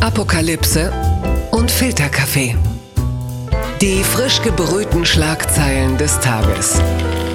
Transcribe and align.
Apokalypse 0.00 0.90
und 1.50 1.70
Filterkaffee. 1.70 2.56
Die 3.82 4.02
frisch 4.02 4.40
gebrühten 4.40 5.04
Schlagzeilen 5.04 5.98
des 5.98 6.18
Tages. 6.20 6.80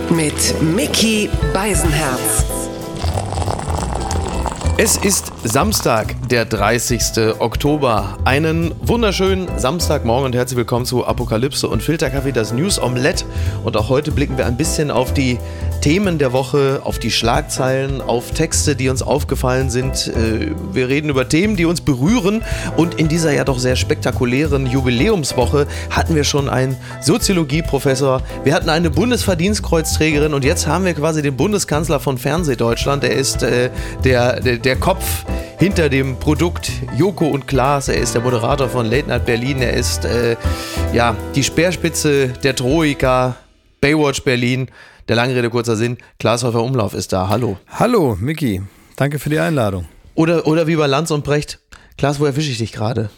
Mit 0.09 0.59
Mickey 0.63 1.29
Beisenherz. 1.53 2.43
Es 4.77 4.97
ist 4.97 5.31
Samstag, 5.43 6.15
der 6.29 6.45
30. 6.45 7.39
Oktober. 7.39 8.17
Einen 8.25 8.73
wunderschönen 8.81 9.47
Samstagmorgen 9.59 10.25
und 10.25 10.35
herzlich 10.35 10.57
willkommen 10.57 10.85
zu 10.85 11.05
Apokalypse 11.05 11.67
und 11.67 11.83
Filterkaffee, 11.83 12.31
das 12.31 12.51
News 12.51 12.81
Omelette. 12.81 13.25
Und 13.63 13.77
auch 13.77 13.89
heute 13.89 14.11
blicken 14.11 14.39
wir 14.39 14.47
ein 14.47 14.57
bisschen 14.57 14.89
auf 14.89 15.13
die 15.13 15.37
Themen 15.85 16.17
der 16.17 16.33
Woche, 16.33 16.81
auf 16.83 16.97
die 16.97 17.11
Schlagzeilen, 17.11 18.01
auf 18.01 18.31
Texte, 18.31 18.75
die 18.75 18.89
uns 18.89 19.03
aufgefallen 19.03 19.69
sind. 19.69 20.07
Äh, 20.07 20.47
wir 20.73 20.89
reden 20.89 21.11
über 21.11 21.29
Themen, 21.29 21.55
die 21.55 21.65
uns 21.65 21.81
berühren. 21.81 22.41
Und 22.75 22.95
in 22.95 23.07
dieser 23.07 23.31
ja 23.33 23.43
doch 23.43 23.59
sehr 23.59 23.75
spektakulären 23.75 24.65
Jubiläumswoche 24.65 25.67
hatten 25.91 26.15
wir 26.15 26.23
schon 26.23 26.49
einen 26.49 26.75
Soziologieprofessor, 27.01 28.23
wir 28.43 28.55
hatten 28.55 28.69
eine 28.69 28.89
Bundesverdienstkreuzträgerin 28.89 30.33
und 30.33 30.43
jetzt 30.43 30.65
haben 30.65 30.85
wir 30.85 30.95
quasi 30.95 31.21
den 31.21 31.37
Bundeskanzler 31.37 31.99
von 31.99 32.17
Fernsehdeutschland. 32.17 33.03
Er 33.03 33.13
ist 33.13 33.43
äh, 33.43 33.69
der, 34.03 34.39
der, 34.39 34.57
der 34.57 34.77
Kopf 34.77 35.23
hinter 35.59 35.89
dem 35.89 36.17
Produkt 36.17 36.71
Joko 36.97 37.27
und 37.27 37.47
Klaas. 37.47 37.89
Er 37.89 37.97
ist 37.97 38.15
der 38.15 38.23
Moderator 38.23 38.69
von 38.69 38.87
Late 38.89 39.07
Night 39.07 39.27
Berlin. 39.27 39.61
Er 39.61 39.73
ist 39.73 40.03
äh, 40.03 40.35
ja 40.93 41.15
die 41.35 41.43
Speerspitze 41.43 42.29
der 42.29 42.55
Troika, 42.55 43.35
Baywatch 43.81 44.23
Berlin. 44.23 44.67
Der 45.07 45.15
lange 45.15 45.35
Rede, 45.35 45.49
kurzer 45.49 45.75
Sinn. 45.75 45.97
Klaas 46.19 46.43
Häufer 46.43 46.63
Umlauf 46.63 46.93
ist 46.93 47.13
da. 47.13 47.29
Hallo. 47.29 47.57
Hallo, 47.67 48.17
Miki. 48.19 48.63
Danke 48.95 49.19
für 49.19 49.29
die 49.29 49.39
Einladung. 49.39 49.87
Oder, 50.15 50.47
oder 50.47 50.67
wie 50.67 50.75
bei 50.75 50.87
Lanz 50.87 51.11
und 51.11 51.23
Brecht. 51.23 51.59
Klaas, 51.97 52.19
wo 52.19 52.25
erwische 52.25 52.49
ich 52.49 52.57
dich 52.57 52.71
gerade? 52.71 53.09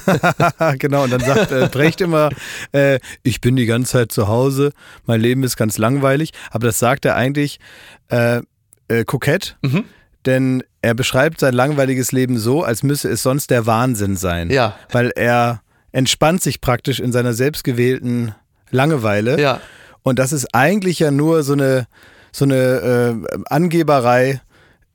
genau, 0.78 1.04
und 1.04 1.10
dann 1.10 1.20
sagt 1.20 1.52
äh, 1.52 1.68
Brecht 1.68 2.00
immer, 2.00 2.30
äh, 2.72 2.98
ich 3.22 3.40
bin 3.40 3.56
die 3.56 3.66
ganze 3.66 3.92
Zeit 3.92 4.12
zu 4.12 4.28
Hause, 4.28 4.72
mein 5.06 5.20
Leben 5.20 5.44
ist 5.44 5.56
ganz 5.56 5.78
langweilig. 5.78 6.32
Aber 6.50 6.66
das 6.66 6.78
sagt 6.78 7.04
er 7.04 7.14
eigentlich 7.14 7.60
äh, 8.08 8.40
äh 8.88 9.04
kokett. 9.04 9.56
Mhm 9.62 9.84
denn 10.26 10.62
er 10.82 10.94
beschreibt 10.94 11.40
sein 11.40 11.54
langweiliges 11.54 12.12
Leben 12.12 12.38
so, 12.38 12.62
als 12.62 12.82
müsse 12.82 13.08
es 13.08 13.22
sonst 13.22 13.50
der 13.50 13.66
Wahnsinn 13.66 14.16
sein. 14.16 14.50
Ja. 14.50 14.76
Weil 14.90 15.10
er 15.14 15.62
entspannt 15.92 16.42
sich 16.42 16.60
praktisch 16.60 17.00
in 17.00 17.12
seiner 17.12 17.32
selbstgewählten 17.32 18.34
Langeweile. 18.70 19.40
Ja. 19.40 19.60
Und 20.02 20.18
das 20.18 20.32
ist 20.32 20.54
eigentlich 20.54 20.98
ja 20.98 21.10
nur 21.10 21.42
so 21.42 21.52
eine, 21.52 21.86
so 22.32 22.44
eine 22.44 22.56
äh, 23.34 23.38
Angeberei 23.46 24.40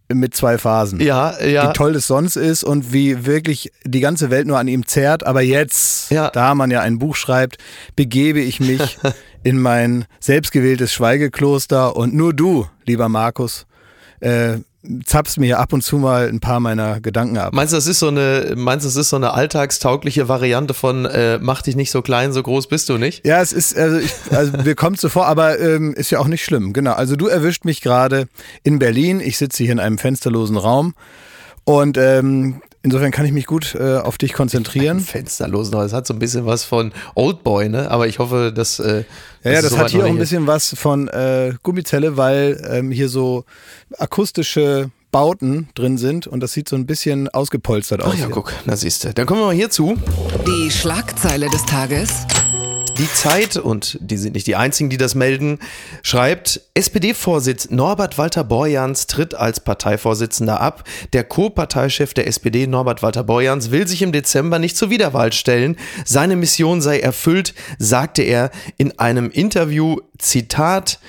mit 0.10 0.36
zwei 0.36 0.58
Phasen. 0.58 1.00
Ja, 1.02 1.42
ja. 1.44 1.70
Wie 1.70 1.74
toll 1.74 1.96
es 1.96 2.08
sonst 2.08 2.36
ist 2.36 2.64
und 2.64 2.94
wie 2.94 3.26
wirklich 3.26 3.72
die 3.84 4.00
ganze 4.00 4.30
Welt 4.30 4.48
nur 4.48 4.58
an 4.58 4.68
ihm 4.68 4.86
zerrt. 4.86 5.26
Aber 5.26 5.42
jetzt, 5.42 6.12
ja. 6.12 6.30
da 6.30 6.56
man 6.56 6.72
ja 6.72 6.82
ein 6.82 7.00
Buch 7.00 7.16
schreibt, 7.16 7.58
begebe 7.96 8.40
ich 8.40 8.60
mich 8.60 8.98
in 9.44 9.60
mein 9.60 10.06
selbstgewähltes 10.20 10.94
Schweigekloster 10.94 11.96
und 11.96 12.14
nur 12.14 12.34
du, 12.34 12.68
lieber 12.86 13.10
Markus, 13.10 13.66
äh, 14.20 14.58
zapfst 15.06 15.38
mir 15.38 15.60
ab 15.60 15.74
und 15.74 15.82
zu 15.82 15.98
mal 15.98 16.28
ein 16.28 16.40
paar 16.40 16.60
meiner 16.60 17.00
Gedanken 17.02 17.38
ab. 17.38 17.54
Meinst 17.54 17.74
du, 17.74 17.78
das 17.78 17.88
ist 17.88 18.00
so 18.00 18.08
eine, 18.08 18.54
meinst 18.56 18.86
du, 18.86 18.90
das 18.90 18.96
ist 18.96 19.10
so 19.10 19.16
eine 19.16 19.34
alltagstaugliche 19.34 20.28
Variante 20.28 20.74
von 20.74 21.06
äh, 21.06 21.40
mach 21.42 21.62
dich 21.62 21.76
nicht 21.76 21.92
so 21.92 22.02
klein, 22.02 22.34
so 22.34 22.44
groß 22.44 22.68
bist 22.68 22.90
du 22.90 22.98
nicht? 22.98 23.26
Ja, 23.26 23.42
es 23.42 23.54
ist, 23.54 23.78
also, 23.78 23.98
ich, 23.98 24.14
also 24.32 24.52
mir 24.58 24.76
kommt 24.76 25.00
so 25.00 25.10
vor, 25.10 25.28
aber 25.28 25.60
ähm, 25.60 25.94
ist 25.94 26.12
ja 26.12 26.20
auch 26.20 26.28
nicht 26.28 26.44
schlimm. 26.44 26.74
Genau. 26.74 26.94
Also 26.94 27.16
du 27.16 27.28
erwischt 27.28 27.66
mich 27.66 27.82
gerade 27.82 28.28
in 28.64 28.80
Berlin. 28.80 29.20
Ich 29.20 29.38
sitze 29.38 29.64
hier 29.64 29.72
in 29.72 29.80
einem 29.80 29.98
fensterlosen 29.98 30.58
Raum 30.58 30.94
und 31.64 31.98
ähm, 31.98 32.62
Insofern 32.84 33.12
kann 33.12 33.26
ich 33.26 33.32
mich 33.32 33.46
gut 33.48 33.76
äh, 33.76 33.98
auf 33.98 34.18
dich 34.18 34.34
konzentrieren. 34.34 35.00
Fensterlos, 35.00 35.72
das 35.72 35.94
hat 35.94 36.08
so 36.08 36.14
ein 36.14 36.20
bisschen 36.20 36.46
was 36.46 36.64
von 36.64 36.94
Oldboy, 37.16 37.70
ne? 37.70 37.92
Aber 37.92 38.08
ich 38.08 38.20
hoffe, 38.20 38.54
dass. 38.54 38.80
Äh, 38.80 39.04
ja, 39.44 39.52
ja, 39.52 39.62
das 39.62 39.78
hat 39.78 39.92
hier 39.92 40.06
auch 40.06 40.10
ein 40.10 40.18
bisschen 40.18 40.48
was 40.48 40.74
von 40.78 41.08
äh, 41.08 41.54
Gummizelle, 41.64 42.18
weil 42.18 42.62
ähm, 42.70 42.92
hier 42.92 43.10
so 43.10 43.46
akustische 43.98 44.92
Bauten 45.12 45.70
drin 45.74 45.98
sind 45.98 46.28
und 46.28 46.42
das 46.42 46.54
sieht 46.54 46.70
so 46.70 46.76
ein 46.76 46.86
bisschen 46.86 47.30
ausgepolstert 47.30 48.02
aus. 48.02 48.14
Ach 48.14 48.20
ja, 48.20 48.26
hier. 48.26 48.34
guck, 48.34 48.54
da 48.66 48.76
siehst 48.76 49.04
du. 49.04 49.14
Dann 49.14 49.26
kommen 49.26 49.42
wir 49.42 49.48
mal 49.48 49.56
hierzu. 49.56 49.98
Die 50.46 50.70
Schlagzeile 50.70 51.50
des 51.50 51.66
Tages. 51.66 52.26
Die 53.00 53.14
Zeit, 53.14 53.58
und 53.58 54.00
die 54.02 54.18
sind 54.18 54.34
nicht 54.34 54.48
die 54.48 54.56
einzigen, 54.56 54.90
die 54.90 54.98
das 54.98 55.14
melden, 55.14 55.60
schreibt, 56.02 56.62
SPD-Vorsitz 56.74 57.70
Norbert 57.70 58.18
Walter 58.18 58.44
Borjans 58.44 59.06
tritt 59.06 59.36
als 59.36 59.60
Parteivorsitzender 59.60 60.60
ab. 60.60 60.84
Der 61.14 61.24
Co-Parteichef 61.24 62.16
der 62.16 62.26
SPD, 62.26 62.66
Norbert 62.66 63.04
Walter 63.04 63.24
Borjans, 63.24 63.70
will 63.70 63.88
sich 63.88 64.02
im 64.02 64.12
Dezember 64.12 64.58
nicht 64.58 64.76
zur 64.76 64.90
Wiederwahl 64.90 65.32
stellen. 65.32 65.78
Seine 66.06 66.36
Mission 66.36 66.82
sei 66.82 67.00
erfüllt, 67.00 67.54
sagte 67.78 68.24
er 68.24 68.50
in 68.78 68.98
einem 68.98 69.30
Interview. 69.30 69.98
Zitat, 70.18 71.00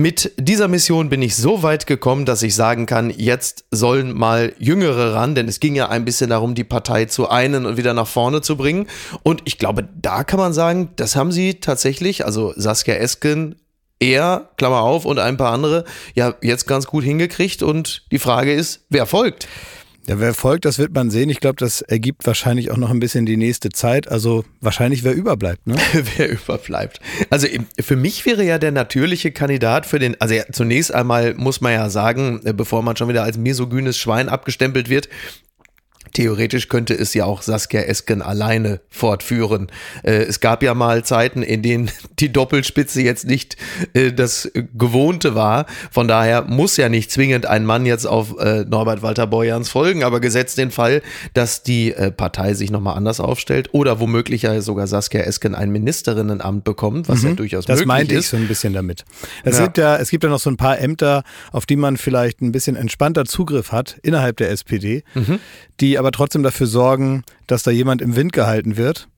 mit 0.00 0.30
dieser 0.36 0.68
Mission 0.68 1.08
bin 1.08 1.22
ich 1.22 1.34
so 1.34 1.64
weit 1.64 1.88
gekommen, 1.88 2.24
dass 2.24 2.44
ich 2.44 2.54
sagen 2.54 2.86
kann, 2.86 3.10
jetzt 3.10 3.64
sollen 3.72 4.16
mal 4.16 4.52
Jüngere 4.56 5.14
ran, 5.14 5.34
denn 5.34 5.48
es 5.48 5.58
ging 5.58 5.74
ja 5.74 5.88
ein 5.88 6.04
bisschen 6.04 6.30
darum, 6.30 6.54
die 6.54 6.62
Partei 6.62 7.06
zu 7.06 7.28
einen 7.28 7.66
und 7.66 7.76
wieder 7.78 7.94
nach 7.94 8.06
vorne 8.06 8.40
zu 8.40 8.56
bringen. 8.56 8.86
Und 9.24 9.42
ich 9.44 9.58
glaube, 9.58 9.88
da 10.00 10.22
kann 10.22 10.38
man 10.38 10.52
sagen, 10.52 10.90
das 10.94 11.16
haben 11.16 11.32
sie 11.32 11.54
tatsächlich, 11.54 12.24
also 12.24 12.52
Saskia 12.54 12.94
Esken, 12.94 13.56
er, 13.98 14.50
Klammer 14.56 14.82
auf, 14.82 15.04
und 15.04 15.18
ein 15.18 15.36
paar 15.36 15.52
andere, 15.52 15.84
ja, 16.14 16.34
jetzt 16.42 16.68
ganz 16.68 16.86
gut 16.86 17.02
hingekriegt. 17.02 17.64
Und 17.64 18.04
die 18.12 18.20
Frage 18.20 18.54
ist, 18.54 18.84
wer 18.90 19.04
folgt? 19.04 19.48
Ja, 20.08 20.18
wer 20.18 20.32
folgt, 20.32 20.64
das 20.64 20.78
wird 20.78 20.94
man 20.94 21.10
sehen. 21.10 21.28
Ich 21.28 21.38
glaube, 21.38 21.56
das 21.56 21.82
ergibt 21.82 22.26
wahrscheinlich 22.26 22.70
auch 22.70 22.78
noch 22.78 22.88
ein 22.88 22.98
bisschen 22.98 23.26
die 23.26 23.36
nächste 23.36 23.68
Zeit. 23.68 24.08
Also 24.08 24.42
wahrscheinlich, 24.62 25.04
wer 25.04 25.12
überbleibt. 25.12 25.66
Ne? 25.66 25.76
wer 26.16 26.30
überbleibt. 26.30 26.98
Also 27.28 27.46
für 27.78 27.94
mich 27.94 28.24
wäre 28.24 28.42
ja 28.42 28.56
der 28.56 28.72
natürliche 28.72 29.32
Kandidat 29.32 29.84
für 29.84 29.98
den, 29.98 30.18
also 30.18 30.34
ja, 30.34 30.44
zunächst 30.50 30.94
einmal 30.94 31.34
muss 31.34 31.60
man 31.60 31.72
ja 31.72 31.90
sagen, 31.90 32.40
äh, 32.44 32.54
bevor 32.54 32.82
man 32.82 32.96
schon 32.96 33.10
wieder 33.10 33.22
als 33.22 33.36
misogynes 33.36 33.98
Schwein 33.98 34.30
abgestempelt 34.30 34.88
wird, 34.88 35.10
Theoretisch 36.12 36.68
könnte 36.68 36.94
es 36.94 37.14
ja 37.14 37.24
auch 37.24 37.42
Saskia 37.42 37.82
Esken 37.82 38.22
alleine 38.22 38.80
fortführen. 38.88 39.68
Äh, 40.02 40.24
es 40.24 40.40
gab 40.40 40.62
ja 40.62 40.74
mal 40.74 41.04
Zeiten, 41.04 41.42
in 41.42 41.62
denen 41.62 41.90
die 42.18 42.32
Doppelspitze 42.32 43.02
jetzt 43.02 43.26
nicht 43.26 43.56
äh, 43.94 44.12
das 44.12 44.50
Gewohnte 44.76 45.34
war. 45.34 45.66
Von 45.90 46.08
daher 46.08 46.42
muss 46.42 46.76
ja 46.76 46.88
nicht 46.88 47.10
zwingend 47.10 47.46
ein 47.46 47.64
Mann 47.64 47.86
jetzt 47.86 48.06
auf 48.06 48.38
äh, 48.38 48.64
Norbert 48.64 49.02
Walter 49.02 49.26
Borjans 49.26 49.68
folgen, 49.68 50.02
aber 50.02 50.20
gesetzt 50.20 50.58
den 50.58 50.70
Fall, 50.70 51.02
dass 51.34 51.62
die 51.62 51.94
Partei 52.16 52.54
sich 52.54 52.70
nochmal 52.70 52.96
anders 52.96 53.20
aufstellt 53.20 53.70
oder 53.72 54.00
womöglich 54.00 54.42
ja 54.42 54.60
sogar 54.60 54.86
Saskia 54.86 55.22
Esken 55.22 55.54
ein 55.54 55.70
Ministerinnenamt 55.70 56.64
bekommt, 56.64 57.08
was 57.08 57.22
mhm. 57.22 57.28
ja 57.28 57.34
durchaus 57.34 57.66
das 57.66 57.80
möglich 57.80 57.80
ist. 57.80 57.80
Das 57.80 57.86
meinte 57.86 58.14
ich 58.14 58.28
so 58.28 58.36
ein 58.36 58.48
bisschen 58.48 58.72
damit. 58.72 59.04
Es, 59.44 59.58
ja. 59.58 59.64
Gibt 59.64 59.78
ja, 59.78 59.96
es 59.96 60.10
gibt 60.10 60.24
ja 60.24 60.30
noch 60.30 60.40
so 60.40 60.50
ein 60.50 60.56
paar 60.56 60.78
Ämter, 60.78 61.22
auf 61.52 61.66
die 61.66 61.76
man 61.76 61.96
vielleicht 61.96 62.40
ein 62.40 62.52
bisschen 62.52 62.76
entspannter 62.76 63.24
Zugriff 63.24 63.72
hat 63.72 63.98
innerhalb 64.02 64.36
der 64.38 64.50
SPD, 64.50 65.02
mhm. 65.14 65.40
Die 65.80 65.98
aber 65.98 66.12
trotzdem 66.12 66.42
dafür 66.42 66.66
sorgen, 66.66 67.24
dass 67.46 67.62
da 67.62 67.70
jemand 67.70 68.02
im 68.02 68.16
Wind 68.16 68.32
gehalten 68.32 68.76
wird, 68.76 69.08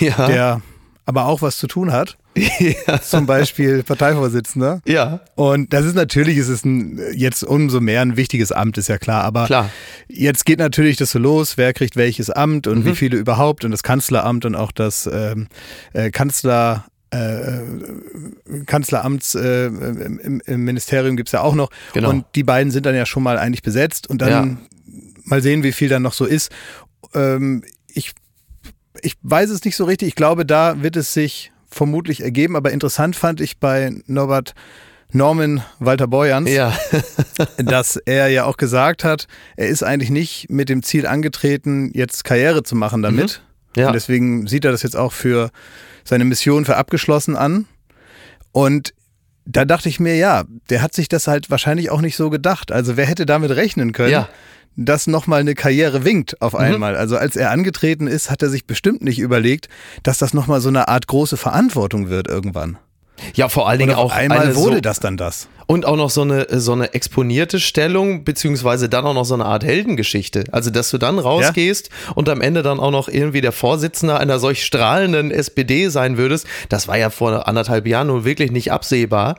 ja. 0.00 0.26
der 0.26 0.62
aber 1.08 1.24
auch 1.24 1.40
was 1.40 1.56
zu 1.56 1.66
tun 1.66 1.92
hat. 1.92 2.18
Ja. 2.36 3.00
Zum 3.00 3.26
Beispiel 3.26 3.82
Parteivorsitzender. 3.82 4.80
Ja. 4.86 5.20
Und 5.34 5.72
das 5.72 5.84
ist 5.84 5.94
natürlich, 5.94 6.36
ist 6.36 6.48
es 6.48 6.64
ein, 6.64 7.00
jetzt 7.14 7.42
umso 7.42 7.80
mehr 7.80 8.02
ein 8.02 8.16
wichtiges 8.16 8.52
Amt, 8.52 8.78
ist 8.78 8.88
ja 8.88 8.98
klar. 8.98 9.24
Aber 9.24 9.46
klar. 9.46 9.70
jetzt 10.06 10.44
geht 10.44 10.58
natürlich 10.58 10.96
das 10.96 11.10
so 11.10 11.18
los, 11.18 11.56
wer 11.56 11.72
kriegt 11.72 11.96
welches 11.96 12.30
Amt 12.30 12.66
und 12.66 12.80
mhm. 12.80 12.84
wie 12.84 12.94
viele 12.94 13.16
überhaupt 13.16 13.64
und 13.64 13.70
das 13.72 13.82
Kanzleramt 13.82 14.44
und 14.44 14.54
auch 14.54 14.70
das 14.70 15.08
ähm, 15.12 15.48
äh, 15.94 16.10
Kanzler 16.10 16.84
äh, 17.10 17.60
Kanzleramts 18.66 19.34
äh, 19.34 19.66
im, 19.66 20.42
im, 20.44 20.64
Ministerium 20.64 21.16
gibt 21.16 21.30
es 21.30 21.32
ja 21.32 21.40
auch 21.40 21.54
noch. 21.54 21.70
Genau. 21.94 22.10
Und 22.10 22.26
die 22.34 22.44
beiden 22.44 22.70
sind 22.70 22.84
dann 22.84 22.94
ja 22.94 23.06
schon 23.06 23.22
mal 23.22 23.38
eigentlich 23.38 23.62
besetzt 23.62 24.08
und 24.08 24.20
dann 24.20 24.30
ja 24.30 24.56
mal 25.28 25.42
sehen, 25.42 25.62
wie 25.62 25.72
viel 25.72 25.88
dann 25.88 26.02
noch 26.02 26.12
so 26.12 26.24
ist. 26.24 26.50
Ähm, 27.14 27.62
ich, 27.88 28.12
ich 29.02 29.14
weiß 29.22 29.50
es 29.50 29.64
nicht 29.64 29.76
so 29.76 29.84
richtig. 29.84 30.08
Ich 30.08 30.14
glaube, 30.14 30.44
da 30.44 30.82
wird 30.82 30.96
es 30.96 31.12
sich 31.12 31.52
vermutlich 31.70 32.22
ergeben. 32.22 32.56
Aber 32.56 32.72
interessant 32.72 33.16
fand 33.16 33.40
ich 33.40 33.58
bei 33.58 33.92
Norbert 34.06 34.54
Norman 35.10 35.62
Walter 35.78 36.06
Borjans, 36.06 36.50
ja. 36.50 36.76
dass 37.56 37.96
er 37.96 38.28
ja 38.28 38.44
auch 38.44 38.58
gesagt 38.58 39.04
hat, 39.04 39.26
er 39.56 39.68
ist 39.68 39.82
eigentlich 39.82 40.10
nicht 40.10 40.50
mit 40.50 40.68
dem 40.68 40.82
Ziel 40.82 41.06
angetreten, 41.06 41.90
jetzt 41.94 42.24
Karriere 42.24 42.62
zu 42.62 42.76
machen 42.76 43.02
damit. 43.02 43.40
Mhm. 43.74 43.80
Ja. 43.80 43.86
Und 43.88 43.94
deswegen 43.94 44.46
sieht 44.46 44.64
er 44.64 44.72
das 44.72 44.82
jetzt 44.82 44.96
auch 44.96 45.12
für 45.12 45.50
seine 46.04 46.24
Mission 46.24 46.64
für 46.64 46.76
abgeschlossen 46.76 47.36
an. 47.36 47.66
Und 48.52 48.92
da 49.46 49.64
dachte 49.64 49.88
ich 49.88 49.98
mir, 49.98 50.16
ja, 50.16 50.44
der 50.68 50.82
hat 50.82 50.92
sich 50.92 51.08
das 51.08 51.26
halt 51.26 51.50
wahrscheinlich 51.50 51.90
auch 51.90 52.02
nicht 52.02 52.16
so 52.16 52.28
gedacht. 52.28 52.70
Also 52.70 52.98
wer 52.98 53.06
hätte 53.06 53.24
damit 53.24 53.50
rechnen 53.50 53.92
können, 53.92 54.10
ja 54.10 54.28
dass 54.78 55.08
nochmal 55.08 55.40
eine 55.40 55.54
Karriere 55.54 56.04
winkt 56.04 56.40
auf 56.40 56.52
mhm. 56.52 56.60
einmal. 56.60 56.92
Mhm. 56.92 56.98
Also 56.98 57.16
als 57.16 57.36
er 57.36 57.50
angetreten 57.50 58.06
ist, 58.06 58.30
hat 58.30 58.42
er 58.42 58.48
sich 58.48 58.64
bestimmt 58.64 59.02
nicht 59.02 59.18
überlegt, 59.18 59.68
dass 60.04 60.18
das 60.18 60.32
nochmal 60.32 60.60
so 60.60 60.68
eine 60.68 60.88
Art 60.88 61.08
große 61.08 61.36
Verantwortung 61.36 62.08
wird 62.08 62.28
irgendwann. 62.28 62.78
Ja, 63.34 63.48
vor 63.48 63.68
allen 63.68 63.80
Dingen 63.80 63.94
auch 63.94 64.12
einmal 64.12 64.54
wurde 64.54 64.76
so 64.76 64.80
das 64.80 65.00
dann 65.00 65.16
das. 65.16 65.48
Und 65.66 65.84
auch 65.84 65.96
noch 65.96 66.08
so 66.08 66.22
eine, 66.22 66.46
so 66.60 66.72
eine 66.72 66.94
exponierte 66.94 67.58
Stellung, 67.58 68.22
beziehungsweise 68.22 68.88
dann 68.88 69.04
auch 69.04 69.12
noch 69.14 69.24
so 69.24 69.34
eine 69.34 69.44
Art 69.44 69.64
Heldengeschichte. 69.64 70.44
Also, 70.52 70.70
dass 70.70 70.90
du 70.90 70.98
dann 70.98 71.18
rausgehst 71.18 71.88
ja? 71.88 72.12
und 72.14 72.28
am 72.28 72.40
Ende 72.40 72.62
dann 72.62 72.78
auch 72.78 72.92
noch 72.92 73.08
irgendwie 73.08 73.40
der 73.40 73.52
Vorsitzende 73.52 74.18
einer 74.18 74.38
solch 74.38 74.64
strahlenden 74.64 75.32
SPD 75.32 75.88
sein 75.88 76.16
würdest, 76.16 76.46
das 76.68 76.86
war 76.86 76.96
ja 76.96 77.10
vor 77.10 77.48
anderthalb 77.48 77.86
Jahren 77.88 78.06
nun 78.06 78.24
wirklich 78.24 78.52
nicht 78.52 78.70
absehbar. 78.70 79.36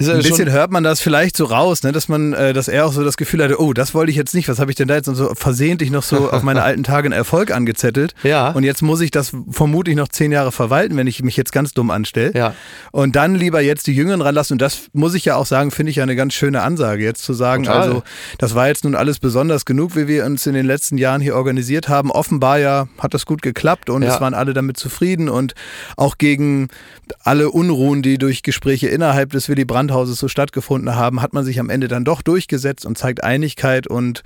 Ein 0.00 0.22
bisschen 0.22 0.52
hört 0.52 0.70
man 0.70 0.84
das 0.84 1.00
vielleicht 1.00 1.36
so 1.36 1.44
raus, 1.44 1.82
ne, 1.82 1.90
dass 1.90 2.08
man, 2.08 2.32
äh, 2.32 2.52
dass 2.52 2.68
er 2.68 2.86
auch 2.86 2.92
so 2.92 3.02
das 3.02 3.16
Gefühl 3.16 3.42
hatte, 3.42 3.60
oh, 3.60 3.72
das 3.72 3.94
wollte 3.94 4.10
ich 4.10 4.16
jetzt 4.16 4.32
nicht, 4.32 4.48
was 4.48 4.60
habe 4.60 4.70
ich 4.70 4.76
denn 4.76 4.86
da 4.86 4.94
jetzt 4.94 5.06
so 5.06 5.34
versehentlich 5.34 5.90
noch 5.90 6.04
so 6.04 6.30
auf 6.32 6.44
meine 6.44 6.62
alten 6.62 6.84
Tage 6.84 7.06
einen 7.06 7.12
Erfolg 7.12 7.50
angezettelt. 7.50 8.14
Ja. 8.22 8.50
Und 8.50 8.62
jetzt 8.62 8.80
muss 8.80 9.00
ich 9.00 9.10
das 9.10 9.32
vermutlich 9.50 9.96
noch 9.96 10.06
zehn 10.06 10.30
Jahre 10.30 10.52
verwalten, 10.52 10.96
wenn 10.96 11.08
ich 11.08 11.22
mich 11.24 11.36
jetzt 11.36 11.52
ganz 11.52 11.72
dumm 11.72 11.90
anstelle. 11.90 12.32
Ja. 12.34 12.54
Und 12.92 13.16
dann 13.16 13.34
lieber 13.34 13.60
jetzt 13.60 13.88
die 13.88 13.92
Jüngeren 13.92 14.20
ranlassen. 14.20 14.54
Und 14.54 14.62
das 14.62 14.82
muss 14.92 15.14
ich 15.14 15.24
ja 15.24 15.34
auch 15.34 15.46
sagen, 15.46 15.72
finde 15.72 15.90
ich 15.90 15.96
ja 15.96 16.04
eine 16.04 16.14
ganz 16.14 16.34
schöne 16.34 16.62
Ansage, 16.62 17.02
jetzt 17.02 17.24
zu 17.24 17.32
sagen, 17.32 17.64
Total. 17.64 17.82
also 17.82 18.02
das 18.38 18.54
war 18.54 18.68
jetzt 18.68 18.84
nun 18.84 18.94
alles 18.94 19.18
besonders 19.18 19.64
genug, 19.64 19.96
wie 19.96 20.06
wir 20.06 20.24
uns 20.26 20.46
in 20.46 20.54
den 20.54 20.66
letzten 20.66 20.96
Jahren 20.96 21.20
hier 21.20 21.34
organisiert 21.34 21.88
haben. 21.88 22.12
Offenbar 22.12 22.60
ja 22.60 22.86
hat 22.98 23.14
das 23.14 23.26
gut 23.26 23.42
geklappt 23.42 23.90
und 23.90 24.02
ja. 24.02 24.14
es 24.14 24.20
waren 24.20 24.34
alle 24.34 24.54
damit 24.54 24.76
zufrieden 24.76 25.28
und 25.28 25.54
auch 25.96 26.18
gegen 26.18 26.68
alle 27.24 27.50
Unruhen, 27.50 28.02
die 28.02 28.18
durch 28.18 28.42
Gespräche 28.42 28.88
innerhalb 28.88 29.30
des 29.30 29.48
Willy 29.48 29.64
Brandt 29.64 29.87
Brandhauses 29.88 30.18
so 30.18 30.28
stattgefunden 30.28 30.94
haben, 30.94 31.22
hat 31.22 31.32
man 31.32 31.44
sich 31.44 31.58
am 31.58 31.70
Ende 31.70 31.88
dann 31.88 32.04
doch 32.04 32.22
durchgesetzt 32.22 32.84
und 32.84 32.98
zeigt 32.98 33.24
Einigkeit 33.24 33.86
und 33.86 34.22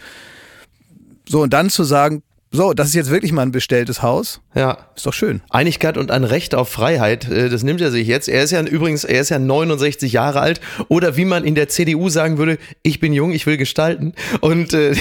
so. 1.28 1.40
Und 1.40 1.52
dann 1.52 1.70
zu 1.70 1.84
sagen, 1.84 2.22
so, 2.54 2.74
das 2.74 2.88
ist 2.88 2.94
jetzt 2.94 3.10
wirklich 3.10 3.32
mal 3.32 3.42
ein 3.42 3.50
bestelltes 3.50 4.02
Haus. 4.02 4.42
Ja. 4.54 4.76
Ist 4.94 5.06
doch 5.06 5.14
schön. 5.14 5.40
Einigkeit 5.48 5.96
und 5.96 6.10
ein 6.10 6.22
Recht 6.22 6.54
auf 6.54 6.68
Freiheit, 6.68 7.26
äh, 7.30 7.48
das 7.48 7.62
nimmt 7.62 7.80
er 7.80 7.90
sich 7.90 8.06
jetzt. 8.06 8.28
Er 8.28 8.42
ist 8.42 8.50
ja 8.50 8.60
übrigens, 8.62 9.04
er 9.04 9.22
ist 9.22 9.30
ja 9.30 9.38
69 9.38 10.12
Jahre 10.12 10.40
alt 10.40 10.60
oder 10.88 11.16
wie 11.16 11.24
man 11.24 11.44
in 11.44 11.54
der 11.54 11.68
CDU 11.68 12.10
sagen 12.10 12.36
würde, 12.36 12.58
ich 12.82 13.00
bin 13.00 13.14
jung, 13.14 13.32
ich 13.32 13.46
will 13.46 13.56
gestalten. 13.56 14.12
Und 14.40 14.74
äh, 14.74 14.94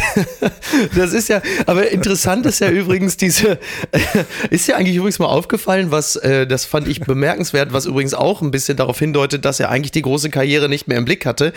das 0.96 1.12
ist 1.12 1.28
ja, 1.28 1.42
aber 1.66 1.92
interessant 1.92 2.46
ist 2.46 2.60
ja 2.60 2.70
übrigens 2.70 3.18
diese, 3.18 3.60
ist 4.50 4.68
ja 4.68 4.78
eigentlich 4.78 4.96
übrigens 4.96 5.20
mal 5.20 5.28
aufgefallen, 5.28 5.92
was, 5.92 6.16
äh, 6.16 6.48
das 6.48 6.64
fand 6.64 6.88
ich 6.88 7.02
bemerkenswert, 7.02 7.74
was 7.74 7.86
übrigens 7.86 8.14
auch 8.14 8.42
ein 8.42 8.52
bisschen 8.52 8.78
darauf 8.78 8.98
hindeutet, 8.98 9.44
dass 9.44 9.60
er 9.60 9.70
eigentlich 9.70 9.92
die 9.92 10.04
große 10.04 10.30
Karriere 10.30 10.70
nicht 10.70 10.88
mehr 10.88 10.98
im 10.98 11.04
Blick 11.04 11.26
hatte. 11.26 11.52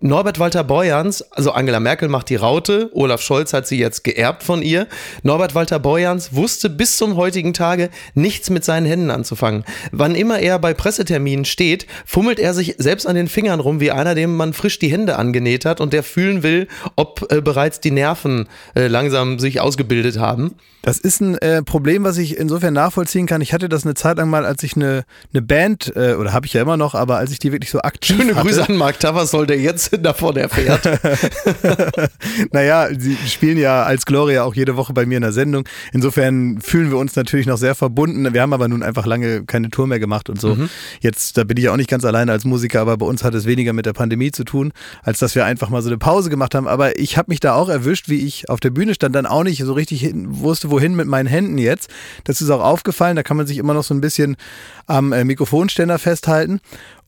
Norbert 0.00 0.38
Walter 0.38 0.62
Borjans, 0.62 1.22
also 1.32 1.50
Angela 1.50 1.80
Merkel 1.80 2.08
macht 2.08 2.28
die 2.28 2.36
Raute, 2.36 2.88
Olaf 2.92 3.20
Scholz 3.20 3.52
hat 3.52 3.66
sie 3.66 3.78
jetzt 3.78 4.04
geerbt 4.04 4.44
von 4.44 4.62
ihr. 4.62 4.86
Norbert 5.24 5.56
Walter 5.56 5.80
Borjans 5.80 6.34
wusste 6.34 6.70
bis 6.70 6.96
zum 6.96 7.16
heutigen 7.16 7.52
Tage 7.52 7.90
nichts 8.14 8.48
mit 8.48 8.64
seinen 8.64 8.86
Händen 8.86 9.10
anzufangen. 9.10 9.64
Wann 9.90 10.14
immer 10.14 10.38
er 10.38 10.60
bei 10.60 10.72
Presseterminen 10.72 11.44
steht, 11.44 11.88
fummelt 12.06 12.38
er 12.38 12.54
sich 12.54 12.76
selbst 12.78 13.08
an 13.08 13.16
den 13.16 13.26
Fingern 13.26 13.58
rum, 13.58 13.80
wie 13.80 13.90
einer, 13.90 14.14
dem 14.14 14.36
man 14.36 14.52
frisch 14.52 14.78
die 14.78 14.92
Hände 14.92 15.16
angenäht 15.16 15.64
hat 15.64 15.80
und 15.80 15.92
der 15.92 16.04
fühlen 16.04 16.44
will, 16.44 16.68
ob 16.94 17.26
äh, 17.32 17.40
bereits 17.40 17.80
die 17.80 17.90
Nerven 17.90 18.46
äh, 18.76 18.86
langsam 18.86 19.40
sich 19.40 19.60
ausgebildet 19.60 20.18
haben. 20.18 20.54
Das 20.82 20.98
ist 20.98 21.20
ein 21.20 21.36
äh, 21.38 21.62
Problem, 21.62 22.04
was 22.04 22.18
ich 22.18 22.38
insofern 22.38 22.72
nachvollziehen 22.72 23.26
kann. 23.26 23.40
Ich 23.40 23.52
hatte 23.52 23.68
das 23.68 23.84
eine 23.84 23.94
Zeit 23.94 24.16
lang 24.16 24.30
mal, 24.30 24.46
als 24.46 24.62
ich 24.62 24.76
eine, 24.76 25.04
eine 25.32 25.42
Band, 25.42 25.92
äh, 25.96 26.14
oder 26.14 26.32
habe 26.32 26.46
ich 26.46 26.52
ja 26.52 26.62
immer 26.62 26.76
noch, 26.76 26.94
aber 26.94 27.18
als 27.18 27.32
ich 27.32 27.40
die 27.40 27.50
wirklich 27.50 27.70
so 27.70 27.80
aktiv 27.80 28.16
Schöne 28.16 28.36
hatte. 28.36 28.46
Grüße 28.46 28.68
an 28.68 28.76
Mark 28.76 29.00
Tavasol, 29.00 29.46
der 29.46 29.58
jetzt 29.58 29.87
davon 29.90 30.36
erfährt. 30.36 30.88
naja, 32.52 32.88
sie 32.96 33.16
spielen 33.26 33.58
ja 33.58 33.82
als 33.82 34.06
Gloria 34.06 34.44
auch 34.44 34.54
jede 34.54 34.76
Woche 34.76 34.92
bei 34.92 35.06
mir 35.06 35.16
in 35.16 35.22
der 35.22 35.32
Sendung. 35.32 35.64
Insofern 35.92 36.60
fühlen 36.60 36.90
wir 36.90 36.98
uns 36.98 37.16
natürlich 37.16 37.46
noch 37.46 37.58
sehr 37.58 37.74
verbunden. 37.74 38.32
Wir 38.32 38.42
haben 38.42 38.52
aber 38.52 38.68
nun 38.68 38.82
einfach 38.82 39.06
lange 39.06 39.44
keine 39.44 39.70
Tour 39.70 39.86
mehr 39.86 39.98
gemacht 39.98 40.28
und 40.30 40.40
so. 40.40 40.54
Mhm. 40.54 40.68
Jetzt, 41.00 41.36
da 41.36 41.44
bin 41.44 41.56
ich 41.56 41.64
ja 41.64 41.72
auch 41.72 41.76
nicht 41.76 41.90
ganz 41.90 42.04
alleine 42.04 42.32
als 42.32 42.44
Musiker, 42.44 42.80
aber 42.80 42.96
bei 42.96 43.06
uns 43.06 43.24
hat 43.24 43.34
es 43.34 43.46
weniger 43.46 43.72
mit 43.72 43.86
der 43.86 43.92
Pandemie 43.92 44.30
zu 44.30 44.44
tun, 44.44 44.72
als 45.02 45.18
dass 45.18 45.34
wir 45.34 45.44
einfach 45.44 45.70
mal 45.70 45.82
so 45.82 45.88
eine 45.88 45.98
Pause 45.98 46.30
gemacht 46.30 46.54
haben. 46.54 46.68
Aber 46.68 46.98
ich 46.98 47.16
habe 47.16 47.30
mich 47.30 47.40
da 47.40 47.54
auch 47.54 47.68
erwischt, 47.68 48.08
wie 48.08 48.26
ich 48.26 48.48
auf 48.48 48.60
der 48.60 48.70
Bühne 48.70 48.94
stand, 48.94 49.14
dann 49.14 49.26
auch 49.26 49.44
nicht 49.44 49.62
so 49.62 49.72
richtig 49.72 50.00
hin, 50.00 50.26
wusste, 50.40 50.70
wohin 50.70 50.94
mit 50.94 51.06
meinen 51.06 51.26
Händen 51.26 51.58
jetzt. 51.58 51.90
Das 52.24 52.40
ist 52.40 52.50
auch 52.50 52.62
aufgefallen, 52.62 53.16
da 53.16 53.22
kann 53.22 53.36
man 53.36 53.46
sich 53.46 53.58
immer 53.58 53.74
noch 53.74 53.84
so 53.84 53.94
ein 53.94 54.00
bisschen 54.00 54.36
am 54.86 55.12
äh, 55.12 55.24
Mikrofonständer 55.24 55.98
festhalten. 55.98 56.60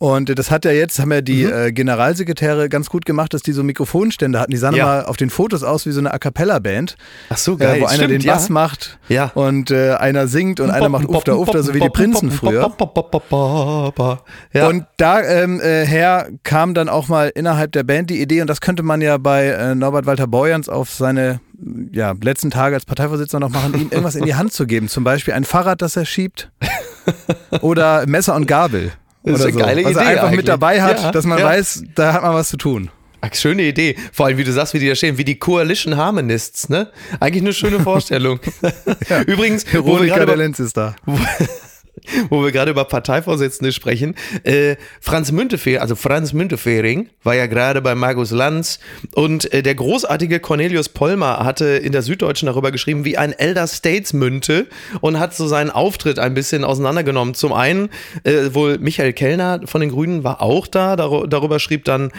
Und 0.03 0.39
das 0.39 0.51
hat 0.51 0.65
ja 0.65 0.71
jetzt, 0.71 0.99
haben 0.99 1.13
ja 1.13 1.21
die 1.21 1.45
mhm. 1.45 1.53
äh, 1.53 1.73
Generalsekretäre 1.73 2.71
ganz 2.71 2.89
gut 2.89 3.05
gemacht, 3.05 3.35
dass 3.35 3.43
die 3.43 3.53
so 3.53 3.63
Mikrofonstände 3.63 4.41
hatten. 4.41 4.51
Die 4.51 4.57
sahen 4.57 4.75
ja. 4.75 4.87
mal 4.87 5.05
auf 5.05 5.19
den 5.19 5.29
Fotos 5.29 5.63
aus 5.63 5.85
wie 5.85 5.91
so 5.91 6.01
eine 6.01 6.15
A 6.15 6.19
Cappella-Band. 6.19 6.97
Ach 7.29 7.37
so, 7.37 7.59
geil. 7.59 7.77
Äh, 7.77 7.81
wo 7.83 7.85
einer 7.85 8.05
Stimmt, 8.05 8.23
den 8.23 8.27
Bass 8.27 8.49
ja. 8.49 8.53
macht 8.55 8.99
ja. 9.11 9.27
und 9.35 9.71
äh, 9.71 9.93
einer 9.97 10.27
singt 10.27 10.59
und 10.59 10.71
einer 10.71 10.89
macht 10.89 11.07
Ufter 11.07 11.39
Ufter, 11.39 11.63
so 11.63 11.75
wie 11.75 11.81
die 11.81 11.91
Prinzen 11.91 12.31
früher. 12.31 12.63
Ja. 14.55 14.69
Und 14.69 14.87
da 14.97 15.21
ähm, 15.21 15.61
äh, 15.61 15.85
her 15.85 16.31
kam 16.45 16.73
dann 16.73 16.89
auch 16.89 17.09
mal 17.09 17.31
innerhalb 17.35 17.73
der 17.73 17.83
Band 17.83 18.09
die 18.09 18.23
Idee, 18.23 18.41
und 18.41 18.47
das 18.47 18.63
könnte 18.63 18.83
man 18.83 19.03
ja 19.03 19.19
bei 19.19 19.49
äh, 19.49 19.75
Norbert 19.75 20.07
Walter 20.07 20.27
Borjans 20.27 20.71
auf 20.71 20.89
seine 20.89 21.41
ja, 21.93 22.15
letzten 22.23 22.51
Tage 22.51 22.75
als 22.75 22.87
Parteivorsitzender 22.87 23.47
noch 23.47 23.55
machen, 23.55 23.75
ihm 23.75 23.89
irgendwas 23.91 24.15
in 24.15 24.25
die 24.25 24.35
Hand 24.35 24.55
zu 24.55 24.67
geben. 24.67 24.89
Zum 24.89 25.05
Beispiel 25.05 25.35
ein 25.35 25.45
Fahrrad, 25.45 25.83
das 25.83 25.95
er 25.97 26.07
schiebt. 26.07 26.51
Oder 27.61 28.07
Messer 28.07 28.35
und 28.35 28.47
Gabel. 28.47 28.93
Das 29.23 29.41
ist 29.41 29.45
eine 29.47 29.53
so. 29.53 29.59
geile 29.59 29.85
Was 29.85 29.91
Idee. 29.93 30.01
er 30.01 30.07
einfach 30.07 30.25
eigentlich. 30.25 30.37
mit 30.39 30.49
dabei 30.49 30.83
hat, 30.83 31.03
ja, 31.03 31.13
dass 31.13 31.25
man 31.27 31.39
ja. 31.39 31.45
weiß, 31.45 31.85
da 31.95 32.13
hat 32.13 32.23
man 32.23 32.35
was 32.35 32.49
zu 32.49 32.57
tun. 32.57 32.91
Ach, 33.23 33.35
schöne 33.35 33.63
Idee. 33.63 33.97
Vor 34.13 34.27
allem, 34.27 34.39
wie 34.39 34.45
du 34.45 34.53
sagst, 34.53 34.73
wie 34.73 34.79
die 34.79 34.89
da 34.89 34.95
stehen, 34.95 35.19
wie 35.19 35.25
die 35.25 35.39
Coalition 35.39 35.97
Harmonists, 35.97 36.71
ne? 36.71 36.91
Eigentlich 37.21 37.43
eine 37.43 37.53
schöne 37.53 37.81
Vorstellung. 37.85 38.41
ja. 39.09 39.21
Übrigens, 39.23 39.71
Veronika 39.71 40.25
der 40.25 40.37
Lenz 40.37 40.59
ist 40.59 40.77
da. 40.77 40.97
Wo 42.29 42.43
wir 42.43 42.53
gerade 42.53 42.71
über 42.71 42.85
Parteivorsitzende 42.85 43.73
sprechen. 43.73 44.15
Äh, 44.43 44.77
Franz 45.01 45.33
Müntefering, 45.33 45.81
also 45.81 45.95
Franz 45.95 46.33
Müntefering, 46.33 47.09
war 47.23 47.35
ja 47.35 47.47
gerade 47.47 47.83
bei 47.83 47.95
Markus 47.95 48.31
Lanz 48.31 48.81
und 49.15 49.53
äh, 49.53 49.63
der 49.63 49.75
großartige 49.75 50.41
Cornelius 50.41 50.89
Pollmer 50.89 51.45
hatte 51.45 51.67
in 51.67 51.93
der 51.93 52.03
Süddeutschen 52.03 52.47
darüber 52.47 52.71
geschrieben, 52.71 53.05
wie 53.05 53.19
ein 53.19 53.33
Elder 53.33 53.67
Statesmünte 53.67 54.67
und 55.01 55.19
hat 55.19 55.35
so 55.35 55.47
seinen 55.47 55.71
Auftritt 55.71 56.19
ein 56.19 56.35
bisschen 56.35 56.65
auseinandergenommen. 56.65 57.35
Zum 57.35 57.53
einen 57.53 57.91
äh, 58.25 58.55
wohl 58.55 58.79
Michael 58.79 59.13
Kellner 59.13 59.61
von 59.65 59.81
den 59.81 59.91
Grünen 59.91 60.25
war 60.25 60.43
auch 60.43 60.67
da, 60.67 60.97
dar 60.97 61.27
darüber 61.27 61.59
schrieb 61.59 61.85
dann 61.85 62.11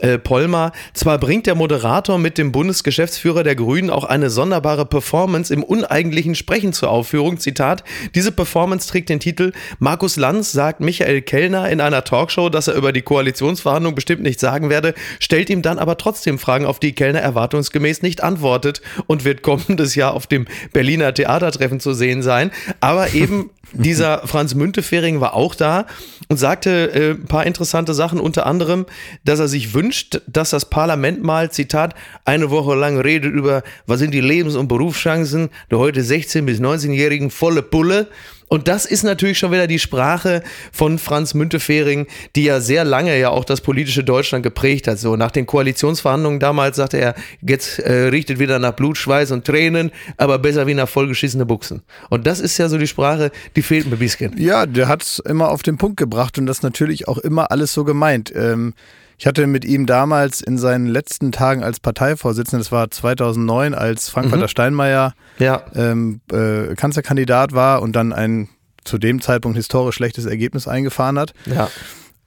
äh, 0.00 0.18
Polmer, 0.18 0.72
zwar 0.92 1.18
bringt 1.18 1.46
der 1.46 1.54
Moderator 1.54 2.18
mit 2.18 2.36
dem 2.36 2.50
Bundesgeschäftsführer 2.50 3.44
der 3.44 3.54
Grünen 3.54 3.90
auch 3.90 4.02
eine 4.02 4.28
sonderbare 4.28 4.86
Performance 4.86 5.54
im 5.54 5.62
uneigentlichen 5.62 6.34
Sprechen 6.34 6.72
zur 6.72 6.90
Aufführung. 6.90 7.38
Zitat, 7.38 7.84
diese 8.12 8.32
Performance 8.32 8.88
trägt 8.88 9.08
den 9.08 9.20
Titel 9.20 9.52
Markus 9.78 10.16
Lanz 10.16 10.50
sagt 10.50 10.80
Michael 10.80 11.22
Kellner 11.22 11.70
in 11.70 11.80
einer 11.80 12.02
Talkshow, 12.02 12.48
dass 12.48 12.66
er 12.66 12.74
über 12.74 12.92
die 12.92 13.02
Koalitionsverhandlung 13.02 13.94
bestimmt 13.94 14.24
nichts 14.24 14.40
sagen 14.40 14.68
werde, 14.68 14.94
stellt 15.20 15.48
ihm 15.48 15.62
dann 15.62 15.78
aber 15.78 15.96
trotzdem 15.96 16.40
Fragen, 16.40 16.66
auf 16.66 16.80
die 16.80 16.92
Kellner 16.92 17.20
erwartungsgemäß 17.20 18.02
nicht 18.02 18.20
antwortet 18.20 18.82
und 19.06 19.24
wird 19.24 19.42
kommendes 19.42 19.94
Jahr 19.94 20.14
auf 20.14 20.26
dem 20.26 20.48
Berliner 20.72 21.14
Theatertreffen 21.14 21.78
zu 21.78 21.92
sehen 21.94 22.20
sein. 22.20 22.50
Aber 22.80 23.14
eben 23.14 23.50
dieser 23.74 24.26
Franz 24.26 24.54
Müntefering 24.54 25.20
war 25.20 25.34
auch 25.34 25.54
da 25.54 25.86
und 26.28 26.36
sagte 26.36 26.92
äh, 26.92 27.10
ein 27.10 27.26
paar 27.26 27.46
interessante 27.46 27.94
Sachen, 27.94 28.20
unter 28.20 28.46
anderem, 28.46 28.86
dass 29.24 29.40
er 29.40 29.48
sich 29.48 29.74
wünscht, 29.74 30.20
dass 30.26 30.50
das 30.50 30.70
Parlament 30.70 31.22
mal, 31.22 31.50
Zitat, 31.50 31.94
eine 32.24 32.50
Woche 32.50 32.74
lang 32.74 32.98
redet 32.98 33.32
über, 33.32 33.62
was 33.86 33.98
sind 33.98 34.12
die 34.12 34.20
Lebens- 34.20 34.56
und 34.56 34.68
Berufschancen 34.68 35.50
der 35.70 35.78
heute 35.78 36.00
16- 36.00 36.42
bis 36.42 36.60
19-Jährigen, 36.60 37.30
volle 37.30 37.62
Pulle. 37.62 38.08
Und 38.48 38.68
das 38.68 38.84
ist 38.84 39.02
natürlich 39.02 39.38
schon 39.38 39.52
wieder 39.52 39.66
die 39.66 39.78
Sprache 39.78 40.42
von 40.72 40.98
Franz 40.98 41.34
Müntefering, 41.34 42.06
die 42.36 42.44
ja 42.44 42.60
sehr 42.60 42.84
lange 42.84 43.18
ja 43.18 43.30
auch 43.30 43.44
das 43.44 43.60
politische 43.60 44.04
Deutschland 44.04 44.42
geprägt 44.42 44.86
hat. 44.86 44.98
So 44.98 45.16
nach 45.16 45.30
den 45.30 45.46
Koalitionsverhandlungen 45.46 46.40
damals 46.40 46.76
sagte 46.76 46.98
er, 46.98 47.14
jetzt 47.40 47.78
äh, 47.78 48.08
richtet 48.08 48.38
wieder 48.38 48.58
nach 48.58 48.72
Blut, 48.72 48.98
Schweiß 48.98 49.30
und 49.32 49.44
Tränen, 49.44 49.90
aber 50.16 50.38
besser 50.38 50.66
wie 50.66 50.74
nach 50.74 50.88
vollgeschissene 50.88 51.46
Buchsen. 51.46 51.82
Und 52.10 52.26
das 52.26 52.40
ist 52.40 52.58
ja 52.58 52.68
so 52.68 52.78
die 52.78 52.86
Sprache, 52.86 53.30
die 53.56 53.62
fehlt 53.62 53.86
mir 53.86 53.96
ein 53.96 53.98
bisschen. 53.98 54.38
Ja, 54.38 54.66
der 54.66 54.88
hat 54.88 55.02
es 55.02 55.18
immer 55.20 55.50
auf 55.50 55.62
den 55.62 55.78
Punkt 55.78 55.96
gebracht 55.96 56.38
und 56.38 56.46
das 56.46 56.62
natürlich 56.62 57.08
auch 57.08 57.18
immer 57.18 57.50
alles 57.50 57.72
so 57.72 57.84
gemeint. 57.84 58.32
Ähm 58.36 58.74
ich 59.18 59.26
hatte 59.26 59.46
mit 59.46 59.64
ihm 59.64 59.86
damals 59.86 60.40
in 60.40 60.58
seinen 60.58 60.86
letzten 60.86 61.32
Tagen 61.32 61.62
als 61.62 61.80
Parteivorsitzender, 61.80 62.58
das 62.58 62.72
war 62.72 62.90
2009, 62.90 63.74
als 63.74 64.08
Frank-Walter 64.08 64.44
mhm. 64.44 64.48
Steinmeier 64.48 65.14
ja. 65.38 65.62
ähm, 65.74 66.20
äh, 66.32 66.74
Kanzlerkandidat 66.74 67.52
war 67.52 67.82
und 67.82 67.94
dann 67.94 68.12
ein 68.12 68.48
zu 68.84 68.98
dem 68.98 69.20
Zeitpunkt 69.20 69.56
historisch 69.56 69.94
schlechtes 69.94 70.26
Ergebnis 70.26 70.68
eingefahren 70.68 71.18
hat. 71.18 71.32
Ja. 71.46 71.70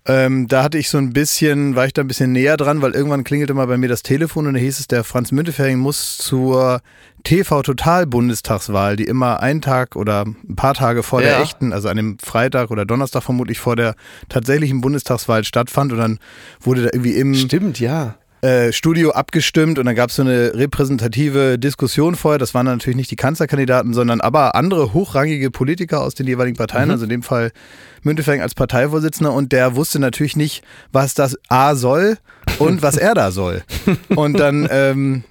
Ähm, 0.09 0.47
da 0.47 0.63
hatte 0.63 0.77
ich 0.77 0.89
so 0.89 0.97
ein 0.97 1.11
bisschen, 1.11 1.75
war 1.75 1.85
ich 1.85 1.91
da 1.91 2.01
ein 2.01 2.07
bisschen 2.07 2.31
näher 2.31 2.55
dran, 2.55 2.81
weil 2.81 2.93
irgendwann 2.93 3.25
klingelte 3.25 3.53
mal 3.53 3.67
bei 3.67 3.77
mir 3.77 3.89
das 3.89 4.03
Telefon 4.03 4.47
und 4.47 4.53
da 4.53 4.59
hieß 4.59 4.79
es, 4.79 4.87
der 4.87 5.03
Franz 5.03 5.33
Müntefering 5.33 5.77
muss 5.77 6.17
zur 6.17 6.79
TV 7.23 7.61
Total 7.61 8.07
Bundestagswahl, 8.07 8.95
die 8.95 9.03
immer 9.03 9.41
einen 9.41 9.61
Tag 9.61 9.97
oder 9.97 10.25
ein 10.25 10.55
paar 10.55 10.75
Tage 10.75 11.03
vor 11.03 11.21
ja. 11.21 11.27
der 11.27 11.39
echten, 11.41 11.73
also 11.73 11.89
an 11.89 11.97
dem 11.97 12.17
Freitag 12.19 12.71
oder 12.71 12.85
Donnerstag 12.85 13.23
vermutlich 13.23 13.59
vor 13.59 13.75
der 13.75 13.95
tatsächlichen 14.29 14.79
Bundestagswahl 14.79 15.43
stattfand 15.43 15.91
und 15.91 15.97
dann 15.97 16.19
wurde 16.61 16.83
da 16.83 16.89
irgendwie 16.93 17.15
im 17.15 17.35
Stimmt, 17.35 17.81
ja 17.81 18.15
äh, 18.41 18.71
Studio 18.71 19.11
abgestimmt 19.11 19.79
und 19.79 19.85
dann 19.85 19.95
gab 19.95 20.09
es 20.09 20.17
so 20.17 20.21
eine 20.21 20.53
repräsentative 20.53 21.57
Diskussion 21.57 22.15
vorher. 22.15 22.37
Das 22.37 22.53
waren 22.53 22.65
natürlich 22.65 22.97
nicht 22.97 23.11
die 23.11 23.15
Kanzlerkandidaten, 23.15 23.93
sondern 23.93 24.21
aber 24.21 24.55
andere 24.55 24.93
hochrangige 24.93 25.49
Politiker 25.49 26.01
aus 26.01 26.13
den 26.13 26.27
jeweiligen 26.27 26.57
Parteien, 26.57 26.85
mhm. 26.85 26.91
also 26.91 27.03
in 27.05 27.09
dem 27.09 27.23
Fall 27.23 27.51
Müntefering 28.03 28.41
als 28.41 28.53
Parteivorsitzender 28.53 29.33
und 29.33 29.51
der 29.51 29.75
wusste 29.75 29.99
natürlich 29.99 30.35
nicht, 30.35 30.63
was 30.91 31.13
das 31.13 31.37
A 31.49 31.75
soll 31.75 32.17
und 32.59 32.81
was 32.81 32.97
er 32.97 33.13
da 33.13 33.31
soll. 33.31 33.63
Und 34.15 34.39
dann 34.39 34.67
ähm, 34.71 35.23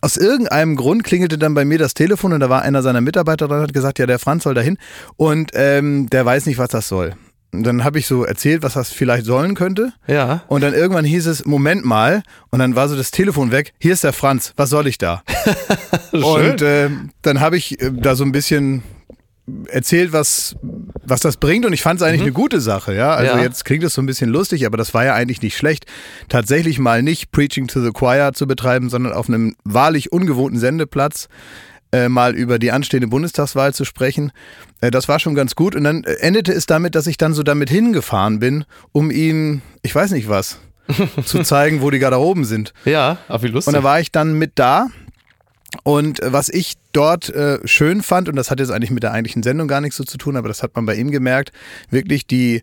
aus 0.00 0.16
irgendeinem 0.16 0.76
Grund 0.76 1.02
klingelte 1.02 1.38
dann 1.38 1.54
bei 1.54 1.64
mir 1.64 1.78
das 1.78 1.94
Telefon 1.94 2.34
und 2.34 2.40
da 2.40 2.50
war 2.50 2.60
einer 2.60 2.82
seiner 2.82 3.00
Mitarbeiter 3.00 3.48
dran 3.48 3.58
und 3.58 3.64
hat 3.64 3.72
gesagt, 3.72 3.98
ja, 3.98 4.06
der 4.06 4.18
Franz 4.18 4.44
soll 4.44 4.52
dahin 4.52 4.76
und 5.16 5.52
ähm, 5.54 6.10
der 6.10 6.26
weiß 6.26 6.44
nicht, 6.46 6.58
was 6.58 6.68
das 6.68 6.88
soll. 6.88 7.14
Dann 7.62 7.84
habe 7.84 7.98
ich 7.98 8.06
so 8.06 8.24
erzählt, 8.24 8.62
was 8.62 8.74
das 8.74 8.90
vielleicht 8.90 9.24
sollen 9.24 9.54
könnte. 9.54 9.92
Ja. 10.06 10.42
Und 10.48 10.62
dann 10.62 10.74
irgendwann 10.74 11.04
hieß 11.04 11.26
es, 11.26 11.44
Moment 11.44 11.84
mal. 11.84 12.22
Und 12.50 12.58
dann 12.58 12.76
war 12.76 12.88
so 12.88 12.96
das 12.96 13.10
Telefon 13.10 13.50
weg. 13.50 13.72
Hier 13.78 13.92
ist 13.92 14.04
der 14.04 14.12
Franz. 14.12 14.52
Was 14.56 14.70
soll 14.70 14.86
ich 14.86 14.98
da? 14.98 15.22
und 16.12 16.62
äh, 16.62 16.90
dann 17.22 17.40
habe 17.40 17.56
ich 17.56 17.80
äh, 17.80 17.90
da 17.92 18.16
so 18.16 18.24
ein 18.24 18.32
bisschen 18.32 18.82
erzählt, 19.68 20.12
was, 20.12 20.56
was 20.62 21.20
das 21.20 21.36
bringt 21.36 21.66
und 21.66 21.74
ich 21.74 21.82
fand 21.82 22.00
es 22.00 22.06
eigentlich 22.06 22.20
mhm. 22.20 22.28
eine 22.28 22.32
gute 22.32 22.60
Sache, 22.60 22.94
ja. 22.94 23.14
Also 23.14 23.36
ja. 23.36 23.42
jetzt 23.42 23.64
klingt 23.64 23.84
es 23.84 23.92
so 23.92 24.00
ein 24.00 24.06
bisschen 24.06 24.30
lustig, 24.30 24.64
aber 24.64 24.78
das 24.78 24.94
war 24.94 25.04
ja 25.04 25.14
eigentlich 25.14 25.42
nicht 25.42 25.56
schlecht, 25.56 25.84
tatsächlich 26.30 26.78
mal 26.78 27.02
nicht 27.02 27.30
Preaching 27.30 27.66
to 27.66 27.82
the 27.82 27.90
Choir 27.90 28.32
zu 28.32 28.46
betreiben, 28.46 28.88
sondern 28.88 29.12
auf 29.12 29.28
einem 29.28 29.54
wahrlich 29.64 30.12
ungewohnten 30.12 30.58
Sendeplatz 30.58 31.28
äh, 31.94 32.08
mal 32.08 32.34
über 32.34 32.58
die 32.58 32.72
anstehende 32.72 33.06
Bundestagswahl 33.06 33.72
zu 33.72 33.84
sprechen. 33.84 34.32
Äh, 34.80 34.90
das 34.90 35.08
war 35.08 35.20
schon 35.20 35.34
ganz 35.34 35.54
gut 35.54 35.76
und 35.76 35.84
dann 35.84 36.04
endete 36.04 36.52
es 36.52 36.66
damit, 36.66 36.94
dass 36.94 37.06
ich 37.06 37.16
dann 37.16 37.34
so 37.34 37.42
damit 37.42 37.70
hingefahren 37.70 38.40
bin, 38.40 38.64
um 38.92 39.10
ihn, 39.10 39.62
ich 39.82 39.94
weiß 39.94 40.10
nicht 40.10 40.28
was, 40.28 40.58
zu 41.24 41.42
zeigen, 41.42 41.80
wo 41.80 41.90
die 41.90 41.98
gerade 41.98 42.18
oben 42.18 42.44
sind. 42.44 42.74
Ja, 42.84 43.18
aber 43.28 43.42
wie 43.44 43.48
lustig. 43.48 43.68
Und 43.68 43.74
da 43.74 43.84
war 43.84 44.00
ich 44.00 44.10
dann 44.10 44.34
mit 44.34 44.52
da 44.56 44.88
und 45.82 46.22
äh, 46.22 46.32
was 46.32 46.48
ich 46.48 46.74
dort 46.92 47.30
äh, 47.30 47.58
schön 47.66 48.02
fand, 48.02 48.28
und 48.28 48.36
das 48.36 48.50
hat 48.50 48.60
jetzt 48.60 48.70
eigentlich 48.70 48.90
mit 48.90 49.02
der 49.02 49.12
eigentlichen 49.12 49.42
Sendung 49.42 49.68
gar 49.68 49.80
nichts 49.80 49.96
so 49.96 50.04
zu 50.04 50.18
tun, 50.18 50.36
aber 50.36 50.48
das 50.48 50.62
hat 50.62 50.74
man 50.74 50.86
bei 50.86 50.94
ihm 50.94 51.10
gemerkt, 51.10 51.52
wirklich 51.90 52.26
die, 52.26 52.62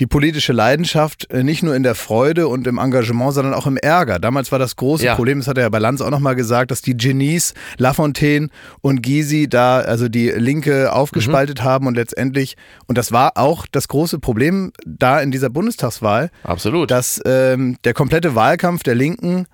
die 0.00 0.06
politische 0.06 0.52
Leidenschaft 0.52 1.30
äh, 1.30 1.42
nicht 1.42 1.62
nur 1.62 1.74
in 1.74 1.82
der 1.82 1.94
Freude 1.94 2.48
und 2.48 2.66
im 2.66 2.78
Engagement, 2.78 3.32
sondern 3.32 3.54
auch 3.54 3.66
im 3.66 3.76
Ärger. 3.76 4.18
Damals 4.18 4.52
war 4.52 4.58
das 4.58 4.76
große 4.76 5.04
ja. 5.04 5.14
Problem, 5.14 5.38
das 5.38 5.48
hat 5.48 5.58
er 5.58 5.64
ja 5.64 5.68
bei 5.68 5.78
Lanz 5.78 6.00
auch 6.00 6.10
nochmal 6.10 6.34
gesagt, 6.34 6.70
dass 6.70 6.82
die 6.82 6.96
Genies 6.96 7.54
Lafontaine 7.78 8.48
und 8.80 9.02
Gysi 9.02 9.48
da 9.48 9.78
also 9.78 10.08
die 10.08 10.30
Linke 10.30 10.92
aufgespaltet 10.92 11.60
mhm. 11.60 11.64
haben 11.64 11.86
und 11.86 11.94
letztendlich, 11.94 12.56
und 12.86 12.98
das 12.98 13.12
war 13.12 13.32
auch 13.36 13.66
das 13.70 13.88
große 13.88 14.18
Problem 14.18 14.72
da 14.86 15.20
in 15.20 15.30
dieser 15.30 15.50
Bundestagswahl, 15.50 16.30
Absolut. 16.42 16.90
dass 16.90 17.20
ähm, 17.24 17.76
der 17.84 17.94
komplette 17.94 18.34
Wahlkampf 18.34 18.82
der 18.82 18.94
Linken 18.94 19.46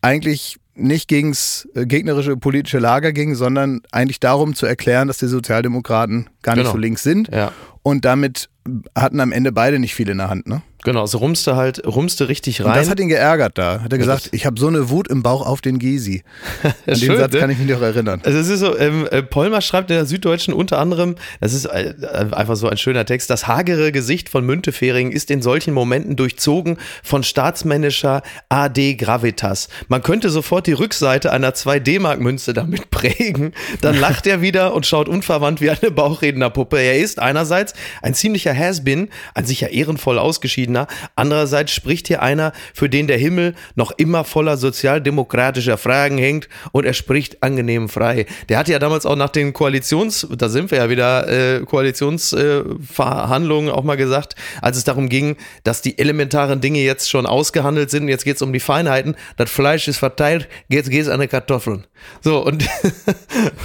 eigentlich 0.00 0.58
nicht 0.78 1.08
gegens 1.08 1.68
äh, 1.74 1.86
gegnerische 1.86 2.36
politische 2.36 2.78
Lager 2.78 3.12
ging, 3.12 3.34
sondern 3.34 3.80
eigentlich 3.90 4.20
darum 4.20 4.54
zu 4.54 4.66
erklären, 4.66 5.08
dass 5.08 5.18
die 5.18 5.26
Sozialdemokraten 5.26 6.30
gar 6.42 6.54
nicht 6.54 6.64
genau. 6.64 6.72
so 6.72 6.78
links 6.78 7.02
sind. 7.02 7.28
Ja. 7.32 7.52
Und 7.82 8.04
damit 8.04 8.48
hatten 8.96 9.20
am 9.20 9.32
Ende 9.32 9.52
beide 9.52 9.78
nicht 9.78 9.94
viel 9.94 10.08
in 10.08 10.18
der 10.18 10.30
Hand, 10.30 10.46
ne? 10.46 10.62
Genau, 10.84 11.06
so 11.06 11.18
rumste 11.18 11.56
halt, 11.56 11.84
rumste 11.84 12.28
richtig 12.28 12.60
rein. 12.60 12.68
Und 12.68 12.76
das 12.76 12.88
hat 12.88 13.00
ihn 13.00 13.08
geärgert 13.08 13.58
da. 13.58 13.80
Hat 13.82 13.92
er 13.92 13.98
gesagt, 13.98 14.26
ja, 14.26 14.30
ich 14.32 14.46
habe 14.46 14.60
so 14.60 14.68
eine 14.68 14.90
Wut 14.90 15.08
im 15.08 15.24
Bauch 15.24 15.44
auf 15.44 15.60
den 15.60 15.80
Gysi. 15.80 16.22
An 16.62 16.72
den 16.86 16.96
schön, 16.96 17.18
Satz 17.18 17.32
ne? 17.32 17.40
kann 17.40 17.50
ich 17.50 17.58
mich 17.58 17.68
noch 17.68 17.82
erinnern. 17.82 18.20
Also 18.24 18.38
es 18.38 18.48
ist 18.48 18.60
so, 18.60 18.78
ähm, 18.78 19.08
äh, 19.10 19.22
Polmer 19.24 19.60
schreibt 19.60 19.90
in 19.90 19.96
der 19.96 20.06
Süddeutschen 20.06 20.54
unter 20.54 20.78
anderem, 20.78 21.16
das 21.40 21.52
ist 21.52 21.64
äh, 21.64 21.94
einfach 22.30 22.54
so 22.54 22.68
ein 22.68 22.76
schöner 22.76 23.04
Text, 23.04 23.28
das 23.28 23.48
hagere 23.48 23.90
Gesicht 23.90 24.28
von 24.28 24.46
Müntefering 24.46 25.10
ist 25.10 25.32
in 25.32 25.42
solchen 25.42 25.74
Momenten 25.74 26.14
durchzogen 26.14 26.78
von 27.02 27.24
staatsmännischer 27.24 28.22
AD 28.48 28.94
Gravitas. 28.94 29.68
Man 29.88 30.04
könnte 30.04 30.30
sofort 30.30 30.68
die 30.68 30.74
Rückseite 30.74 31.32
einer 31.32 31.50
2D-Mark-Münze 31.50 32.52
damit 32.52 32.90
prägen. 32.90 33.52
Dann 33.80 33.98
lacht 33.98 34.28
er 34.28 34.42
wieder 34.42 34.74
und 34.74 34.86
schaut 34.86 35.08
unverwandt 35.08 35.60
wie 35.60 35.70
eine 35.70 35.90
Bauchrednerpuppe. 35.90 36.78
Er 36.78 36.98
ist 36.98 37.18
einerseits 37.18 37.74
ein 38.00 38.14
ziemlicher 38.14 38.52
Has-Been, 38.58 39.08
ein 39.34 39.44
sicher 39.44 39.70
ehrenvoll 39.70 40.18
ausgeschiedener. 40.18 40.86
Andererseits 41.16 41.72
spricht 41.72 42.08
hier 42.08 42.22
einer, 42.22 42.52
für 42.74 42.88
den 42.88 43.06
der 43.06 43.18
Himmel 43.18 43.54
noch 43.74 43.92
immer 43.92 44.24
voller 44.24 44.56
sozialdemokratischer 44.56 45.78
Fragen 45.78 46.18
hängt 46.18 46.48
und 46.72 46.84
er 46.84 46.94
spricht 46.94 47.42
angenehm 47.42 47.88
frei. 47.88 48.26
Der 48.48 48.58
hatte 48.58 48.72
ja 48.72 48.78
damals 48.78 49.06
auch 49.06 49.16
nach 49.16 49.30
den 49.30 49.52
Koalitions, 49.52 50.26
da 50.36 50.48
sind 50.48 50.70
wir 50.70 50.78
ja 50.78 50.90
wieder, 50.90 51.28
äh, 51.28 51.64
Koalitionsverhandlungen 51.64 53.70
äh, 53.70 53.72
auch 53.72 53.84
mal 53.84 53.96
gesagt, 53.96 54.34
als 54.60 54.76
es 54.76 54.84
darum 54.84 55.08
ging, 55.08 55.36
dass 55.64 55.82
die 55.82 55.98
elementaren 55.98 56.60
Dinge 56.60 56.80
jetzt 56.80 57.10
schon 57.10 57.26
ausgehandelt 57.26 57.90
sind, 57.90 58.08
jetzt 58.08 58.24
geht 58.24 58.36
es 58.36 58.42
um 58.42 58.52
die 58.52 58.60
Feinheiten, 58.60 59.16
das 59.36 59.50
Fleisch 59.50 59.88
ist 59.88 59.98
verteilt, 59.98 60.48
jetzt 60.68 60.90
geht 60.90 61.02
es 61.02 61.08
an 61.08 61.20
die 61.20 61.28
Kartoffeln. 61.28 61.86
So, 62.20 62.44
und, 62.44 62.66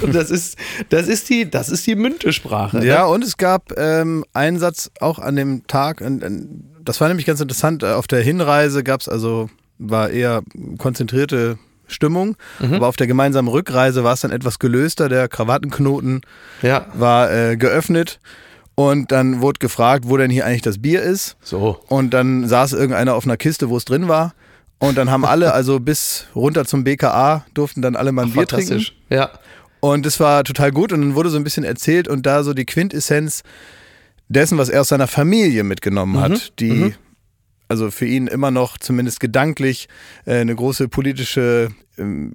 und 0.02 0.14
das 0.24 0.30
ist, 0.30 0.56
das 0.88 1.08
ist 1.08 1.28
die, 1.28 1.50
das 1.50 1.68
ist 1.68 1.86
die 1.86 1.94
Müntesprache. 1.94 2.78
Ne? 2.78 2.86
Ja, 2.86 3.06
und 3.06 3.24
es 3.24 3.36
gab 3.36 3.78
ähm, 3.78 4.24
einen 4.32 4.58
Satz 4.58 4.83
auch 5.00 5.18
an 5.18 5.36
dem 5.36 5.66
Tag, 5.66 6.02
das 6.84 7.00
war 7.00 7.08
nämlich 7.08 7.26
ganz 7.26 7.40
interessant. 7.40 7.82
Äh, 7.82 7.92
auf 7.92 8.06
der 8.06 8.22
Hinreise 8.22 8.84
gab 8.84 9.00
es 9.00 9.08
also, 9.08 9.50
war 9.78 10.10
eher 10.10 10.42
konzentrierte 10.78 11.58
Stimmung, 11.86 12.36
mhm. 12.60 12.74
aber 12.74 12.88
auf 12.88 12.96
der 12.96 13.06
gemeinsamen 13.06 13.48
Rückreise 13.48 14.04
war 14.04 14.14
es 14.14 14.20
dann 14.20 14.30
etwas 14.30 14.58
gelöster. 14.58 15.08
Der 15.08 15.28
Krawattenknoten 15.28 16.22
ja. 16.62 16.86
war 16.94 17.32
äh, 17.32 17.56
geöffnet. 17.56 18.20
Und 18.76 19.12
dann 19.12 19.40
wurde 19.40 19.60
gefragt, 19.60 20.04
wo 20.08 20.16
denn 20.16 20.30
hier 20.30 20.46
eigentlich 20.46 20.62
das 20.62 20.82
Bier 20.82 21.00
ist. 21.00 21.36
So. 21.42 21.80
Und 21.88 22.10
dann 22.10 22.48
saß 22.48 22.72
irgendeiner 22.72 23.14
auf 23.14 23.24
einer 23.24 23.36
Kiste, 23.36 23.68
wo 23.68 23.76
es 23.76 23.84
drin 23.84 24.08
war. 24.08 24.34
Und 24.78 24.98
dann 24.98 25.10
haben 25.10 25.24
alle, 25.24 25.52
also 25.54 25.78
bis 25.78 26.26
runter 26.34 26.64
zum 26.64 26.82
BKA, 26.82 27.44
durften 27.54 27.82
dann 27.82 27.94
alle 27.94 28.10
mal 28.10 28.22
ein 28.22 28.30
Ach, 28.32 28.34
Bier 28.34 28.46
trinken. 28.46 28.84
Ja. 29.10 29.30
Und 29.78 30.06
es 30.06 30.18
war 30.18 30.42
total 30.44 30.72
gut. 30.72 30.92
Und 30.92 31.02
dann 31.02 31.14
wurde 31.14 31.30
so 31.30 31.36
ein 31.36 31.44
bisschen 31.44 31.62
erzählt 31.62 32.08
und 32.08 32.26
da 32.26 32.42
so 32.42 32.52
die 32.52 32.64
Quintessenz 32.64 33.42
dessen, 34.28 34.58
was 34.58 34.68
er 34.68 34.80
aus 34.80 34.88
seiner 34.88 35.06
Familie 35.06 35.64
mitgenommen 35.64 36.20
hat, 36.20 36.32
mhm. 36.32 36.56
die 36.58 36.72
mhm. 36.72 36.94
also 37.68 37.90
für 37.90 38.06
ihn 38.06 38.26
immer 38.26 38.50
noch 38.50 38.78
zumindest 38.78 39.20
gedanklich 39.20 39.88
äh, 40.26 40.36
eine 40.36 40.54
große 40.54 40.88
politische 40.88 41.68
ähm, 41.96 42.34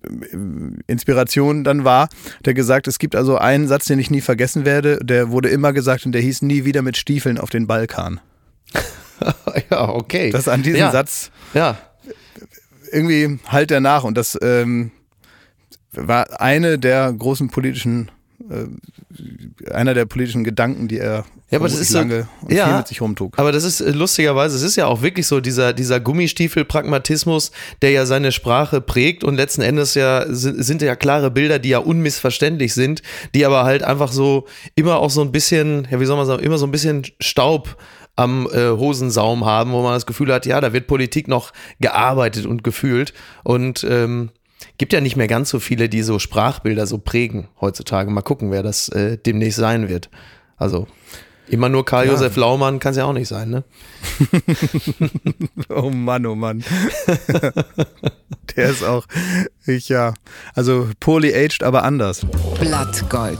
Inspiration 0.88 1.64
dann 1.64 1.84
war, 1.84 2.10
der 2.46 2.54
gesagt, 2.54 2.88
es 2.88 3.00
gibt 3.00 3.16
also 3.16 3.38
einen 3.38 3.68
Satz, 3.68 3.86
den 3.86 4.00
ich 4.00 4.10
nie 4.10 4.22
vergessen 4.22 4.66
werde, 4.66 5.00
der 5.02 5.32
wurde 5.32 5.50
immer 5.50 5.74
gesagt 5.74 6.06
und 6.06 6.14
der 6.14 6.22
hieß 6.22 6.42
nie 6.44 6.66
wieder 6.66 6.82
mit 6.82 6.98
Stiefeln 6.98 7.38
auf 7.38 7.50
den 7.50 7.68
Balkan. 7.68 8.20
ja, 9.72 9.90
okay. 9.90 10.30
Das 10.30 10.48
an 10.48 10.64
diesen 10.64 10.80
ja. 10.80 10.92
Satz 10.92 11.32
ja. 11.54 11.78
irgendwie 12.92 13.40
halt 13.48 13.72
er 13.72 13.82
nach 13.82 14.04
und 14.04 14.18
das 14.18 14.38
ähm, 14.42 14.92
war 15.92 16.40
eine 16.40 16.78
der 16.78 17.12
großen 17.12 17.50
politischen 17.50 18.12
äh, 18.50 19.72
einer 19.72 19.94
der 19.94 20.06
politischen 20.06 20.44
Gedanken, 20.44 20.88
die 20.88 20.98
er 20.98 21.26
ja, 21.52 21.58
aber 21.58 21.68
das 21.68 21.80
ist 21.80 21.90
lange 21.92 22.28
so, 22.42 22.48
und 22.48 22.54
ja, 22.54 22.68
viel 22.68 22.78
mit 22.78 22.88
sich 22.88 23.02
rumtrug. 23.02 23.40
Aber 23.40 23.52
das 23.52 23.64
ist 23.64 23.82
äh, 23.82 23.90
lustigerweise, 23.90 24.56
es 24.56 24.62
ist 24.62 24.76
ja 24.76 24.86
auch 24.86 25.02
wirklich 25.02 25.26
so 25.26 25.40
dieser, 25.40 25.74
dieser 25.74 26.00
Gummistiefel-Pragmatismus, 26.00 27.52
der 27.82 27.90
ja 27.90 28.06
seine 28.06 28.32
Sprache 28.32 28.82
prägt 28.82 29.24
und 29.24 29.36
letzten 29.36 29.62
Endes 29.62 29.96
ja 29.96 30.26
sind, 30.28 30.64
sind 30.64 30.82
ja 30.84 30.96
klare 30.96 31.32
Bilder, 31.32 31.58
die 31.58 31.70
ja 31.70 31.80
unmissverständlich 31.80 32.76
sind, 32.76 33.02
die 33.34 33.46
aber 33.46 33.64
halt 33.64 33.84
einfach 33.84 34.12
so 34.12 34.46
immer 34.76 34.98
auch 34.98 35.10
so 35.10 35.22
ein 35.22 35.32
bisschen, 35.32 35.88
ja, 35.90 36.00
wie 36.00 36.06
soll 36.06 36.18
man 36.18 36.28
sagen, 36.28 36.44
immer 36.44 36.60
so 36.60 36.68
ein 36.68 36.72
bisschen 36.72 37.04
Staub 37.20 37.78
am 38.16 38.48
äh, 38.52 38.70
Hosensaum 38.70 39.46
haben, 39.46 39.72
wo 39.72 39.82
man 39.82 39.94
das 39.94 40.06
Gefühl 40.06 40.32
hat, 40.34 40.46
ja, 40.46 40.62
da 40.62 40.74
wird 40.74 40.88
Politik 40.88 41.28
noch 41.28 41.52
gearbeitet 41.80 42.46
und 42.46 42.64
gefühlt. 42.64 43.14
Und 43.44 43.84
ähm, 43.90 44.30
Gibt 44.78 44.94
ja 44.94 45.02
nicht 45.02 45.16
mehr 45.16 45.28
ganz 45.28 45.50
so 45.50 45.60
viele, 45.60 45.90
die 45.90 46.02
so 46.02 46.20
Sprachbilder 46.20 46.88
so 46.88 46.98
prägen 46.98 47.48
heutzutage. 47.62 48.10
Mal 48.12 48.22
gucken, 48.22 48.52
wer 48.52 48.64
das 48.64 48.90
äh, 48.90 49.18
demnächst 49.18 49.60
sein 49.60 49.90
wird. 49.90 50.10
Also 50.58 50.88
immer 51.48 51.70
nur 51.70 51.86
Karl-Josef 51.86 52.36
ja. 52.36 52.42
Laumann 52.42 52.80
kann 52.80 52.92
es 52.92 52.98
ja 52.98 53.06
auch 53.06 53.14
nicht 53.14 53.28
sein, 53.28 53.50
ne? 53.50 53.64
oh 55.70 55.90
Mann, 55.90 56.26
oh 56.26 56.36
Mann. 56.36 56.64
Der 58.56 58.70
ist 58.70 58.84
auch, 58.84 59.06
ich 59.66 59.90
ja, 59.90 60.14
also 60.54 60.88
poorly 61.00 61.34
aged, 61.34 61.64
aber 61.64 61.84
anders. 61.84 62.26
Blattgold. 62.60 63.40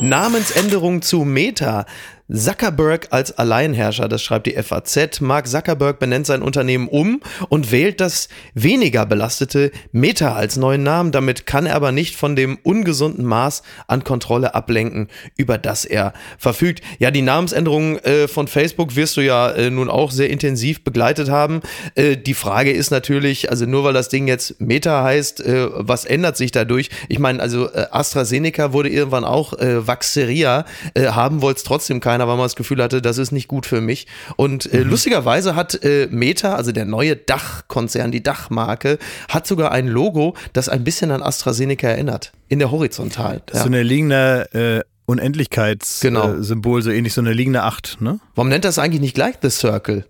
Namensänderung 0.00 1.02
zu 1.02 1.24
Meta. 1.24 1.84
Zuckerberg 2.32 3.08
als 3.10 3.36
Alleinherrscher, 3.36 4.08
das 4.08 4.22
schreibt 4.22 4.46
die 4.46 4.52
FAZ. 4.52 5.20
Mark 5.20 5.48
Zuckerberg 5.48 5.98
benennt 5.98 6.26
sein 6.26 6.42
Unternehmen 6.42 6.86
um 6.86 7.20
und 7.48 7.72
wählt 7.72 8.00
das 8.00 8.28
weniger 8.54 9.04
belastete 9.04 9.72
Meta 9.90 10.34
als 10.34 10.56
neuen 10.56 10.84
Namen. 10.84 11.10
Damit 11.10 11.46
kann 11.46 11.66
er 11.66 11.74
aber 11.74 11.90
nicht 11.90 12.14
von 12.14 12.36
dem 12.36 12.58
ungesunden 12.62 13.24
Maß 13.24 13.62
an 13.88 14.04
Kontrolle 14.04 14.54
ablenken, 14.54 15.08
über 15.36 15.58
das 15.58 15.84
er 15.84 16.12
verfügt. 16.38 16.82
Ja, 16.98 17.10
die 17.10 17.22
Namensänderung 17.22 17.98
äh, 17.98 18.28
von 18.28 18.46
Facebook 18.46 18.94
wirst 18.94 19.16
du 19.16 19.22
ja 19.22 19.50
äh, 19.50 19.70
nun 19.70 19.90
auch 19.90 20.12
sehr 20.12 20.30
intensiv 20.30 20.84
begleitet 20.84 21.30
haben. 21.30 21.60
Äh, 21.96 22.16
die 22.16 22.34
Frage 22.34 22.70
ist 22.70 22.90
natürlich, 22.90 23.50
also 23.50 23.66
nur 23.66 23.82
weil 23.82 23.92
das 23.92 24.08
Ding 24.08 24.28
jetzt 24.28 24.60
Meta 24.60 25.02
heißt, 25.02 25.40
äh, 25.40 25.68
was 25.72 26.04
ändert 26.04 26.36
sich 26.36 26.52
dadurch? 26.52 26.90
Ich 27.08 27.18
meine, 27.18 27.42
also 27.42 27.68
äh, 27.72 27.86
AstraZeneca 27.90 28.72
wurde 28.72 28.88
irgendwann 28.88 29.24
auch 29.24 29.54
äh, 29.54 29.86
Vaxeria, 29.86 30.64
haben 30.96 31.42
wollte 31.42 31.58
es 31.58 31.64
trotzdem 31.64 32.00
keiner 32.00 32.19
kleiner 32.20 32.28
war, 32.28 32.36
man 32.36 32.44
das 32.44 32.56
Gefühl 32.56 32.82
hatte, 32.82 33.00
das 33.00 33.18
ist 33.18 33.32
nicht 33.32 33.48
gut 33.48 33.66
für 33.66 33.80
mich. 33.80 34.06
Und 34.36 34.72
äh, 34.72 34.84
mhm. 34.84 34.90
lustigerweise 34.90 35.54
hat 35.54 35.82
äh, 35.82 36.08
Meta, 36.10 36.54
also 36.54 36.72
der 36.72 36.84
neue 36.84 37.16
Dachkonzern, 37.16 38.12
die 38.12 38.22
Dachmarke, 38.22 38.98
hat 39.28 39.46
sogar 39.46 39.72
ein 39.72 39.88
Logo, 39.88 40.34
das 40.52 40.68
ein 40.68 40.84
bisschen 40.84 41.10
an 41.10 41.22
AstraZeneca 41.22 41.88
erinnert. 41.88 42.32
In 42.48 42.58
der 42.58 42.70
Horizontal. 42.70 43.42
Das 43.46 43.54
ist 43.54 43.58
ja. 43.60 43.62
so 43.62 43.68
eine 43.68 43.82
liegende 43.82 44.84
äh, 44.84 44.90
Unendlichkeitssymbol, 45.06 46.42
genau. 46.42 46.80
so 46.80 46.90
ähnlich 46.90 47.14
so 47.14 47.20
eine 47.20 47.32
liegende 47.32 47.62
Acht, 47.62 48.00
ne? 48.00 48.20
Warum 48.34 48.48
nennt 48.48 48.64
das 48.64 48.78
eigentlich 48.78 49.00
nicht 49.00 49.14
gleich 49.14 49.36
The 49.42 49.50
Circle? 49.50 50.04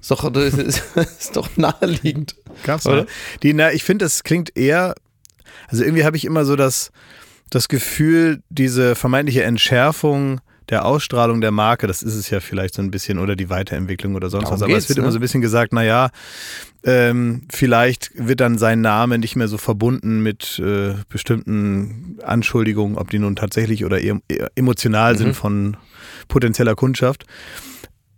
Ist 0.00 0.10
doch, 0.10 0.34
ist, 0.34 0.82
ist 0.96 1.36
doch 1.36 1.48
naheliegend. 1.56 2.34
Gab's 2.64 2.86
oder? 2.86 3.06
Die, 3.42 3.54
na, 3.54 3.72
ich 3.72 3.84
finde, 3.84 4.04
das 4.04 4.22
klingt 4.22 4.56
eher, 4.56 4.94
also 5.68 5.84
irgendwie 5.84 6.04
habe 6.04 6.16
ich 6.16 6.24
immer 6.24 6.44
so 6.44 6.56
das, 6.56 6.90
das 7.48 7.68
Gefühl, 7.68 8.42
diese 8.50 8.96
vermeintliche 8.96 9.44
Entschärfung 9.44 10.40
der 10.68 10.84
Ausstrahlung 10.84 11.40
der 11.40 11.50
Marke, 11.50 11.86
das 11.86 12.02
ist 12.02 12.14
es 12.14 12.30
ja 12.30 12.40
vielleicht 12.40 12.74
so 12.74 12.82
ein 12.82 12.90
bisschen, 12.90 13.18
oder 13.18 13.36
die 13.36 13.50
Weiterentwicklung 13.50 14.14
oder 14.14 14.30
sonst 14.30 14.44
Darum 14.44 14.60
was. 14.60 14.62
Aber 14.62 14.76
es 14.76 14.88
wird 14.88 14.98
ne? 14.98 15.04
immer 15.04 15.12
so 15.12 15.18
ein 15.18 15.20
bisschen 15.20 15.40
gesagt, 15.40 15.72
naja, 15.72 16.10
ähm, 16.84 17.42
vielleicht 17.50 18.10
wird 18.14 18.40
dann 18.40 18.58
sein 18.58 18.80
Name 18.80 19.18
nicht 19.18 19.36
mehr 19.36 19.48
so 19.48 19.58
verbunden 19.58 20.22
mit 20.22 20.58
äh, 20.58 20.94
bestimmten 21.08 22.18
Anschuldigungen, 22.22 22.96
ob 22.96 23.10
die 23.10 23.18
nun 23.18 23.36
tatsächlich 23.36 23.84
oder 23.84 24.00
emotional 24.54 25.14
mhm. 25.14 25.18
sind 25.18 25.34
von 25.34 25.76
potenzieller 26.28 26.74
Kundschaft. 26.74 27.24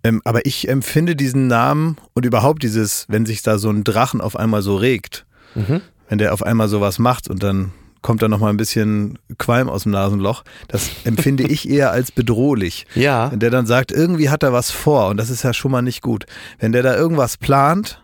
Ähm, 0.05 0.23
aber 0.25 0.47
ich 0.47 0.69
empfinde 0.69 1.17
diesen 1.17 1.49
Namen 1.49 1.97
und 2.15 2.25
überhaupt 2.25 2.63
dieses, 2.63 3.07
wenn 3.09 3.27
sich 3.27 3.43
da 3.43 3.59
so 3.59 3.71
ein 3.71 3.83
Drachen 3.83 4.21
auf 4.21 4.37
einmal 4.37 4.63
so 4.63 4.77
regt, 4.77 5.27
mhm. 5.55 5.81
wenn 6.09 6.19
der 6.19 6.33
auf 6.33 6.45
einmal 6.45 6.69
sowas 6.69 6.99
macht 6.99 7.29
und 7.29 7.43
dann 7.43 7.73
kommt 8.03 8.23
da 8.23 8.29
nochmal 8.29 8.51
ein 8.51 8.57
bisschen 8.57 9.19
Qualm 9.39 9.69
aus 9.69 9.83
dem 9.83 9.93
Nasenloch. 9.93 10.45
Das 10.69 10.91
empfinde 11.05 11.45
ich 11.45 11.69
eher 11.69 11.91
als 11.91 12.13
bedrohlich. 12.13 12.87
Ja. 12.95 13.31
Wenn 13.31 13.41
der 13.41 13.51
dann 13.51 13.67
sagt, 13.67 13.93
irgendwie 13.93 14.31
hat 14.31 14.43
er 14.43 14.53
was 14.53 14.71
vor 14.71 15.09
und 15.09 15.17
das 15.19 15.29
ist 15.31 15.43
ja 15.43 15.53
schon 15.53 15.71
mal 15.71 15.83
nicht 15.83 16.03
gut. 16.03 16.25
Wenn 16.59 16.73
der 16.73 16.83
da 16.83 16.97
irgendwas 16.97 17.37
plant, 17.37 18.01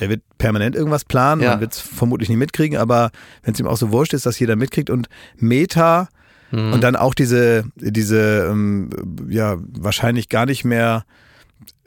der 0.00 0.08
wird 0.08 0.22
permanent 0.36 0.74
irgendwas 0.74 1.04
planen, 1.04 1.42
ja. 1.42 1.50
man 1.50 1.60
wird 1.60 1.72
es 1.74 1.80
vermutlich 1.80 2.28
nicht 2.28 2.38
mitkriegen, 2.38 2.76
aber 2.76 3.10
wenn 3.42 3.54
es 3.54 3.60
ihm 3.60 3.66
auch 3.66 3.76
so 3.76 3.92
wurscht 3.92 4.14
ist, 4.14 4.26
dass 4.26 4.38
jeder 4.38 4.56
mitkriegt 4.56 4.90
und 4.90 5.08
Meta 5.36 6.08
mhm. 6.50 6.72
und 6.72 6.82
dann 6.82 6.96
auch 6.96 7.14
diese, 7.14 7.64
diese 7.76 8.48
ähm, 8.50 8.90
ja, 9.28 9.56
wahrscheinlich 9.58 10.28
gar 10.28 10.46
nicht 10.46 10.64
mehr 10.64 11.04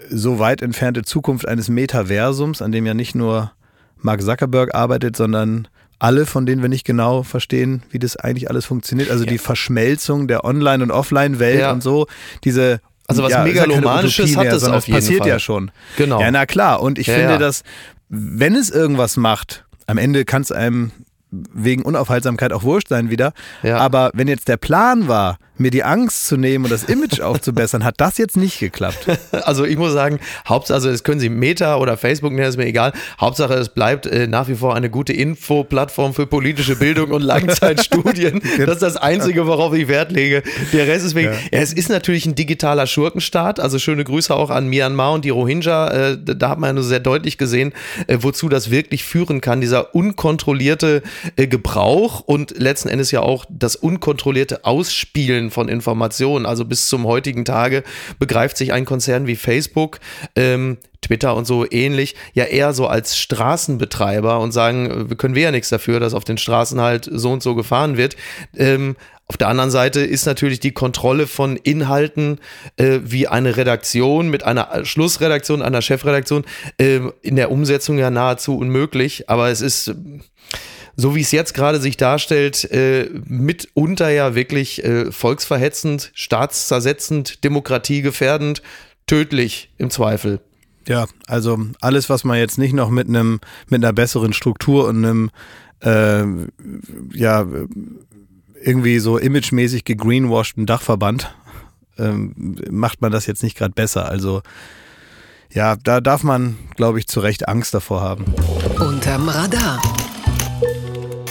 so 0.09 0.39
weit 0.39 0.61
entfernte 0.61 1.03
Zukunft 1.03 1.47
eines 1.47 1.69
Metaversums, 1.69 2.61
an 2.61 2.71
dem 2.71 2.85
ja 2.85 2.93
nicht 2.93 3.15
nur 3.15 3.51
Mark 3.97 4.21
Zuckerberg 4.21 4.73
arbeitet, 4.73 5.15
sondern 5.15 5.67
alle, 5.99 6.25
von 6.25 6.45
denen 6.45 6.61
wir 6.61 6.69
nicht 6.69 6.85
genau 6.85 7.23
verstehen, 7.23 7.83
wie 7.91 7.99
das 7.99 8.15
eigentlich 8.17 8.49
alles 8.49 8.65
funktioniert. 8.65 9.11
Also 9.11 9.25
ja. 9.25 9.31
die 9.31 9.37
Verschmelzung 9.37 10.27
der 10.27 10.45
Online- 10.45 10.83
und 10.83 10.91
Offline-Welt 10.91 11.59
ja. 11.59 11.71
und 11.71 11.83
so, 11.83 12.07
diese 12.43 12.79
also 13.07 13.23
was 13.23 13.31
ja, 13.31 13.43
Megalomanisches 13.43 14.37
hat 14.37 14.47
es 14.47 14.63
auf 14.63 14.87
jeden 14.87 14.99
passiert 14.99 15.19
Fall. 15.19 15.29
ja 15.29 15.39
schon. 15.39 15.71
Genau. 15.97 16.21
Ja, 16.21 16.29
na 16.31 16.45
klar. 16.45 16.81
Und 16.81 16.99
ich 16.99 17.07
finde, 17.07 17.37
dass 17.39 17.63
wenn 18.07 18.55
es 18.55 18.69
irgendwas 18.69 19.17
macht, 19.17 19.65
am 19.87 19.97
Ende 19.97 20.25
kann 20.25 20.43
es 20.43 20.51
einem 20.51 20.91
wegen 21.31 21.83
Unaufhaltsamkeit 21.83 22.53
auch 22.53 22.63
wurscht 22.63 22.87
sein 22.87 23.09
wieder. 23.09 23.33
Aber 23.63 24.11
wenn 24.13 24.27
jetzt 24.27 24.47
der 24.47 24.57
Plan 24.57 25.07
war, 25.07 25.37
mir 25.59 25.71
die 25.71 25.83
Angst 25.83 26.27
zu 26.27 26.37
nehmen 26.37 26.65
und 26.65 26.71
das 26.71 26.83
Image 26.83 27.19
aufzubessern, 27.21 27.83
hat 27.83 27.95
das 27.97 28.17
jetzt 28.17 28.37
nicht 28.37 28.59
geklappt. 28.59 29.07
Also 29.31 29.65
ich 29.65 29.77
muss 29.77 29.93
sagen, 29.93 30.19
Hauptsache, 30.47 30.75
also 30.75 30.91
das 30.91 31.03
können 31.03 31.19
Sie 31.19 31.29
Meta 31.29 31.77
oder 31.77 31.97
Facebook 31.97 32.33
nennen, 32.33 32.47
ist 32.47 32.57
mir 32.57 32.65
egal. 32.65 32.93
Hauptsache, 33.19 33.53
es 33.53 33.69
bleibt 33.69 34.05
äh, 34.05 34.27
nach 34.27 34.47
wie 34.47 34.55
vor 34.55 34.75
eine 34.75 34.89
gute 34.89 35.13
Info-Plattform 35.13 36.13
für 36.13 36.27
politische 36.27 36.75
Bildung 36.75 37.11
und 37.11 37.21
Langzeitstudien. 37.21 38.41
das 38.57 38.75
ist 38.75 38.81
das 38.81 38.97
Einzige, 38.97 39.47
worauf 39.47 39.73
ich 39.73 39.87
Wert 39.87 40.11
lege. 40.11 40.43
Der 40.73 40.87
Rest 40.87 41.05
ist 41.05 41.15
wegen, 41.15 41.31
ja. 41.31 41.37
ja. 41.51 41.59
es 41.59 41.73
ist 41.73 41.89
natürlich 41.89 42.25
ein 42.25 42.35
digitaler 42.35 42.85
Schurkenstaat. 42.85 43.59
Also 43.59 43.79
schöne 43.79 44.03
Grüße 44.03 44.35
auch 44.35 44.49
an 44.49 44.67
Myanmar 44.67 45.13
und 45.13 45.25
die 45.25 45.29
Rohingya. 45.29 45.87
Äh, 45.87 46.17
da 46.23 46.49
hat 46.49 46.59
man 46.59 46.69
ja 46.69 46.73
nur 46.73 46.83
sehr 46.83 46.99
deutlich 46.99 47.37
gesehen, 47.37 47.73
äh, 48.07 48.17
wozu 48.21 48.49
das 48.49 48.71
wirklich 48.71 49.03
führen 49.03 49.41
kann. 49.41 49.61
Dieser 49.61 49.95
unkontrollierte 49.95 51.01
äh, 51.35 51.47
Gebrauch 51.47 52.21
und 52.21 52.57
letzten 52.57 52.89
Endes 52.89 53.11
ja 53.11 53.21
auch 53.21 53.45
das 53.49 53.75
unkontrollierte 53.75 54.65
Ausspielen 54.65 55.48
von 55.51 55.69
Informationen. 55.69 56.45
Also 56.45 56.65
bis 56.65 56.87
zum 56.87 57.05
heutigen 57.05 57.45
Tage 57.45 57.83
begreift 58.19 58.57
sich 58.57 58.73
ein 58.73 58.85
Konzern 58.85 59.27
wie 59.27 59.35
Facebook, 59.35 59.99
ähm, 60.35 60.77
Twitter 61.01 61.35
und 61.35 61.45
so 61.45 61.65
ähnlich, 61.69 62.15
ja 62.33 62.43
eher 62.43 62.73
so 62.73 62.87
als 62.87 63.17
Straßenbetreiber 63.17 64.39
und 64.39 64.51
sagen, 64.51 65.09
wir 65.09 65.17
können 65.17 65.35
wir 65.35 65.43
ja 65.43 65.51
nichts 65.51 65.69
dafür, 65.69 65.99
dass 65.99 66.13
auf 66.13 66.25
den 66.25 66.37
Straßen 66.37 66.79
halt 66.81 67.09
so 67.11 67.31
und 67.31 67.41
so 67.41 67.55
gefahren 67.55 67.97
wird. 67.97 68.15
Ähm, 68.55 68.95
auf 69.27 69.37
der 69.37 69.47
anderen 69.47 69.69
Seite 69.69 69.99
ist 69.99 70.25
natürlich 70.25 70.59
die 70.59 70.71
Kontrolle 70.71 71.27
von 71.27 71.55
Inhalten 71.55 72.39
äh, 72.77 72.99
wie 73.03 73.27
eine 73.27 73.57
Redaktion 73.57 74.29
mit 74.29 74.43
einer 74.43 74.83
Schlussredaktion, 74.83 75.61
einer 75.61 75.83
Chefredaktion 75.83 76.45
äh, 76.79 77.01
in 77.21 77.35
der 77.35 77.51
Umsetzung 77.51 77.99
ja 77.99 78.09
nahezu 78.09 78.57
unmöglich. 78.57 79.29
Aber 79.29 79.49
es 79.49 79.61
ist 79.61 79.93
so 80.99 81.15
wie 81.15 81.21
es 81.21 81.31
jetzt 81.31 81.53
gerade 81.53 81.79
sich 81.79 81.95
darstellt, 81.95 82.69
äh, 82.71 83.09
mitunter 83.25 84.09
ja 84.09 84.35
wirklich 84.35 84.83
äh, 84.83 85.11
volksverhetzend, 85.13 86.11
staatszersetzend, 86.13 87.45
demokratiegefährdend, 87.45 88.61
tödlich 89.07 89.71
im 89.77 89.91
Zweifel. 89.91 90.41
Ja, 90.87 91.05
also 91.27 91.57
alles, 91.79 92.09
was 92.09 92.25
man 92.25 92.37
jetzt 92.37 92.57
nicht 92.57 92.73
noch 92.73 92.89
mit 92.89 93.07
einem, 93.07 93.39
mit 93.69 93.81
einer 93.81 93.93
besseren 93.93 94.33
Struktur 94.33 94.89
und 94.89 95.05
einem, 95.05 95.31
äh, 95.79 96.25
ja, 97.13 97.45
irgendwie 98.61 98.99
so 98.99 99.17
imagemäßig 99.17 99.85
gegreenwashten 99.85 100.65
Dachverband, 100.65 101.33
ähm, 101.97 102.57
macht 102.69 103.01
man 103.01 103.13
das 103.13 103.25
jetzt 103.25 103.41
nicht 103.41 103.57
gerade 103.57 103.73
besser. 103.73 104.09
Also 104.09 104.41
ja, 105.53 105.77
da 105.77 106.01
darf 106.01 106.23
man, 106.23 106.57
glaube 106.75 106.99
ich, 106.99 107.07
zu 107.07 107.21
Recht 107.21 107.47
Angst 107.47 107.73
davor 107.73 108.01
haben. 108.01 108.25
Unterm 108.79 109.29
Radar 109.29 109.81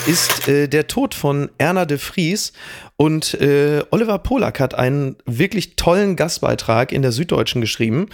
ist 0.08 0.48
äh, 0.48 0.68
der 0.68 0.86
Tod 0.86 1.14
von 1.14 1.50
Erna 1.58 1.84
de 1.84 1.98
Vries. 1.98 2.54
Und 2.96 3.34
äh, 3.34 3.84
Oliver 3.90 4.18
Polak 4.18 4.58
hat 4.58 4.74
einen 4.74 5.16
wirklich 5.26 5.76
tollen 5.76 6.16
Gastbeitrag 6.16 6.92
in 6.92 7.02
der 7.02 7.12
Süddeutschen 7.12 7.60
geschrieben. 7.60 8.08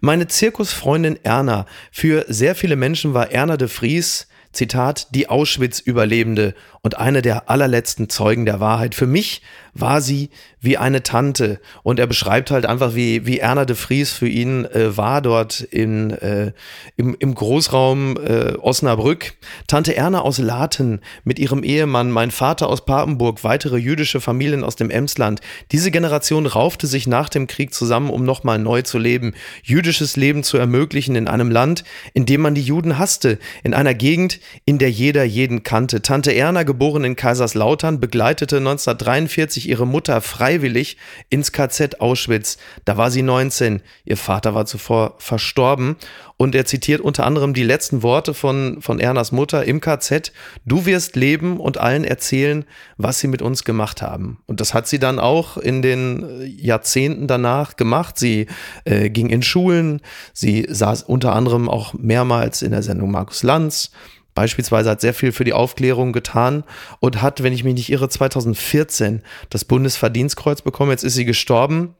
Meine 0.00 0.28
Zirkusfreundin 0.28 1.18
Erna. 1.24 1.66
Für 1.90 2.24
sehr 2.28 2.54
viele 2.54 2.76
Menschen 2.76 3.12
war 3.12 3.32
Erna 3.32 3.56
de 3.56 3.66
Vries 3.66 4.28
Zitat, 4.52 5.08
die 5.14 5.28
Auschwitz-Überlebende 5.28 6.54
und 6.82 6.98
eine 6.98 7.22
der 7.22 7.50
allerletzten 7.50 8.08
Zeugen 8.08 8.44
der 8.44 8.60
Wahrheit. 8.60 8.94
Für 8.94 9.06
mich 9.06 9.42
war 9.74 10.00
sie 10.00 10.30
wie 10.60 10.76
eine 10.76 11.02
Tante. 11.02 11.60
Und 11.82 11.98
er 11.98 12.06
beschreibt 12.06 12.50
halt 12.50 12.66
einfach, 12.66 12.94
wie, 12.94 13.26
wie 13.26 13.38
Erna 13.38 13.64
de 13.64 13.74
Vries 13.74 14.12
für 14.12 14.28
ihn 14.28 14.64
äh, 14.66 14.96
war 14.96 15.22
dort 15.22 15.60
in, 15.60 16.10
äh, 16.10 16.52
im, 16.96 17.16
im 17.18 17.34
Großraum 17.34 18.16
äh, 18.16 18.52
Osnabrück. 18.58 19.34
Tante 19.66 19.96
Erna 19.96 20.20
aus 20.20 20.38
Laten 20.38 21.00
mit 21.24 21.38
ihrem 21.38 21.64
Ehemann, 21.64 22.10
mein 22.10 22.30
Vater 22.30 22.68
aus 22.68 22.84
Papenburg, 22.84 23.44
weitere 23.44 23.78
jüdische 23.78 24.20
Familien 24.20 24.62
aus 24.62 24.76
dem 24.76 24.90
Emsland. 24.90 25.40
Diese 25.72 25.90
Generation 25.90 26.46
raufte 26.46 26.86
sich 26.86 27.06
nach 27.06 27.28
dem 27.28 27.46
Krieg 27.46 27.72
zusammen, 27.72 28.10
um 28.10 28.24
nochmal 28.24 28.58
neu 28.58 28.82
zu 28.82 28.98
leben. 28.98 29.34
Jüdisches 29.62 30.16
Leben 30.16 30.42
zu 30.42 30.58
ermöglichen 30.58 31.16
in 31.16 31.28
einem 31.28 31.50
Land, 31.50 31.84
in 32.12 32.26
dem 32.26 32.42
man 32.42 32.54
die 32.54 32.62
Juden 32.62 32.98
hasste. 32.98 33.38
In 33.64 33.74
einer 33.74 33.94
Gegend, 33.94 34.38
in 34.64 34.78
der 34.78 34.90
jeder 34.90 35.24
jeden 35.24 35.62
kannte. 35.62 36.02
Tante 36.02 36.34
Erna, 36.34 36.62
geboren 36.62 37.04
in 37.04 37.16
Kaiserslautern, 37.16 37.98
begleitete 37.98 38.58
1943 38.58 39.61
sich 39.62 39.70
ihre 39.70 39.86
Mutter 39.86 40.20
freiwillig 40.20 40.96
ins 41.30 41.52
KZ 41.52 42.00
Auschwitz. 42.00 42.58
Da 42.84 42.96
war 42.96 43.10
sie 43.10 43.22
19. 43.22 43.80
Ihr 44.04 44.16
Vater 44.16 44.54
war 44.54 44.66
zuvor 44.66 45.14
verstorben. 45.18 45.96
Und 46.36 46.56
er 46.56 46.64
zitiert 46.64 47.00
unter 47.00 47.24
anderem 47.24 47.54
die 47.54 47.62
letzten 47.62 48.02
Worte 48.02 48.34
von, 48.34 48.82
von 48.82 48.98
Ernas 48.98 49.30
Mutter 49.30 49.64
im 49.64 49.80
KZ. 49.80 50.32
Du 50.64 50.86
wirst 50.86 51.14
leben 51.14 51.60
und 51.60 51.78
allen 51.78 52.02
erzählen, 52.02 52.64
was 52.96 53.20
sie 53.20 53.28
mit 53.28 53.42
uns 53.42 53.62
gemacht 53.62 54.02
haben. 54.02 54.38
Und 54.46 54.60
das 54.60 54.74
hat 54.74 54.88
sie 54.88 54.98
dann 54.98 55.20
auch 55.20 55.56
in 55.56 55.82
den 55.82 56.42
Jahrzehnten 56.58 57.28
danach 57.28 57.76
gemacht. 57.76 58.18
Sie 58.18 58.46
äh, 58.84 59.08
ging 59.08 59.30
in 59.30 59.42
Schulen. 59.42 60.00
Sie 60.32 60.66
saß 60.68 61.04
unter 61.04 61.32
anderem 61.32 61.68
auch 61.68 61.94
mehrmals 61.94 62.62
in 62.62 62.72
der 62.72 62.82
Sendung 62.82 63.12
Markus 63.12 63.44
Lanz 63.44 63.92
beispielsweise 64.34 64.90
hat 64.90 65.00
sehr 65.00 65.14
viel 65.14 65.32
für 65.32 65.44
die 65.44 65.52
Aufklärung 65.52 66.12
getan 66.12 66.64
und 67.00 67.22
hat, 67.22 67.42
wenn 67.42 67.52
ich 67.52 67.64
mich 67.64 67.74
nicht 67.74 67.90
irre, 67.90 68.08
2014 68.08 69.22
das 69.50 69.64
Bundesverdienstkreuz 69.64 70.62
bekommen. 70.62 70.90
Jetzt 70.90 71.04
ist 71.04 71.14
sie 71.14 71.24
gestorben 71.24 71.94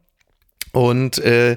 und 0.72 1.18
äh, 1.18 1.56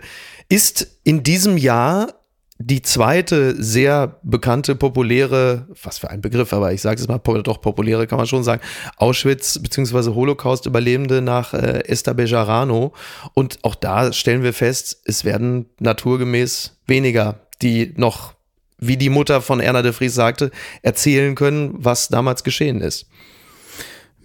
ist 0.49 0.87
in 1.03 1.23
diesem 1.23 1.57
Jahr 1.57 2.13
die 2.57 2.81
zweite 2.81 3.61
sehr 3.61 4.19
bekannte, 4.23 4.75
populäre, 4.75 5.67
was 5.83 5.97
für 5.97 6.09
ein 6.09 6.21
Begriff, 6.21 6.53
aber 6.53 6.71
ich 6.71 6.81
sage 6.81 7.01
es 7.01 7.07
mal, 7.07 7.19
doch 7.19 7.59
populäre 7.59 8.07
kann 8.07 8.17
man 8.17 8.27
schon 8.27 8.45
sagen, 8.45 8.61
Auschwitz- 8.97 9.59
bzw. 9.61 10.13
Holocaust-Überlebende 10.13 11.21
nach 11.21 11.53
äh, 11.53 11.83
Esther 11.85 12.13
Bejarano. 12.13 12.93
Und 13.33 13.59
auch 13.63 13.75
da 13.75 14.13
stellen 14.13 14.43
wir 14.43 14.53
fest, 14.53 15.01
es 15.03 15.25
werden 15.25 15.65
naturgemäß 15.79 16.77
weniger, 16.87 17.41
die 17.61 17.93
noch 17.97 18.34
wie 18.77 18.97
die 18.97 19.09
Mutter 19.09 19.41
von 19.41 19.59
Erna 19.59 19.81
de 19.81 19.93
Vries 19.93 20.13
sagte, 20.13 20.51
erzählen 20.81 21.35
können, 21.35 21.73
was 21.77 22.07
damals 22.07 22.43
geschehen 22.43 22.81
ist. 22.81 23.07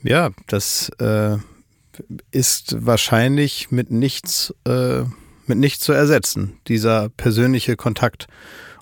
Ja, 0.03 0.31
das 0.47 0.91
äh, 0.99 1.37
ist 2.31 2.77
wahrscheinlich 2.85 3.71
mit 3.71 3.91
nichts, 3.91 4.55
äh, 4.67 5.03
mit 5.47 5.59
nichts 5.59 5.85
zu 5.85 5.93
ersetzen. 5.93 6.59
Dieser 6.69 7.11
persönliche 7.11 7.77
Kontakt 7.77 8.27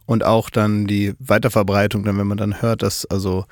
und 0.06 0.24
auch 0.24 0.48
dann 0.48 0.86
die 0.86 1.14
Weiterverbreitung, 1.18 2.04
dann 2.04 2.18
wenn 2.18 2.26
man 2.26 2.38
dann 2.38 2.62
hört, 2.62 2.82
dass 2.82 3.04
also 3.06 3.44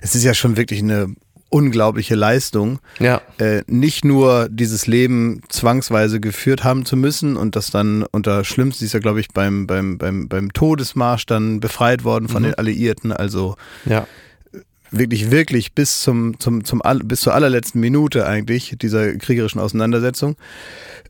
es 0.00 0.14
ist 0.14 0.24
ja 0.24 0.34
schon 0.34 0.56
wirklich 0.56 0.80
eine 0.80 1.14
unglaubliche 1.50 2.14
Leistung, 2.14 2.78
ja. 2.98 3.20
äh, 3.38 3.62
nicht 3.66 4.04
nur 4.04 4.48
dieses 4.48 4.86
Leben 4.86 5.42
zwangsweise 5.48 6.20
geführt 6.20 6.64
haben 6.64 6.86
zu 6.86 6.96
müssen 6.96 7.36
und 7.36 7.56
das 7.56 7.70
dann 7.70 8.04
unter 8.10 8.44
schlimmsten 8.44 8.84
ist 8.84 8.94
ja 8.94 9.00
glaube 9.00 9.20
ich 9.20 9.28
beim 9.28 9.66
beim 9.66 9.98
beim 9.98 10.28
beim 10.28 10.52
Todesmarsch 10.52 11.26
dann 11.26 11.60
befreit 11.60 12.04
worden 12.04 12.28
von 12.28 12.42
mhm. 12.42 12.46
den 12.46 12.54
Alliierten, 12.54 13.12
also 13.12 13.56
ja 13.84 14.06
wirklich, 14.90 15.30
wirklich 15.30 15.74
bis 15.74 16.00
zum, 16.00 16.38
zum, 16.38 16.64
zum, 16.64 16.82
bis 17.04 17.20
zur 17.20 17.34
allerletzten 17.34 17.80
Minute 17.80 18.26
eigentlich 18.26 18.76
dieser 18.80 19.14
kriegerischen 19.14 19.60
Auseinandersetzung, 19.60 20.36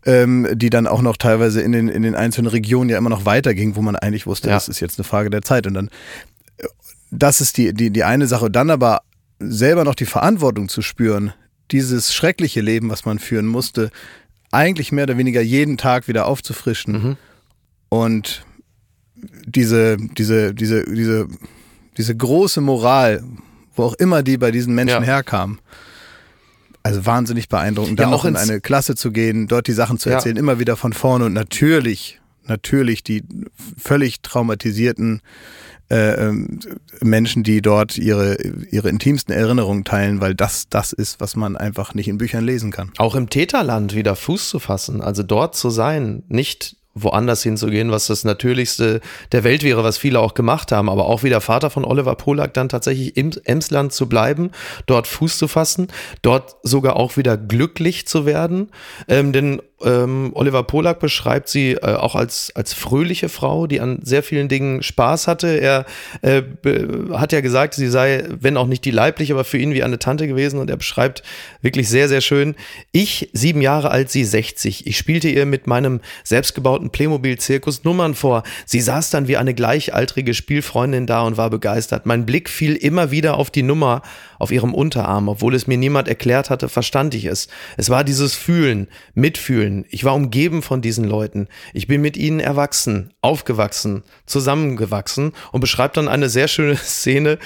ähm, 0.05 0.47
die 0.53 0.71
dann 0.71 0.87
auch 0.87 1.03
noch 1.03 1.17
teilweise 1.17 1.61
in 1.61 1.73
den, 1.73 1.89
in 1.89 2.03
den 2.03 2.15
einzelnen 2.15 2.51
Regionen 2.51 2.91
ja 2.91 2.99
immer 2.99 3.11
noch 3.11 3.25
weiterging, 3.25 3.77
wo 3.77 3.83
man 3.83 3.97
eigentlich 3.97 4.27
wusste, 4.27 4.49
ja. 4.49 4.55
das 4.55 4.69
ist 4.69 4.81
jetzt 4.81 4.99
eine 4.99 5.05
Frage 5.05 5.31
der 5.31 5.43
Zeit. 5.43 5.67
Und 5.67 5.75
dann, 5.75 5.91
das 7.11 7.41
ist 7.41 7.57
die, 7.57 7.73
die, 7.73 7.91
die 7.91 8.05
eine 8.05 8.27
Sache. 8.27 8.51
dann 8.51 8.71
aber 8.71 9.01
selber 9.41 9.85
noch 9.85 9.95
die 9.95 10.07
Verantwortung 10.07 10.69
zu 10.69 10.83
spüren, 10.83 11.33
dieses 11.71 12.15
schreckliche 12.15 12.61
Leben, 12.61 12.91
was 12.91 13.05
man 13.05 13.19
führen 13.19 13.47
musste, 13.47 13.91
eigentlich 14.53 14.93
mehr 14.93 15.05
oder 15.05 15.19
weniger 15.19 15.41
jeden 15.41 15.77
Tag 15.77 16.09
wieder 16.09 16.27
aufzufrischen 16.27 16.93
mhm. 16.93 17.17
und 17.89 18.45
diese, 19.47 19.97
diese, 19.97 20.55
diese, 20.55 20.85
diese, 20.85 21.29
diese 21.97 22.17
große 22.17 22.61
Moral, 22.61 23.23
wo 23.75 23.85
auch 23.85 23.95
immer 23.95 24.23
die 24.23 24.39
bei 24.39 24.51
diesen 24.51 24.75
Menschen 24.75 25.03
ja. 25.03 25.07
herkamen. 25.07 25.59
Also 26.83 27.05
wahnsinnig 27.05 27.51
beeindruckend, 27.51 28.01
da 28.01 28.05
ja, 28.05 28.15
auch 28.15 28.25
in 28.25 28.37
eine 28.37 28.61
Klasse 28.61 28.95
zu 28.95 29.13
gehen, 29.13 29.49
dort 29.49 29.67
die 29.67 29.73
Sachen 29.73 29.99
zu 29.99 30.09
erzählen, 30.09 30.37
ja. 30.37 30.41
immer 30.41 30.59
wieder 30.59 30.77
von 30.77 30.95
vorne 30.95 31.27
und 31.27 31.35
natürlich, 31.35 32.21
natürlich 32.45 33.03
die 33.05 33.23
völlig 33.77 34.23
traumatisierten 34.23 35.21
äh, 35.91 36.29
ähm, 36.29 36.61
Menschen, 37.01 37.43
die 37.43 37.63
dort 37.63 37.99
ihre, 37.99 38.37
ihre 38.71 38.89
intimsten 38.89 39.35
Erinnerungen 39.35 39.85
teilen, 39.85 40.21
weil 40.21 40.35
das 40.35 40.69
das 40.69 40.93
ist, 40.93 41.21
was 41.21 41.37
man 41.37 41.57
einfach 41.57 41.95
nicht 41.95 42.09
in 42.09 42.19
Büchern 42.19 42.45
lesen 42.45 42.71
kann. 42.71 42.93
Auch 42.99 43.15
im 43.15 43.29
Täterland 43.29 43.95
wieder 43.95 44.17
Fuß 44.17 44.49
zu 44.49 44.59
fassen, 44.59 45.01
also 45.01 45.23
dort 45.23 45.57
zu 45.57 45.71
sein, 45.71 46.23
nicht 46.29 46.77
woanders 46.95 47.43
hinzugehen, 47.43 47.91
was 47.91 48.09
das 48.09 48.25
Natürlichste 48.25 49.01
der 49.33 49.45
Welt 49.45 49.63
wäre, 49.63 49.85
was 49.85 49.99
viele 49.99 50.19
auch 50.19 50.35
gemacht 50.35 50.73
haben. 50.73 50.89
Aber 50.89 51.07
auch 51.07 51.23
wie 51.23 51.29
der 51.29 51.41
Vater 51.41 51.71
von 51.71 51.85
Oliver 51.85 52.17
Polak 52.17 52.53
dann 52.55 52.69
tatsächlich 52.69 53.17
im 53.17 53.31
Emsland 53.45 53.93
zu 53.93 54.09
bleiben, 54.09 54.51
dort 54.87 55.07
Fuß 55.07 55.39
zu 55.39 55.47
fassen, 55.47 55.89
dort 56.23 56.57
sogar 56.63 56.97
auch 56.97 57.17
wieder 57.17 57.37
glücklich 57.37 58.07
zu 58.07 58.27
werden. 58.27 58.71
Ähm, 59.09 59.33
denn 59.33 59.63
ähm, 59.83 60.31
Oliver 60.35 60.63
Polak 60.63 61.01
beschreibt 61.01 61.49
sie 61.49 61.73
äh, 61.73 61.95
auch 61.95 62.15
als, 62.15 62.53
als 62.55 62.73
fröhliche 62.75 63.29
Frau, 63.29 63.67
die 63.67 63.81
an 63.81 64.01
sehr 64.03 64.23
vielen 64.23 64.49
Dingen 64.49 64.83
Spaß 64.83 65.27
hatte. 65.27 65.49
Er 65.49 65.87
äh, 66.23 66.43
hat 67.13 67.33
ja 67.33 67.41
gesagt, 67.41 67.75
sie 67.75 67.89
sei, 67.89 68.25
wenn 68.29 68.57
auch 68.57 68.67
nicht 68.67 68.85
die 68.85 68.91
leibliche, 68.91 69.33
aber 69.33 69.45
für 69.45 69.59
ihn 69.59 69.73
wie 69.73 69.83
eine 69.83 69.99
Tante 69.99 70.27
gewesen. 70.27 70.61
Und 70.61 70.71
er 70.71 70.77
beschreibt 70.77 71.23
wirklich 71.63 71.89
sehr, 71.89 72.09
sehr 72.09 72.21
schön. 72.21 72.55
Ich, 72.93 73.31
sieben 73.33 73.63
Jahre 73.63 73.91
alt, 73.91 74.11
sie 74.11 74.25
60. 74.25 74.87
Ich 74.87 74.99
spielte 74.99 75.29
ihr 75.29 75.47
mit 75.47 75.67
meinem 75.67 76.01
selbstgebauten 76.25 76.91
Playmobil-Zirkus 76.91 77.85
Nummern 77.85 78.15
vor. 78.15 78.43
Sie 78.67 78.81
saß 78.81 79.11
dann 79.11 79.29
wie 79.29 79.37
eine 79.37 79.55
gleichaltrige 79.55 80.35
Spielfreundin 80.35 81.07
da 81.07 81.23
und 81.23 81.37
war 81.37 81.51
begeistert. 81.51 82.07
Mein 82.07 82.27
Blick 82.27 82.49
fiel 82.49 82.77
immer 82.77 83.11
wieder 83.11 83.37
auf 83.37 83.51
die 83.51 83.63
Nummer 83.63 84.03
auf 84.39 84.51
ihrem 84.51 84.75
Unterarm. 84.75 85.29
Obwohl 85.29 85.55
es 85.55 85.67
mir 85.67 85.79
niemand 85.79 86.09
erklärt 86.09 86.51
hatte, 86.51 86.69
verstand 86.69 87.15
ich 87.15 87.27
es. 87.27 87.49
Es 87.77 87.91
war 87.91 88.05
dieses 88.05 88.35
Fühlen, 88.35 88.89
Mitfühlen. 89.15 89.70
Ich 89.91 90.05
war 90.05 90.15
umgeben 90.15 90.63
von 90.63 90.83
diesen 90.83 91.05
Leuten. 91.05 91.49
Ich 91.73 91.87
bin 91.87 92.01
mit 92.01 92.17
ihnen 92.17 92.41
erwachsen, 92.41 93.13
aufgewachsen, 93.21 94.03
zusammengewachsen 94.27 95.33
und 95.53 95.61
beschreibt 95.61 95.97
dann 95.97 96.09
eine 96.09 96.29
sehr 96.29 96.49
schöne 96.49 96.77
Szene. 96.77 97.39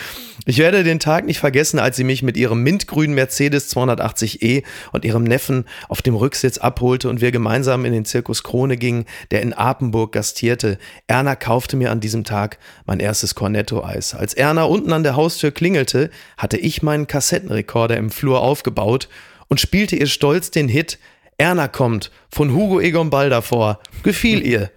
Ich 0.46 0.58
werde 0.58 0.84
den 0.84 1.00
Tag 1.00 1.24
nicht 1.26 1.38
vergessen, 1.38 1.78
als 1.78 1.96
sie 1.96 2.04
mich 2.04 2.22
mit 2.22 2.36
ihrem 2.36 2.62
mintgrünen 2.62 3.14
Mercedes 3.14 3.74
280e 3.74 4.62
und 4.92 5.04
ihrem 5.04 5.24
Neffen 5.24 5.64
auf 5.88 6.02
dem 6.02 6.14
Rücksitz 6.14 6.58
abholte 6.58 7.08
und 7.08 7.20
wir 7.20 7.30
gemeinsam 7.30 7.84
in 7.84 7.92
den 7.92 8.04
Zirkus 8.04 8.42
Krone 8.42 8.76
gingen, 8.76 9.06
der 9.30 9.42
in 9.42 9.52
Apenburg 9.52 10.12
gastierte. 10.12 10.78
Erna 11.06 11.36
kaufte 11.36 11.76
mir 11.76 11.90
an 11.90 12.00
diesem 12.00 12.24
Tag 12.24 12.58
mein 12.86 13.00
erstes 13.00 13.34
Cornetto-Eis. 13.34 14.14
Als 14.14 14.34
Erna 14.34 14.64
unten 14.64 14.92
an 14.92 15.02
der 15.02 15.16
Haustür 15.16 15.50
klingelte, 15.50 16.10
hatte 16.36 16.56
ich 16.56 16.82
meinen 16.82 17.06
Kassettenrekorder 17.06 17.96
im 17.96 18.10
Flur 18.10 18.40
aufgebaut 18.40 19.08
und 19.48 19.60
spielte 19.60 19.96
ihr 19.96 20.06
stolz 20.06 20.50
den 20.50 20.68
Hit 20.68 20.98
Erna 21.38 21.68
kommt 21.68 22.10
von 22.30 22.52
Hugo 22.52 22.80
Egon 22.80 23.10
Balder 23.10 23.42
vor. 23.42 23.80
Gefiel 24.02 24.44
ihr. 24.46 24.70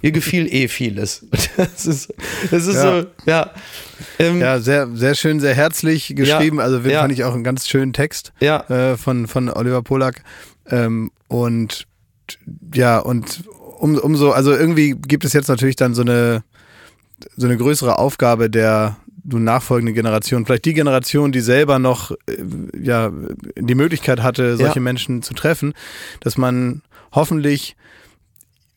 Ihr 0.00 0.12
gefiel 0.12 0.46
eh 0.52 0.68
vieles. 0.68 1.26
Das 1.56 1.86
ist, 1.86 2.14
das 2.50 2.66
ist 2.66 2.76
ja. 2.76 3.00
so, 3.00 3.06
ja. 3.26 3.50
Ähm, 4.20 4.40
ja, 4.40 4.60
sehr, 4.60 4.88
sehr 4.94 5.16
schön, 5.16 5.40
sehr 5.40 5.54
herzlich 5.54 6.14
geschrieben. 6.14 6.58
Ja, 6.58 6.64
also 6.64 6.78
ja. 6.88 7.00
fand 7.00 7.12
ich 7.12 7.24
auch 7.24 7.34
einen 7.34 7.42
ganz 7.42 7.66
schönen 7.66 7.92
Text 7.92 8.32
ja. 8.38 8.60
äh, 8.68 8.96
von, 8.96 9.26
von 9.26 9.50
Oliver 9.50 9.82
Polak. 9.82 10.22
Ähm, 10.70 11.10
und 11.26 11.86
ja, 12.72 12.98
und 12.98 13.42
um, 13.78 13.96
umso, 13.98 14.30
also 14.30 14.52
irgendwie 14.52 14.92
gibt 14.94 15.24
es 15.24 15.32
jetzt 15.32 15.48
natürlich 15.48 15.76
dann 15.76 15.94
so 15.94 16.02
eine, 16.02 16.44
so 17.36 17.46
eine 17.46 17.56
größere 17.56 17.98
Aufgabe 17.98 18.50
der, 18.50 18.96
du 19.28 19.38
nachfolgende 19.38 19.92
Generation, 19.92 20.46
vielleicht 20.46 20.64
die 20.64 20.74
Generation, 20.74 21.32
die 21.32 21.40
selber 21.40 21.78
noch 21.78 22.12
äh, 22.12 22.16
ja 22.80 23.12
die 23.56 23.74
Möglichkeit 23.74 24.22
hatte, 24.22 24.56
solche 24.56 24.76
ja. 24.76 24.82
Menschen 24.82 25.22
zu 25.22 25.34
treffen, 25.34 25.74
dass 26.20 26.36
man 26.36 26.82
hoffentlich 27.12 27.76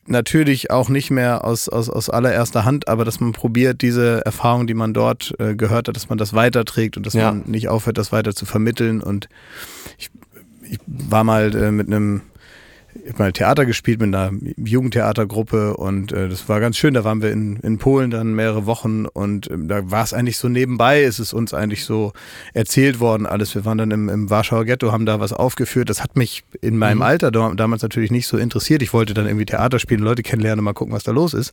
natürlich 0.06 0.70
auch 0.70 0.88
nicht 0.88 1.10
mehr 1.10 1.44
aus, 1.44 1.68
aus, 1.68 1.88
aus 1.88 2.10
allererster 2.10 2.64
Hand, 2.64 2.88
aber 2.88 3.04
dass 3.04 3.20
man 3.20 3.32
probiert, 3.32 3.82
diese 3.82 4.24
Erfahrung, 4.24 4.66
die 4.66 4.74
man 4.74 4.94
dort 4.94 5.34
äh, 5.38 5.54
gehört 5.54 5.88
hat, 5.88 5.96
dass 5.96 6.08
man 6.08 6.18
das 6.18 6.34
weiterträgt 6.34 6.96
und 6.96 7.06
dass 7.06 7.14
ja. 7.14 7.32
man 7.32 7.44
nicht 7.46 7.68
aufhört, 7.68 7.98
das 7.98 8.10
weiter 8.10 8.34
zu 8.34 8.44
vermitteln. 8.44 9.00
Und 9.00 9.28
ich, 9.98 10.10
ich 10.68 10.78
war 10.86 11.22
mal 11.24 11.54
äh, 11.54 11.70
mit 11.70 11.86
einem 11.86 12.22
ich 12.94 13.12
habe 13.12 13.22
mal 13.22 13.32
Theater 13.32 13.64
gespielt 13.64 14.00
mit 14.00 14.14
einer 14.14 14.32
Jugendtheatergruppe 14.56 15.76
und 15.76 16.12
äh, 16.12 16.28
das 16.28 16.48
war 16.48 16.60
ganz 16.60 16.76
schön. 16.76 16.94
Da 16.94 17.04
waren 17.04 17.22
wir 17.22 17.32
in, 17.32 17.56
in 17.56 17.78
Polen 17.78 18.10
dann 18.10 18.34
mehrere 18.34 18.66
Wochen 18.66 19.06
und 19.06 19.50
äh, 19.50 19.56
da 19.58 19.90
war 19.90 20.04
es 20.04 20.12
eigentlich 20.12 20.38
so 20.38 20.48
nebenbei, 20.48 21.02
ist 21.02 21.18
es 21.18 21.32
uns 21.32 21.54
eigentlich 21.54 21.84
so 21.84 22.12
erzählt 22.52 23.00
worden 23.00 23.26
alles. 23.26 23.54
Wir 23.54 23.64
waren 23.64 23.78
dann 23.78 23.90
im, 23.90 24.08
im 24.08 24.30
Warschauer 24.30 24.64
Ghetto, 24.64 24.92
haben 24.92 25.06
da 25.06 25.20
was 25.20 25.32
aufgeführt. 25.32 25.88
Das 25.88 26.02
hat 26.02 26.16
mich 26.16 26.44
in 26.60 26.76
meinem 26.76 26.98
mhm. 26.98 27.02
Alter 27.02 27.30
damals 27.30 27.82
natürlich 27.82 28.10
nicht 28.10 28.26
so 28.26 28.36
interessiert. 28.36 28.82
Ich 28.82 28.92
wollte 28.92 29.14
dann 29.14 29.26
irgendwie 29.26 29.46
Theater 29.46 29.78
spielen, 29.78 30.02
Leute 30.02 30.22
kennenlernen 30.22 30.60
und 30.60 30.64
mal 30.64 30.74
gucken, 30.74 30.94
was 30.94 31.04
da 31.04 31.12
los 31.12 31.34
ist. 31.34 31.52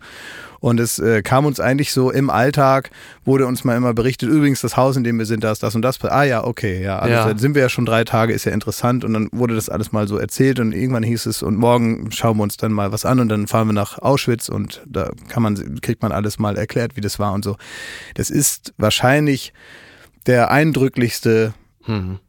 Und 0.60 0.80
es 0.80 1.00
äh, 1.00 1.22
kam 1.22 1.46
uns 1.46 1.60
eigentlich 1.60 1.94
so 1.94 2.12
im 2.12 2.30
Alltag, 2.30 2.90
wurde 3.24 3.48
uns 3.48 3.64
mal 3.64 3.78
immer 3.78 3.94
berichtet, 3.94 4.30
übrigens 4.30 4.62
das 4.62 4.76
Haus, 4.76 4.98
in 4.98 5.04
dem 5.04 5.18
wir 5.18 5.26
sind, 5.26 5.44
da 5.44 5.52
ist 5.52 5.64
das 5.64 5.74
und 5.76 5.82
das. 5.82 6.04
Ah 6.04 6.24
ja, 6.24 6.44
okay, 6.44 6.84
ja, 6.84 7.00
alles, 7.00 7.16
ja. 7.16 7.38
sind 7.38 7.56
wir 7.56 7.62
ja 7.62 7.70
schon 7.70 7.86
drei 7.86 8.04
Tage, 8.04 8.34
ist 8.34 8.46
ja 8.46 8.52
interessant. 8.52 9.06
Und 9.06 9.14
dann 9.14 9.30
wurde 9.32 9.56
das 9.56 9.70
alles 9.70 9.92
mal 9.92 10.08
so 10.08 10.18
erzählt 10.18 10.60
und 10.60 10.74
irgendwann 10.74 11.04
hieß 11.04 11.28
es, 11.28 11.29
und 11.44 11.58
morgen 11.58 12.12
schauen 12.12 12.38
wir 12.38 12.44
uns 12.44 12.58
dann 12.58 12.72
mal 12.72 12.92
was 12.92 13.06
an 13.06 13.20
und 13.20 13.30
dann 13.30 13.48
fahren 13.48 13.68
wir 13.68 13.74
nach 13.74 14.00
Auschwitz 14.00 14.50
und 14.50 14.82
da 14.88 15.12
kann 15.28 15.44
man, 15.44 15.82
kriegt 15.82 16.02
man 16.02 16.12
alles 16.12 16.40
mal 16.40 16.58
erklärt, 16.58 16.96
wie 16.96 17.02
das 17.02 17.20
war 17.20 17.34
und 17.34 17.44
so. 17.44 17.58
Das 18.16 18.30
ist 18.30 18.74
wahrscheinlich 18.78 19.54
der 20.26 20.52
eindrücklichste 20.52 21.54
mhm. 21.86 22.20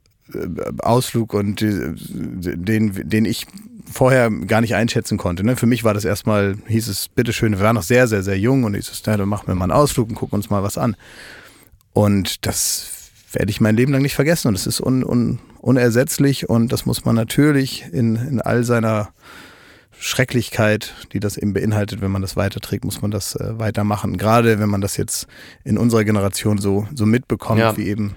Ausflug 0.78 1.34
und 1.34 1.60
den, 1.60 3.08
den 3.08 3.24
ich 3.24 3.46
vorher 3.90 4.30
gar 4.30 4.60
nicht 4.60 4.74
einschätzen 4.74 5.18
konnte. 5.18 5.44
Ne? 5.44 5.56
Für 5.56 5.66
mich 5.66 5.82
war 5.82 5.94
das 5.94 6.04
erstmal, 6.04 6.56
hieß 6.68 6.88
es, 6.88 7.08
bitteschön, 7.08 7.52
wir 7.52 7.64
waren 7.64 7.74
noch 7.74 7.82
sehr, 7.82 8.06
sehr, 8.06 8.22
sehr 8.22 8.38
jung 8.38 8.64
und 8.64 8.74
hieß 8.74 8.90
es, 8.90 9.02
na, 9.06 9.16
dann 9.16 9.28
machen 9.28 9.48
wir 9.48 9.54
mal 9.54 9.64
einen 9.64 9.72
Ausflug 9.72 10.08
und 10.08 10.14
gucken 10.14 10.36
uns 10.36 10.50
mal 10.50 10.62
was 10.62 10.78
an. 10.78 10.96
Und 11.92 12.46
das 12.46 12.99
werde 13.32 13.50
ich 13.50 13.60
mein 13.60 13.76
Leben 13.76 13.92
lang 13.92 14.02
nicht 14.02 14.14
vergessen 14.14 14.48
und 14.48 14.54
das 14.54 14.66
ist 14.66 14.80
un, 14.80 15.04
un, 15.04 15.38
unersetzlich 15.60 16.48
und 16.48 16.72
das 16.72 16.86
muss 16.86 17.04
man 17.04 17.14
natürlich 17.14 17.84
in, 17.92 18.16
in 18.16 18.40
all 18.40 18.64
seiner 18.64 19.10
Schrecklichkeit, 20.00 20.94
die 21.12 21.20
das 21.20 21.36
eben 21.36 21.52
beinhaltet, 21.52 22.00
wenn 22.00 22.10
man 22.10 22.22
das 22.22 22.34
weiterträgt, 22.34 22.84
muss 22.84 23.02
man 23.02 23.10
das 23.10 23.36
äh, 23.36 23.58
weitermachen. 23.58 24.16
Gerade 24.16 24.58
wenn 24.58 24.70
man 24.70 24.80
das 24.80 24.96
jetzt 24.96 25.26
in 25.62 25.76
unserer 25.76 26.04
Generation 26.04 26.58
so, 26.58 26.88
so 26.94 27.04
mitbekommt, 27.04 27.60
ja. 27.60 27.76
wie 27.76 27.86
eben. 27.86 28.16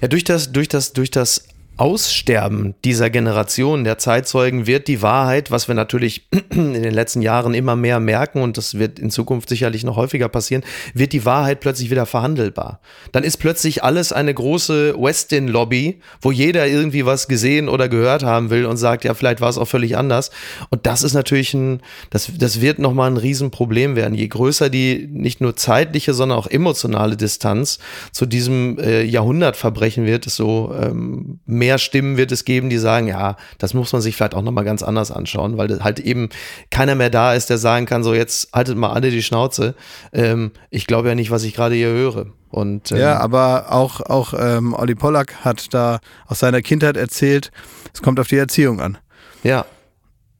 Ja, 0.00 0.08
durch 0.08 0.24
das, 0.24 0.52
durch 0.52 0.68
das, 0.68 0.92
durch 0.92 1.10
das 1.10 1.44
Aussterben 1.82 2.76
dieser 2.84 3.10
Generation 3.10 3.82
der 3.82 3.98
Zeitzeugen 3.98 4.68
wird 4.68 4.86
die 4.86 5.02
Wahrheit, 5.02 5.50
was 5.50 5.66
wir 5.66 5.74
natürlich 5.74 6.28
in 6.50 6.74
den 6.74 6.94
letzten 6.94 7.22
Jahren 7.22 7.54
immer 7.54 7.74
mehr 7.74 7.98
merken 7.98 8.40
und 8.40 8.56
das 8.56 8.78
wird 8.78 9.00
in 9.00 9.10
Zukunft 9.10 9.48
sicherlich 9.48 9.82
noch 9.82 9.96
häufiger 9.96 10.28
passieren, 10.28 10.62
wird 10.94 11.12
die 11.12 11.24
Wahrheit 11.24 11.58
plötzlich 11.58 11.90
wieder 11.90 12.06
verhandelbar. 12.06 12.78
Dann 13.10 13.24
ist 13.24 13.38
plötzlich 13.38 13.82
alles 13.82 14.12
eine 14.12 14.32
große 14.32 14.94
Westin-Lobby, 14.96 15.98
wo 16.20 16.30
jeder 16.30 16.68
irgendwie 16.68 17.04
was 17.04 17.26
gesehen 17.26 17.68
oder 17.68 17.88
gehört 17.88 18.22
haben 18.22 18.50
will 18.50 18.64
und 18.64 18.76
sagt, 18.76 19.02
ja, 19.02 19.14
vielleicht 19.14 19.40
war 19.40 19.48
es 19.48 19.58
auch 19.58 19.66
völlig 19.66 19.96
anders. 19.96 20.30
Und 20.70 20.86
das 20.86 21.02
ist 21.02 21.14
natürlich 21.14 21.52
ein, 21.52 21.80
das, 22.10 22.30
das 22.38 22.60
wird 22.60 22.78
nochmal 22.78 23.10
ein 23.10 23.16
Riesenproblem 23.16 23.96
werden. 23.96 24.14
Je 24.14 24.28
größer 24.28 24.70
die 24.70 25.08
nicht 25.10 25.40
nur 25.40 25.56
zeitliche, 25.56 26.14
sondern 26.14 26.38
auch 26.38 26.46
emotionale 26.46 27.16
Distanz 27.16 27.80
zu 28.12 28.24
diesem 28.24 28.78
äh, 28.78 29.02
Jahrhundertverbrechen 29.02 30.06
wird, 30.06 30.26
desto 30.26 30.72
ähm, 30.80 31.40
mehr 31.44 31.71
mehr 31.72 31.78
Stimmen 31.78 32.18
wird 32.18 32.32
es 32.32 32.44
geben, 32.44 32.68
die 32.68 32.76
sagen, 32.76 33.08
ja, 33.08 33.36
das 33.56 33.72
muss 33.72 33.92
man 33.94 34.02
sich 34.02 34.14
vielleicht 34.14 34.34
auch 34.34 34.42
nochmal 34.42 34.64
ganz 34.64 34.82
anders 34.82 35.10
anschauen, 35.10 35.56
weil 35.56 35.82
halt 35.82 36.00
eben 36.00 36.28
keiner 36.70 36.94
mehr 36.94 37.08
da 37.08 37.32
ist, 37.32 37.48
der 37.48 37.56
sagen 37.56 37.86
kann, 37.86 38.04
so 38.04 38.12
jetzt 38.12 38.52
haltet 38.52 38.76
mal 38.76 38.92
alle 38.92 39.10
die 39.10 39.22
Schnauze. 39.22 39.74
Ähm, 40.12 40.50
ich 40.68 40.86
glaube 40.86 41.08
ja 41.08 41.14
nicht, 41.14 41.30
was 41.30 41.44
ich 41.44 41.54
gerade 41.54 41.74
hier 41.74 41.88
höre. 41.88 42.26
Und, 42.50 42.92
ähm, 42.92 42.98
ja, 42.98 43.18
aber 43.18 43.72
auch, 43.72 44.02
auch 44.02 44.34
ähm, 44.38 44.74
Olli 44.74 44.94
Pollack 44.94 45.36
hat 45.46 45.72
da 45.72 46.00
aus 46.26 46.40
seiner 46.40 46.60
Kindheit 46.60 46.98
erzählt, 46.98 47.50
es 47.94 48.02
kommt 48.02 48.20
auf 48.20 48.28
die 48.28 48.36
Erziehung 48.36 48.80
an. 48.82 48.98
Ja, 49.42 49.64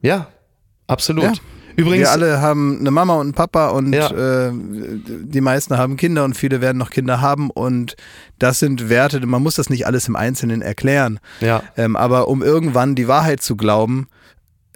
ja, 0.03 0.27
absolut. 0.87 1.25
Ja. 1.25 1.33
Übrigens, 1.77 2.09
wir 2.09 2.13
alle 2.13 2.41
haben 2.41 2.79
eine 2.81 2.91
Mama 2.91 3.15
und 3.15 3.27
einen 3.27 3.33
Papa 3.35 3.69
und 3.69 3.93
ja. 3.93 4.11
äh, 4.11 4.53
die 4.53 5.41
meisten 5.41 5.77
haben 5.77 5.97
Kinder 5.97 6.25
und 6.25 6.37
viele 6.37 6.61
werden 6.61 6.79
noch 6.79 6.91
Kinder 6.91 7.21
haben 7.21 7.51
und 7.51 7.97
das 8.39 8.59
sind 8.59 8.89
Werte, 8.89 9.25
man 9.27 9.43
muss 9.43 9.57
das 9.57 9.71
nicht 9.71 9.87
alles 9.87 10.09
im 10.09 10.17
Einzelnen 10.17 10.63
erklären. 10.63 11.21
Ja. 11.41 11.63
Ähm, 11.77 11.97
aber 11.97 12.29
um 12.29 12.43
irgendwann 12.43 12.95
die 12.95 13.09
Wahrheit 13.09 13.43
zu 13.43 13.57
glauben, 13.57 14.09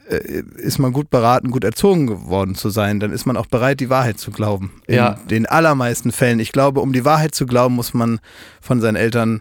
äh, 0.08 0.42
ist 0.56 0.78
man 0.78 0.92
gut 0.92 1.10
beraten, 1.10 1.50
gut 1.50 1.64
erzogen 1.64 2.06
geworden 2.06 2.54
zu 2.54 2.70
sein, 2.70 3.00
dann 3.00 3.12
ist 3.12 3.26
man 3.26 3.36
auch 3.36 3.46
bereit, 3.46 3.80
die 3.80 3.90
Wahrheit 3.90 4.18
zu 4.18 4.30
glauben. 4.30 4.72
In 4.86 4.96
ja. 4.96 5.18
den 5.28 5.46
allermeisten 5.46 6.12
Fällen. 6.12 6.38
Ich 6.40 6.52
glaube, 6.52 6.80
um 6.80 6.92
die 6.92 7.04
Wahrheit 7.04 7.34
zu 7.34 7.46
glauben, 7.46 7.74
muss 7.74 7.92
man 7.92 8.20
von 8.60 8.80
seinen 8.80 8.96
Eltern 8.96 9.40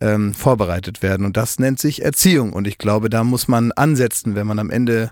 ähm, 0.00 0.32
vorbereitet 0.34 1.02
werden. 1.02 1.26
Und 1.26 1.36
das 1.36 1.58
nennt 1.58 1.78
sich 1.78 2.04
Erziehung. 2.04 2.52
Und 2.52 2.66
ich 2.66 2.78
glaube, 2.78 3.10
da 3.10 3.24
muss 3.24 3.48
man 3.48 3.72
ansetzen, 3.72 4.34
wenn 4.34 4.46
man 4.46 4.58
am 4.58 4.70
Ende 4.70 5.10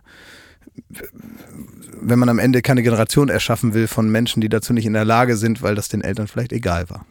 wenn 2.08 2.18
man 2.18 2.28
am 2.28 2.38
Ende 2.38 2.62
keine 2.62 2.82
Generation 2.82 3.28
erschaffen 3.28 3.74
will 3.74 3.88
von 3.88 4.08
Menschen, 4.08 4.40
die 4.40 4.48
dazu 4.48 4.72
nicht 4.72 4.86
in 4.86 4.92
der 4.92 5.04
Lage 5.04 5.36
sind, 5.36 5.62
weil 5.62 5.74
das 5.74 5.88
den 5.88 6.02
Eltern 6.02 6.28
vielleicht 6.28 6.52
egal 6.52 6.88
war. 6.88 7.04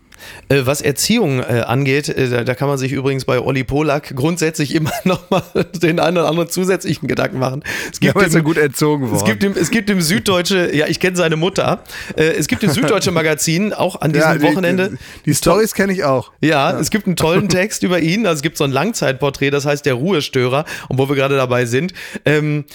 Äh, 0.50 0.62
was 0.66 0.82
Erziehung 0.82 1.40
äh, 1.40 1.64
angeht, 1.66 2.10
äh, 2.10 2.46
da, 2.46 2.56
kann 2.56 2.68
man 2.68 2.78
sich 2.78 2.92
übrigens 2.92 3.26
bei 3.26 3.40
Olli 3.40 3.64
Polak 3.64 4.16
grundsätzlich 4.16 4.74
immer 4.74 4.92
nochmal 5.04 5.44
den 5.82 6.00
einen 6.00 6.18
oder 6.18 6.28
anderen 6.28 6.50
zusätzlichen 6.50 7.08
Gedanken 7.08 7.40
machen. 7.40 7.64
Es 7.92 8.00
gibt 8.00 8.16
ja, 8.16 8.22
ist 8.22 8.34
ja 8.34 8.42
gut 8.42 8.58
erzogen 8.58 9.10
worden. 9.10 9.18
Es 9.18 9.26
gibt 9.26 9.44
im, 9.44 9.54
es 9.54 9.70
gibt 9.72 9.90
im 9.90 10.02
Süddeutsche, 10.02 10.74
ja, 10.76 10.88
ich 10.88 11.00
kenne 11.00 11.16
seine 11.16 11.36
Mutter, 11.36 11.84
es 12.16 12.48
gibt 12.48 12.64
im 12.64 12.72
Süddeutsche 12.72 13.12
Magazin 13.12 13.74
auch 13.74 14.02
an 14.02 14.14
diesem 14.14 14.30
ja, 14.30 14.38
die, 14.38 14.44
Wochenende. 14.44 14.92
Die, 14.92 14.98
die 15.26 15.36
Stories 15.36 15.74
kenne 15.74 15.94
ich 15.94 16.04
auch. 16.04 16.32
Ja, 16.42 16.72
ja, 16.72 16.80
es 16.80 16.90
gibt 16.90 17.08
einen 17.08 17.16
tollen 17.16 17.50
Text 17.50 17.84
über 17.84 18.00
ihn. 18.00 18.26
Also 18.26 18.38
es 18.38 18.42
gibt 18.42 18.58
so 18.58 18.64
ein 18.64 18.72
Langzeitporträt, 18.72 19.50
das 19.50 19.66
heißt 19.66 19.86
der 19.86 19.96
Ruhestörer. 19.96 20.66
Und 20.88 20.98
wo 20.98 21.10
wir 21.10 21.16
gerade 21.16 21.36
dabei 21.36 21.66
sind, 21.66 21.94
ähm, 22.26 22.66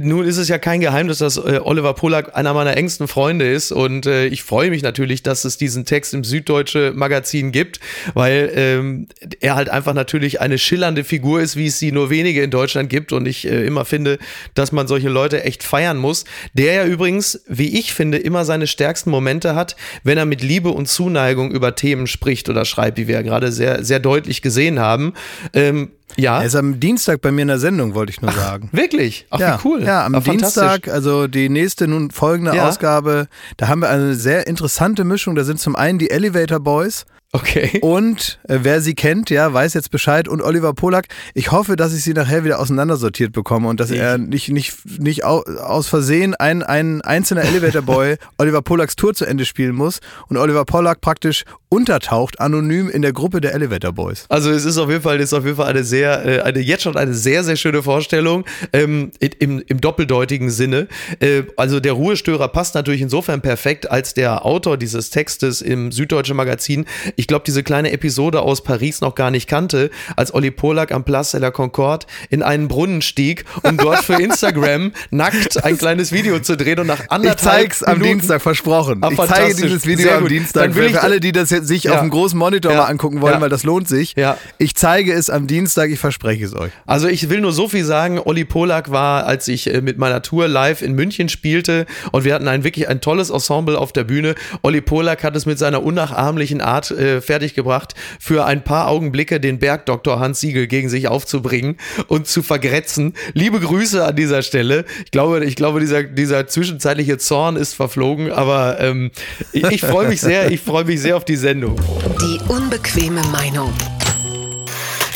nun 0.00 0.24
ist 0.24 0.36
es 0.36 0.48
ja 0.48 0.58
kein 0.58 0.80
Geheimnis, 0.80 1.18
dass 1.18 1.36
äh, 1.36 1.60
Oliver 1.62 1.94
Polak 1.94 2.36
einer 2.36 2.54
meiner 2.54 2.76
engsten 2.76 3.08
Freunde 3.08 3.50
ist 3.50 3.72
und 3.72 4.06
äh, 4.06 4.26
ich 4.26 4.44
freue 4.44 4.70
mich 4.70 4.82
natürlich, 4.82 5.24
dass 5.24 5.44
es 5.44 5.56
diesen 5.56 5.84
Text 5.84 6.14
im 6.14 6.22
Süddeutsche 6.22 6.92
Magazin 6.94 7.50
gibt, 7.50 7.80
weil 8.14 8.52
ähm, 8.54 9.08
er 9.40 9.56
halt 9.56 9.68
einfach 9.68 9.94
natürlich 9.94 10.40
eine 10.40 10.58
schillernde 10.58 11.02
Figur 11.02 11.40
ist, 11.40 11.56
wie 11.56 11.66
es 11.66 11.80
sie 11.80 11.90
nur 11.90 12.08
wenige 12.08 12.42
in 12.42 12.52
Deutschland 12.52 12.88
gibt 12.88 13.12
und 13.12 13.26
ich 13.26 13.46
äh, 13.46 13.66
immer 13.66 13.84
finde, 13.84 14.18
dass 14.54 14.70
man 14.70 14.86
solche 14.86 15.08
Leute 15.08 15.42
echt 15.42 15.64
feiern 15.64 15.96
muss. 15.96 16.24
Der 16.54 16.74
ja 16.74 16.86
übrigens, 16.86 17.42
wie 17.48 17.78
ich 17.78 17.92
finde, 17.92 18.18
immer 18.18 18.44
seine 18.44 18.68
stärksten 18.68 19.10
Momente 19.10 19.56
hat, 19.56 19.74
wenn 20.04 20.18
er 20.18 20.24
mit 20.24 20.42
Liebe 20.42 20.68
und 20.68 20.86
Zuneigung 20.86 21.50
über 21.50 21.74
Themen 21.74 22.06
spricht 22.06 22.48
oder 22.48 22.64
schreibt, 22.64 22.96
wie 22.96 23.08
wir 23.08 23.16
ja 23.16 23.22
gerade 23.22 23.50
sehr, 23.50 23.84
sehr 23.84 23.98
deutlich 23.98 24.40
gesehen 24.40 24.78
haben. 24.78 25.14
Ähm, 25.52 25.90
ja. 26.16 26.40
Er 26.40 26.46
ist 26.46 26.54
am 26.54 26.80
Dienstag 26.80 27.20
bei 27.20 27.32
mir 27.32 27.42
in 27.42 27.48
der 27.48 27.58
Sendung, 27.58 27.94
wollte 27.94 28.10
ich 28.10 28.22
nur 28.22 28.32
sagen. 28.32 28.68
Wirklich? 28.72 29.26
Ach, 29.30 29.40
ja. 29.40 29.58
wie 29.58 29.68
cool. 29.68 29.82
Ja, 29.82 30.04
am 30.04 30.14
Ach, 30.14 30.22
Dienstag, 30.22 30.88
also 30.88 31.26
die 31.26 31.48
nächste 31.48 31.88
nun 31.88 32.10
folgende 32.10 32.54
ja. 32.54 32.68
Ausgabe, 32.68 33.28
da 33.56 33.68
haben 33.68 33.80
wir 33.80 33.90
eine 33.90 34.14
sehr 34.14 34.46
interessante 34.46 35.04
Mischung. 35.04 35.34
Da 35.34 35.44
sind 35.44 35.60
zum 35.60 35.76
einen 35.76 35.98
die 35.98 36.10
Elevator 36.10 36.60
Boys, 36.60 37.06
Okay. 37.34 37.78
Und 37.80 38.38
äh, 38.46 38.58
wer 38.60 38.82
sie 38.82 38.94
kennt, 38.94 39.30
ja, 39.30 39.52
weiß 39.52 39.72
jetzt 39.72 39.90
Bescheid. 39.90 40.28
Und 40.28 40.42
Oliver 40.42 40.74
Polak, 40.74 41.06
ich 41.32 41.50
hoffe, 41.50 41.76
dass 41.76 41.94
ich 41.94 42.02
sie 42.02 42.12
nachher 42.12 42.44
wieder 42.44 42.60
auseinandersortiert 42.60 43.32
bekomme 43.32 43.68
und 43.68 43.80
dass 43.80 43.90
ich. 43.90 43.98
er 43.98 44.18
nicht, 44.18 44.50
nicht, 44.50 45.00
nicht 45.00 45.24
aus 45.24 45.88
Versehen 45.88 46.34
ein, 46.34 46.62
ein 46.62 47.00
einzelner 47.00 47.42
Elevator 47.44 47.80
Boy 47.80 48.16
Oliver 48.38 48.60
Polaks 48.60 48.96
Tour 48.96 49.14
zu 49.14 49.24
Ende 49.24 49.46
spielen 49.46 49.74
muss 49.74 50.00
und 50.28 50.36
Oliver 50.36 50.66
Polak 50.66 51.00
praktisch 51.00 51.44
untertaucht, 51.72 52.40
anonym 52.40 52.88
in 52.88 53.02
der 53.02 53.12
Gruppe 53.12 53.40
der 53.40 53.54
Elevator 53.54 53.92
Boys. 53.92 54.26
Also 54.28 54.50
es 54.50 54.64
ist 54.64 54.78
auf 54.78 54.90
jeden 54.90 55.02
Fall, 55.02 55.20
ist 55.20 55.32
auf 55.32 55.44
jeden 55.44 55.56
Fall 55.56 55.68
eine 55.68 55.84
sehr, 55.84 56.24
äh, 56.24 56.40
eine 56.42 56.60
jetzt 56.60 56.82
schon 56.82 56.96
eine 56.96 57.14
sehr, 57.14 57.44
sehr 57.44 57.56
schöne 57.56 57.82
Vorstellung 57.82 58.44
ähm, 58.72 59.10
im, 59.38 59.62
im 59.66 59.80
doppeldeutigen 59.80 60.50
Sinne. 60.50 60.88
Äh, 61.20 61.42
also 61.56 61.80
der 61.80 61.92
Ruhestörer 61.92 62.48
passt 62.48 62.74
natürlich 62.74 63.00
insofern 63.00 63.40
perfekt, 63.40 63.90
als 63.90 64.14
der 64.14 64.44
Autor 64.44 64.76
dieses 64.76 65.10
Textes 65.10 65.62
im 65.62 65.92
Süddeutschen 65.92 66.36
Magazin 66.36 66.86
ich 67.16 67.26
glaube, 67.26 67.44
diese 67.46 67.62
kleine 67.62 67.92
Episode 67.92 68.42
aus 68.42 68.62
Paris 68.62 69.00
noch 69.00 69.14
gar 69.14 69.30
nicht 69.30 69.48
kannte, 69.48 69.90
als 70.16 70.34
Olli 70.34 70.50
Polak 70.50 70.92
am 70.92 71.04
Place 71.04 71.32
de 71.32 71.40
la 71.40 71.50
Concorde 71.50 72.06
in 72.30 72.42
einen 72.42 72.68
Brunnen 72.68 73.02
stieg, 73.02 73.44
um 73.62 73.76
dort 73.76 74.04
für 74.04 74.14
Instagram 74.20 74.92
nackt 75.10 75.64
ein 75.64 75.78
kleines 75.78 76.12
Video 76.12 76.38
zu 76.40 76.56
drehen 76.56 76.80
und 76.80 76.86
nach 76.86 77.08
anderthalb 77.08 77.66
Ich 77.66 77.78
zeig's 77.78 77.82
am 77.82 78.02
Dienstag, 78.02 78.42
versprochen. 78.42 78.98
Ah, 79.02 79.10
ich 79.10 79.18
zeige 79.18 79.54
dieses 79.54 79.86
Video 79.86 80.12
am 80.12 80.28
Dienstag. 80.28 80.72
Für, 80.72 80.88
für 80.88 81.02
alle, 81.02 81.20
die 81.20 81.32
das 81.32 81.50
jetzt 81.50 81.61
sich 81.62 81.84
ja. 81.84 81.94
auf 81.94 82.00
dem 82.00 82.10
großen 82.10 82.38
Monitor 82.38 82.72
ja. 82.72 82.78
mal 82.78 82.84
angucken 82.84 83.20
wollen, 83.20 83.34
ja. 83.34 83.40
weil 83.40 83.48
das 83.48 83.62
lohnt 83.62 83.88
sich. 83.88 84.14
Ich 84.58 84.74
zeige 84.74 85.12
es 85.12 85.30
am 85.30 85.46
Dienstag, 85.46 85.90
ich 85.90 85.98
verspreche 85.98 86.44
es 86.44 86.54
euch. 86.54 86.72
Also 86.86 87.08
ich 87.08 87.28
will 87.30 87.40
nur 87.40 87.52
so 87.52 87.68
viel 87.68 87.84
sagen, 87.84 88.18
Olli 88.18 88.44
Polak 88.44 88.90
war, 88.90 89.26
als 89.26 89.48
ich 89.48 89.72
äh, 89.72 89.80
mit 89.80 89.98
meiner 89.98 90.22
Tour 90.22 90.48
live 90.48 90.82
in 90.82 90.94
München 90.94 91.28
spielte 91.28 91.86
und 92.10 92.24
wir 92.24 92.34
hatten 92.34 92.48
ein 92.48 92.64
wirklich 92.64 92.88
ein 92.88 93.00
tolles 93.00 93.30
Ensemble 93.30 93.78
auf 93.78 93.92
der 93.92 94.04
Bühne. 94.04 94.34
Olli 94.62 94.80
Polak 94.80 95.24
hat 95.24 95.36
es 95.36 95.46
mit 95.46 95.58
seiner 95.58 95.82
unnachahmlichen 95.82 96.60
Art 96.60 96.90
äh, 96.90 97.20
fertiggebracht, 97.20 97.94
für 98.18 98.44
ein 98.44 98.64
paar 98.64 98.88
Augenblicke 98.88 99.40
den 99.40 99.58
Bergdoktor 99.58 100.20
Hans 100.20 100.40
Siegel 100.40 100.66
gegen 100.66 100.88
sich 100.88 101.08
aufzubringen 101.08 101.76
und 102.08 102.26
zu 102.26 102.42
vergrätzen. 102.42 103.14
Liebe 103.34 103.60
Grüße 103.60 104.04
an 104.04 104.16
dieser 104.16 104.42
Stelle. 104.42 104.84
Ich 105.04 105.10
glaube, 105.10 105.44
ich 105.44 105.56
glaube, 105.56 105.80
dieser, 105.80 106.02
dieser 106.02 106.46
zwischenzeitliche 106.46 107.18
Zorn 107.18 107.56
ist 107.56 107.74
verflogen, 107.74 108.32
aber 108.32 108.80
ähm, 108.80 109.10
ich, 109.52 109.64
ich 109.64 109.80
freue 109.80 110.08
mich 110.08 110.20
sehr, 110.20 110.50
ich 110.50 110.60
freue 110.60 110.84
mich 110.84 111.00
sehr 111.00 111.16
auf 111.16 111.24
die 111.24 111.36
Sendung. 111.36 111.51
Die 111.54 112.40
unbequeme 112.48 113.20
Meinung. 113.30 113.74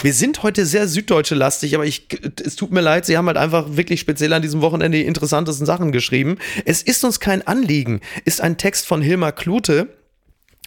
Wir 0.03 0.13
sind 0.13 0.43
heute 0.43 0.67
sehr 0.67 0.87
süddeutsche 0.87 1.35
lastig, 1.35 1.75
aber 1.75 1.87
ich, 1.87 2.09
es 2.45 2.57
tut 2.57 2.73
mir 2.73 2.83
leid, 2.83 3.07
Sie 3.07 3.17
haben 3.17 3.27
halt 3.27 3.39
einfach 3.39 3.65
wirklich 3.71 4.01
speziell 4.01 4.35
an 4.35 4.43
diesem 4.43 4.61
Wochenende 4.61 4.99
die 4.99 5.07
interessantesten 5.07 5.65
Sachen 5.65 5.93
geschrieben. 5.93 6.37
Es 6.67 6.83
ist 6.83 7.03
uns 7.05 7.21
kein 7.21 7.47
Anliegen, 7.47 8.03
ist 8.27 8.43
ein 8.43 8.59
Text 8.59 8.87
von 8.87 9.01
Hilmar 9.01 9.33
Klute. 9.33 9.89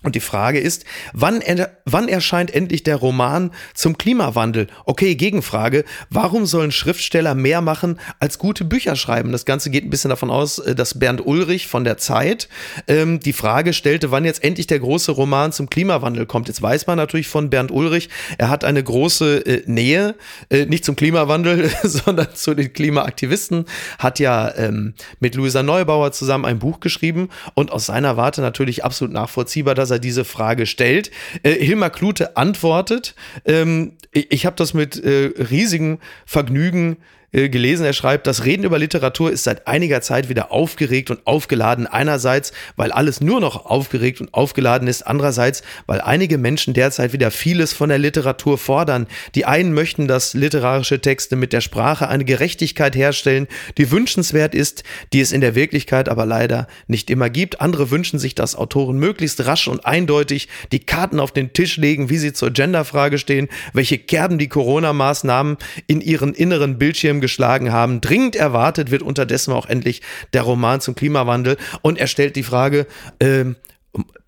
Und 0.03 0.15
die 0.15 0.21
Frage 0.21 0.59
ist, 0.59 0.85
wann, 1.13 1.41
wann 1.85 2.07
erscheint 2.07 2.53
endlich 2.53 2.83
der 2.83 2.95
Roman 2.95 3.51
zum 3.73 3.97
Klimawandel? 3.97 4.67
Okay, 4.85 5.15
Gegenfrage, 5.15 5.83
warum 6.09 6.45
sollen 6.45 6.71
Schriftsteller 6.71 7.35
mehr 7.35 7.61
machen 7.61 7.99
als 8.19 8.39
gute 8.39 8.63
Bücher 8.63 8.95
schreiben? 8.95 9.31
Das 9.31 9.45
Ganze 9.45 9.69
geht 9.69 9.83
ein 9.83 9.89
bisschen 9.89 10.09
davon 10.09 10.29
aus, 10.29 10.59
äh, 10.59 10.75
dass 10.75 10.99
Bernd 10.99 11.25
Ulrich 11.25 11.67
von 11.67 11.83
der 11.83 11.97
Zeit 11.97 12.47
ähm, 12.87 13.19
die 13.19 13.33
Frage 13.33 13.73
stellte, 13.73 14.11
wann 14.11 14.23
jetzt 14.23 14.43
endlich 14.43 14.67
der 14.67 14.79
große 14.79 15.11
Roman 15.11 15.51
zum 15.51 15.69
Klimawandel 15.69 16.25
kommt. 16.25 16.47
Jetzt 16.47 16.61
weiß 16.61 16.87
man 16.87 16.97
natürlich 16.97 17.27
von 17.27 17.49
Bernd 17.49 17.71
Ulrich, 17.71 18.09
er 18.37 18.49
hat 18.49 18.63
eine 18.63 18.83
große 18.83 19.45
äh, 19.45 19.63
Nähe, 19.65 20.15
äh, 20.49 20.65
nicht 20.65 20.85
zum 20.85 20.95
Klimawandel, 20.95 21.69
sondern 21.83 22.33
zu 22.35 22.53
den 22.53 22.71
Klimaaktivisten, 22.71 23.65
hat 23.97 24.19
ja 24.19 24.53
ähm, 24.55 24.93
mit 25.19 25.35
Luisa 25.35 25.61
Neubauer 25.61 26.13
zusammen 26.13 26.45
ein 26.45 26.59
Buch 26.59 26.79
geschrieben 26.79 27.29
und 27.53 27.71
aus 27.71 27.87
seiner 27.87 28.15
Warte 28.15 28.41
natürlich 28.41 28.85
absolut 28.85 29.13
nachvollziehbar, 29.13 29.75
dass 29.75 29.88
dass 29.89 29.97
er 29.97 29.99
diese 29.99 30.25
Frage 30.25 30.65
stellt. 30.65 31.11
Äh, 31.43 31.53
Hilmar 31.53 31.89
Klute 31.89 32.37
antwortet. 32.37 33.15
Ähm, 33.45 33.93
ich 34.11 34.31
ich 34.31 34.45
habe 34.45 34.55
das 34.55 34.73
mit 34.73 35.03
äh, 35.03 35.31
riesigem 35.37 35.99
Vergnügen 36.25 36.93
äh, 36.93 36.95
gelesen. 37.31 37.85
Er 37.85 37.93
schreibt, 37.93 38.27
das 38.27 38.45
Reden 38.45 38.63
über 38.63 38.79
Literatur 38.79 39.31
ist 39.31 39.43
seit 39.43 39.67
einiger 39.67 40.01
Zeit 40.01 40.29
wieder 40.29 40.51
aufgeregt 40.51 41.11
und 41.11 41.25
aufgeladen. 41.25 41.87
Einerseits, 41.87 42.51
weil 42.75 42.91
alles 42.91 43.21
nur 43.21 43.39
noch 43.39 43.65
aufgeregt 43.65 44.21
und 44.21 44.33
aufgeladen 44.33 44.87
ist. 44.87 45.05
Andererseits, 45.05 45.61
weil 45.85 46.01
einige 46.01 46.37
Menschen 46.37 46.73
derzeit 46.73 47.13
wieder 47.13 47.31
vieles 47.31 47.73
von 47.73 47.89
der 47.89 47.99
Literatur 47.99 48.57
fordern. 48.57 49.07
Die 49.35 49.45
einen 49.45 49.73
möchten, 49.73 50.07
dass 50.07 50.33
literarische 50.33 51.01
Texte 51.01 51.35
mit 51.35 51.53
der 51.53 51.61
Sprache 51.61 52.07
eine 52.07 52.25
Gerechtigkeit 52.25 52.95
herstellen, 52.95 53.47
die 53.77 53.91
wünschenswert 53.91 54.55
ist, 54.55 54.83
die 55.13 55.21
es 55.21 55.31
in 55.31 55.41
der 55.41 55.55
Wirklichkeit 55.55 56.09
aber 56.09 56.25
leider 56.25 56.67
nicht 56.87 57.09
immer 57.09 57.29
gibt. 57.29 57.61
Andere 57.61 57.91
wünschen 57.91 58.19
sich, 58.19 58.35
dass 58.35 58.55
Autoren 58.55 58.97
möglichst 58.97 59.45
rasch 59.45 59.67
und 59.67 59.85
eindeutig 59.85 60.47
die 60.71 60.79
Karten 60.79 61.19
auf 61.19 61.31
den 61.31 61.53
Tisch 61.53 61.77
legen, 61.77 62.09
wie 62.09 62.17
sie 62.17 62.33
zur 62.33 62.51
Genderfrage 62.51 63.17
stehen, 63.17 63.49
welche 63.73 63.97
Kerben 63.97 64.37
die 64.37 64.49
Corona-Maßnahmen 64.49 65.57
in 65.87 66.01
ihren 66.01 66.33
inneren 66.33 66.77
Bildschirm 66.77 67.18
geschlagen 67.21 67.71
haben. 67.71 68.01
Dringend 68.01 68.35
erwartet 68.35 68.91
wird 68.91 69.01
unterdessen 69.01 69.53
auch 69.53 69.65
endlich 69.65 70.01
der 70.33 70.43
Roman 70.43 70.81
zum 70.81 70.95
Klimawandel. 70.95 71.57
Und 71.81 71.97
er 71.97 72.07
stellt 72.07 72.35
die 72.35 72.43
Frage, 72.43 72.87
äh, 73.19 73.45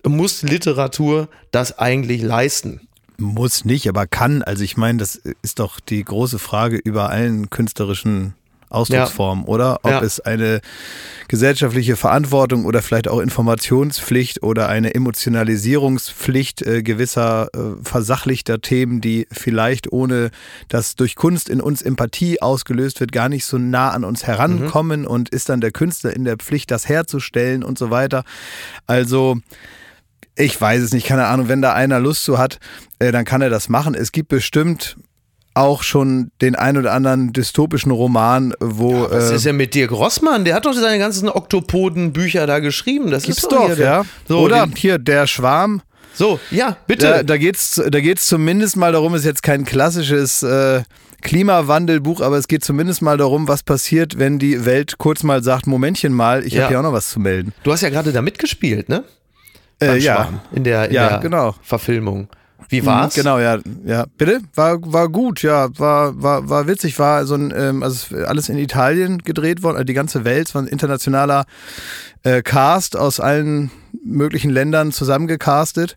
muss 0.04 0.42
Literatur 0.42 1.28
das 1.50 1.78
eigentlich 1.78 2.22
leisten? 2.22 2.88
Muss 3.18 3.64
nicht, 3.64 3.88
aber 3.88 4.06
kann. 4.06 4.42
Also 4.42 4.64
ich 4.64 4.76
meine, 4.76 4.98
das 4.98 5.16
ist 5.42 5.58
doch 5.58 5.78
die 5.80 6.02
große 6.02 6.38
Frage 6.38 6.76
über 6.76 7.10
allen 7.10 7.50
künstlerischen 7.50 8.34
Ausdrucksform, 8.72 9.42
ja. 9.42 9.48
oder? 9.48 9.80
Ob 9.82 9.90
ja. 9.90 10.02
es 10.02 10.20
eine 10.20 10.60
gesellschaftliche 11.28 11.96
Verantwortung 11.96 12.64
oder 12.64 12.82
vielleicht 12.82 13.08
auch 13.08 13.20
Informationspflicht 13.20 14.42
oder 14.42 14.68
eine 14.68 14.94
Emotionalisierungspflicht 14.94 16.62
äh, 16.62 16.82
gewisser 16.82 17.48
äh, 17.54 17.82
versachlichter 17.82 18.60
Themen, 18.60 19.00
die 19.00 19.26
vielleicht 19.30 19.92
ohne 19.92 20.30
dass 20.68 20.96
durch 20.96 21.14
Kunst 21.14 21.48
in 21.48 21.60
uns 21.60 21.82
Empathie 21.82 22.42
ausgelöst 22.42 23.00
wird, 23.00 23.12
gar 23.12 23.28
nicht 23.28 23.44
so 23.44 23.58
nah 23.58 23.90
an 23.90 24.04
uns 24.04 24.26
herankommen 24.26 25.02
mhm. 25.02 25.06
und 25.06 25.28
ist 25.28 25.48
dann 25.48 25.60
der 25.60 25.72
Künstler 25.72 26.14
in 26.14 26.24
der 26.24 26.36
Pflicht, 26.36 26.70
das 26.70 26.88
herzustellen 26.88 27.62
und 27.62 27.78
so 27.78 27.90
weiter. 27.90 28.24
Also 28.86 29.38
ich 30.36 30.58
weiß 30.58 30.82
es 30.82 30.92
nicht, 30.92 31.06
keine 31.06 31.26
Ahnung, 31.26 31.48
wenn 31.48 31.62
da 31.62 31.74
einer 31.74 32.00
Lust 32.00 32.24
zu 32.24 32.38
hat, 32.38 32.58
äh, 32.98 33.12
dann 33.12 33.24
kann 33.24 33.42
er 33.42 33.50
das 33.50 33.68
machen. 33.68 33.94
Es 33.94 34.12
gibt 34.12 34.28
bestimmt 34.28 34.96
auch 35.54 35.82
schon 35.82 36.30
den 36.40 36.54
ein 36.54 36.76
oder 36.76 36.92
anderen 36.92 37.32
dystopischen 37.32 37.92
Roman, 37.92 38.54
wo. 38.60 38.92
Ja, 38.92 39.10
was 39.10 39.30
äh, 39.30 39.36
ist 39.36 39.44
ja 39.44 39.52
mit 39.52 39.74
Dirk 39.74 39.92
Rossmann? 39.92 40.44
Der 40.44 40.54
hat 40.54 40.66
doch 40.66 40.72
seine 40.72 40.98
ganzen 40.98 41.28
Oktopoden-Bücher 41.28 42.46
da 42.46 42.58
geschrieben. 42.60 43.10
Das 43.10 43.24
gibt's 43.24 43.42
ist 43.42 43.52
doch, 43.52 43.66
hier, 43.66 43.78
ja. 43.78 44.04
So, 44.28 44.40
oder 44.40 44.66
hier, 44.74 44.98
der 44.98 45.26
Schwarm. 45.26 45.82
So, 46.14 46.38
ja, 46.50 46.76
bitte. 46.86 47.06
Da, 47.06 47.22
da 47.22 47.36
geht's, 47.36 47.80
da 47.86 48.00
geht's 48.00 48.26
zumindest 48.26 48.76
mal 48.76 48.92
darum, 48.92 49.14
ist 49.14 49.24
jetzt 49.24 49.42
kein 49.42 49.64
klassisches 49.64 50.42
äh, 50.42 50.82
Klimawandelbuch, 51.22 52.20
aber 52.20 52.36
es 52.36 52.48
geht 52.48 52.64
zumindest 52.64 53.00
mal 53.00 53.16
darum, 53.16 53.48
was 53.48 53.62
passiert, 53.62 54.18
wenn 54.18 54.38
die 54.38 54.64
Welt 54.66 54.98
kurz 54.98 55.22
mal 55.22 55.42
sagt, 55.42 55.66
Momentchen 55.66 56.12
mal, 56.12 56.44
ich 56.44 56.54
ja. 56.54 56.62
habe 56.62 56.68
hier 56.70 56.78
auch 56.80 56.84
noch 56.84 56.92
was 56.92 57.08
zu 57.10 57.20
melden. 57.20 57.54
Du 57.62 57.72
hast 57.72 57.80
ja 57.80 57.88
gerade 57.88 58.12
da 58.12 58.20
mitgespielt, 58.20 58.88
ne? 58.88 59.04
Äh, 59.80 59.98
ja. 59.98 60.28
In 60.52 60.64
der, 60.64 60.88
in 60.88 60.94
ja, 60.94 61.08
der 61.08 61.18
genau. 61.18 61.54
Verfilmung. 61.62 62.28
Wie 62.68 62.84
war's? 62.86 63.16
Mhm, 63.16 63.20
genau, 63.20 63.38
ja, 63.38 63.58
ja. 63.84 64.06
Bitte? 64.18 64.40
War, 64.54 64.78
war 64.92 65.08
gut, 65.08 65.42
ja, 65.42 65.68
war, 65.78 66.20
war, 66.22 66.48
war 66.48 66.66
witzig, 66.66 66.98
war 66.98 67.26
so 67.26 67.34
ein, 67.34 67.52
ähm, 67.56 67.82
also 67.82 68.16
alles 68.16 68.48
in 68.48 68.58
Italien 68.58 69.18
gedreht 69.18 69.62
worden, 69.62 69.76
also 69.76 69.84
die 69.84 69.94
ganze 69.94 70.24
Welt, 70.24 70.48
es 70.48 70.54
war 70.54 70.62
ein 70.62 70.68
internationaler 70.68 71.44
äh, 72.22 72.42
Cast 72.42 72.96
aus 72.96 73.20
allen 73.20 73.70
möglichen 74.04 74.50
Ländern 74.50 74.92
zusammengecastet. 74.92 75.96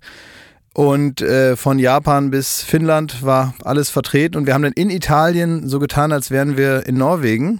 Und 0.73 1.21
äh, 1.21 1.55
von 1.55 1.79
Japan 1.79 2.31
bis 2.31 2.61
Finnland 2.61 3.23
war 3.23 3.53
alles 3.63 3.89
vertreten. 3.89 4.35
Und 4.35 4.45
wir 4.45 4.53
haben 4.53 4.63
dann 4.63 4.73
in 4.73 4.89
Italien 4.89 5.69
so 5.69 5.79
getan, 5.79 6.11
als 6.11 6.31
wären 6.31 6.57
wir 6.57 6.85
in 6.85 6.97
Norwegen. 6.97 7.59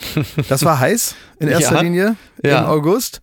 Das 0.50 0.66
war 0.66 0.80
heiß 0.82 1.16
in 1.40 1.48
erster 1.48 1.76
ja. 1.76 1.82
Linie 1.82 2.16
ja. 2.44 2.60
im 2.60 2.66
August. 2.66 3.22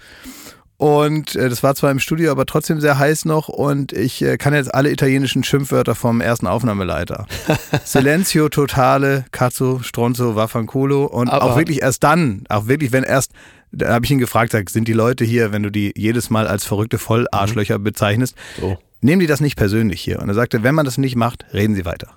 Und 0.82 1.36
äh, 1.36 1.48
das 1.48 1.62
war 1.62 1.76
zwar 1.76 1.92
im 1.92 2.00
Studio, 2.00 2.32
aber 2.32 2.44
trotzdem 2.44 2.80
sehr 2.80 2.98
heiß 2.98 3.24
noch. 3.24 3.46
Und 3.48 3.92
ich 3.92 4.20
äh, 4.20 4.36
kann 4.36 4.52
jetzt 4.52 4.74
alle 4.74 4.90
italienischen 4.90 5.44
Schimpfwörter 5.44 5.94
vom 5.94 6.20
ersten 6.20 6.48
Aufnahmeleiter. 6.48 7.28
Silenzio 7.84 8.48
totale, 8.48 9.24
Cazzo, 9.30 9.78
Stronzo, 9.84 10.34
Vaffanculo. 10.34 11.04
Und 11.04 11.28
aber 11.28 11.44
auch 11.44 11.56
wirklich 11.56 11.82
erst 11.82 12.02
dann, 12.02 12.42
auch 12.48 12.66
wirklich, 12.66 12.90
wenn 12.90 13.04
erst, 13.04 13.30
da 13.70 13.94
habe 13.94 14.04
ich 14.04 14.10
ihn 14.10 14.18
gefragt, 14.18 14.50
sag, 14.50 14.70
sind 14.70 14.88
die 14.88 14.92
Leute 14.92 15.24
hier, 15.24 15.52
wenn 15.52 15.62
du 15.62 15.70
die 15.70 15.92
jedes 15.96 16.30
Mal 16.30 16.48
als 16.48 16.64
verrückte 16.64 16.98
Vollarschlöcher 16.98 17.78
mhm. 17.78 17.84
bezeichnest, 17.84 18.34
so. 18.60 18.76
nehmen 19.02 19.20
die 19.20 19.28
das 19.28 19.40
nicht 19.40 19.54
persönlich 19.54 20.00
hier? 20.00 20.18
Und 20.18 20.26
er 20.30 20.34
sagte, 20.34 20.64
wenn 20.64 20.74
man 20.74 20.84
das 20.84 20.98
nicht 20.98 21.14
macht, 21.14 21.46
reden 21.54 21.76
sie 21.76 21.84
weiter. 21.84 22.08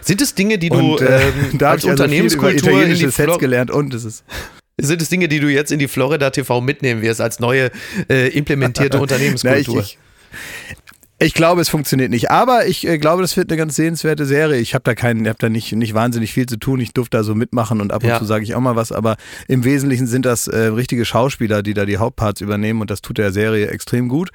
Sind 0.00 0.20
es 0.20 0.34
Dinge, 0.34 0.58
die 0.58 0.70
du 0.70 0.94
und, 0.94 1.00
äh, 1.00 1.28
ähm, 1.28 1.58
da 1.58 1.70
als 1.70 1.84
also 1.84 1.90
Unternehmenskultur 1.90 2.70
über 2.70 2.70
italienische 2.72 3.12
Sets 3.12 3.38
gelernt 3.38 3.70
und 3.70 3.94
es 3.94 4.04
ist 4.04 4.24
sind 4.82 5.02
es 5.02 5.08
Dinge, 5.08 5.28
die 5.28 5.40
du 5.40 5.48
jetzt 5.48 5.72
in 5.72 5.78
die 5.78 5.88
Florida 5.88 6.30
TV 6.30 6.60
mitnehmen 6.60 7.02
wirst 7.02 7.20
als 7.20 7.40
neue 7.40 7.70
äh, 8.08 8.28
implementierte 8.28 8.98
Unternehmenskultur? 9.00 9.76
Na, 9.76 9.80
ich, 9.80 9.98
ich, 9.98 9.98
ich 11.22 11.34
glaube, 11.34 11.60
es 11.60 11.68
funktioniert 11.68 12.10
nicht. 12.10 12.30
Aber 12.30 12.66
ich 12.66 12.86
äh, 12.86 12.96
glaube, 12.96 13.20
das 13.20 13.36
wird 13.36 13.50
eine 13.50 13.58
ganz 13.58 13.76
sehenswerte 13.76 14.24
Serie. 14.24 14.58
Ich 14.58 14.72
habe 14.72 14.84
da 14.84 14.94
keinen, 14.94 15.28
habe 15.28 15.36
da 15.38 15.50
nicht, 15.50 15.70
nicht 15.72 15.92
wahnsinnig 15.92 16.32
viel 16.32 16.46
zu 16.46 16.56
tun. 16.56 16.80
Ich 16.80 16.94
durfte 16.94 17.18
da 17.18 17.22
so 17.22 17.34
mitmachen 17.34 17.82
und 17.82 17.92
ab 17.92 18.02
und 18.02 18.08
ja. 18.08 18.18
zu 18.18 18.24
sage 18.24 18.42
ich 18.42 18.54
auch 18.54 18.60
mal 18.60 18.74
was. 18.74 18.90
Aber 18.90 19.18
im 19.46 19.62
Wesentlichen 19.62 20.06
sind 20.06 20.24
das 20.24 20.48
äh, 20.48 20.58
richtige 20.58 21.04
Schauspieler, 21.04 21.62
die 21.62 21.74
da 21.74 21.84
die 21.84 21.98
Hauptparts 21.98 22.40
übernehmen 22.40 22.80
und 22.80 22.90
das 22.90 23.02
tut 23.02 23.18
der 23.18 23.32
Serie 23.32 23.68
extrem 23.68 24.08
gut. 24.08 24.30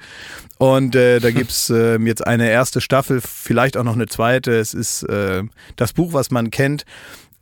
Und 0.58 0.94
äh, 0.94 1.18
da 1.18 1.30
gibt's 1.32 1.70
äh, 1.70 1.98
jetzt 1.98 2.24
eine 2.24 2.48
erste 2.50 2.80
Staffel, 2.80 3.20
vielleicht 3.20 3.76
auch 3.76 3.84
noch 3.84 3.96
eine 3.96 4.06
zweite. 4.06 4.52
Es 4.56 4.72
ist 4.72 5.02
äh, 5.02 5.42
das 5.74 5.92
Buch, 5.92 6.12
was 6.12 6.30
man 6.30 6.52
kennt. 6.52 6.84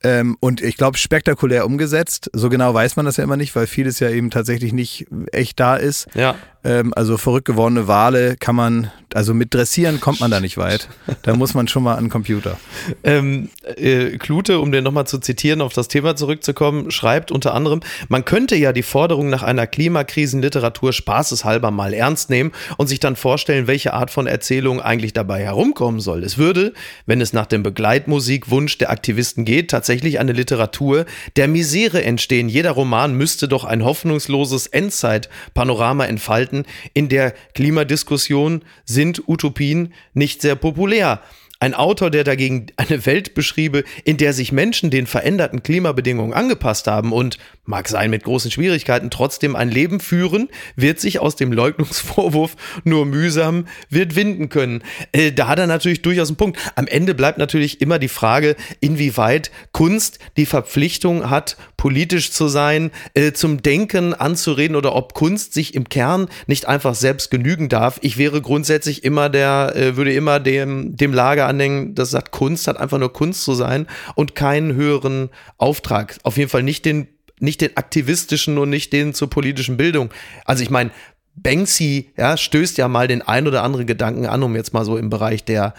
Ähm, 0.04 0.36
und 0.40 0.60
ich 0.60 0.76
glaube, 0.76 0.98
spektakulär 0.98 1.66
umgesetzt. 1.66 2.30
So 2.32 2.50
genau 2.50 2.72
weiß 2.74 2.96
man 2.96 3.06
das 3.06 3.16
ja 3.16 3.24
immer 3.24 3.36
nicht, 3.36 3.56
weil 3.56 3.66
vieles 3.66 3.98
ja 4.00 4.10
eben 4.10 4.30
tatsächlich 4.30 4.72
nicht 4.72 5.06
echt 5.32 5.58
da 5.58 5.76
ist. 5.76 6.06
Ja. 6.14 6.36
Ähm, 6.64 6.92
also 6.96 7.18
verrückt 7.18 7.46
gewordene 7.46 7.88
Wale 7.88 8.37
kann 8.37 8.57
man, 8.57 8.90
also 9.12 9.35
mit 9.35 9.53
Dressieren 9.53 10.00
kommt 10.00 10.20
man 10.20 10.31
da 10.31 10.40
nicht 10.40 10.57
weit. 10.57 10.88
Da 11.22 11.37
muss 11.37 11.53
man 11.53 11.68
schon 11.68 11.83
mal 11.83 11.94
an 11.94 12.05
den 12.05 12.11
Computer. 12.11 12.59
Ähm, 13.03 13.50
äh, 13.77 14.16
Klute, 14.18 14.61
um 14.61 14.72
den 14.72 14.85
nochmal 14.85 15.07
zu 15.07 15.18
zitieren, 15.18 15.61
auf 15.61 15.72
das 15.72 15.88
Thema 15.88 16.16
zurückzukommen, 16.16 16.90
schreibt 16.90 17.31
unter 17.31 17.55
anderem, 17.55 17.81
man 18.09 18.24
könnte 18.24 18.57
ja 18.57 18.72
die 18.72 18.83
Forderung 18.83 19.29
nach 19.29 19.42
einer 19.42 19.66
Klimakrisenliteratur 19.66 20.92
spaßeshalber 20.92 21.70
mal 21.70 21.92
ernst 21.92 22.31
nehmen 22.31 22.53
und 22.79 22.87
sich 22.87 23.00
dann 23.00 23.16
vorstellen, 23.16 23.66
welche 23.66 23.92
Art 23.92 24.11
von 24.11 24.27
Erzählung 24.27 24.81
eigentlich 24.81 25.12
dabei 25.12 25.42
herumkommen 25.42 26.00
soll. 26.00 26.24
Es 26.24 26.38
würde, 26.38 26.72
wenn 27.05 27.20
es 27.20 27.33
nach 27.33 27.46
dem 27.46 27.62
Begleitmusikwunsch 27.62 28.79
der 28.79 28.90
Aktivisten 28.90 29.44
geht, 29.44 29.70
tatsächlich 29.70 30.18
eine 30.18 30.33
Literatur 30.33 31.05
der 31.37 31.48
Misere 31.48 32.03
entstehen. 32.05 32.48
Jeder 32.48 32.70
Roman 32.70 33.14
müsste 33.14 33.48
doch 33.48 33.64
ein 33.64 33.85
hoffnungsloses 33.85 34.66
Endzeitpanorama 34.66 36.07
entfalten 36.07 36.53
Zeiten 36.54 36.64
in 36.92 37.08
der 37.08 37.34
Klimadiskussion 37.54 38.62
sind 38.84 39.28
Utopien 39.28 39.92
nicht 40.12 40.42
sehr 40.42 40.56
populär. 40.56 41.20
Ein 41.64 41.72
Autor, 41.72 42.11
der 42.11 42.24
dagegen 42.24 42.66
eine 42.77 43.07
Welt 43.07 43.33
beschriebe, 43.33 43.85
in 44.05 44.18
der 44.18 44.35
sich 44.35 44.53
Menschen 44.53 44.90
den 44.90 45.07
veränderten 45.07 45.62
Klimabedingungen 45.62 46.35
angepasst 46.35 46.87
haben 46.87 47.11
und, 47.11 47.38
mag 47.64 47.88
sein 47.88 48.11
mit 48.11 48.24
großen 48.24 48.50
Schwierigkeiten, 48.50 49.09
trotzdem 49.09 49.57
ein 49.57 49.70
Leben 49.70 49.98
führen, 49.98 50.50
wird 50.77 51.00
sich 51.00 51.20
aus 51.20 51.37
dem 51.37 51.53
Leugnungsvorwurf 51.53 52.57
nur 52.85 53.07
mühsam 53.07 53.66
wird 53.88 54.14
winden 54.14 54.50
können. 54.50 54.83
Äh, 55.12 55.33
da 55.33 55.48
hat 55.48 55.59
er 55.59 55.66
natürlich 55.66 56.03
durchaus 56.03 56.29
einen 56.29 56.37
Punkt. 56.37 56.59
Am 56.77 56.87
Ende 56.87 57.14
bleibt 57.14 57.38
natürlich 57.38 57.81
immer 57.81 57.98
die 57.98 58.09
Frage, 58.09 58.57
inwieweit 58.81 59.50
Kunst 59.72 60.18
die 60.37 60.44
Verpflichtung 60.44 61.31
hat, 61.31 61.57
politisch 61.79 62.33
zu 62.33 62.48
sein, 62.48 62.90
äh, 63.14 63.33
zum 63.33 63.62
Denken 63.62 64.12
anzureden 64.12 64.77
oder 64.77 64.94
ob 64.94 65.14
Kunst 65.14 65.55
sich 65.55 65.74
im 65.74 65.88
Kern 65.88 66.29
nicht 66.46 66.68
einfach 66.68 66.94
selbst 66.94 67.31
genügen 67.31 67.70
darf. 67.70 67.98
Ich 68.03 68.18
wäre 68.18 68.42
grundsätzlich 68.42 69.03
immer 69.03 69.31
der, 69.31 69.72
äh, 69.74 69.96
würde 69.96 70.12
immer 70.12 70.40
dem, 70.40 70.94
dem 70.96 71.14
Lager 71.14 71.53
anhängen, 71.54 71.94
das 71.94 72.10
sagt, 72.10 72.32
Kunst 72.32 72.68
hat 72.68 72.76
einfach 72.76 72.98
nur 72.98 73.12
Kunst 73.12 73.44
zu 73.44 73.54
sein 73.54 73.86
und 74.14 74.34
keinen 74.34 74.74
höheren 74.74 75.30
Auftrag. 75.58 76.18
Auf 76.22 76.36
jeden 76.36 76.50
Fall 76.50 76.62
nicht 76.62 76.84
den, 76.84 77.08
nicht 77.40 77.60
den 77.60 77.76
aktivistischen 77.76 78.58
und 78.58 78.70
nicht 78.70 78.92
den 78.92 79.14
zur 79.14 79.30
politischen 79.30 79.76
Bildung. 79.76 80.10
Also 80.44 80.62
ich 80.62 80.70
meine, 80.70 80.90
Banksy 81.36 82.12
ja, 82.16 82.36
stößt 82.36 82.78
ja 82.78 82.88
mal 82.88 83.08
den 83.08 83.22
ein 83.22 83.46
oder 83.46 83.62
anderen 83.62 83.86
Gedanken 83.86 84.26
an, 84.26 84.42
um 84.42 84.54
jetzt 84.54 84.72
mal 84.72 84.84
so 84.84 84.96
im 84.96 85.10
Bereich 85.10 85.44
der, 85.44 85.74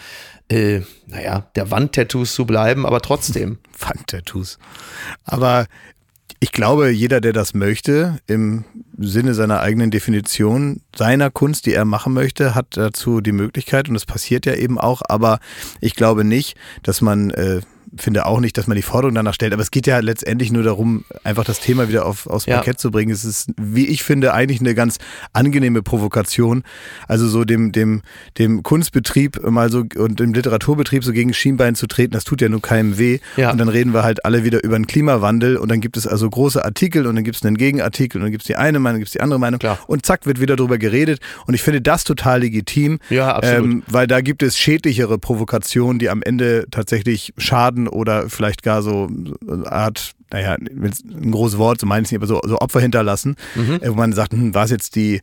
äh, 0.49 0.81
naja, 1.07 1.49
der 1.55 1.71
Wandtattoos 1.71 2.33
zu 2.33 2.45
bleiben, 2.45 2.85
aber 2.85 3.01
trotzdem. 3.01 3.59
Wandtattoos. 3.79 4.59
Aber 5.23 5.65
ich 6.39 6.51
glaube, 6.51 6.89
jeder, 6.89 7.21
der 7.21 7.33
das 7.33 7.53
möchte, 7.53 8.19
im 8.27 8.65
Sinne 8.97 9.33
seiner 9.33 9.61
eigenen 9.61 9.91
Definition 9.91 10.81
seiner 10.95 11.29
Kunst, 11.29 11.65
die 11.65 11.73
er 11.73 11.85
machen 11.85 12.13
möchte, 12.13 12.55
hat 12.55 12.77
dazu 12.77 13.21
die 13.21 13.31
Möglichkeit 13.31 13.87
und 13.87 13.93
das 13.93 14.05
passiert 14.05 14.45
ja 14.45 14.53
eben 14.55 14.79
auch. 14.79 15.01
Aber 15.07 15.39
ich 15.81 15.95
glaube 15.95 16.23
nicht, 16.23 16.55
dass 16.83 17.01
man 17.01 17.31
äh, 17.31 17.61
finde 17.97 18.25
auch 18.25 18.39
nicht, 18.39 18.57
dass 18.57 18.67
man 18.67 18.75
die 18.75 18.81
Forderung 18.81 19.15
danach 19.15 19.33
stellt, 19.33 19.53
aber 19.53 19.61
es 19.61 19.71
geht 19.71 19.87
ja 19.87 19.99
letztendlich 19.99 20.51
nur 20.51 20.63
darum, 20.63 21.05
einfach 21.23 21.43
das 21.43 21.59
Thema 21.59 21.87
wieder 21.87 22.05
auf, 22.05 22.27
aufs 22.27 22.45
ja. 22.45 22.55
Parkett 22.55 22.79
zu 22.79 22.91
bringen. 22.91 23.11
Es 23.11 23.25
ist, 23.25 23.49
wie 23.57 23.87
ich 23.87 24.03
finde, 24.03 24.33
eigentlich 24.33 24.59
eine 24.59 24.75
ganz 24.75 24.97
angenehme 25.33 25.81
Provokation. 25.81 26.63
Also 27.07 27.27
so 27.27 27.43
dem, 27.45 27.71
dem, 27.71 28.01
dem 28.37 28.63
Kunstbetrieb 28.63 29.41
mal 29.43 29.71
so 29.71 29.83
und 29.97 30.19
dem 30.19 30.33
Literaturbetrieb 30.33 31.03
so 31.03 31.11
gegen 31.11 31.33
Schienbein 31.33 31.75
zu 31.75 31.87
treten, 31.87 32.13
das 32.13 32.23
tut 32.23 32.41
ja 32.41 32.49
nur 32.49 32.61
keinem 32.61 32.97
weh. 32.97 33.19
Ja. 33.37 33.51
Und 33.51 33.57
dann 33.57 33.69
reden 33.69 33.93
wir 33.93 34.03
halt 34.03 34.25
alle 34.25 34.43
wieder 34.43 34.63
über 34.63 34.77
den 34.77 34.87
Klimawandel 34.87 35.57
und 35.57 35.69
dann 35.69 35.81
gibt 35.81 35.97
es 35.97 36.07
also 36.07 36.29
große 36.29 36.63
Artikel 36.63 37.07
und 37.07 37.15
dann 37.15 37.23
gibt 37.23 37.37
es 37.37 37.45
einen 37.45 37.57
Gegenartikel 37.57 38.19
und 38.19 38.25
dann 38.25 38.31
gibt 38.31 38.43
es 38.43 38.47
die 38.47 38.55
eine 38.55 38.79
Meinung, 38.79 38.99
gibt 38.99 39.09
es 39.09 39.13
die 39.13 39.21
andere 39.21 39.39
Meinung 39.39 39.59
Klar. 39.59 39.79
und 39.87 40.05
zack 40.05 40.25
wird 40.25 40.39
wieder 40.39 40.55
drüber 40.55 40.77
geredet. 40.77 41.19
Und 41.47 41.53
ich 41.53 41.61
finde 41.61 41.81
das 41.81 42.03
total 42.03 42.41
legitim. 42.41 42.99
Ja, 43.09 43.35
absolut. 43.35 43.65
Ähm, 43.65 43.83
weil 43.87 44.07
da 44.07 44.21
gibt 44.21 44.43
es 44.43 44.57
schädlichere 44.57 45.17
Provokationen, 45.17 45.99
die 45.99 46.09
am 46.09 46.21
Ende 46.21 46.65
tatsächlich 46.71 47.33
schaden 47.37 47.84
oder 47.87 48.29
vielleicht 48.29 48.63
gar 48.63 48.81
so 48.81 49.09
eine 49.47 49.71
Art, 49.71 50.13
naja, 50.31 50.53
ein 50.55 51.31
großes 51.31 51.57
Wort, 51.57 51.79
so 51.79 51.87
meine 51.87 52.05
ich 52.05 52.11
nicht, 52.11 52.19
aber 52.19 52.27
so, 52.27 52.41
so 52.43 52.57
Opfer 52.59 52.79
hinterlassen, 52.79 53.35
mhm. 53.55 53.79
Äh, 53.81 53.89
wo 53.89 53.95
man 53.95 54.13
sagt, 54.13 54.33
hm, 54.33 54.53
war 54.53 54.65
es 54.65 54.71
jetzt 54.71 54.95
die, 54.95 55.21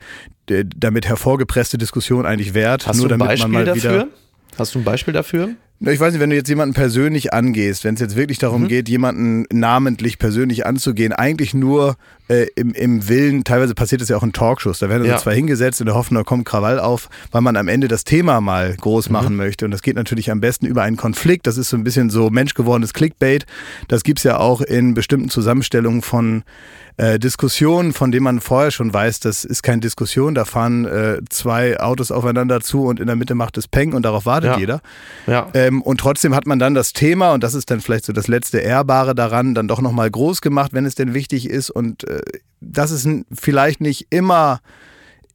die, 0.49 0.65
damit 0.77 1.07
hervorgepresste 1.07 1.79
Diskussion 1.79 2.27
eigentlich 2.27 2.55
wert? 2.55 2.87
Hast 2.87 2.99
nur 2.99 3.09
du 3.09 3.15
ein 3.15 3.19
Beispiel 3.19 3.65
dafür? 3.65 4.09
Hast 4.59 4.75
du 4.75 4.81
ein 4.81 4.85
Beispiel 4.85 5.15
dafür? 5.15 5.51
Ich 5.85 5.99
weiß 5.99 6.13
nicht, 6.13 6.21
wenn 6.21 6.31
du 6.31 6.37
jetzt 6.37 6.49
jemanden 6.49 6.75
persönlich 6.75 7.35
angehst, 7.35 7.83
wenn 7.83 7.95
es 7.95 8.01
jetzt 8.01 8.15
wirklich 8.15 8.39
darum 8.39 8.63
mhm. 8.63 8.69
geht, 8.69 8.89
jemanden 8.89 9.47
namentlich 9.51 10.19
persönlich 10.19 10.65
anzugehen, 10.65 11.13
eigentlich 11.13 11.55
nur 11.55 11.97
äh, 12.29 12.47
im, 12.55 12.73
im 12.73 13.09
Willen, 13.09 13.43
teilweise 13.43 13.75
passiert 13.75 14.01
das 14.01 14.09
ja 14.09 14.17
auch 14.17 14.23
in 14.23 14.33
Talkshows, 14.33 14.79
da 14.79 14.89
werden 14.89 15.05
ja. 15.05 15.17
so 15.17 15.25
zwei 15.25 15.35
hingesetzt 15.35 15.81
in 15.81 15.87
der 15.87 15.97
Hoffnung, 15.97 16.21
da 16.21 16.25
kommt 16.25 16.45
Krawall 16.45 16.79
auf, 16.79 17.09
weil 17.33 17.41
man 17.41 17.57
am 17.57 17.67
Ende 17.67 17.89
das 17.89 18.05
Thema 18.05 18.41
mal 18.41 18.77
groß 18.77 19.09
mhm. 19.09 19.13
machen 19.13 19.37
möchte. 19.37 19.65
Und 19.65 19.73
das 19.73 19.83
geht 19.83 19.97
natürlich 19.97 20.31
am 20.31 20.41
besten 20.41 20.67
über 20.67 20.83
einen 20.83 20.97
Konflikt. 20.97 21.49
Das 21.49 21.57
ist 21.57 21.69
so 21.69 21.77
ein 21.77 21.83
bisschen 21.83 22.11
so 22.11 22.31
menschgewordenes 22.31 22.93
Clickbait. 22.93 23.45
Das 23.89 24.05
gibt 24.05 24.21
es 24.21 24.23
ja 24.23 24.39
auch 24.39 24.61
in 24.61 24.95
bestimmten 24.95 25.31
Zusammenstellungen 25.31 26.03
von 26.03 26.45
äh, 26.97 27.19
Diskussionen, 27.19 27.93
von 27.93 28.13
denen 28.13 28.25
man 28.25 28.41
vorher 28.41 28.71
schon 28.71 28.93
weiß, 28.93 29.21
das 29.21 29.45
ist 29.45 29.63
keine 29.63 29.81
Diskussion, 29.81 30.35
da 30.35 30.45
fahren 30.45 30.85
äh, 30.85 31.19
zwei 31.31 31.81
Autos 31.81 32.11
aufeinander 32.11 32.61
zu 32.61 32.85
und 32.85 33.01
in 33.01 33.07
der 33.07 33.17
Mitte 33.17 33.35
macht 33.35 33.57
es 33.57 33.67
Peng 33.67 33.95
und 33.95 34.03
darauf 34.03 34.27
wartet 34.27 34.53
ja. 34.53 34.59
jeder. 34.59 34.81
Ja. 35.27 35.49
Ähm, 35.55 35.72
und 35.81 35.99
trotzdem 35.99 36.35
hat 36.35 36.47
man 36.47 36.59
dann 36.59 36.75
das 36.75 36.93
Thema, 36.93 37.33
und 37.33 37.43
das 37.43 37.55
ist 37.55 37.71
dann 37.71 37.81
vielleicht 37.81 38.05
so 38.05 38.13
das 38.13 38.29
letzte 38.29 38.59
Ehrbare 38.59 39.15
daran, 39.15 39.55
dann 39.55 39.69
doch 39.69 39.81
nochmal 39.81 40.11
groß 40.11 40.41
gemacht, 40.41 40.73
wenn 40.75 40.85
es 40.85 40.95
denn 40.95 41.15
wichtig 41.15 41.49
ist. 41.49 41.71
Und 41.71 42.05
äh, 42.09 42.21
das 42.61 42.91
ist 42.91 43.09
vielleicht 43.33 43.81
nicht 43.81 44.09
immer 44.11 44.61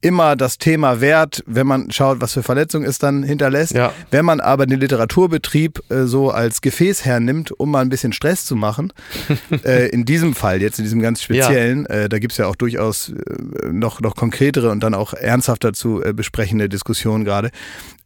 immer 0.00 0.36
das 0.36 0.58
Thema 0.58 1.00
wert, 1.00 1.42
wenn 1.46 1.66
man 1.66 1.90
schaut, 1.90 2.20
was 2.20 2.32
für 2.32 2.42
Verletzungen 2.42 2.86
es 2.86 2.98
dann 2.98 3.22
hinterlässt. 3.22 3.72
Ja. 3.72 3.92
Wenn 4.10 4.24
man 4.24 4.40
aber 4.40 4.66
den 4.66 4.78
Literaturbetrieb 4.78 5.82
äh, 5.90 6.04
so 6.04 6.30
als 6.30 6.60
Gefäß 6.60 7.04
hernimmt, 7.04 7.50
um 7.58 7.70
mal 7.70 7.80
ein 7.80 7.88
bisschen 7.88 8.12
Stress 8.12 8.44
zu 8.44 8.54
machen, 8.54 8.92
äh, 9.64 9.88
in 9.88 10.04
diesem 10.04 10.34
Fall, 10.34 10.62
jetzt 10.62 10.78
in 10.78 10.84
diesem 10.84 11.00
ganz 11.00 11.22
speziellen, 11.22 11.86
ja. 11.88 11.96
äh, 11.96 12.08
da 12.08 12.18
gibt 12.18 12.32
es 12.32 12.38
ja 12.38 12.46
auch 12.46 12.56
durchaus 12.56 13.10
äh, 13.10 13.68
noch, 13.72 14.00
noch 14.00 14.14
konkretere 14.14 14.70
und 14.70 14.80
dann 14.80 14.94
auch 14.94 15.14
ernsthafter 15.14 15.72
zu 15.72 16.02
äh, 16.02 16.12
besprechende 16.12 16.68
Diskussionen 16.68 17.24
gerade. 17.24 17.50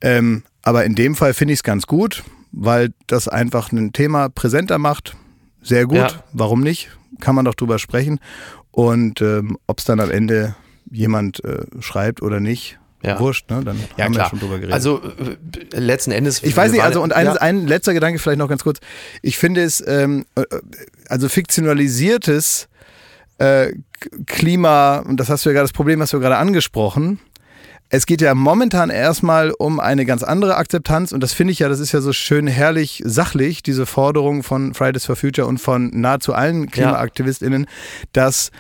Ähm, 0.01 0.45
aber 0.62 0.84
in 0.84 0.94
dem 0.94 1.14
Fall 1.14 1.34
finde 1.34 1.54
ich 1.54 1.58
es 1.58 1.62
ganz 1.62 1.86
gut, 1.86 2.22
weil 2.52 2.92
das 3.06 3.28
einfach 3.28 3.72
ein 3.72 3.92
Thema 3.92 4.28
präsenter 4.28 4.78
macht. 4.78 5.16
Sehr 5.62 5.86
gut. 5.86 5.96
Ja. 5.96 6.24
Warum 6.32 6.60
nicht? 6.60 6.90
Kann 7.20 7.34
man 7.34 7.44
doch 7.44 7.54
drüber 7.54 7.78
sprechen. 7.78 8.18
Und 8.70 9.20
ähm, 9.20 9.58
ob 9.66 9.78
es 9.78 9.84
dann 9.84 10.00
am 10.00 10.10
Ende 10.10 10.54
jemand 10.90 11.44
äh, 11.44 11.64
schreibt 11.80 12.22
oder 12.22 12.40
nicht, 12.40 12.78
ja. 13.02 13.18
wurscht, 13.18 13.50
ne? 13.50 13.62
Dann 13.64 13.78
ja, 13.96 14.04
haben 14.04 14.12
klar. 14.12 14.26
wir 14.26 14.30
schon 14.30 14.40
drüber 14.40 14.56
geredet. 14.56 14.72
Also 14.72 15.02
äh, 15.02 15.78
letzten 15.78 16.12
Endes. 16.12 16.42
Ich 16.42 16.56
weiß 16.56 16.72
nicht, 16.72 16.82
also 16.82 17.02
und 17.02 17.12
ein, 17.12 17.26
ja. 17.26 17.32
ein 17.34 17.66
letzter 17.66 17.94
Gedanke 17.94 18.18
vielleicht 18.18 18.38
noch 18.38 18.48
ganz 18.48 18.62
kurz. 18.62 18.78
Ich 19.22 19.38
finde 19.38 19.62
es, 19.62 19.82
ähm, 19.86 20.24
äh, 20.36 20.44
also 21.08 21.28
fiktionalisiertes 21.28 22.68
äh, 23.38 23.72
Klima, 24.26 24.98
und 24.98 25.18
das 25.18 25.28
hast 25.28 25.44
du 25.44 25.50
ja 25.50 25.54
gerade, 25.54 25.64
das 25.64 25.72
Problem 25.72 26.00
hast 26.00 26.12
du 26.12 26.16
ja 26.16 26.22
gerade 26.22 26.36
angesprochen, 26.36 27.20
es 27.95 28.07
geht 28.07 28.22
ja 28.22 28.34
momentan 28.34 28.88
erstmal 28.88 29.51
um 29.51 29.78
eine 29.78 30.07
ganz 30.07 30.22
andere 30.22 30.57
Akzeptanz 30.57 31.12
und 31.12 31.20
das 31.20 31.34
finde 31.34 31.53
ich 31.53 31.59
ja, 31.59 31.68
das 31.68 31.78
ist 31.78 31.93
ja 31.93 32.01
so 32.01 32.14
schön 32.14 32.47
herrlich 32.47 33.03
sachlich, 33.05 33.62
diese 33.62 33.84
Forderung 33.84 34.43
von 34.43 34.72
Fridays 34.72 35.05
for 35.05 35.14
Future 35.14 35.47
und 35.47 35.59
von 35.59 35.90
nahezu 35.93 36.32
allen 36.32 36.70
KlimaaktivistInnen, 36.70 37.66
dass 38.14 38.51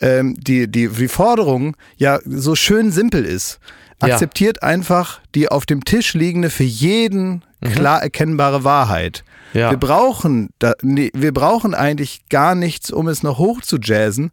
ähm, 0.00 0.34
die, 0.40 0.66
die, 0.66 0.88
die 0.88 1.06
Forderung 1.06 1.76
ja 1.98 2.18
so 2.24 2.56
schön 2.56 2.90
simpel 2.90 3.24
ist. 3.24 3.60
Akzeptiert 4.00 4.58
ja. 4.60 4.68
einfach 4.68 5.20
die 5.36 5.48
auf 5.48 5.66
dem 5.66 5.84
Tisch 5.84 6.14
liegende, 6.14 6.50
für 6.50 6.64
jeden 6.64 7.44
mhm. 7.60 7.68
klar 7.70 8.02
erkennbare 8.02 8.64
Wahrheit. 8.64 9.22
Ja. 9.52 9.70
Wir 9.70 9.78
brauchen 9.78 10.50
da, 10.58 10.72
nee, 10.82 11.12
wir 11.14 11.32
brauchen 11.32 11.74
eigentlich 11.74 12.22
gar 12.28 12.56
nichts, 12.56 12.90
um 12.90 13.06
es 13.06 13.22
noch 13.22 13.38
hoch 13.38 13.60
zu 13.60 13.78
jazzen, 13.80 14.32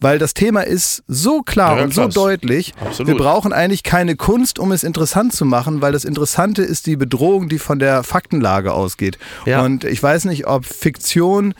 weil 0.00 0.18
das 0.18 0.34
Thema 0.34 0.62
ist 0.62 1.02
so 1.08 1.42
klar 1.42 1.78
ja, 1.78 1.84
und 1.84 1.94
so 1.94 2.08
deutlich. 2.08 2.74
Absolut. 2.80 3.08
Wir 3.08 3.16
brauchen 3.16 3.52
eigentlich 3.52 3.82
keine 3.82 4.16
Kunst, 4.16 4.58
um 4.58 4.72
es 4.72 4.84
interessant 4.84 5.32
zu 5.32 5.44
machen, 5.44 5.80
weil 5.80 5.92
das 5.92 6.04
Interessante 6.04 6.62
ist 6.62 6.86
die 6.86 6.96
Bedrohung, 6.96 7.48
die 7.48 7.58
von 7.58 7.78
der 7.78 8.02
Faktenlage 8.02 8.72
ausgeht. 8.72 9.18
Ja. 9.46 9.62
Und 9.62 9.84
ich 9.84 10.02
weiß 10.02 10.26
nicht, 10.26 10.46
ob 10.46 10.64
Fiktion 10.64 11.54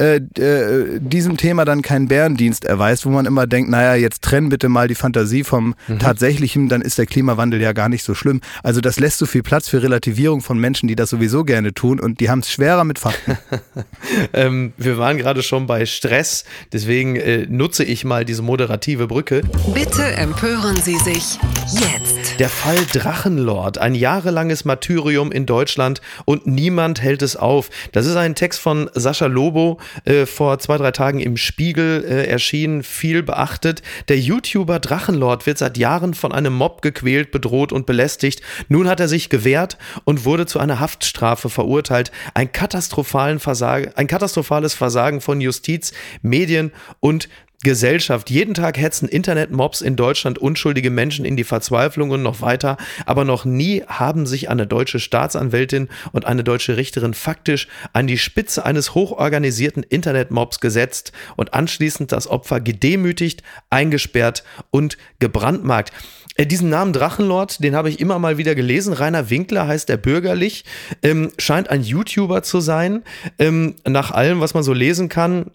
äh, 0.00 0.16
äh, 0.16 0.98
diesem 0.98 1.36
Thema 1.36 1.66
dann 1.66 1.82
keinen 1.82 2.08
Bärendienst 2.08 2.64
erweist, 2.64 3.04
wo 3.04 3.10
man 3.10 3.26
immer 3.26 3.46
denkt, 3.46 3.70
naja, 3.70 3.94
jetzt 3.94 4.22
trenn 4.22 4.48
bitte 4.48 4.70
mal 4.70 4.88
die 4.88 4.94
Fantasie 4.94 5.44
vom 5.44 5.74
mhm. 5.88 5.98
Tatsächlichen, 5.98 6.70
dann 6.70 6.80
ist 6.80 6.96
der 6.96 7.04
Klimawandel 7.04 7.60
ja 7.60 7.74
gar 7.74 7.90
nicht 7.90 8.02
so 8.02 8.14
schlimm. 8.14 8.40
Also 8.62 8.80
das 8.80 8.98
lässt 8.98 9.18
so 9.18 9.26
viel 9.26 9.42
Platz 9.42 9.68
für 9.68 9.82
Relativierung 9.82 10.40
von 10.40 10.58
Menschen, 10.58 10.88
die 10.88 10.96
das 10.96 11.10
sowieso 11.10 11.44
gerne 11.44 11.74
tun 11.74 12.00
und 12.00 12.20
die 12.20 12.30
haben 12.30 12.38
es 12.38 12.50
schwerer 12.50 12.84
mit 12.84 12.98
Fakten. 12.98 13.36
ähm, 14.32 14.72
wir 14.78 14.96
waren 14.96 15.18
gerade 15.18 15.42
schon 15.42 15.66
bei 15.66 15.84
Stress, 15.84 16.46
deswegen 16.72 17.16
äh, 17.16 17.46
nutze 17.46 17.84
ich 17.84 18.06
mal 18.06 18.24
diese 18.24 18.40
moderative 18.40 19.06
Brücke. 19.06 19.42
Bitte 19.74 20.02
empören 20.12 20.76
Sie 20.76 20.96
sich 20.96 21.38
jetzt. 21.72 22.38
Der 22.38 22.48
Fall 22.48 22.78
Drachenlord, 22.90 23.76
ein 23.76 23.94
jahrelanges 23.94 24.64
Martyrium 24.64 25.30
in 25.30 25.44
Deutschland 25.44 26.00
und 26.24 26.46
niemand 26.46 27.02
hält 27.02 27.20
es 27.20 27.36
auf. 27.36 27.68
Das 27.92 28.06
ist 28.06 28.16
ein 28.16 28.34
Text 28.34 28.60
von 28.60 28.88
Sascha 28.94 29.26
Lobo, 29.26 29.78
äh, 30.04 30.26
vor 30.26 30.58
zwei, 30.58 30.76
drei 30.76 30.90
Tagen 30.90 31.20
im 31.20 31.36
Spiegel 31.36 32.04
äh, 32.04 32.26
erschienen, 32.26 32.82
viel 32.82 33.22
beachtet. 33.22 33.82
Der 34.08 34.18
YouTuber 34.18 34.78
Drachenlord 34.78 35.46
wird 35.46 35.58
seit 35.58 35.78
Jahren 35.78 36.14
von 36.14 36.32
einem 36.32 36.54
Mob 36.54 36.82
gequält, 36.82 37.30
bedroht 37.30 37.72
und 37.72 37.86
belästigt. 37.86 38.42
Nun 38.68 38.88
hat 38.88 39.00
er 39.00 39.08
sich 39.08 39.28
gewehrt 39.28 39.78
und 40.04 40.24
wurde 40.24 40.46
zu 40.46 40.58
einer 40.58 40.80
Haftstrafe 40.80 41.48
verurteilt. 41.48 42.12
Ein, 42.34 42.52
katastrophalen 42.52 43.40
Versagen, 43.40 43.92
ein 43.96 44.06
katastrophales 44.06 44.74
Versagen 44.74 45.20
von 45.20 45.40
Justiz, 45.40 45.92
Medien 46.22 46.72
und 47.00 47.28
Gesellschaft. 47.62 48.30
Jeden 48.30 48.54
Tag 48.54 48.78
hetzen 48.78 49.08
Internetmobs 49.08 49.82
in 49.82 49.96
Deutschland 49.96 50.38
unschuldige 50.38 50.90
Menschen 50.90 51.24
in 51.24 51.36
die 51.36 51.44
Verzweiflung 51.44 52.10
und 52.10 52.22
noch 52.22 52.40
weiter, 52.40 52.78
aber 53.04 53.24
noch 53.24 53.44
nie 53.44 53.82
haben 53.86 54.26
sich 54.26 54.48
eine 54.48 54.66
deutsche 54.66 54.98
Staatsanwältin 54.98 55.88
und 56.12 56.24
eine 56.24 56.42
deutsche 56.42 56.76
Richterin 56.76 57.12
faktisch 57.12 57.68
an 57.92 58.06
die 58.06 58.18
Spitze 58.18 58.64
eines 58.64 58.94
hochorganisierten 58.94 59.82
Internetmobs 59.82 60.60
gesetzt 60.60 61.12
und 61.36 61.52
anschließend 61.52 62.12
das 62.12 62.26
Opfer 62.28 62.60
gedemütigt, 62.60 63.42
eingesperrt 63.68 64.42
und 64.70 64.96
gebrandmarkt. 65.18 65.92
Äh, 66.36 66.46
diesen 66.46 66.70
Namen 66.70 66.94
Drachenlord, 66.94 67.62
den 67.62 67.74
habe 67.74 67.90
ich 67.90 68.00
immer 68.00 68.18
mal 68.18 68.38
wieder 68.38 68.54
gelesen. 68.54 68.94
Rainer 68.94 69.28
Winkler 69.28 69.66
heißt 69.66 69.90
er 69.90 69.98
bürgerlich, 69.98 70.64
ähm, 71.02 71.32
scheint 71.36 71.68
ein 71.68 71.82
YouTuber 71.82 72.42
zu 72.42 72.60
sein. 72.60 73.02
Ähm, 73.38 73.74
nach 73.86 74.10
allem, 74.10 74.40
was 74.40 74.54
man 74.54 74.62
so 74.62 74.72
lesen 74.72 75.10
kann, 75.10 75.50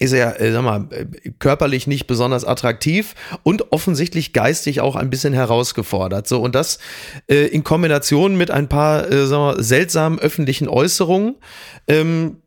ist 0.00 0.12
er, 0.12 0.40
äh, 0.40 0.50
sag 0.50 0.62
mal, 0.62 0.88
äh, 0.90 1.30
körperlich 1.38 1.86
nicht 1.86 2.06
besonders 2.06 2.44
attraktiv 2.44 3.14
und 3.44 3.70
offensichtlich 3.70 4.32
geistig 4.32 4.80
auch 4.80 4.96
ein 4.96 5.10
bisschen 5.10 5.32
herausgefordert. 5.32 6.26
So, 6.26 6.40
und 6.40 6.54
das 6.54 6.78
äh, 7.28 7.46
in 7.46 7.62
Kombination 7.62 8.36
mit 8.36 8.50
ein 8.50 8.68
paar, 8.68 9.08
äh, 9.08 9.26
sag 9.26 9.38
mal, 9.38 9.62
seltsamen 9.62 10.18
öffentlichen 10.18 10.68
Äußerungen, 10.68 11.36
ähm, 11.86 12.38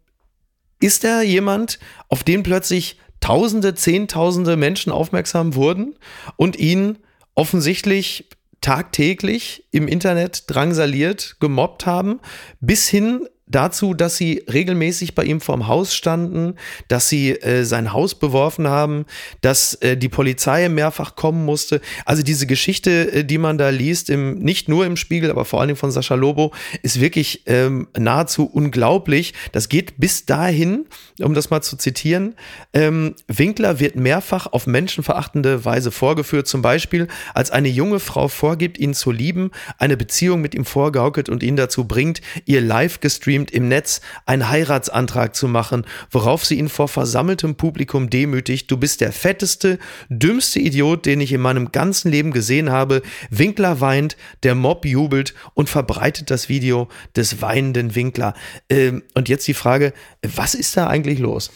ist 0.81 1.05
er 1.05 1.21
jemand, 1.21 1.79
auf 2.09 2.23
den 2.23 2.43
plötzlich 2.43 2.97
Tausende, 3.21 3.73
Zehntausende 3.73 4.57
Menschen 4.57 4.91
aufmerksam 4.91 5.55
wurden 5.55 5.95
und 6.35 6.57
ihn 6.57 6.97
offensichtlich 7.35 8.27
tagtäglich 8.59 9.63
im 9.71 9.87
Internet 9.87 10.43
drangsaliert, 10.47 11.37
gemobbt 11.39 11.85
haben, 11.85 12.19
bis 12.59 12.89
hin 12.89 13.27
dazu, 13.53 13.93
dass 13.93 14.17
sie 14.17 14.43
regelmäßig 14.51 15.15
bei 15.15 15.23
ihm 15.23 15.41
vorm 15.41 15.67
Haus 15.67 15.95
standen, 15.95 16.55
dass 16.87 17.09
sie 17.09 17.31
äh, 17.31 17.63
sein 17.63 17.93
Haus 17.93 18.15
beworfen 18.15 18.67
haben, 18.67 19.05
dass 19.41 19.75
äh, 19.75 19.95
die 19.95 20.09
Polizei 20.09 20.69
mehrfach 20.69 21.15
kommen 21.15 21.45
musste. 21.45 21.81
Also 22.05 22.23
diese 22.23 22.47
Geschichte, 22.47 23.11
äh, 23.13 23.23
die 23.23 23.37
man 23.37 23.57
da 23.57 23.69
liest, 23.69 24.09
im, 24.09 24.39
nicht 24.39 24.69
nur 24.69 24.85
im 24.85 24.97
Spiegel, 24.97 25.29
aber 25.29 25.45
vor 25.45 25.59
allen 25.59 25.69
Dingen 25.69 25.77
von 25.77 25.91
Sascha 25.91 26.15
Lobo, 26.15 26.51
ist 26.81 26.99
wirklich 26.99 27.43
ähm, 27.45 27.87
nahezu 27.97 28.45
unglaublich. 28.45 29.33
Das 29.51 29.69
geht 29.69 29.99
bis 29.99 30.25
dahin, 30.25 30.85
um 31.19 31.33
das 31.33 31.49
mal 31.49 31.61
zu 31.61 31.77
zitieren, 31.77 32.35
ähm, 32.73 33.15
Winkler 33.27 33.79
wird 33.79 33.95
mehrfach 33.95 34.47
auf 34.47 34.67
menschenverachtende 34.67 35.65
Weise 35.65 35.91
vorgeführt, 35.91 36.47
zum 36.47 36.61
Beispiel 36.61 37.07
als 37.33 37.51
eine 37.51 37.69
junge 37.69 37.99
Frau 37.99 38.27
vorgibt, 38.27 38.77
ihn 38.77 38.93
zu 38.93 39.11
lieben, 39.11 39.51
eine 39.77 39.97
Beziehung 39.97 40.41
mit 40.41 40.55
ihm 40.55 40.65
vorgaukelt 40.65 41.29
und 41.29 41.43
ihn 41.43 41.55
dazu 41.55 41.85
bringt, 41.85 42.21
ihr 42.45 42.61
live 42.61 42.99
gestreamt 42.99 43.42
gestreamt 43.43 43.51
im 43.51 43.67
Netz 43.67 44.01
einen 44.25 44.49
Heiratsantrag 44.49 45.35
zu 45.35 45.47
machen, 45.47 45.85
worauf 46.11 46.45
sie 46.45 46.57
ihn 46.57 46.69
vor 46.69 46.87
versammeltem 46.87 47.55
Publikum 47.55 48.09
demütigt. 48.09 48.69
Du 48.69 48.77
bist 48.77 49.01
der 49.01 49.11
fetteste, 49.11 49.79
dümmste 50.09 50.59
Idiot, 50.59 51.05
den 51.05 51.21
ich 51.21 51.31
in 51.31 51.41
meinem 51.41 51.71
ganzen 51.71 52.11
Leben 52.11 52.31
gesehen 52.31 52.71
habe. 52.71 53.01
Winkler 53.29 53.81
weint, 53.81 54.17
der 54.43 54.55
Mob 54.55 54.85
jubelt 54.85 55.33
und 55.53 55.69
verbreitet 55.69 56.29
das 56.29 56.49
Video 56.49 56.87
des 57.15 57.41
weinenden 57.41 57.95
Winkler. 57.95 58.33
Ähm, 58.69 59.03
und 59.13 59.29
jetzt 59.29 59.47
die 59.47 59.53
Frage, 59.53 59.93
was 60.21 60.55
ist 60.55 60.75
da 60.77 60.87
eigentlich 60.87 61.19
los? 61.19 61.51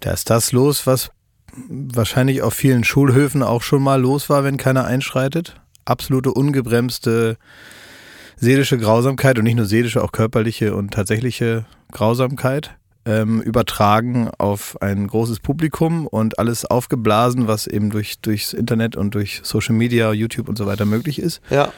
Da 0.00 0.12
ist 0.12 0.30
das 0.30 0.52
los, 0.52 0.86
was 0.86 1.10
wahrscheinlich 1.68 2.42
auf 2.42 2.54
vielen 2.54 2.82
Schulhöfen 2.82 3.42
auch 3.42 3.62
schon 3.62 3.82
mal 3.82 4.00
los 4.00 4.30
war, 4.30 4.42
wenn 4.42 4.56
keiner 4.56 4.84
einschreitet. 4.84 5.60
Absolute 5.84 6.32
ungebremste 6.32 7.36
seelische 8.42 8.76
Grausamkeit 8.76 9.38
und 9.38 9.44
nicht 9.44 9.54
nur 9.54 9.66
seelische, 9.66 10.02
auch 10.02 10.10
körperliche 10.10 10.74
und 10.74 10.92
tatsächliche 10.92 11.64
Grausamkeit. 11.92 12.76
ähm, 13.04 13.40
übertragen 13.42 14.30
auf 14.38 14.80
ein 14.80 15.06
großes 15.08 15.40
Publikum 15.40 16.06
und 16.06 16.38
alles 16.38 16.64
aufgeblasen, 16.64 17.48
was 17.48 17.66
eben 17.66 17.90
durch, 17.90 18.20
durchs 18.20 18.52
Internet 18.52 18.96
und 18.96 19.14
durch 19.14 19.40
Social 19.42 19.74
Media, 19.74 20.12
YouTube 20.12 20.48
und 20.48 20.56
so 20.56 20.66
weiter 20.66 20.84
möglich 20.84 21.18
ist. 21.18 21.40
Ja. 21.50 21.72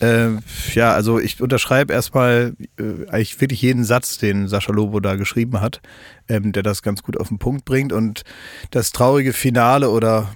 Äh, 0.00 0.30
ja, 0.74 0.92
also 0.92 1.18
ich 1.18 1.40
unterschreibe 1.42 1.92
erstmal 1.92 2.54
äh, 2.78 3.08
eigentlich 3.08 3.40
wirklich 3.40 3.62
jeden 3.62 3.84
Satz, 3.84 4.18
den 4.18 4.46
Sascha 4.46 4.72
Lobo 4.72 5.00
da 5.00 5.16
geschrieben 5.16 5.60
hat, 5.60 5.80
ähm, 6.28 6.52
der 6.52 6.62
das 6.62 6.82
ganz 6.82 7.02
gut 7.02 7.18
auf 7.18 7.28
den 7.28 7.38
Punkt 7.38 7.64
bringt. 7.64 7.92
Und 7.92 8.22
das 8.70 8.92
traurige 8.92 9.32
Finale 9.32 9.90
oder 9.90 10.28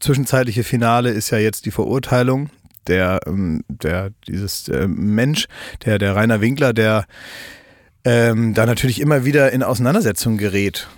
zwischenzeitliche 0.00 0.64
Finale 0.64 1.10
ist 1.10 1.30
ja 1.30 1.38
jetzt 1.38 1.66
die 1.66 1.70
Verurteilung 1.70 2.50
der, 2.88 3.20
ähm, 3.26 3.62
der 3.68 4.10
dieses 4.26 4.68
äh, 4.68 4.86
Mensch, 4.88 5.46
der, 5.84 5.98
der 5.98 6.16
Rainer 6.16 6.40
Winkler, 6.40 6.72
der 6.72 7.06
ähm, 8.04 8.54
da 8.54 8.66
natürlich 8.66 9.00
immer 9.00 9.24
wieder 9.24 9.52
in 9.52 9.62
Auseinandersetzungen 9.62 10.38
gerät. 10.38 10.88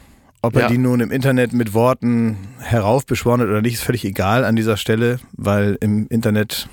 Ob 0.41 0.55
er 0.55 0.63
ja. 0.63 0.69
die 0.69 0.79
nun 0.79 1.01
im 1.01 1.11
Internet 1.11 1.53
mit 1.53 1.75
Worten 1.75 2.37
heraufbeschworen 2.61 3.41
hat 3.41 3.49
oder 3.49 3.63
nicht, 3.63 3.75
ist 3.75 3.83
völlig 3.83 4.05
egal 4.05 4.45
an 4.45 4.55
dieser 4.55 4.77
Stelle, 4.77 5.19
weil 5.33 5.77
im 5.81 6.07
Internet 6.09 6.69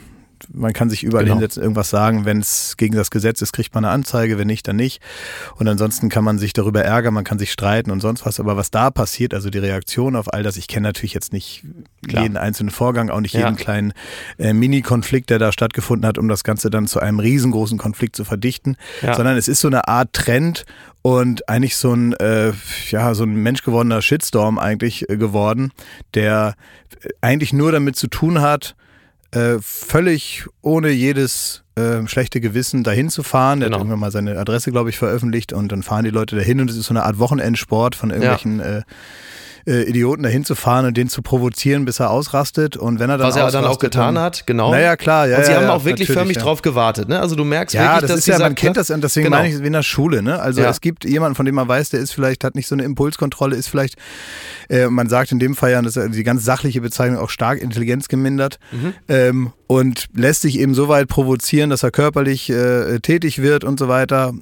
man 0.54 0.74
kann 0.74 0.90
sich 0.90 1.04
überall 1.04 1.24
genau. 1.24 1.36
hinsetzen, 1.36 1.62
irgendwas 1.62 1.90
sagen. 1.90 2.26
Wenn 2.26 2.40
es 2.40 2.78
gegen 2.78 2.96
das 2.96 3.12
Gesetz 3.12 3.42
ist, 3.42 3.54
kriegt 3.54 3.74
man 3.74 3.86
eine 3.86 3.94
Anzeige, 3.94 4.38
wenn 4.38 4.48
nicht, 4.48 4.68
dann 4.68 4.76
nicht. 4.76 5.02
Und 5.58 5.68
ansonsten 5.68 6.10
kann 6.10 6.24
man 6.24 6.38
sich 6.38 6.54
darüber 6.54 6.84
ärgern, 6.84 7.14
man 7.14 7.24
kann 7.24 7.40
sich 7.40 7.52
streiten 7.52 7.92
und 7.92 8.02
sonst 8.02 8.26
was. 8.26 8.40
Aber 8.40 8.58
was 8.58 8.72
da 8.72 8.92
passiert, 8.92 9.34
also 9.34 9.50
die 9.50 9.60
Reaktion 9.60 10.16
auf 10.16 10.34
all 10.34 10.44
das, 10.44 10.58
ich 10.58 10.68
kenne 10.68 10.88
natürlich 10.88 11.14
jetzt 11.14 11.34
nicht 11.34 11.64
Klar. 12.08 12.24
jeden 12.24 12.38
einzelnen 12.38 12.70
Vorgang, 12.70 13.10
auch 13.10 13.22
nicht 13.22 13.34
ja. 13.34 13.42
jeden 13.42 13.56
kleinen 13.56 13.94
äh, 14.38 14.54
Mini-Konflikt, 14.54 15.30
der 15.30 15.40
da 15.40 15.52
stattgefunden 15.52 16.08
hat, 16.08 16.18
um 16.18 16.28
das 16.28 16.44
Ganze 16.44 16.70
dann 16.70 16.88
zu 16.88 17.00
einem 17.00 17.20
riesengroßen 17.20 17.78
Konflikt 17.78 18.16
zu 18.16 18.26
verdichten, 18.26 18.78
ja. 19.02 19.16
sondern 19.16 19.38
es 19.38 19.48
ist 19.48 19.62
so 19.62 19.68
eine 19.68 19.88
Art 19.88 20.14
Trend 20.14 20.66
und 21.02 21.48
eigentlich 21.48 21.76
so 21.76 21.94
ein, 21.94 22.14
äh, 22.14 22.52
ja, 22.90 23.14
so 23.14 23.24
ein 23.24 23.36
menschgewordener 23.36 24.02
Shitstorm 24.02 24.58
eigentlich 24.58 25.10
äh, 25.10 25.18
geworden, 25.18 25.72
der 26.14 26.56
eigentlich 27.22 27.54
nur 27.54 27.72
damit 27.72 27.96
zu 27.96 28.08
tun 28.08 28.42
hat, 28.42 28.76
äh, 29.36 29.60
völlig 29.62 30.46
ohne 30.62 30.90
jedes 30.90 31.64
äh, 31.76 32.08
schlechte 32.08 32.40
Gewissen 32.40 32.84
dahin 32.84 33.10
zu 33.10 33.22
fahren. 33.22 33.60
Der 33.60 33.68
genau. 33.68 33.78
hat 33.78 33.82
irgendwann 33.82 34.00
mal 34.00 34.12
seine 34.12 34.38
Adresse, 34.38 34.72
glaube 34.72 34.90
ich, 34.90 34.98
veröffentlicht 34.98 35.52
und 35.52 35.72
dann 35.72 35.84
fahren 35.84 36.06
die 36.06 36.12
Leute 36.12 36.36
dahin 36.36 36.62
und 36.62 36.70
es 36.70 36.78
ist 36.78 36.86
so 36.86 36.94
eine 36.94 37.04
Art 37.04 37.20
Wochenendsport 37.20 37.96
von 37.96 38.12
irgendwelchen 38.12 38.60
ja. 38.60 38.78
äh, 38.78 38.82
äh, 39.68 39.84
Idioten 39.84 40.24
dahin 40.24 40.46
zu 40.46 40.56
fahren 40.56 40.86
und 40.86 40.96
den 40.98 41.10
zu 41.10 41.22
provozieren, 41.22 41.86
bis 41.86 42.00
er 42.00 42.12
ausrastet. 42.12 42.78
Und 42.78 43.00
wenn 43.00 43.10
er 43.10 43.18
dann 43.18 43.28
Was 43.28 43.36
er 43.36 43.50
dann 43.50 43.66
auch 43.66 43.80
getan 43.80 44.20
hat, 44.20 44.46
genau. 44.46 44.72
Naja, 44.72 44.96
klar. 44.96 45.28
Ja, 45.28 45.38
und 45.38 45.46
sie 45.46 45.52
ja, 45.52 45.58
haben 45.58 45.66
ja, 45.66 45.74
auch 45.74 45.86
wirklich 45.86 46.10
förmlich 46.12 46.38
drauf 46.38 46.62
gewartet. 46.62 47.10
Ne? 47.10 47.20
Also 47.20 47.36
du 47.36 47.44
merkst 47.44 47.74
ja, 47.74 47.82
wirklich, 47.82 48.02
das 48.02 48.10
dass 48.12 48.20
ist 48.20 48.28
ja, 48.28 48.40
man 48.40 48.56
kennt 48.56 48.78
das 48.78 48.90
und 48.90 49.04
deswegen 49.04 49.26
genau. 49.26 49.38
meine 49.38 49.50
ich 49.50 49.56
es 49.56 49.62
wie 49.62 49.68
in 49.68 49.74
der 49.74 49.84
Schule. 49.84 50.22
Ne? 50.22 50.40
Also 50.40 50.62
es 50.62 50.82
gibt 50.82 51.06
jemanden, 51.06 51.36
von 51.36 51.46
dem 51.46 51.56
man 51.56 51.68
weiß, 51.68 51.90
der 51.90 52.00
ist 52.00 52.12
vielleicht, 52.12 52.44
hat 52.44 52.56
nicht 52.56 52.68
so 52.68 52.76
eine 52.76 52.84
Impulskontrolle, 52.84 53.56
ist 53.56 53.68
vielleicht, 53.68 53.96
äh, 54.70 54.88
man 54.88 55.10
sagt 55.10 55.32
in 55.32 55.40
dem 55.40 55.56
Fall 55.56 55.72
ja, 55.72 55.82
dass 55.82 55.94
die 55.94 56.24
ganz 56.24 56.46
sachliche 56.46 56.82
Bezeichnung 56.82 57.20
auch 57.20 57.30
stark 57.30 57.62
Intelligenz 57.62 58.08
gemindert. 58.08 58.60
Mhm. 58.72 58.94
Ähm, 59.08 59.52
und 59.68 60.06
lässt 60.14 60.42
sich 60.42 60.60
eben 60.60 60.76
so 60.76 60.88
weit 60.90 61.08
provozieren, 61.08 61.72
dass 61.72 61.82
er 61.82 61.90
körperlich 61.90 62.50
äh, 62.50 63.00
tätig 63.00 63.42
wird 63.42 63.64
und 63.64 63.80
so 63.80 63.88
weiter. 63.88 64.34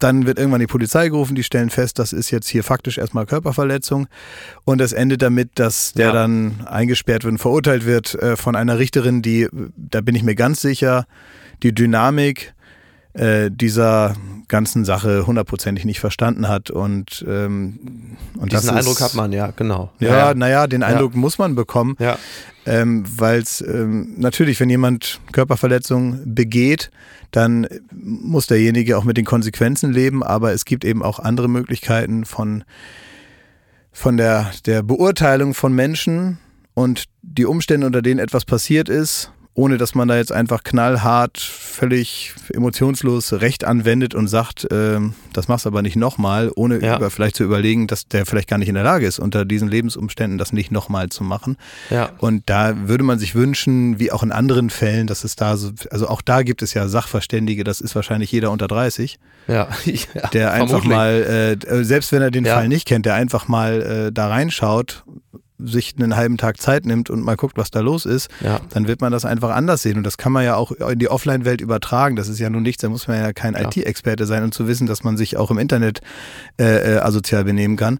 Dann 0.00 0.26
wird 0.26 0.38
irgendwann 0.38 0.60
die 0.60 0.66
Polizei 0.66 1.08
gerufen, 1.08 1.34
die 1.34 1.44
stellen 1.44 1.70
fest, 1.70 1.98
das 1.98 2.12
ist 2.12 2.30
jetzt 2.30 2.48
hier 2.48 2.64
faktisch 2.64 2.98
erstmal 2.98 3.26
Körperverletzung. 3.26 4.08
Und 4.64 4.80
es 4.80 4.92
endet 4.92 5.22
damit, 5.22 5.50
dass 5.54 5.92
der 5.92 6.08
ja. 6.08 6.12
dann 6.12 6.66
eingesperrt 6.66 7.24
wird 7.24 7.32
und 7.32 7.38
verurteilt 7.38 7.86
wird 7.86 8.14
äh, 8.14 8.36
von 8.36 8.56
einer 8.56 8.78
Richterin, 8.78 9.22
die, 9.22 9.48
da 9.76 10.00
bin 10.00 10.14
ich 10.14 10.22
mir 10.22 10.34
ganz 10.34 10.60
sicher, 10.60 11.06
die 11.62 11.74
Dynamik 11.74 12.54
äh, 13.12 13.50
dieser 13.50 14.14
ganzen 14.48 14.84
Sache 14.84 15.26
hundertprozentig 15.26 15.84
nicht 15.84 16.00
verstanden 16.00 16.48
hat. 16.48 16.70
Und, 16.70 17.24
ähm, 17.26 18.16
und 18.36 18.52
diesen 18.52 18.70
Eindruck 18.70 19.00
hat 19.00 19.14
man, 19.14 19.32
ja, 19.32 19.52
genau. 19.52 19.90
Ja, 19.98 20.28
ja. 20.28 20.34
naja, 20.34 20.66
den 20.66 20.82
Eindruck 20.82 21.14
ja. 21.14 21.18
muss 21.18 21.38
man 21.38 21.54
bekommen. 21.54 21.96
Ja. 21.98 22.18
Ähm, 22.66 23.04
Weil 23.16 23.40
es 23.40 23.62
ähm, 23.62 24.14
natürlich, 24.18 24.60
wenn 24.60 24.68
jemand 24.68 25.20
Körperverletzung 25.32 26.20
begeht, 26.34 26.90
dann 27.30 27.66
muss 27.92 28.48
derjenige 28.48 28.98
auch 28.98 29.04
mit 29.04 29.16
den 29.16 29.24
Konsequenzen 29.24 29.92
leben, 29.92 30.22
aber 30.22 30.52
es 30.52 30.64
gibt 30.64 30.84
eben 30.84 31.02
auch 31.02 31.20
andere 31.20 31.48
Möglichkeiten 31.48 32.24
von, 32.24 32.64
von 33.92 34.16
der, 34.16 34.50
der 34.66 34.82
Beurteilung 34.82 35.54
von 35.54 35.72
Menschen 35.72 36.38
und 36.74 37.04
die 37.22 37.46
Umstände, 37.46 37.86
unter 37.86 38.02
denen 38.02 38.18
etwas 38.18 38.44
passiert 38.44 38.88
ist 38.88 39.32
ohne 39.54 39.78
dass 39.78 39.94
man 39.94 40.06
da 40.06 40.16
jetzt 40.16 40.32
einfach 40.32 40.62
knallhart, 40.62 41.38
völlig 41.38 42.32
emotionslos 42.52 43.32
Recht 43.34 43.64
anwendet 43.64 44.14
und 44.14 44.28
sagt, 44.28 44.70
äh, 44.70 45.00
das 45.32 45.48
machst 45.48 45.64
du 45.64 45.70
aber 45.70 45.82
nicht 45.82 45.96
nochmal, 45.96 46.52
ohne 46.54 46.80
ja. 46.80 46.96
über, 46.96 47.10
vielleicht 47.10 47.36
zu 47.36 47.44
überlegen, 47.44 47.88
dass 47.88 48.06
der 48.06 48.26
vielleicht 48.26 48.48
gar 48.48 48.58
nicht 48.58 48.68
in 48.68 48.74
der 48.74 48.84
Lage 48.84 49.06
ist, 49.06 49.18
unter 49.18 49.44
diesen 49.44 49.68
Lebensumständen 49.68 50.38
das 50.38 50.52
nicht 50.52 50.70
nochmal 50.70 51.08
zu 51.08 51.24
machen. 51.24 51.56
Ja. 51.90 52.10
Und 52.18 52.44
da 52.46 52.88
würde 52.88 53.02
man 53.02 53.18
sich 53.18 53.34
wünschen, 53.34 53.98
wie 53.98 54.12
auch 54.12 54.22
in 54.22 54.30
anderen 54.30 54.70
Fällen, 54.70 55.08
dass 55.08 55.24
es 55.24 55.34
da 55.34 55.56
so, 55.56 55.72
also 55.90 56.08
auch 56.08 56.22
da 56.22 56.42
gibt 56.42 56.62
es 56.62 56.72
ja 56.74 56.86
Sachverständige, 56.86 57.64
das 57.64 57.80
ist 57.80 57.96
wahrscheinlich 57.96 58.30
jeder 58.30 58.52
unter 58.52 58.68
30, 58.68 59.18
ja. 59.48 59.68
ja 59.84 60.28
der 60.32 60.52
einfach 60.52 60.82
vermutlich. 60.82 60.96
mal, 60.96 61.58
äh, 61.66 61.84
selbst 61.84 62.12
wenn 62.12 62.22
er 62.22 62.30
den 62.30 62.46
Fall 62.46 62.68
nicht 62.68 62.86
kennt, 62.86 63.04
der 63.04 63.14
einfach 63.14 63.48
mal 63.48 63.82
äh, 63.82 64.12
da 64.12 64.28
reinschaut 64.28 65.04
sich 65.64 65.94
einen 65.98 66.16
halben 66.16 66.36
Tag 66.36 66.60
Zeit 66.60 66.86
nimmt 66.86 67.10
und 67.10 67.22
mal 67.22 67.36
guckt, 67.36 67.56
was 67.56 67.70
da 67.70 67.80
los 67.80 68.06
ist, 68.06 68.28
ja. 68.40 68.60
dann 68.70 68.86
wird 68.88 69.00
man 69.00 69.12
das 69.12 69.24
einfach 69.24 69.50
anders 69.50 69.82
sehen. 69.82 69.96
Und 69.98 70.04
das 70.04 70.16
kann 70.16 70.32
man 70.32 70.44
ja 70.44 70.56
auch 70.56 70.72
in 70.72 70.98
die 70.98 71.08
Offline-Welt 71.08 71.60
übertragen. 71.60 72.16
Das 72.16 72.28
ist 72.28 72.38
ja 72.38 72.50
nun 72.50 72.62
nichts, 72.62 72.82
da 72.82 72.88
muss 72.88 73.08
man 73.08 73.18
ja 73.18 73.32
kein 73.32 73.54
ja. 73.54 73.62
IT-Experte 73.62 74.26
sein, 74.26 74.44
um 74.44 74.52
zu 74.52 74.66
wissen, 74.68 74.86
dass 74.86 75.04
man 75.04 75.16
sich 75.16 75.36
auch 75.36 75.50
im 75.50 75.58
Internet 75.58 76.00
äh, 76.58 76.96
äh 76.96 76.98
asozial 76.98 77.44
benehmen 77.44 77.76
kann 77.76 77.98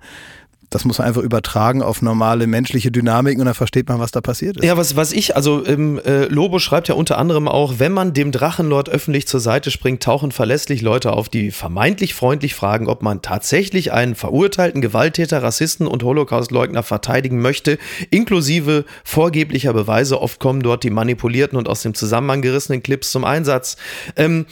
das 0.71 0.85
muss 0.85 0.99
man 0.99 1.09
einfach 1.09 1.23
übertragen 1.23 1.83
auf 1.83 2.01
normale 2.01 2.47
menschliche 2.47 2.93
Dynamiken 2.93 3.41
und 3.41 3.47
dann 3.47 3.55
versteht 3.55 3.89
man, 3.89 3.99
was 3.99 4.13
da 4.13 4.21
passiert 4.21 4.57
ist. 4.57 4.65
Ja, 4.65 4.77
was, 4.77 4.95
was 4.95 5.13
ich, 5.13 5.35
also 5.35 5.67
ähm, 5.67 6.01
äh, 6.05 6.27
Lobo 6.27 6.61
schreibt 6.61 6.87
ja 6.87 6.95
unter 6.95 7.19
anderem 7.19 7.49
auch, 7.49 7.75
wenn 7.79 7.91
man 7.93 8.15
dem 8.15 8.31
Drachenlord 8.31 8.89
öffentlich 8.89 9.27
zur 9.27 9.41
Seite 9.41 9.73
springt, 9.73 10.03
tauchen 10.03 10.31
verlässlich 10.31 10.81
Leute 10.81 11.13
auf, 11.13 11.29
die 11.29 11.51
vermeintlich 11.51 12.15
freundlich 12.15 12.55
fragen, 12.55 12.87
ob 12.87 13.03
man 13.03 13.21
tatsächlich 13.21 13.93
einen 13.93 14.15
verurteilten 14.15 14.81
Gewalttäter, 14.81 15.43
Rassisten 15.43 15.89
und 15.89 16.05
Holocaustleugner 16.05 16.85
verteidigen 16.85 17.41
möchte, 17.41 17.79
inklusive 18.11 18.85
vorgeblicher 19.03 19.73
Beweise. 19.73 20.23
Oft 20.23 20.39
kommen 20.39 20.63
dort 20.63 20.85
die 20.85 20.91
manipulierten 20.91 21.59
und 21.59 21.69
aus 21.69 21.83
dem 21.83 21.95
Zusammenhang 21.95 22.43
gerissenen 22.43 22.83
Clips 22.83 23.11
zum 23.11 23.25
Einsatz. 23.25 23.77
Ähm, 24.15 24.47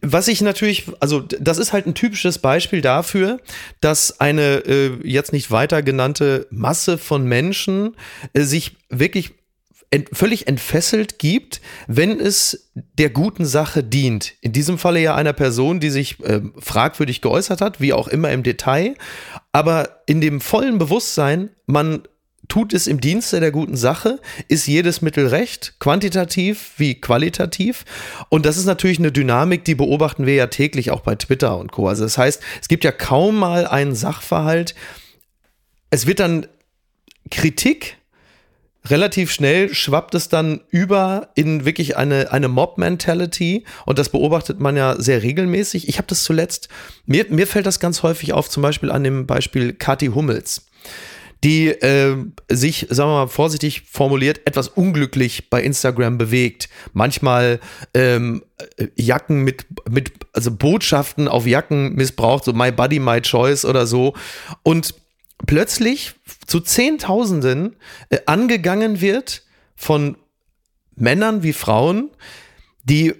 was 0.00 0.28
ich 0.28 0.40
natürlich, 0.40 0.86
also 1.00 1.20
das 1.20 1.58
ist 1.58 1.72
halt 1.72 1.86
ein 1.86 1.94
typisches 1.94 2.38
Beispiel 2.38 2.80
dafür, 2.80 3.38
dass 3.80 4.20
eine 4.20 4.64
äh, 4.66 4.98
jetzt 5.02 5.32
nicht 5.32 5.50
weiter 5.50 5.82
genannte 5.82 6.46
Masse 6.50 6.98
von 6.98 7.24
Menschen 7.24 7.96
äh, 8.32 8.42
sich 8.42 8.76
wirklich 8.88 9.32
ent 9.90 10.08
völlig 10.12 10.48
entfesselt 10.48 11.18
gibt, 11.18 11.60
wenn 11.86 12.18
es 12.18 12.70
der 12.74 13.10
guten 13.10 13.44
Sache 13.44 13.84
dient. 13.84 14.32
In 14.40 14.52
diesem 14.52 14.78
Falle 14.78 15.00
ja 15.00 15.14
einer 15.14 15.34
Person, 15.34 15.80
die 15.80 15.90
sich 15.90 16.18
äh, 16.20 16.40
fragwürdig 16.58 17.20
geäußert 17.20 17.60
hat, 17.60 17.80
wie 17.80 17.92
auch 17.92 18.08
immer 18.08 18.30
im 18.30 18.42
Detail, 18.42 18.94
aber 19.52 20.02
in 20.06 20.22
dem 20.22 20.40
vollen 20.40 20.78
Bewusstsein, 20.78 21.50
man 21.66 22.08
tut 22.52 22.74
es 22.74 22.86
im 22.86 23.00
Dienste 23.00 23.40
der 23.40 23.50
guten 23.50 23.78
Sache, 23.78 24.20
ist 24.46 24.66
jedes 24.66 25.00
Mittel 25.00 25.28
recht, 25.28 25.76
quantitativ 25.78 26.72
wie 26.76 27.00
qualitativ. 27.00 27.86
Und 28.28 28.44
das 28.44 28.58
ist 28.58 28.66
natürlich 28.66 28.98
eine 28.98 29.10
Dynamik, 29.10 29.64
die 29.64 29.74
beobachten 29.74 30.26
wir 30.26 30.34
ja 30.34 30.48
täglich 30.48 30.90
auch 30.90 31.00
bei 31.00 31.14
Twitter 31.14 31.56
und 31.56 31.72
Co. 31.72 31.88
Also 31.88 32.04
das 32.04 32.18
heißt, 32.18 32.42
es 32.60 32.68
gibt 32.68 32.84
ja 32.84 32.92
kaum 32.92 33.38
mal 33.38 33.66
einen 33.66 33.94
Sachverhalt. 33.94 34.74
Es 35.88 36.06
wird 36.06 36.20
dann 36.20 36.46
Kritik 37.30 37.96
relativ 38.84 39.32
schnell 39.32 39.72
schwappt 39.72 40.14
es 40.14 40.28
dann 40.28 40.60
über 40.68 41.30
in 41.34 41.64
wirklich 41.64 41.96
eine, 41.96 42.32
eine 42.32 42.48
Mob-Mentality 42.48 43.64
und 43.86 43.98
das 43.98 44.10
beobachtet 44.10 44.60
man 44.60 44.76
ja 44.76 45.00
sehr 45.00 45.22
regelmäßig. 45.22 45.88
Ich 45.88 45.96
habe 45.96 46.08
das 46.08 46.22
zuletzt, 46.22 46.68
mir, 47.06 47.24
mir 47.30 47.46
fällt 47.46 47.64
das 47.64 47.80
ganz 47.80 48.02
häufig 48.02 48.34
auf, 48.34 48.50
zum 48.50 48.62
Beispiel 48.62 48.90
an 48.90 49.04
dem 49.04 49.26
Beispiel 49.26 49.72
Kathi 49.72 50.08
Hummels 50.08 50.66
die 51.44 51.68
äh, 51.68 52.16
sich, 52.48 52.86
sagen 52.90 53.10
wir 53.10 53.24
mal 53.24 53.28
vorsichtig 53.28 53.82
formuliert, 53.90 54.42
etwas 54.44 54.68
unglücklich 54.68 55.50
bei 55.50 55.62
Instagram 55.62 56.16
bewegt. 56.18 56.68
Manchmal 56.92 57.58
ähm, 57.94 58.44
äh, 58.76 58.86
Jacken 58.96 59.42
mit, 59.42 59.66
mit, 59.90 60.12
also 60.32 60.52
Botschaften 60.52 61.26
auf 61.26 61.46
Jacken 61.46 61.94
missbraucht, 61.94 62.44
so 62.44 62.52
My 62.52 62.70
Body, 62.70 63.00
My 63.00 63.20
Choice 63.20 63.64
oder 63.64 63.86
so. 63.86 64.14
Und 64.62 64.94
plötzlich 65.46 66.14
zu 66.46 66.60
Zehntausenden 66.60 67.76
äh, 68.10 68.18
angegangen 68.26 69.00
wird 69.00 69.42
von 69.74 70.16
Männern 70.94 71.42
wie 71.42 71.52
Frauen, 71.52 72.10
die 72.84 73.14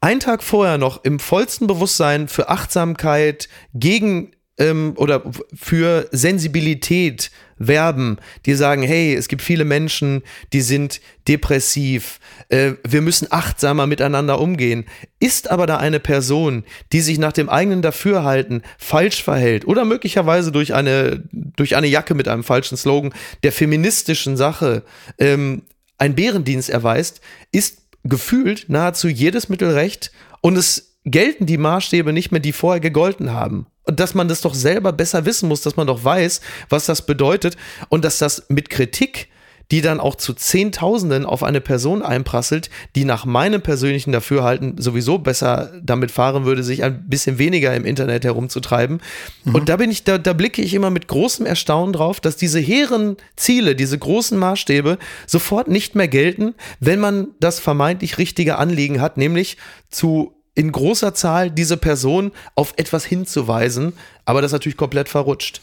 einen 0.00 0.18
Tag 0.18 0.42
vorher 0.42 0.78
noch 0.78 1.04
im 1.04 1.20
vollsten 1.20 1.68
Bewusstsein 1.68 2.26
für 2.26 2.48
Achtsamkeit 2.48 3.48
gegen 3.72 4.32
ähm, 4.58 4.94
oder 4.96 5.22
für 5.54 6.08
Sensibilität 6.10 7.30
werben, 7.66 8.18
die 8.46 8.54
sagen, 8.54 8.82
hey, 8.82 9.14
es 9.14 9.28
gibt 9.28 9.42
viele 9.42 9.64
Menschen, 9.64 10.22
die 10.52 10.60
sind 10.60 11.00
depressiv, 11.28 12.20
äh, 12.48 12.72
wir 12.86 13.00
müssen 13.00 13.28
achtsamer 13.30 13.86
miteinander 13.86 14.40
umgehen. 14.40 14.84
Ist 15.20 15.50
aber 15.50 15.66
da 15.66 15.76
eine 15.76 16.00
Person, 16.00 16.64
die 16.92 17.00
sich 17.00 17.18
nach 17.18 17.32
dem 17.32 17.48
eigenen 17.48 17.82
Dafürhalten 17.82 18.62
falsch 18.78 19.22
verhält 19.22 19.66
oder 19.66 19.84
möglicherweise 19.84 20.52
durch 20.52 20.74
eine, 20.74 21.22
durch 21.30 21.76
eine 21.76 21.86
Jacke 21.86 22.14
mit 22.14 22.28
einem 22.28 22.44
falschen 22.44 22.76
Slogan 22.76 23.14
der 23.42 23.52
feministischen 23.52 24.36
Sache 24.36 24.82
ähm, 25.18 25.62
ein 25.98 26.14
Bärendienst 26.14 26.70
erweist, 26.70 27.20
ist 27.52 27.82
gefühlt 28.04 28.68
nahezu 28.68 29.08
jedes 29.08 29.48
Mittel 29.48 29.70
recht 29.70 30.10
und 30.40 30.56
es 30.56 30.96
gelten 31.04 31.46
die 31.46 31.58
Maßstäbe 31.58 32.12
nicht 32.12 32.32
mehr, 32.32 32.40
die 32.40 32.52
vorher 32.52 32.80
gegolten 32.80 33.32
haben. 33.32 33.66
Und 33.84 33.98
dass 34.00 34.14
man 34.14 34.28
das 34.28 34.40
doch 34.40 34.54
selber 34.54 34.92
besser 34.92 35.26
wissen 35.26 35.48
muss, 35.48 35.62
dass 35.62 35.76
man 35.76 35.86
doch 35.86 36.04
weiß, 36.04 36.40
was 36.68 36.86
das 36.86 37.04
bedeutet 37.04 37.56
und 37.88 38.04
dass 38.04 38.18
das 38.18 38.44
mit 38.48 38.70
Kritik 38.70 39.28
die 39.72 39.80
dann 39.80 40.00
auch 40.00 40.16
zu 40.16 40.34
Zehntausenden 40.34 41.24
auf 41.24 41.42
eine 41.42 41.62
Person 41.62 42.02
einprasselt, 42.02 42.68
die 42.94 43.06
nach 43.06 43.24
meinem 43.24 43.62
persönlichen 43.62 44.12
Dafürhalten 44.12 44.76
sowieso 44.78 45.18
besser 45.18 45.72
damit 45.82 46.10
fahren 46.10 46.44
würde, 46.44 46.62
sich 46.62 46.84
ein 46.84 47.08
bisschen 47.08 47.38
weniger 47.38 47.74
im 47.74 47.86
Internet 47.86 48.24
herumzutreiben. 48.24 49.00
Mhm. 49.44 49.54
Und 49.54 49.70
da 49.70 49.78
bin 49.78 49.90
ich, 49.90 50.04
da, 50.04 50.18
da 50.18 50.34
blicke 50.34 50.60
ich 50.60 50.74
immer 50.74 50.90
mit 50.90 51.08
großem 51.08 51.46
Erstaunen 51.46 51.94
drauf, 51.94 52.20
dass 52.20 52.36
diese 52.36 52.60
hehren 52.60 53.16
Ziele, 53.34 53.74
diese 53.74 53.98
großen 53.98 54.38
Maßstäbe 54.38 54.98
sofort 55.26 55.68
nicht 55.68 55.94
mehr 55.94 56.08
gelten, 56.08 56.54
wenn 56.78 57.00
man 57.00 57.28
das 57.40 57.58
vermeintlich 57.58 58.18
richtige 58.18 58.58
Anliegen 58.58 59.00
hat, 59.00 59.16
nämlich 59.16 59.56
zu 59.88 60.34
in 60.54 60.72
großer 60.72 61.14
Zahl 61.14 61.50
diese 61.50 61.76
Person 61.76 62.32
auf 62.54 62.74
etwas 62.76 63.04
hinzuweisen, 63.04 63.94
aber 64.24 64.42
das 64.42 64.52
natürlich 64.52 64.76
komplett 64.76 65.08
verrutscht. 65.08 65.60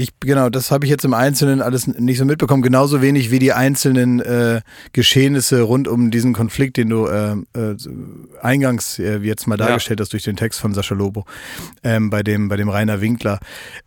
Ich, 0.00 0.18
genau, 0.18 0.48
das 0.48 0.70
habe 0.70 0.86
ich 0.86 0.90
jetzt 0.90 1.04
im 1.04 1.12
Einzelnen 1.12 1.60
alles 1.60 1.86
nicht 1.86 2.16
so 2.16 2.24
mitbekommen. 2.24 2.62
Genauso 2.62 3.02
wenig 3.02 3.30
wie 3.30 3.38
die 3.38 3.52
einzelnen 3.52 4.20
äh, 4.20 4.62
Geschehnisse 4.94 5.60
rund 5.60 5.88
um 5.88 6.10
diesen 6.10 6.32
Konflikt, 6.32 6.78
den 6.78 6.88
du 6.88 7.06
äh, 7.06 7.32
äh, 7.32 7.76
eingangs 8.40 8.98
äh, 8.98 9.18
jetzt 9.18 9.46
mal 9.46 9.58
dargestellt 9.58 10.00
ja. 10.00 10.04
hast 10.04 10.14
durch 10.14 10.22
den 10.22 10.36
Text 10.36 10.58
von 10.58 10.72
Sascha 10.72 10.94
Lobo 10.94 11.26
ähm, 11.84 12.08
bei, 12.08 12.22
dem, 12.22 12.48
bei 12.48 12.56
dem 12.56 12.70
Rainer 12.70 13.02
Winkler. 13.02 13.40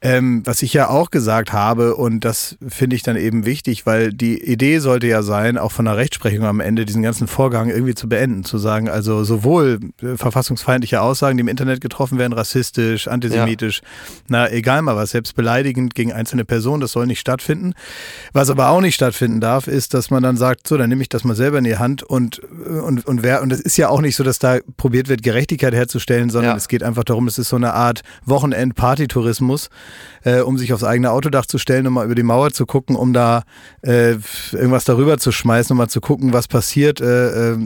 Ähm, 0.04 0.44
was 0.46 0.62
ich 0.62 0.72
ja 0.74 0.88
auch 0.88 1.10
gesagt 1.10 1.52
habe, 1.52 1.96
und 1.96 2.24
das 2.24 2.58
finde 2.68 2.96
ich 2.96 3.02
dann 3.02 3.16
eben 3.16 3.48
wichtig, 3.48 3.88
weil 3.88 4.14
die 4.14 4.40
Idee 4.40 4.78
sollte 4.78 5.08
ja 5.08 5.24
sein, 5.24 5.58
auch 5.58 5.72
von 5.72 5.86
der 5.86 5.98
Rechtsprechung 5.98 6.46
am 6.46 6.60
Ende 6.60 6.86
diesen 6.86 7.02
ganzen 7.02 7.26
Vorgang 7.26 7.70
irgendwie 7.70 7.96
zu 7.96 8.08
beenden, 8.08 8.44
zu 8.44 8.60
sagen, 8.60 8.88
also 8.88 9.24
sowohl 9.24 9.80
äh, 10.04 10.16
verfassungsfeindliche 10.16 11.02
Aussagen, 11.02 11.38
die 11.38 11.42
im 11.42 11.48
Internet 11.48 11.82
getroffen 11.82 12.20
werden, 12.20 12.34
rassistisch, 12.34 13.08
antisemitisch, 13.08 13.82
ja. 13.82 13.88
na 14.28 14.52
egal 14.52 14.84
mal 14.84 14.96
was, 14.96 15.10
selbst 15.10 15.36
beleidigend 15.36 15.96
gegen 15.96 16.03
einzelne 16.12 16.44
Personen, 16.44 16.82
das 16.82 16.92
soll 16.92 17.08
nicht 17.08 17.20
stattfinden. 17.20 17.74
Was 18.34 18.50
aber 18.50 18.70
auch 18.70 18.82
nicht 18.82 18.96
stattfinden 18.96 19.40
darf, 19.40 19.68
ist, 19.68 19.94
dass 19.94 20.10
man 20.10 20.24
dann 20.24 20.36
sagt, 20.36 20.68
so, 20.68 20.78
dann 20.78 20.90
nehme 20.90 21.02
ich 21.02 21.10
das 21.10 21.24
mal 21.24 21.36
selber 21.36 21.60
in 21.60 21.64
die 21.64 21.78
Hand 21.78 22.04
und, 22.04 22.40
und, 22.40 23.06
und 23.06 23.24
wer, 23.24 23.42
und 23.42 23.54
es 23.54 23.62
ist 23.62 23.78
ja 23.78 23.90
auch 23.90 24.02
nicht 24.02 24.16
so, 24.16 24.24
dass 24.24 24.40
da 24.40 24.58
probiert 24.76 25.08
wird, 25.08 25.24
Gerechtigkeit 25.24 25.74
herzustellen, 25.74 26.30
sondern 26.30 26.52
ja. 26.52 26.58
es 26.58 26.68
geht 26.68 26.84
einfach 26.84 27.04
darum, 27.04 27.28
es 27.28 27.38
ist 27.38 27.50
so 27.50 27.56
eine 27.56 27.74
Art 27.74 28.02
Wochenend-Partytourismus, 28.26 29.70
äh, 30.24 30.42
um 30.42 30.58
sich 30.58 30.74
aufs 30.74 30.84
eigene 30.84 31.12
Autodach 31.12 31.46
zu 31.46 31.58
stellen, 31.58 31.88
um 31.88 31.94
mal 31.94 32.06
über 32.06 32.16
die 32.16 32.24
Mauer 32.24 32.52
zu 32.52 32.66
gucken, 32.66 32.96
um 32.96 33.14
da 33.14 33.44
äh, 33.82 34.16
irgendwas 34.52 34.84
darüber 34.84 35.18
zu 35.18 35.32
schmeißen, 35.32 35.74
um 35.74 35.78
mal 35.78 35.88
zu 35.88 36.02
gucken, 36.02 36.34
was 36.34 36.48
passiert, 36.48 37.00
äh, 37.00 37.54
äh 37.54 37.58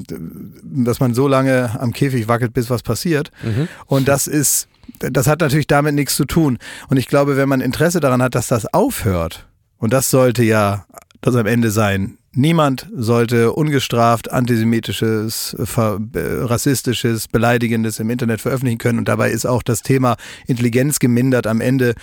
dass 0.63 0.99
man 0.99 1.13
so 1.13 1.27
lange 1.27 1.79
am 1.79 1.93
Käfig 1.93 2.27
wackelt, 2.27 2.53
bis 2.53 2.69
was 2.69 2.83
passiert. 2.83 3.31
Mhm. 3.43 3.67
Und 3.85 4.07
das 4.07 4.27
ist 4.27 4.67
das 4.99 5.27
hat 5.27 5.41
natürlich 5.41 5.67
damit 5.67 5.95
nichts 5.95 6.15
zu 6.15 6.25
tun. 6.25 6.57
Und 6.89 6.97
ich 6.97 7.07
glaube, 7.07 7.37
wenn 7.37 7.49
man 7.49 7.61
Interesse 7.61 7.99
daran 7.99 8.21
hat, 8.21 8.35
dass 8.35 8.47
das 8.47 8.71
aufhört, 8.73 9.47
und 9.77 9.93
das 9.93 10.09
sollte 10.09 10.43
ja 10.43 10.85
das 11.21 11.35
am 11.35 11.45
Ende 11.45 11.71
sein, 11.71 12.17
niemand 12.37 12.87
sollte 12.95 13.51
ungestraft 13.51 14.31
antisemitisches, 14.31 15.55
rassistisches, 15.57 17.27
beleidigendes 17.27 17.99
im 17.99 18.09
Internet 18.09 18.41
veröffentlichen 18.41 18.77
können. 18.77 18.99
Und 18.99 19.07
dabei 19.07 19.31
ist 19.31 19.45
auch 19.45 19.63
das 19.63 19.81
Thema 19.81 20.15
Intelligenz 20.45 20.99
gemindert 20.99 21.47
am 21.47 21.61
Ende 21.61 21.95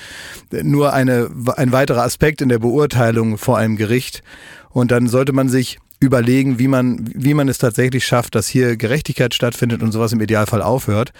nur 0.62 0.92
eine, 0.92 1.30
ein 1.56 1.72
weiterer 1.72 2.02
Aspekt 2.02 2.42
in 2.42 2.48
der 2.48 2.58
Beurteilung 2.58 3.38
vor 3.38 3.58
einem 3.58 3.76
Gericht. 3.76 4.22
Und 4.70 4.90
dann 4.90 5.06
sollte 5.06 5.32
man 5.32 5.48
sich 5.48 5.78
überlegen, 6.04 6.58
wie 6.58 6.68
man, 6.68 7.08
wie 7.14 7.34
man 7.34 7.48
es 7.48 7.58
tatsächlich 7.58 8.04
schafft, 8.04 8.34
dass 8.34 8.46
hier 8.46 8.76
Gerechtigkeit 8.76 9.34
stattfindet 9.34 9.82
und 9.82 9.92
sowas 9.92 10.12
im 10.12 10.20
Idealfall 10.20 10.62
aufhört. 10.62 11.12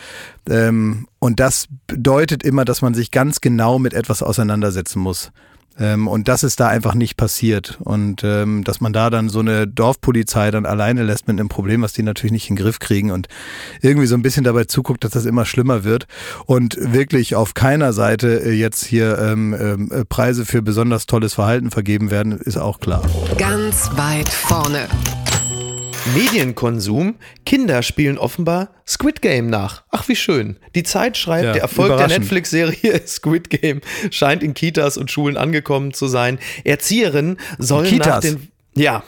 Ähm, 0.49 1.07
und 1.19 1.41
das 1.41 1.67
bedeutet 1.87 2.43
immer, 2.43 2.65
dass 2.65 2.83
man 2.83 2.95
sich 2.95 3.11
ganz 3.11 3.41
genau 3.41 3.79
mit 3.79 3.95
etwas 3.95 4.23
auseinandersetzen 4.23 5.01
muss. 5.01 5.33
Ähm, 5.79 6.07
und 6.07 6.29
das 6.29 6.43
ist 6.43 6.61
da 6.61 6.69
einfach 6.69 6.95
nicht 6.95 7.17
passiert. 7.17 7.79
Und 7.81 8.23
ähm, 8.25 8.65
dass 8.65 8.81
man 8.81 8.93
da 8.93 9.11
dann 9.11 9.29
so 9.29 9.41
eine 9.41 9.67
Dorfpolizei 9.67 10.51
dann 10.51 10.67
alleine 10.67 11.03
lässt 11.03 11.27
mit 11.27 11.39
einem 11.39 11.49
Problem, 11.49 11.83
was 11.83 11.93
die 11.93 12.03
natürlich 12.03 12.33
nicht 12.33 12.51
in 12.51 12.57
den 12.57 12.63
Griff 12.63 12.79
kriegen 12.79 13.11
und 13.11 13.29
irgendwie 13.81 14.07
so 14.07 14.15
ein 14.15 14.23
bisschen 14.23 14.45
dabei 14.45 14.65
zuguckt, 14.65 15.05
dass 15.05 15.13
das 15.13 15.25
immer 15.25 15.45
schlimmer 15.45 15.85
wird 15.85 16.07
und 16.47 16.77
wirklich 16.81 17.35
auf 17.35 17.55
keiner 17.55 17.93
Seite 17.93 18.43
äh, 18.45 18.53
jetzt 18.53 18.85
hier 18.85 19.19
ähm, 19.19 19.55
ähm, 19.59 19.91
äh, 19.93 20.05
Preise 20.05 20.45
für 20.45 20.63
besonders 20.63 21.07
tolles 21.07 21.35
Verhalten 21.35 21.71
vergeben 21.71 22.11
werden, 22.11 22.33
ist 22.33 22.57
auch 22.57 22.81
klar. 22.81 23.03
Ganz 23.39 23.91
weit 23.97 24.29
vorne. 24.29 24.89
Medienkonsum. 26.15 27.17
Kinder 27.47 27.83
spielen 27.83 28.19
offenbar 28.19 28.71
Squid 28.87 29.23
Game 29.23 29.49
nach. 29.49 29.85
Ach, 29.91 30.09
wie 30.09 30.17
schön. 30.17 30.59
Die 30.75 30.83
Zeit 30.83 31.17
schreibt, 31.17 31.45
ja, 31.45 31.53
der 31.53 31.63
Erfolg 31.63 31.97
der 31.97 32.09
Netflix-Serie 32.09 33.03
Squid 33.07 33.51
Game 33.51 33.81
scheint 34.11 34.43
in 34.43 34.55
Kitas 34.55 34.97
und 34.97 35.11
Schulen 35.11 35.37
angekommen 35.37 35.93
zu 35.95 36.07
sein. 36.07 36.39
Erzieherinnen 36.65 37.39
sollen 37.59 37.97
nach 37.99 38.21
den. 38.21 38.49
Ja, 38.77 39.05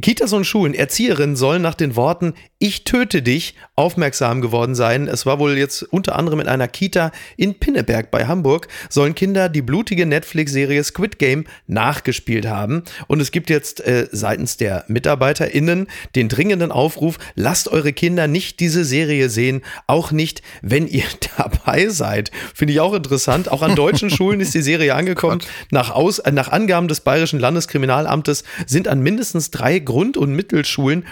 Kitas 0.00 0.32
und 0.32 0.44
Schulen, 0.44 0.74
Erzieherinnen 0.74 1.36
sollen 1.36 1.62
nach 1.62 1.74
den 1.74 1.96
Worten 1.96 2.34
Ich 2.58 2.84
töte 2.84 3.22
dich 3.22 3.54
aufmerksam 3.76 4.40
geworden 4.40 4.74
sein. 4.74 5.06
Es 5.06 5.26
war 5.26 5.38
wohl 5.38 5.56
jetzt 5.56 5.82
unter 5.82 6.16
anderem 6.16 6.40
in 6.40 6.48
einer 6.48 6.68
Kita 6.68 7.12
in 7.36 7.58
Pinneberg 7.58 8.10
bei 8.10 8.26
Hamburg, 8.26 8.68
sollen 8.88 9.14
Kinder 9.14 9.48
die 9.48 9.62
blutige 9.62 10.06
Netflix-Serie 10.06 10.82
Squid 10.82 11.18
Game 11.18 11.44
nachgespielt 11.66 12.46
haben. 12.46 12.82
Und 13.06 13.20
es 13.20 13.30
gibt 13.30 13.50
jetzt 13.50 13.80
äh, 13.80 14.08
seitens 14.10 14.56
der 14.56 14.84
MitarbeiterInnen 14.88 15.86
den 16.16 16.28
dringenden 16.28 16.72
Aufruf, 16.72 17.18
lasst 17.34 17.68
eure 17.68 17.92
Kinder 17.92 18.26
nicht 18.26 18.60
diese 18.60 18.84
Serie 18.84 19.28
sehen, 19.28 19.62
auch 19.86 20.10
nicht, 20.10 20.42
wenn 20.62 20.88
ihr 20.88 21.04
dabei 21.36 21.88
seid. 21.88 22.30
Finde 22.54 22.74
ich 22.74 22.80
auch 22.80 22.94
interessant. 22.94 23.50
Auch 23.50 23.62
an 23.62 23.76
deutschen 23.76 24.10
Schulen 24.10 24.40
ist 24.40 24.54
die 24.54 24.62
Serie 24.62 24.94
angekommen. 24.94 25.40
Nach, 25.70 25.90
Aus, 25.90 26.18
äh, 26.18 26.32
nach 26.32 26.48
Angaben 26.48 26.88
des 26.88 27.00
Bayerischen 27.00 27.38
Landeskriminalamtes 27.38 28.42
sind 28.66 28.88
an 28.88 29.00
mindestens 29.00 29.51
drei 29.52 29.78
Grund- 29.78 30.16
und 30.16 30.34
Mittelschulen 30.34 31.04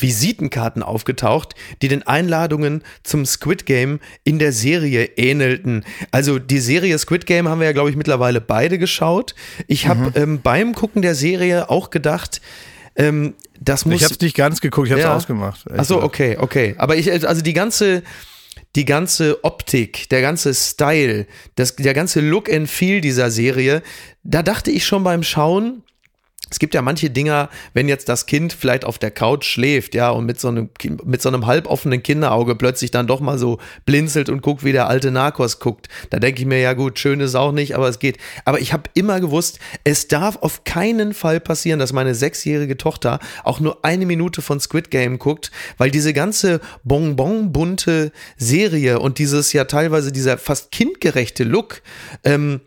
Visitenkarten 0.00 0.82
aufgetaucht, 0.82 1.54
die 1.82 1.88
den 1.88 2.06
Einladungen 2.06 2.82
zum 3.02 3.26
Squid 3.26 3.66
Game 3.66 4.00
in 4.24 4.38
der 4.38 4.52
Serie 4.52 5.04
ähnelten. 5.16 5.84
Also 6.10 6.38
die 6.38 6.60
Serie 6.60 6.96
Squid 6.98 7.26
Game 7.26 7.48
haben 7.48 7.60
wir 7.60 7.66
ja, 7.66 7.72
glaube 7.72 7.90
ich, 7.90 7.96
mittlerweile 7.96 8.40
beide 8.40 8.78
geschaut. 8.78 9.34
Ich 9.66 9.88
habe 9.88 10.06
mhm. 10.06 10.12
ähm, 10.14 10.40
beim 10.42 10.74
Gucken 10.74 11.02
der 11.02 11.14
Serie 11.14 11.68
auch 11.68 11.90
gedacht, 11.90 12.40
ähm, 12.96 13.34
das 13.60 13.86
muss. 13.86 13.96
Ich 13.96 14.04
habe 14.04 14.14
es 14.14 14.20
nicht 14.20 14.36
ganz 14.36 14.60
geguckt, 14.60 14.86
ich 14.86 14.92
habe 14.92 15.00
es 15.00 15.06
ja. 15.06 15.16
ausgemacht. 15.16 15.70
Achso, 15.72 16.02
okay, 16.02 16.36
okay. 16.38 16.74
Aber 16.78 16.96
ich, 16.96 17.10
also 17.10 17.42
die 17.42 17.52
ganze 17.52 18.02
die 18.76 18.84
ganze 18.84 19.42
Optik, 19.44 20.08
der 20.10 20.20
ganze 20.20 20.54
Style, 20.54 21.26
das, 21.56 21.74
der 21.76 21.94
ganze 21.94 22.20
Look 22.20 22.52
and 22.52 22.68
Feel 22.68 23.00
dieser 23.00 23.30
Serie, 23.30 23.82
da 24.24 24.42
dachte 24.42 24.70
ich 24.70 24.86
schon 24.86 25.04
beim 25.04 25.22
Schauen, 25.22 25.82
es 26.50 26.58
gibt 26.58 26.74
ja 26.74 26.82
manche 26.82 27.10
Dinger, 27.10 27.48
wenn 27.74 27.88
jetzt 27.88 28.08
das 28.08 28.26
Kind 28.26 28.52
vielleicht 28.52 28.84
auf 28.84 28.98
der 28.98 29.10
Couch 29.10 29.44
schläft, 29.44 29.94
ja, 29.94 30.10
und 30.10 30.26
mit 30.26 30.40
so 30.40 30.48
einem, 30.48 30.70
mit 31.04 31.22
so 31.22 31.28
einem 31.28 31.46
halboffenen 31.46 32.02
Kinderauge 32.02 32.54
plötzlich 32.54 32.90
dann 32.90 33.06
doch 33.06 33.20
mal 33.20 33.38
so 33.38 33.58
blinzelt 33.84 34.28
und 34.28 34.42
guckt, 34.42 34.64
wie 34.64 34.72
der 34.72 34.88
alte 34.88 35.10
Narcos 35.10 35.58
guckt. 35.60 35.88
Da 36.10 36.18
denke 36.18 36.40
ich 36.40 36.46
mir, 36.46 36.60
ja 36.60 36.72
gut, 36.72 36.98
schön 36.98 37.20
ist 37.20 37.34
auch 37.34 37.52
nicht, 37.52 37.74
aber 37.74 37.88
es 37.88 37.98
geht. 37.98 38.18
Aber 38.44 38.60
ich 38.60 38.72
habe 38.72 38.84
immer 38.94 39.20
gewusst, 39.20 39.58
es 39.84 40.08
darf 40.08 40.36
auf 40.36 40.64
keinen 40.64 41.14
Fall 41.14 41.40
passieren, 41.40 41.78
dass 41.78 41.92
meine 41.92 42.14
sechsjährige 42.14 42.76
Tochter 42.76 43.18
auch 43.44 43.60
nur 43.60 43.84
eine 43.84 44.06
Minute 44.06 44.42
von 44.42 44.60
Squid 44.60 44.90
Game 44.90 45.18
guckt, 45.18 45.50
weil 45.76 45.90
diese 45.90 46.12
ganze 46.12 46.60
bonbon-bunte 46.84 48.12
Serie 48.36 49.00
und 49.00 49.18
dieses 49.18 49.52
ja 49.52 49.64
teilweise 49.64 50.12
dieser 50.12 50.38
fast 50.38 50.70
kindgerechte 50.72 51.44
Look, 51.44 51.82
ähm, 52.24 52.60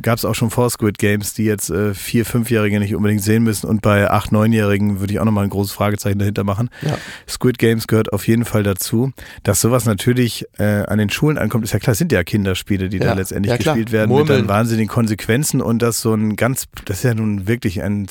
Gab 0.00 0.18
es 0.18 0.24
auch 0.24 0.34
schon 0.34 0.50
vor 0.50 0.70
Squid 0.70 0.98
Games, 0.98 1.34
die 1.34 1.44
jetzt 1.44 1.70
äh, 1.70 1.94
vier, 1.94 2.24
fünfjährige 2.24 2.78
nicht 2.78 2.94
unbedingt 2.94 3.22
sehen 3.22 3.42
müssen 3.42 3.66
und 3.66 3.82
bei 3.82 4.10
acht, 4.10 4.32
neunjährigen 4.32 5.00
würde 5.00 5.12
ich 5.12 5.20
auch 5.20 5.24
nochmal 5.24 5.44
ein 5.44 5.50
großes 5.50 5.72
Fragezeichen 5.72 6.18
dahinter 6.18 6.44
machen. 6.44 6.70
Ja. 6.82 6.98
Squid 7.28 7.58
Games 7.58 7.86
gehört 7.86 8.12
auf 8.12 8.26
jeden 8.26 8.44
Fall 8.44 8.62
dazu. 8.62 9.12
Dass 9.42 9.60
sowas 9.60 9.84
natürlich 9.84 10.46
äh, 10.58 10.84
an 10.86 10.98
den 10.98 11.10
Schulen 11.10 11.38
ankommt, 11.38 11.64
ist 11.64 11.72
ja 11.72 11.78
klar, 11.78 11.92
es 11.92 11.98
sind 11.98 12.12
ja 12.12 12.22
Kinderspiele, 12.22 12.88
die 12.88 12.98
ja. 12.98 13.06
da 13.06 13.14
letztendlich 13.14 13.50
ja, 13.50 13.56
gespielt 13.56 13.92
werden 13.92 14.08
Murmeln. 14.08 14.42
mit 14.42 14.48
dann 14.48 14.56
wahnsinnigen 14.56 14.88
Konsequenzen 14.88 15.60
und 15.60 15.82
das 15.82 16.00
so 16.00 16.14
ein 16.14 16.36
ganz, 16.36 16.66
das 16.84 16.98
ist 16.98 17.04
ja 17.04 17.14
nun 17.14 17.46
wirklich 17.46 17.82
ein 17.82 18.06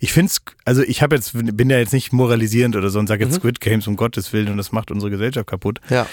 ich 0.00 0.12
finde 0.12 0.30
es, 0.30 0.40
also 0.64 0.82
ich 0.82 1.02
habe 1.02 1.16
jetzt, 1.16 1.32
bin 1.56 1.70
ja 1.70 1.78
jetzt 1.78 1.92
nicht 1.92 2.12
moralisierend 2.12 2.76
oder 2.76 2.88
so 2.88 2.98
und 2.98 3.06
sage 3.06 3.24
jetzt 3.24 3.34
mhm. 3.34 3.38
Squid 3.38 3.60
Games 3.60 3.86
um 3.86 3.96
Gottes 3.96 4.32
Willen 4.32 4.48
und 4.48 4.56
das 4.56 4.72
macht 4.72 4.90
unsere 4.90 5.10
Gesellschaft 5.10 5.46
kaputt. 5.46 5.80
Ja. 5.88 6.06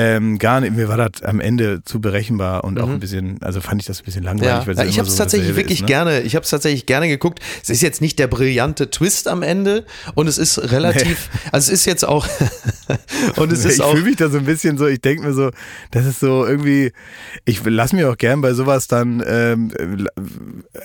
Ähm, 0.00 0.38
gar 0.38 0.60
nicht, 0.60 0.76
mir 0.76 0.88
war 0.88 0.96
das 0.96 1.24
am 1.24 1.40
Ende 1.40 1.82
zu 1.82 2.00
berechenbar 2.00 2.62
und 2.62 2.74
mhm. 2.74 2.80
auch 2.80 2.88
ein 2.88 3.00
bisschen, 3.00 3.42
also 3.42 3.60
fand 3.60 3.80
ich 3.80 3.86
das 3.88 4.00
ein 4.00 4.04
bisschen 4.04 4.22
langweilig. 4.22 4.76
Ja. 4.76 4.84
ich 4.84 4.98
habe 5.00 5.08
es 5.08 5.16
so 5.16 5.22
tatsächlich 5.22 5.56
wirklich 5.56 5.78
ist, 5.78 5.82
ne? 5.82 5.86
gerne, 5.86 6.20
ich 6.20 6.36
habe 6.36 6.44
es 6.44 6.50
tatsächlich 6.50 6.86
gerne 6.86 7.08
geguckt. 7.08 7.40
Es 7.60 7.68
ist 7.68 7.82
jetzt 7.82 8.00
nicht 8.00 8.16
der 8.20 8.28
brillante 8.28 8.90
Twist 8.90 9.26
am 9.26 9.42
Ende 9.42 9.84
und 10.14 10.28
es 10.28 10.38
ist 10.38 10.70
relativ, 10.70 11.30
nee. 11.34 11.40
also 11.50 11.72
es 11.72 11.80
ist 11.80 11.86
jetzt 11.86 12.06
auch 12.06 12.28
und 13.36 13.50
es 13.50 13.64
ist 13.64 13.74
ich 13.74 13.82
auch. 13.82 13.88
Ich 13.88 13.98
fühle 13.98 14.10
mich 14.10 14.16
da 14.16 14.28
so 14.28 14.38
ein 14.38 14.44
bisschen 14.44 14.78
so, 14.78 14.86
ich 14.86 15.00
denke 15.00 15.26
mir 15.26 15.34
so, 15.34 15.50
das 15.90 16.06
ist 16.06 16.20
so 16.20 16.46
irgendwie, 16.46 16.92
ich 17.44 17.64
lasse 17.64 17.96
mich 17.96 18.04
auch 18.04 18.16
gern 18.16 18.40
bei 18.40 18.54
sowas 18.54 18.86
dann 18.86 19.20
ähm, 19.26 19.72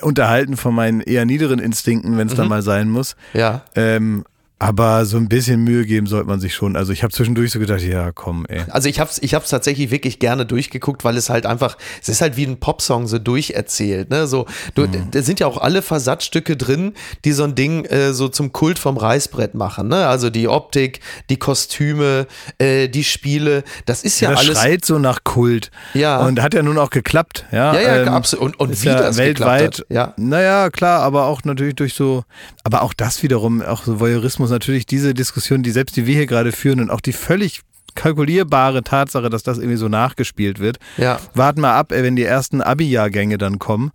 unterhalten 0.01 0.57
von 0.57 0.73
meinen 0.73 1.01
eher 1.01 1.25
niederen 1.25 1.59
Instinkten, 1.59 2.17
wenn 2.17 2.27
es 2.27 2.33
mhm. 2.33 2.37
dann 2.37 2.47
mal 2.47 2.63
sein 2.63 2.89
muss. 2.89 3.15
Ja. 3.33 3.63
Ähm, 3.75 4.23
aber 4.63 5.05
so 5.05 5.17
ein 5.17 5.27
bisschen 5.27 5.61
Mühe 5.61 5.85
geben 5.85 6.07
sollte 6.07 6.25
man 6.25 6.39
sich 6.39 6.55
schon. 6.55 6.77
Also 6.77 6.93
ich 6.93 7.03
habe 7.03 7.11
zwischendurch 7.11 7.51
so 7.51 7.59
gedacht, 7.59 7.81
ja, 7.81 8.13
komm, 8.13 8.45
ey. 8.47 8.61
Also 8.69 8.87
ich 8.87 8.97
habe 9.01 9.09
es 9.09 9.21
ich 9.21 9.33
hab's 9.33 9.49
tatsächlich 9.49 9.91
wirklich 9.91 10.19
gerne 10.19 10.45
durchgeguckt, 10.45 11.03
weil 11.03 11.17
es 11.17 11.29
halt 11.29 11.45
einfach, 11.45 11.77
es 12.01 12.07
ist 12.07 12.21
halt 12.21 12.37
wie 12.37 12.45
ein 12.45 12.61
Popsong 12.61 13.07
so 13.07 13.19
durcherzählt. 13.19 14.09
Ne? 14.09 14.25
So, 14.25 14.45
du, 14.73 14.83
mhm. 14.83 15.11
Da 15.11 15.21
sind 15.21 15.41
ja 15.41 15.47
auch 15.47 15.57
alle 15.57 15.81
Versatzstücke 15.81 16.55
drin, 16.55 16.93
die 17.25 17.33
so 17.33 17.43
ein 17.43 17.55
Ding 17.55 17.83
äh, 17.85 18.13
so 18.13 18.29
zum 18.29 18.53
Kult 18.53 18.79
vom 18.79 18.95
Reißbrett 18.95 19.53
machen. 19.53 19.89
Ne? 19.89 20.07
Also 20.07 20.29
die 20.29 20.47
Optik, 20.47 21.01
die 21.29 21.37
Kostüme, 21.37 22.25
äh, 22.57 22.87
die 22.87 23.03
Spiele, 23.03 23.65
das 23.85 24.03
ist 24.03 24.21
ja, 24.21 24.29
ja 24.29 24.35
das 24.35 24.45
alles. 24.45 24.59
schreit 24.59 24.85
so 24.85 24.97
nach 24.97 25.25
Kult. 25.25 25.71
Ja. 25.93 26.25
Und 26.25 26.41
hat 26.41 26.53
ja 26.53 26.63
nun 26.63 26.77
auch 26.77 26.89
geklappt. 26.89 27.45
Ja, 27.51 27.73
ja, 27.73 27.81
ja 27.81 28.01
ähm, 28.03 28.07
absolut. 28.07 28.55
Und, 28.57 28.69
und 28.69 28.81
wie 28.81 28.87
ja 28.87 29.01
das 29.01 29.17
weltweit. 29.17 29.79
Hat. 29.79 29.85
Ja. 29.89 30.13
Naja, 30.15 30.69
klar, 30.69 31.01
aber 31.01 31.25
auch 31.25 31.43
natürlich 31.43 31.75
durch 31.75 31.95
so, 31.95 32.23
aber 32.63 32.81
auch 32.83 32.93
das 32.93 33.23
wiederum, 33.23 33.61
auch 33.61 33.83
so 33.83 33.99
Voyeurismus 33.99 34.52
natürlich 34.53 34.85
diese 34.85 35.13
Diskussion, 35.13 35.63
die 35.63 35.71
selbst 35.71 35.97
die 35.97 36.05
wir 36.05 36.15
hier 36.15 36.27
gerade 36.27 36.51
führen 36.51 36.79
und 36.79 36.89
auch 36.89 37.01
die 37.01 37.13
völlig 37.13 37.61
kalkulierbare 37.95 38.83
Tatsache, 38.83 39.29
dass 39.29 39.43
das 39.43 39.57
irgendwie 39.57 39.77
so 39.77 39.87
nachgespielt 39.87 40.59
wird. 40.59 40.77
Ja. 40.97 41.19
Warten 41.33 41.61
mal 41.61 41.75
ab, 41.75 41.91
wenn 41.91 42.15
die 42.15 42.23
ersten 42.23 42.61
Abi-Jahrgänge 42.61 43.37
dann 43.37 43.59
kommen. 43.59 43.91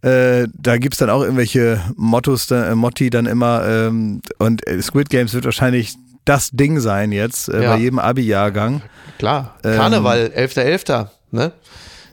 Äh, 0.00 0.46
da 0.54 0.78
gibt 0.78 0.94
es 0.94 0.98
dann 0.98 1.10
auch 1.10 1.22
irgendwelche 1.22 1.80
Mottos, 1.96 2.50
äh, 2.50 2.74
Motti 2.74 3.10
dann 3.10 3.26
immer. 3.26 3.66
Ähm, 3.66 4.22
und 4.38 4.62
Squid 4.80 5.10
Games 5.10 5.34
wird 5.34 5.44
wahrscheinlich 5.44 5.94
das 6.24 6.50
Ding 6.50 6.78
sein 6.78 7.10
jetzt 7.10 7.48
äh, 7.48 7.62
ja. 7.62 7.72
bei 7.72 7.80
jedem 7.80 7.98
Abi-Jahrgang. 7.98 8.82
Klar. 9.18 9.56
Karneval, 9.62 10.30
ähm, 10.34 10.46
11.11., 10.46 10.86
.11., 10.86 11.08
ne? 11.32 11.52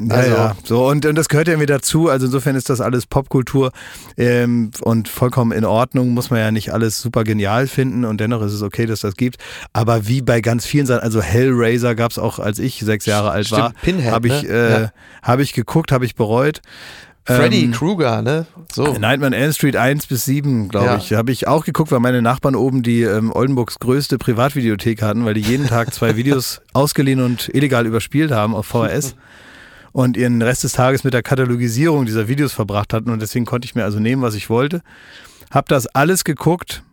Also. 0.09 0.31
Ja, 0.31 0.55
so 0.63 0.87
und, 0.87 1.05
und 1.05 1.15
das 1.15 1.29
gehört 1.29 1.47
ja 1.47 1.53
irgendwie 1.53 1.67
dazu. 1.67 2.09
Also 2.09 2.25
insofern 2.25 2.55
ist 2.55 2.69
das 2.69 2.81
alles 2.81 3.05
Popkultur 3.05 3.71
ähm, 4.17 4.71
und 4.81 5.07
vollkommen 5.07 5.51
in 5.51 5.65
Ordnung. 5.65 6.09
Muss 6.09 6.29
man 6.29 6.39
ja 6.39 6.51
nicht 6.51 6.73
alles 6.73 7.01
super 7.01 7.23
genial 7.23 7.67
finden 7.67 8.05
und 8.05 8.19
dennoch 8.19 8.41
ist 8.41 8.53
es 8.53 8.61
okay, 8.61 8.85
dass 8.85 9.01
das 9.01 9.15
gibt. 9.15 9.37
Aber 9.73 10.07
wie 10.07 10.21
bei 10.21 10.41
ganz 10.41 10.65
vielen 10.65 10.85
Sachen, 10.85 11.03
also 11.03 11.21
Hellraiser 11.21 11.95
gab 11.95 12.11
es 12.11 12.19
auch, 12.19 12.39
als 12.39 12.59
ich 12.59 12.79
sechs 12.79 13.05
Jahre 13.05 13.31
alt 13.31 13.51
war, 13.51 13.73
habe 14.11 14.27
ich, 14.27 14.43
ne? 14.43 14.49
äh, 14.49 14.81
ja. 14.81 14.91
hab 15.21 15.39
ich 15.39 15.53
geguckt, 15.53 15.91
habe 15.91 16.05
ich 16.05 16.15
bereut. 16.15 16.61
Freddy 17.27 17.63
ähm, 17.63 17.71
Krueger, 17.71 18.21
ne? 18.21 18.45
So. 18.71 18.93
Nightmare 18.99 19.35
Elm 19.35 19.51
Street 19.51 19.75
1 19.75 20.05
bis 20.05 20.25
7, 20.25 20.69
glaube 20.69 20.85
ja. 20.85 20.97
ich. 20.97 21.13
Habe 21.13 21.31
ich 21.31 21.47
auch 21.47 21.65
geguckt, 21.65 21.91
weil 21.91 21.99
meine 21.99 22.21
Nachbarn 22.21 22.55
oben 22.55 22.83
die 22.83 23.01
ähm, 23.01 23.31
Oldenburgs 23.31 23.79
größte 23.79 24.19
Privatvideothek 24.19 25.01
hatten, 25.01 25.25
weil 25.25 25.33
die 25.33 25.41
jeden 25.41 25.65
Tag 25.65 25.91
zwei 25.91 26.17
Videos 26.17 26.61
ausgeliehen 26.73 27.21
und 27.21 27.49
illegal 27.53 27.87
überspielt 27.87 28.31
haben 28.31 28.53
auf 28.53 28.67
VHS. 28.67 29.15
Und 29.95 30.17
ihren 30.17 30.41
Rest 30.41 30.65
des 30.65 30.73
Tages 30.73 31.05
mit 31.05 31.13
der 31.13 31.23
Katalogisierung 31.23 32.05
dieser 32.05 32.27
Videos 32.27 32.51
verbracht 32.51 32.93
hatten. 32.93 33.11
Und 33.11 33.21
deswegen 33.21 33.45
konnte 33.45 33.65
ich 33.65 33.75
mir 33.75 33.85
also 33.85 33.97
nehmen, 34.01 34.21
was 34.21 34.35
ich 34.35 34.49
wollte. 34.49 34.81
Hab 35.51 35.69
das 35.69 35.87
alles 35.87 36.25
geguckt 36.25 36.83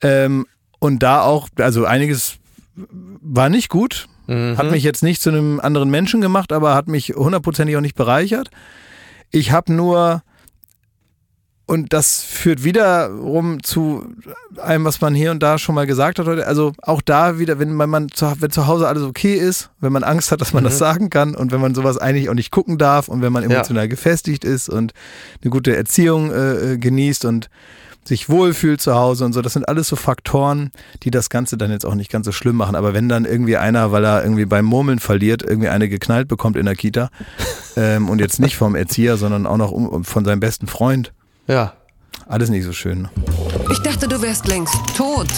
ähm, 0.00 0.46
und 0.78 1.02
da 1.02 1.20
auch, 1.20 1.50
also 1.58 1.84
einiges 1.84 2.38
war 2.74 3.50
nicht 3.50 3.68
gut. 3.68 4.08
Mhm. 4.28 4.56
Hat 4.56 4.70
mich 4.70 4.82
jetzt 4.82 5.02
nicht 5.02 5.20
zu 5.20 5.28
einem 5.28 5.60
anderen 5.60 5.90
Menschen 5.90 6.22
gemacht, 6.22 6.54
aber 6.54 6.74
hat 6.74 6.88
mich 6.88 7.10
hundertprozentig 7.10 7.76
auch 7.76 7.82
nicht 7.82 7.96
bereichert. 7.96 8.50
Ich 9.30 9.52
habe 9.52 9.70
nur 9.70 10.22
und 11.68 11.92
das 11.92 12.22
führt 12.22 12.64
wiederum 12.64 13.62
zu 13.62 14.06
einem, 14.56 14.86
was 14.86 15.02
man 15.02 15.14
hier 15.14 15.30
und 15.30 15.42
da 15.42 15.58
schon 15.58 15.74
mal 15.74 15.86
gesagt 15.86 16.18
hat 16.18 16.26
heute. 16.26 16.46
Also 16.46 16.72
auch 16.80 17.02
da 17.02 17.38
wieder, 17.38 17.58
wenn 17.58 17.74
man 17.74 18.08
zu, 18.08 18.32
wenn 18.40 18.50
zu 18.50 18.66
Hause 18.66 18.88
alles 18.88 19.02
okay 19.02 19.34
ist, 19.34 19.68
wenn 19.78 19.92
man 19.92 20.02
Angst 20.02 20.32
hat, 20.32 20.40
dass 20.40 20.54
man 20.54 20.62
mhm. 20.62 20.68
das 20.68 20.78
sagen 20.78 21.10
kann 21.10 21.34
und 21.34 21.52
wenn 21.52 21.60
man 21.60 21.74
sowas 21.74 21.98
eigentlich 21.98 22.30
auch 22.30 22.34
nicht 22.34 22.50
gucken 22.50 22.78
darf 22.78 23.08
und 23.08 23.20
wenn 23.20 23.34
man 23.34 23.44
emotional 23.44 23.84
ja. 23.84 23.88
gefestigt 23.88 24.46
ist 24.46 24.70
und 24.70 24.94
eine 25.42 25.50
gute 25.50 25.76
Erziehung 25.76 26.32
äh, 26.32 26.72
äh, 26.72 26.78
genießt 26.78 27.26
und 27.26 27.50
sich 28.02 28.30
wohlfühlt 28.30 28.80
zu 28.80 28.94
Hause 28.94 29.26
und 29.26 29.34
so. 29.34 29.42
Das 29.42 29.52
sind 29.52 29.68
alles 29.68 29.88
so 29.88 29.96
Faktoren, 29.96 30.72
die 31.02 31.10
das 31.10 31.28
Ganze 31.28 31.58
dann 31.58 31.70
jetzt 31.70 31.84
auch 31.84 31.94
nicht 31.94 32.10
ganz 32.10 32.24
so 32.24 32.32
schlimm 32.32 32.56
machen. 32.56 32.76
Aber 32.76 32.94
wenn 32.94 33.10
dann 33.10 33.26
irgendwie 33.26 33.58
einer, 33.58 33.92
weil 33.92 34.06
er 34.06 34.22
irgendwie 34.22 34.46
beim 34.46 34.64
Murmeln 34.64 35.00
verliert, 35.00 35.42
irgendwie 35.42 35.68
eine 35.68 35.90
geknallt 35.90 36.28
bekommt 36.28 36.56
in 36.56 36.64
der 36.64 36.76
Kita 36.76 37.10
ähm, 37.76 38.08
und 38.08 38.20
jetzt 38.20 38.40
nicht 38.40 38.56
vom 38.56 38.74
Erzieher, 38.74 39.18
sondern 39.18 39.46
auch 39.46 39.58
noch 39.58 39.70
um, 39.70 40.02
von 40.04 40.24
seinem 40.24 40.40
besten 40.40 40.66
Freund, 40.66 41.12
ja. 41.48 41.74
Alles 42.26 42.50
nicht 42.50 42.64
so 42.64 42.72
schön. 42.72 43.08
Ich 43.72 43.78
dachte, 43.80 44.06
du 44.06 44.20
wärst 44.20 44.46
längst 44.46 44.76
tot. 44.96 45.28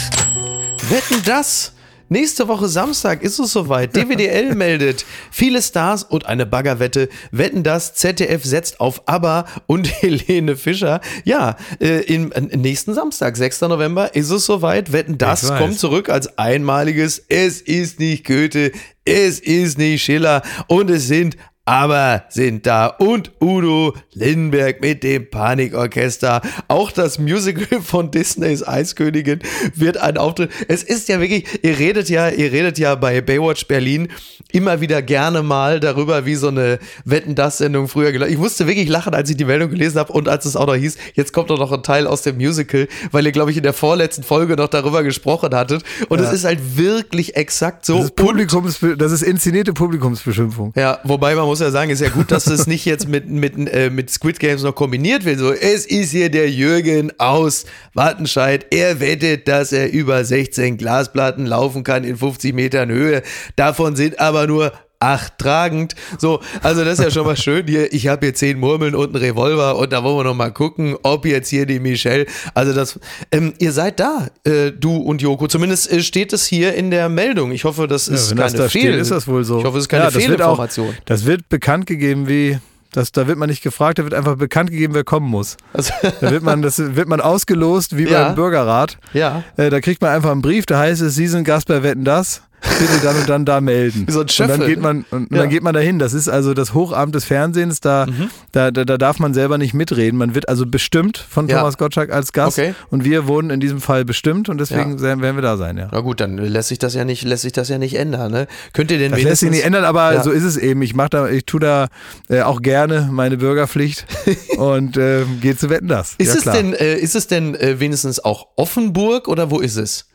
Wetten 0.89 1.23
das? 1.25 1.73
Nächste 2.13 2.49
Woche 2.49 2.67
Samstag 2.67 3.23
ist 3.23 3.39
es 3.39 3.53
soweit. 3.53 3.95
DWDL 3.95 4.53
meldet 4.57 5.05
viele 5.31 5.63
Stars 5.63 6.03
und 6.03 6.27
eine 6.27 6.45
Baggerwette. 6.45 7.09
Wetten 7.31 7.63
das? 7.63 7.95
ZDF 7.95 8.43
setzt 8.45 8.81
auf 8.81 9.07
ABBA 9.07 9.47
und 9.67 9.85
Helene 10.03 10.57
Fischer. 10.57 11.01
Ja, 11.23 11.55
äh, 11.81 12.01
im, 12.13 12.33
äh, 12.33 12.41
nächsten 12.41 12.95
Samstag, 12.95 13.37
6. 13.37 13.61
November, 13.61 14.17
ist 14.17 14.31
es 14.31 14.45
soweit. 14.45 14.91
Wetten 14.91 15.19
das 15.19 15.47
kommt 15.57 15.79
zurück 15.79 16.09
als 16.09 16.37
einmaliges. 16.37 17.25
Es 17.29 17.61
ist 17.61 18.01
nicht 18.01 18.27
Goethe, 18.27 18.73
es 19.05 19.39
ist 19.39 19.79
nicht 19.79 20.03
Schiller 20.03 20.43
und 20.67 20.91
es 20.91 21.07
sind 21.07 21.37
aber 21.71 22.25
sind 22.31 22.66
da 22.66 22.89
und 22.89 23.31
Udo 23.41 23.95
Lindenberg 24.12 24.81
mit 24.81 25.05
dem 25.05 25.31
Panikorchester. 25.31 26.43
Auch 26.66 26.91
das 26.91 27.21
Musical 27.21 27.81
von 27.81 28.11
Disneys 28.11 28.66
Eiskönigin 28.66 29.39
wird 29.77 29.97
ein 29.97 30.18
Auftritt. 30.18 30.51
Es 30.66 30.83
ist 30.83 31.09
ja 31.09 31.21
wirklich, 31.21 31.47
ihr 31.62 31.79
redet 31.79 32.09
ja, 32.09 32.29
ihr 32.29 32.51
redet 32.51 32.77
ja 32.81 32.97
bei 32.97 33.21
Baywatch 33.21 33.68
Berlin 33.68 34.09
immer 34.51 34.81
wieder 34.81 35.01
gerne 35.01 35.45
mal 35.45 35.79
darüber, 35.79 36.27
wie 36.27 36.35
so 36.35 36.49
eine 36.49 36.81
Wetten 37.05 37.37
das 37.37 37.59
Sendung 37.59 37.87
früher 37.87 38.11
gelaufen. 38.11 38.33
Ich 38.33 38.39
musste 38.39 38.66
wirklich 38.66 38.89
lachen, 38.89 39.14
als 39.14 39.31
ich 39.31 39.37
die 39.37 39.45
Meldung 39.45 39.71
gelesen 39.71 40.01
habe 40.01 40.12
und 40.12 40.29
als 40.29 40.47
es 40.47 40.57
auch 40.57 40.66
noch 40.66 40.75
hieß, 40.75 40.97
jetzt 41.14 41.33
kommt 41.33 41.51
doch 41.51 41.59
noch 41.61 41.71
ein 41.71 41.85
Teil 41.85 42.09
aus 42.09 42.23
dem 42.23 42.35
Musical, 42.35 42.89
weil 43.12 43.25
ihr 43.27 43.33
glaube 43.33 43.53
ich 43.53 43.57
in 43.57 43.62
der 43.62 43.75
vorletzten 43.75 44.25
Folge 44.25 44.57
noch 44.57 44.66
darüber 44.66 45.05
gesprochen 45.05 45.55
hattet 45.55 45.85
und 46.09 46.18
ja. 46.18 46.27
es 46.27 46.33
ist 46.33 46.45
halt 46.45 46.77
wirklich 46.77 47.37
exakt 47.37 47.87
so. 47.87 47.99
Das 47.99 48.07
ist, 48.07 48.16
Publikums, 48.16 48.81
das 48.99 49.12
ist 49.12 49.23
inszenierte 49.23 49.73
Publikumsbeschimpfung. 49.73 50.73
Ja, 50.75 50.99
wobei 51.05 51.37
man 51.37 51.45
muss 51.45 51.60
muss 51.61 51.67
ja 51.67 51.71
sagen, 51.73 51.91
ist 51.91 52.01
ja 52.01 52.09
gut, 52.09 52.31
dass 52.31 52.47
es 52.47 52.67
nicht 52.67 52.87
jetzt 52.87 53.07
mit, 53.07 53.29
mit, 53.29 53.55
äh, 53.69 53.91
mit 53.91 54.09
Squid 54.11 54.41
Games 54.41 54.63
noch 54.63 54.75
kombiniert 54.75 55.27
wird. 55.27 55.39
So, 55.39 55.53
es 55.53 55.85
ist 55.85 56.11
hier 56.11 56.31
der 56.31 56.51
Jürgen 56.51 57.13
aus 57.19 57.67
Wattenscheid. 57.93 58.67
Er 58.71 58.99
wettet, 59.01 59.47
dass 59.47 59.73
er 59.73 59.93
über 59.93 60.25
16 60.25 60.79
Glasplatten 60.79 61.45
laufen 61.45 61.85
kann 61.85 62.05
in 62.05 62.17
50 62.17 62.55
Metern 62.55 62.89
Höhe. 62.89 63.23
Davon 63.57 63.95
sind 63.95 64.21
aber 64.21 64.47
nur 64.47 64.73
acht 65.01 65.39
tragend. 65.39 65.95
So, 66.19 66.41
also 66.63 66.85
das 66.85 66.99
ist 66.99 67.05
ja 67.05 67.11
schon 67.11 67.27
mal 67.27 67.37
schön 67.37 67.67
hier. 67.67 67.93
Ich 67.93 68.07
habe 68.07 68.27
hier 68.27 68.35
zehn 68.35 68.61
Murmeln 68.61 68.95
und 68.95 69.15
einen 69.15 69.25
Revolver 69.25 69.77
und 69.77 69.93
da 69.93 70.05
wollen 70.05 70.19
wir 70.19 70.25
noch 70.25 70.35
mal 70.35 70.53
gucken, 70.53 70.97
ob 71.03 71.25
jetzt 71.27 71.49
hier 71.49 71.67
die 71.67 71.81
Michelle. 71.81 72.27
Also 72.55 72.75
das, 72.75 73.01
ähm, 73.33 73.55
ihr 73.59 73.73
seid 73.73 73.99
da, 73.99 74.29
äh, 74.45 74.71
du 74.73 74.97
und 74.97 75.23
Joko. 75.23 75.49
Zumindest 75.49 75.91
äh, 75.91 76.03
steht 76.03 76.33
es 76.33 76.47
hier 76.47 76.75
in 76.75 76.91
der 76.91 77.09
Meldung. 77.09 77.51
Ich 77.51 77.65
hoffe, 77.65 77.89
das 77.89 78.09
ist 78.09 78.31
ja, 78.31 78.37
keine 78.37 78.53
das 78.53 78.61
da 78.61 78.69
Fehl. 78.69 78.83
Steht, 78.83 78.95
ist 79.01 79.11
das 79.11 79.27
wohl 79.27 79.43
so. 79.45 79.59
Ich 79.59 79.65
hoffe, 79.65 79.79
es 79.79 79.85
ist 79.85 79.89
keine 79.89 80.05
ja, 80.05 80.11
das 80.11 80.23
Fehlinformation. 80.23 80.89
Wird 80.89 80.99
auch, 80.99 81.05
das 81.07 81.25
wird 81.25 81.49
bekannt 81.49 81.87
gegeben 81.87 82.29
wie 82.29 82.59
das, 82.93 83.13
da 83.13 83.29
wird 83.29 83.39
man 83.39 83.49
nicht 83.49 83.63
gefragt, 83.63 84.01
da 84.01 84.05
wird 84.05 84.15
einfach 84.15 84.37
bekannt 84.37 84.71
gegeben, 84.71 84.95
wer 84.95 85.05
kommen 85.05 85.29
muss. 85.29 85.57
Also 85.73 85.93
da 86.21 86.31
wird 86.31 86.43
man, 86.43 86.61
das 86.61 86.79
wird 86.79 87.09
man 87.09 87.21
ausgelost 87.21 87.97
wie 87.97 88.05
ja. 88.11 88.25
beim 88.25 88.35
Bürgerrat. 88.35 88.99
Ja. 89.13 89.45
Äh, 89.57 89.71
da 89.71 89.81
kriegt 89.81 90.03
man 90.03 90.11
einfach 90.11 90.33
einen 90.33 90.43
Brief, 90.43 90.67
da 90.67 90.79
heißt 90.79 91.01
es, 91.01 91.15
Sie 91.15 91.29
sind 91.29 91.45
Gast 91.45 91.69
bei 91.69 91.83
Wetten 91.83 92.05
das. 92.05 92.43
Bitte 92.61 93.01
dann 93.03 93.17
und 93.17 93.29
dann 93.29 93.45
da 93.45 93.61
melden. 93.61 94.05
Wie 94.07 94.13
so 94.13 94.21
ein 94.21 94.29
Schöffel. 94.29 94.55
Und 94.55 94.61
dann 94.61 94.69
geht 94.69 94.81
man, 94.81 95.05
und, 95.11 95.31
ja. 95.31 95.39
dann 95.39 95.51
geht 95.51 95.63
man 95.63 95.75
dahin. 95.75 95.99
Das 95.99 96.13
ist 96.13 96.29
also 96.29 96.55
das 96.55 96.75
Hochamt 96.75 97.15
des 97.15 97.25
Fernsehens, 97.25 97.81
da, 97.81 98.07
mhm. 98.07 98.31
da, 98.53 98.71
da, 98.71 98.85
da, 98.85 98.99
darf 98.99 99.19
man 99.19 99.35
selber 99.35 99.59
nicht 99.59 99.75
mitreden. 99.75 100.19
Man 100.19 100.35
wird 100.35 100.49
also 100.49 100.67
bestimmt 100.67 101.19
von 101.19 101.49
ja. 101.49 101.59
Thomas 101.59 101.79
Gottschalk 101.79 102.13
als 102.13 102.33
Gast. 102.33 102.59
Okay. 102.59 102.75
Und 102.91 103.05
wir 103.05 103.27
wurden 103.27 103.51
in 103.51 103.61
diesem 103.61 103.81
Fall 103.81 104.05
bestimmt 104.05 104.49
und 104.49 104.59
deswegen 104.59 104.99
ja. 104.99 105.21
werden 105.21 105.37
wir 105.37 105.43
da 105.43 105.57
sein, 105.57 105.77
ja. 105.77 105.89
Na 105.93 106.01
gut, 106.01 106.21
dann 106.21 106.37
lässt 106.37 106.69
sich 106.69 106.79
das 106.79 106.95
ja 106.95 107.05
nicht, 107.05 107.25
lässt 107.25 107.43
sich 107.43 107.53
das 107.53 107.69
ja 107.69 107.79
nicht 107.79 107.95
ändern, 107.95 108.33
ne? 108.33 108.47
Könnt 108.73 108.91
ihr 108.91 108.99
denn 108.99 109.13
das 109.13 109.23
lässt 109.23 109.41
sich 109.41 109.51
nicht 109.51 109.65
ändern, 109.65 109.85
aber 109.85 110.23
so 110.23 110.31
ist 110.31 110.45
es 110.45 110.57
eben. 110.57 110.83
Ich 110.83 110.95
mach 110.95 111.09
da, 111.09 111.29
ich 111.29 111.45
tue 111.45 111.61
da 111.61 111.89
äh, 112.29 112.43
auch 112.43 112.63
gerne 112.63 113.09
meine 113.11 113.37
Bürgerpflicht 113.37 114.07
und 114.59 114.97
äh, 114.97 115.25
gehe 115.41 115.57
zu 115.57 115.71
wetten 115.71 115.89
das. 115.89 116.15
Ist 116.19 116.35
es 116.35 116.45
denn, 116.45 116.75
äh, 116.75 116.97
ist 116.97 117.15
es 117.15 117.27
denn 117.27 117.55
äh, 117.55 117.81
wenigstens 117.81 118.23
auch 118.23 118.49
Offenburg 118.57 119.29
oder 119.29 119.51
wo 119.51 119.61
ist 119.61 119.77
es? 119.77 120.10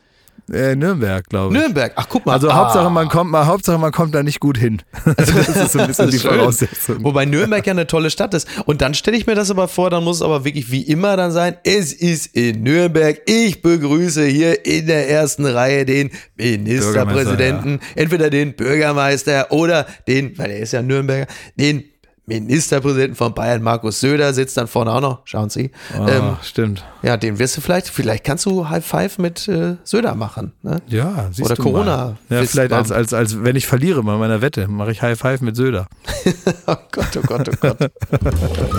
Äh, 0.52 0.76
Nürnberg, 0.76 1.28
glaube 1.28 1.54
ich. 1.54 1.60
Nürnberg, 1.60 1.92
ach 1.96 2.06
guck 2.08 2.24
mal. 2.24 2.34
Also 2.34 2.50
ah. 2.50 2.54
Hauptsache 2.54 2.88
man 2.90 3.08
kommt 3.08 3.32
mal, 3.32 3.46
Hauptsache 3.46 3.78
man 3.78 3.90
kommt 3.90 4.14
da 4.14 4.22
nicht 4.22 4.40
gut 4.40 4.58
hin. 4.58 4.82
Also 5.16 5.32
das 5.32 5.48
ist 5.48 5.72
so 5.72 5.78
ein 5.78 5.86
bisschen 5.86 6.10
die 6.10 6.18
Voraussetzung. 6.18 7.02
Wobei 7.02 7.24
Nürnberg 7.24 7.66
ja 7.66 7.72
eine 7.72 7.86
tolle 7.86 8.10
Stadt 8.10 8.34
ist. 8.34 8.46
Und 8.66 8.80
dann 8.80 8.94
stelle 8.94 9.16
ich 9.16 9.26
mir 9.26 9.34
das 9.34 9.50
aber 9.50 9.66
vor, 9.66 9.90
dann 9.90 10.04
muss 10.04 10.16
es 10.16 10.22
aber 10.22 10.44
wirklich 10.44 10.70
wie 10.70 10.82
immer 10.82 11.16
dann 11.16 11.32
sein, 11.32 11.56
es 11.64 11.92
ist 11.92 12.36
in 12.36 12.62
Nürnberg. 12.62 13.22
Ich 13.26 13.62
begrüße 13.62 14.24
hier 14.26 14.66
in 14.66 14.86
der 14.86 15.08
ersten 15.08 15.46
Reihe 15.46 15.84
den 15.84 16.10
Ministerpräsidenten, 16.36 17.80
ja. 17.80 18.02
entweder 18.02 18.30
den 18.30 18.54
Bürgermeister 18.54 19.50
oder 19.50 19.86
den, 20.06 20.36
weil 20.38 20.50
er 20.50 20.58
ist 20.58 20.72
ja 20.72 20.82
Nürnberger, 20.82 21.26
den 21.58 21.84
Ministerpräsidenten 22.26 23.14
von 23.14 23.34
Bayern, 23.34 23.62
Markus 23.62 24.00
Söder, 24.00 24.34
sitzt 24.34 24.56
dann 24.56 24.66
vorne 24.66 24.92
auch 24.92 25.00
noch. 25.00 25.20
Schauen 25.24 25.48
Sie. 25.48 25.70
Oh, 25.98 26.06
ähm, 26.08 26.36
stimmt. 26.42 26.84
Ja, 27.02 27.16
den 27.16 27.38
wirst 27.38 27.56
du 27.56 27.60
vielleicht, 27.60 27.88
vielleicht 27.88 28.24
kannst 28.24 28.46
du 28.46 28.68
High 28.68 28.84
Five 28.84 29.18
mit 29.18 29.46
äh, 29.48 29.76
Söder 29.84 30.14
machen. 30.14 30.52
Ne? 30.62 30.82
Ja, 30.88 31.28
siehst 31.30 31.46
Oder 31.46 31.54
du 31.54 31.62
Corona. 31.62 32.16
Mal. 32.28 32.40
Ja, 32.40 32.44
vielleicht 32.44 32.72
als, 32.72 32.90
als, 32.90 33.14
als, 33.14 33.44
wenn 33.44 33.56
ich 33.56 33.66
verliere 33.66 34.02
bei 34.02 34.16
meiner 34.16 34.40
Wette, 34.42 34.66
mache 34.68 34.90
ich 34.90 35.02
High 35.02 35.18
Five 35.18 35.40
mit 35.40 35.56
Söder. 35.56 35.86
oh 36.66 36.76
Gott, 36.90 37.16
oh 37.16 37.22
Gott, 37.26 37.48
oh 37.48 37.56
Gott. 37.60 37.90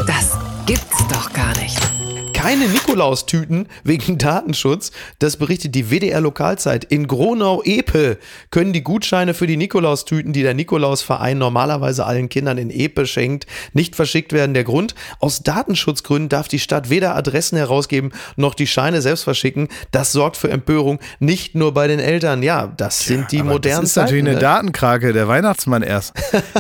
Das 0.07 0.37
gibt's 0.65 1.07
doch 1.09 1.31
gar 1.31 1.55
nicht 1.57 1.96
keine 2.37 2.67
Nikolaustüten 2.67 3.67
wegen 3.83 4.19
Datenschutz. 4.19 4.91
Das 5.17 5.37
berichtet 5.37 5.73
die 5.73 5.89
WDR 5.89 6.21
Lokalzeit. 6.21 6.83
In 6.83 7.07
Gronau-Epe 7.07 8.19
können 8.51 8.73
die 8.73 8.83
Gutscheine 8.83 9.33
für 9.33 9.47
die 9.47 9.57
Nikolaustüten, 9.57 10.33
die 10.33 10.43
der 10.43 10.53
Nikolausverein 10.53 11.39
normalerweise 11.39 12.05
allen 12.05 12.29
Kindern 12.29 12.59
in 12.59 12.69
Epe 12.69 13.07
schenkt, 13.07 13.47
nicht 13.73 13.95
verschickt 13.95 14.33
werden. 14.33 14.53
Der 14.53 14.63
Grund, 14.63 14.93
aus 15.19 15.41
Datenschutzgründen 15.41 16.29
darf 16.29 16.47
die 16.47 16.59
Stadt 16.59 16.91
weder 16.91 17.15
Adressen 17.15 17.57
herausgeben, 17.57 18.11
noch 18.35 18.53
die 18.53 18.67
Scheine 18.67 19.01
selbst 19.01 19.23
verschicken. 19.23 19.67
Das 19.89 20.11
sorgt 20.11 20.37
für 20.37 20.51
Empörung, 20.51 20.99
nicht 21.19 21.55
nur 21.55 21.73
bei 21.73 21.87
den 21.87 21.99
Eltern. 21.99 22.43
Ja, 22.43 22.67
das 22.77 22.99
sind 22.99 23.21
ja, 23.21 23.27
die 23.29 23.43
modernen 23.43 23.81
Das 23.81 23.89
ist 23.89 23.95
natürlich 23.95 24.23
eine 24.23 24.35
ne? 24.35 24.39
Datenkrake, 24.39 25.11
der 25.11 25.27
Weihnachtsmann 25.27 25.81
erst. 25.81 26.13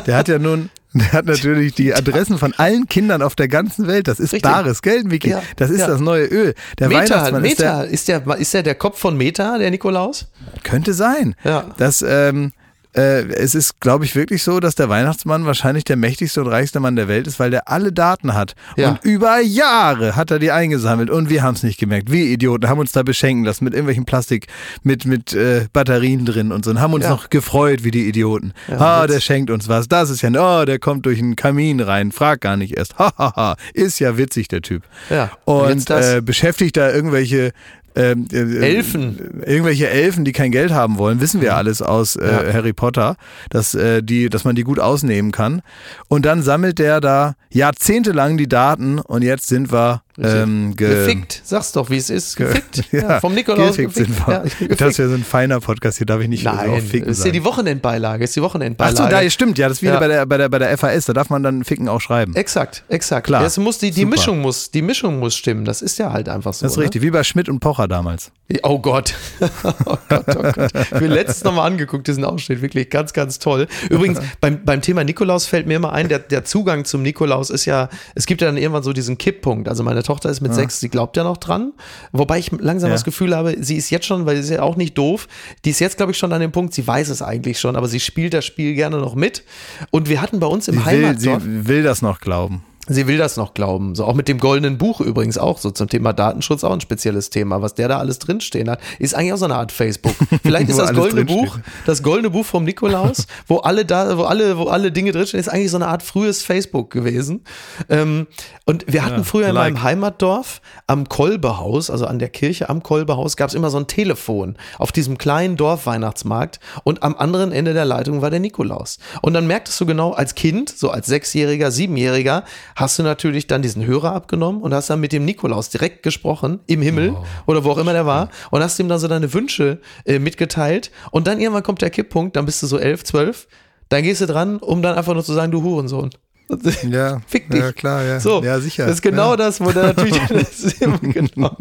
Der 0.07 0.17
hat 0.17 0.27
ja 0.27 0.39
nun 0.39 0.71
der 0.99 1.13
hat 1.13 1.25
natürlich 1.25 1.73
die 1.73 1.93
Adressen 1.93 2.37
von 2.37 2.53
allen 2.53 2.87
Kindern 2.87 3.21
auf 3.21 3.35
der 3.35 3.47
ganzen 3.47 3.87
Welt. 3.87 4.07
Das 4.07 4.19
ist 4.19 4.33
Richtig. 4.33 4.51
bares 4.51 4.81
Geld, 4.81 5.09
Vicky. 5.11 5.29
Ja, 5.29 5.41
das 5.55 5.69
ist 5.69 5.79
ja. 5.79 5.87
das 5.87 5.99
neue 5.99 6.25
Öl. 6.25 6.53
Der 6.79 6.89
Meta, 6.89 7.01
Weihnachtsmann 7.01 7.41
Meta. 7.41 7.83
Ist 7.83 8.07
der, 8.07 8.17
ist 8.17 8.27
der, 8.27 8.37
ist 8.37 8.53
der 8.53 8.63
der 8.63 8.75
Kopf 8.75 8.99
von 8.99 9.17
Meta, 9.17 9.57
der 9.57 9.71
Nikolaus? 9.71 10.27
Könnte 10.63 10.93
sein. 10.93 11.35
Ja. 11.43 11.65
Das, 11.77 12.03
ähm, 12.07 12.51
äh, 12.97 13.27
es 13.27 13.55
ist, 13.55 13.79
glaube 13.79 14.05
ich, 14.05 14.15
wirklich 14.15 14.43
so, 14.43 14.59
dass 14.59 14.75
der 14.75 14.89
Weihnachtsmann 14.89 15.45
wahrscheinlich 15.45 15.83
der 15.83 15.95
mächtigste 15.95 16.41
und 16.41 16.47
reichste 16.47 16.79
Mann 16.79 16.95
der 16.95 17.07
Welt 17.07 17.27
ist, 17.27 17.39
weil 17.39 17.51
der 17.51 17.69
alle 17.69 17.91
Daten 17.91 18.33
hat. 18.33 18.55
Ja. 18.75 18.89
Und 18.89 19.03
über 19.03 19.39
Jahre 19.39 20.15
hat 20.15 20.31
er 20.31 20.39
die 20.39 20.51
eingesammelt 20.51 21.09
und 21.09 21.29
wir 21.29 21.43
haben 21.43 21.53
es 21.53 21.63
nicht 21.63 21.79
gemerkt. 21.79 22.11
Wir 22.11 22.25
Idioten 22.25 22.67
haben 22.67 22.79
uns 22.79 22.91
da 22.91 23.03
beschenken 23.03 23.45
lassen 23.45 23.63
mit 23.63 23.73
irgendwelchen 23.73 24.05
Plastik, 24.05 24.47
mit, 24.83 25.05
mit 25.05 25.33
äh, 25.33 25.67
Batterien 25.71 26.25
drin 26.25 26.51
und 26.51 26.65
so 26.65 26.71
und 26.71 26.81
haben 26.81 26.93
uns 26.93 27.03
ja. 27.03 27.11
noch 27.11 27.29
gefreut 27.29 27.83
wie 27.83 27.91
die 27.91 28.07
Idioten. 28.07 28.53
Ja, 28.67 28.79
ah, 28.79 29.07
der 29.07 29.19
schenkt 29.19 29.51
uns 29.51 29.67
was. 29.67 29.87
Das 29.87 30.09
ist 30.09 30.21
ja, 30.21 30.29
oh, 30.29 30.65
der 30.65 30.79
kommt 30.79 31.05
durch 31.05 31.19
einen 31.19 31.35
Kamin 31.35 31.79
rein, 31.79 32.11
frag 32.11 32.41
gar 32.41 32.57
nicht 32.57 32.75
erst. 32.77 32.97
Hahaha, 32.97 33.55
ist 33.73 33.99
ja 33.99 34.17
witzig, 34.17 34.47
der 34.47 34.61
Typ. 34.61 34.83
Ja. 35.09 35.31
Und, 35.45 35.71
und 35.71 35.89
äh, 35.91 36.21
beschäftigt 36.21 36.77
da 36.77 36.91
irgendwelche 36.91 37.51
ähm, 37.97 38.27
äh, 38.31 38.75
Elfen. 38.75 39.41
Irgendwelche 39.45 39.89
Elfen, 39.89 40.23
die 40.23 40.31
kein 40.31 40.51
Geld 40.51 40.71
haben 40.71 40.97
wollen, 40.97 41.19
wissen 41.19 41.41
wir 41.41 41.51
mhm. 41.51 41.57
alles 41.57 41.81
aus 41.81 42.15
äh, 42.15 42.27
ja. 42.27 42.53
Harry 42.53 42.73
Potter, 42.73 43.15
dass, 43.49 43.73
äh, 43.75 44.03
die, 44.03 44.29
dass 44.29 44.43
man 44.43 44.55
die 44.55 44.63
gut 44.63 44.79
ausnehmen 44.79 45.31
kann. 45.31 45.61
Und 46.07 46.25
dann 46.25 46.43
sammelt 46.43 46.79
der 46.79 47.01
da 47.01 47.35
jahrzehntelang 47.49 48.37
die 48.37 48.47
Daten 48.47 48.99
und 48.99 49.23
jetzt 49.23 49.47
sind 49.47 49.71
wir 49.71 50.03
ähm, 50.19 50.75
ge 50.75 50.89
gefickt, 50.89 51.41
sag's 51.43 51.71
doch, 51.71 51.89
wie 51.89 51.97
es 51.97 52.09
ist. 52.09 52.37
Gefickt. 52.37 52.83
ja, 52.91 53.01
ja, 53.01 53.19
vom 53.19 53.35
Nikolaus 53.35 53.77
gefickt. 53.77 53.95
gefickt. 53.95 54.15
Sind 54.15 54.27
wir. 54.27 54.67
Ja, 54.69 54.75
das 54.75 54.97
wäre 54.97 55.09
so 55.09 55.15
ein 55.15 55.23
feiner 55.23 55.59
Podcast, 55.59 55.97
hier 55.97 56.07
darf 56.07 56.21
ich 56.21 56.27
nicht 56.27 56.43
Nein, 56.43 56.81
so 56.81 56.87
ficken. 56.87 57.09
Ist 57.09 57.23
ja 57.23 57.31
die 57.31 57.43
Wochenendbeilage, 57.43 58.23
ist 58.23 58.35
die 58.35 58.41
Wochenendbeilage. 58.41 58.99
Achso, 58.99 59.09
da 59.09 59.29
stimmt, 59.29 59.57
ja, 59.57 59.69
das 59.69 59.77
ist 59.77 59.83
wie 59.83 59.87
bei, 59.87 60.07
der, 60.07 60.25
bei, 60.25 60.37
der, 60.37 60.49
bei 60.49 60.59
der 60.59 60.75
FAS, 60.77 61.05
da 61.05 61.13
darf 61.13 61.29
man 61.29 61.43
dann 61.43 61.63
Ficken 61.63 61.87
auch 61.87 62.01
schreiben. 62.01 62.35
Exakt, 62.35 62.83
exakt. 62.89 63.27
Klar. 63.27 63.43
Das 63.43 63.57
muss 63.57 63.77
die, 63.77 63.91
die 63.91 64.05
Mischung 64.05 64.41
muss, 64.41 64.71
die 64.71 64.81
Mischung 64.81 65.19
muss 65.19 65.35
stimmen. 65.35 65.65
Das 65.65 65.81
ist 65.81 65.99
ja 65.99 66.11
halt 66.11 66.29
einfach 66.29 66.53
so. 66.53 66.65
Das 66.65 66.73
ist 66.73 66.77
ne? 66.77 66.83
richtig, 66.83 67.01
wie 67.01 67.11
bei 67.11 67.23
Schmidt 67.23 67.49
und 67.49 67.59
Pocher 67.59 67.87
damals. 67.87 68.31
Oh 68.63 68.79
Gott. 68.79 69.13
oh 69.63 69.97
Gott, 70.07 70.25
oh 70.29 70.51
Gott. 70.53 70.71
Ich 70.73 70.91
mir 70.99 71.07
letztens 71.07 71.43
nochmal 71.43 71.67
angeguckt, 71.67 72.07
diesen 72.07 72.23
Ausschnitt, 72.23 72.61
wirklich 72.61 72.89
ganz, 72.89 73.11
ganz 73.11 73.39
toll. 73.39 73.67
Übrigens, 73.89 74.19
beim, 74.41 74.63
beim 74.63 74.81
Thema 74.81 75.03
Nikolaus 75.03 75.45
fällt 75.45 75.67
mir 75.67 75.75
immer 75.75 75.91
ein, 75.91 76.07
der, 76.07 76.19
der 76.19 76.45
Zugang 76.45 76.85
zum 76.85 77.01
Nikolaus 77.01 77.49
ist 77.49 77.65
ja, 77.65 77.89
es 78.15 78.25
gibt 78.25 78.41
ja 78.41 78.47
dann 78.47 78.57
irgendwann 78.57 78.83
so 78.83 78.93
diesen 78.93 79.17
Kipppunkt. 79.17 79.67
Also 79.67 79.83
meine 79.83 80.03
Tochter 80.07 80.29
ist 80.29 80.41
mit 80.41 80.53
sechs, 80.53 80.79
sie 80.79 80.89
glaubt 80.89 81.17
ja 81.17 81.23
noch 81.23 81.37
dran. 81.37 81.73
Wobei 82.11 82.39
ich 82.39 82.51
langsam 82.51 82.89
ja. 82.89 82.95
das 82.95 83.03
Gefühl 83.03 83.35
habe, 83.35 83.55
sie 83.59 83.75
ist 83.75 83.89
jetzt 83.89 84.05
schon, 84.05 84.25
weil 84.25 84.37
sie 84.37 84.41
ist 84.41 84.49
ja 84.49 84.61
auch 84.63 84.77
nicht 84.77 84.97
doof, 84.97 85.27
die 85.65 85.71
ist 85.71 85.79
jetzt, 85.79 85.97
glaube 85.97 86.13
ich, 86.13 86.17
schon 86.17 86.31
an 86.33 86.41
dem 86.41 86.51
Punkt, 86.51 86.73
sie 86.73 86.87
weiß 86.87 87.09
es 87.09 87.21
eigentlich 87.21 87.59
schon, 87.59 87.75
aber 87.75 87.87
sie 87.87 87.99
spielt 87.99 88.33
das 88.33 88.45
Spiel 88.45 88.73
gerne 88.73 88.97
noch 88.97 89.15
mit. 89.15 89.43
Und 89.91 90.09
wir 90.09 90.21
hatten 90.21 90.39
bei 90.39 90.47
uns 90.47 90.67
im 90.67 90.75
sie 90.75 90.85
Heimatdorf. 90.85 91.43
Will, 91.43 91.63
sie 91.63 91.67
will 91.67 91.83
das 91.83 92.01
noch 92.01 92.19
glauben. 92.19 92.63
Sie 92.87 93.07
will 93.07 93.17
das 93.17 93.37
noch 93.37 93.53
glauben. 93.53 93.95
So 93.95 94.05
auch 94.05 94.13
mit 94.13 94.27
dem 94.27 94.39
goldenen 94.39 94.77
Buch 94.77 95.01
übrigens 95.01 95.37
auch 95.37 95.57
so 95.57 95.71
zum 95.71 95.89
Thema 95.89 96.13
Datenschutz 96.13 96.63
auch 96.63 96.71
ein 96.71 96.81
spezielles 96.81 97.29
Thema. 97.29 97.61
Was 97.61 97.73
der 97.73 97.87
da 97.87 97.99
alles 97.99 98.19
drinstehen 98.19 98.69
hat, 98.69 98.79
ist 98.99 99.13
eigentlich 99.13 99.33
auch 99.33 99.37
so 99.37 99.45
eine 99.45 99.55
Art 99.55 99.71
Facebook. 99.71 100.15
Vielleicht 100.43 100.69
ist 100.69 100.79
das 100.79 100.93
goldene 100.93 101.25
Buch, 101.25 101.59
das 101.85 102.01
goldene 102.03 102.29
Buch 102.29 102.45
vom 102.45 102.63
Nikolaus, 102.63 103.27
wo 103.47 103.57
alle 103.57 103.85
da, 103.85 104.17
wo 104.17 104.23
alle, 104.23 104.57
wo 104.57 104.65
alle 104.65 104.91
Dinge 104.91 105.11
drinstehen, 105.11 105.39
ist 105.39 105.49
eigentlich 105.49 105.71
so 105.71 105.77
eine 105.77 105.87
Art 105.87 106.03
frühes 106.03 106.43
Facebook 106.43 106.89
gewesen. 106.89 107.43
Ähm, 107.89 108.27
und 108.65 108.85
wir 108.87 109.05
hatten 109.05 109.17
ja, 109.17 109.23
früher 109.23 109.41
like. 109.43 109.49
in 109.49 109.55
meinem 109.55 109.83
Heimatdorf 109.83 110.61
am 110.87 111.09
Kolbehaus, 111.09 111.89
also 111.89 112.05
an 112.05 112.19
der 112.19 112.29
Kirche 112.29 112.69
am 112.69 112.83
Kolbehaus, 112.83 113.37
gab 113.37 113.49
es 113.49 113.55
immer 113.55 113.69
so 113.69 113.77
ein 113.77 113.87
Telefon 113.87 114.55
auf 114.77 114.91
diesem 114.91 115.17
kleinen 115.17 115.57
Dorfweihnachtsmarkt 115.57 116.59
und 116.83 117.03
am 117.03 117.15
anderen 117.15 117.51
Ende 117.51 117.73
der 117.73 117.85
Leitung 117.85 118.21
war 118.21 118.29
der 118.29 118.39
Nikolaus. 118.39 118.97
Und 119.21 119.33
dann 119.33 119.47
merktest 119.47 119.79
du 119.81 119.85
genau 119.85 120.11
als 120.11 120.35
Kind, 120.35 120.69
so 120.69 120.89
als 120.89 121.07
Sechsjähriger, 121.07 121.71
Siebenjähriger, 121.71 122.43
hast 122.77 122.99
du 122.99 123.03
natürlich 123.03 123.47
dann 123.47 123.61
diesen 123.63 123.85
Hörer 123.85 124.13
abgenommen 124.13 124.61
und 124.61 124.73
hast 124.73 124.89
dann 124.89 124.99
mit 124.99 125.11
dem 125.11 125.25
Nikolaus 125.25 125.69
direkt 125.69 126.03
gesprochen, 126.03 126.59
im 126.67 126.81
Himmel 126.81 127.15
oh, 127.17 127.25
oder 127.47 127.63
wo 127.63 127.71
auch 127.71 127.79
immer 127.79 127.91
der 127.91 128.05
war, 128.05 128.29
und 128.51 128.61
hast 128.61 128.79
ihm 128.79 128.87
dann 128.87 128.99
so 128.99 129.07
deine 129.07 129.33
Wünsche 129.33 129.81
äh, 130.05 130.19
mitgeteilt. 130.19 130.91
Und 131.11 131.25
dann 131.27 131.41
irgendwann 131.41 131.63
kommt 131.63 131.81
der 131.81 131.89
Kipppunkt, 131.89 132.35
dann 132.35 132.45
bist 132.45 132.61
du 132.61 132.67
so 132.67 132.77
elf, 132.77 133.03
zwölf, 133.03 133.47
dann 133.89 134.03
gehst 134.03 134.21
du 134.21 134.27
dran, 134.27 134.57
um 134.57 134.83
dann 134.83 134.95
einfach 134.95 135.15
nur 135.15 135.23
zu 135.23 135.33
sagen, 135.33 135.51
du 135.51 135.63
Hurensohn. 135.63 136.11
Ja, 136.89 137.19
Fick 137.27 137.49
dich. 137.49 137.59
ja 137.59 137.73
klar, 137.73 138.03
ja. 138.03 138.19
So, 138.21 138.41
ja, 138.41 138.59
sicher. 138.59 138.85
Das 138.85 138.95
ist 138.95 139.01
genau 139.01 139.31
ja. 139.31 139.35
das, 139.35 139.59
wo 139.59 139.69
der 139.71 139.87
natürlich 139.87 140.21
genau 141.01 141.57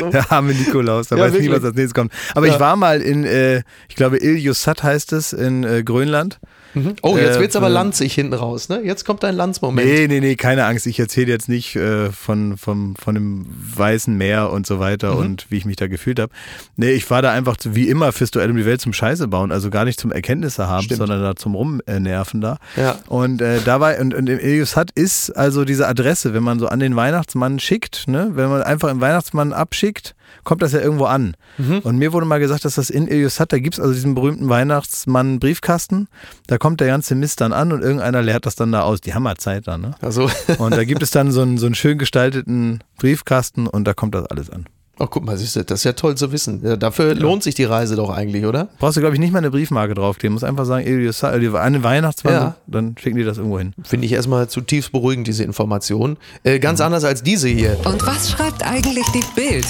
so. 0.00 0.10
Der 0.10 0.30
arme 0.30 0.52
Nikolaus, 0.52 1.08
der 1.08 1.16
ja, 1.16 1.24
weiß 1.24 1.32
wirklich. 1.32 1.48
nie, 1.48 1.56
was 1.56 1.64
als 1.64 1.74
nächstes 1.74 1.94
kommt. 1.94 2.12
Aber 2.34 2.46
ich 2.46 2.60
war 2.60 2.76
mal 2.76 3.00
in, 3.00 3.24
äh, 3.24 3.62
ich 3.88 3.96
glaube, 3.96 4.18
Iljussat 4.18 4.82
heißt 4.82 5.14
es, 5.14 5.32
in 5.32 5.64
äh, 5.64 5.82
Grönland. 5.82 6.38
Mhm. 6.76 6.94
Oh, 7.00 7.16
jetzt 7.16 7.40
wird's 7.40 7.54
äh, 7.54 7.58
aber 7.58 7.70
lanzig 7.70 8.14
hinten 8.14 8.34
raus, 8.34 8.68
ne? 8.68 8.82
Jetzt 8.84 9.06
kommt 9.06 9.22
dein 9.22 9.34
Landsmoment. 9.34 9.86
Nee, 9.86 10.06
nee, 10.08 10.20
nee, 10.20 10.36
keine 10.36 10.66
Angst. 10.66 10.86
Ich 10.86 11.00
erzähle 11.00 11.28
jetzt 11.28 11.48
nicht 11.48 11.74
äh, 11.74 12.10
von, 12.12 12.58
vom, 12.58 12.94
von 12.96 13.14
dem 13.14 13.46
Weißen 13.74 14.14
Meer 14.14 14.50
und 14.50 14.66
so 14.66 14.78
weiter 14.78 15.14
mhm. 15.14 15.20
und 15.20 15.46
wie 15.48 15.56
ich 15.56 15.64
mich 15.64 15.76
da 15.76 15.86
gefühlt 15.86 16.20
habe. 16.20 16.30
Nee, 16.76 16.90
ich 16.90 17.10
war 17.10 17.22
da 17.22 17.32
einfach 17.32 17.56
wie 17.64 17.88
immer 17.88 18.12
fürs 18.12 18.30
Duell 18.30 18.50
um 18.50 18.58
die 18.58 18.66
Welt 18.66 18.82
zum 18.82 18.92
Scheiße 18.92 19.26
bauen, 19.26 19.52
also 19.52 19.70
gar 19.70 19.86
nicht 19.86 19.98
zum 19.98 20.12
Erkenntnisse 20.12 20.68
haben, 20.68 20.82
Stimmt. 20.84 20.98
sondern 20.98 21.22
da 21.22 21.34
zum 21.34 21.54
Rumnerven 21.54 22.42
da. 22.42 22.58
Ja. 22.76 22.98
Und 23.06 23.40
äh, 23.40 23.60
da 23.64 23.80
war, 23.80 23.98
und, 23.98 24.12
und 24.12 24.28
im 24.28 24.38
Elius 24.38 24.76
hat 24.76 24.90
ist 24.90 25.30
also 25.30 25.64
diese 25.64 25.88
Adresse, 25.88 26.34
wenn 26.34 26.42
man 26.42 26.58
so 26.58 26.68
an 26.68 26.80
den 26.80 26.94
Weihnachtsmann 26.94 27.58
schickt, 27.58 28.06
ne? 28.06 28.32
Wenn 28.34 28.50
man 28.50 28.62
einfach 28.62 28.90
im 28.90 29.00
Weihnachtsmann 29.00 29.54
abschickt, 29.54 30.14
kommt 30.46 30.62
das 30.62 30.72
ja 30.72 30.80
irgendwo 30.80 31.04
an. 31.04 31.36
Mhm. 31.58 31.80
Und 31.80 31.98
mir 31.98 32.14
wurde 32.14 32.24
mal 32.24 32.38
gesagt, 32.38 32.64
dass 32.64 32.76
das 32.76 32.88
in 32.88 33.08
Eliosat, 33.08 33.52
da 33.52 33.58
gibt 33.58 33.74
es 33.74 33.80
also 33.80 33.92
diesen 33.92 34.14
berühmten 34.14 34.48
Weihnachtsmann-Briefkasten, 34.48 36.08
da 36.46 36.56
kommt 36.56 36.80
der 36.80 36.86
ganze 36.86 37.14
Mist 37.14 37.42
dann 37.42 37.52
an 37.52 37.72
und 37.72 37.82
irgendeiner 37.82 38.22
leert 38.22 38.46
das 38.46 38.54
dann 38.54 38.72
da 38.72 38.82
aus. 38.82 39.02
Die 39.02 39.12
Hammerzeit 39.12 39.66
dann, 39.66 39.82
ne? 39.82 39.94
Also. 40.00 40.30
und 40.58 40.74
da 40.74 40.84
gibt 40.84 41.02
es 41.02 41.10
dann 41.10 41.32
so 41.32 41.42
einen, 41.42 41.58
so 41.58 41.66
einen 41.66 41.74
schön 41.74 41.98
gestalteten 41.98 42.82
Briefkasten 42.96 43.66
und 43.66 43.84
da 43.84 43.92
kommt 43.92 44.14
das 44.14 44.24
alles 44.26 44.48
an. 44.48 44.66
Oh, 44.98 45.06
guck 45.06 45.26
mal, 45.26 45.36
siehst 45.36 45.56
du, 45.56 45.64
das 45.64 45.80
ist 45.80 45.84
ja 45.84 45.92
toll 45.92 46.14
zu 46.14 46.32
wissen. 46.32 46.62
Ja, 46.64 46.76
dafür 46.76 47.08
ja. 47.08 47.20
lohnt 47.20 47.42
sich 47.42 47.54
die 47.54 47.64
Reise 47.64 47.96
doch 47.96 48.08
eigentlich, 48.08 48.46
oder? 48.46 48.68
Brauchst 48.78 48.96
du, 48.96 49.00
glaube 49.00 49.14
ich, 49.14 49.20
nicht 49.20 49.30
mal 49.30 49.38
eine 49.38 49.50
Briefmarke 49.50 49.94
draufkleben. 49.94 50.32
Muss 50.32 50.44
einfach 50.44 50.64
sagen, 50.64 50.86
eine 50.86 51.82
Weihnachtsmann, 51.82 52.32
ja. 52.32 52.56
dann 52.66 52.94
schicken 52.98 53.18
die 53.18 53.24
das 53.24 53.36
irgendwo 53.36 53.58
hin. 53.58 53.74
Finde 53.82 54.06
ich 54.06 54.12
erstmal 54.12 54.48
zutiefst 54.48 54.92
beruhigend, 54.92 55.26
diese 55.26 55.44
Information. 55.44 56.16
Äh, 56.44 56.60
ganz 56.60 56.78
mhm. 56.78 56.86
anders 56.86 57.04
als 57.04 57.22
diese 57.22 57.48
hier. 57.48 57.76
Und 57.84 58.06
was 58.06 58.30
schreibt 58.30 58.64
eigentlich 58.64 59.06
die 59.08 59.24
Bild? 59.34 59.66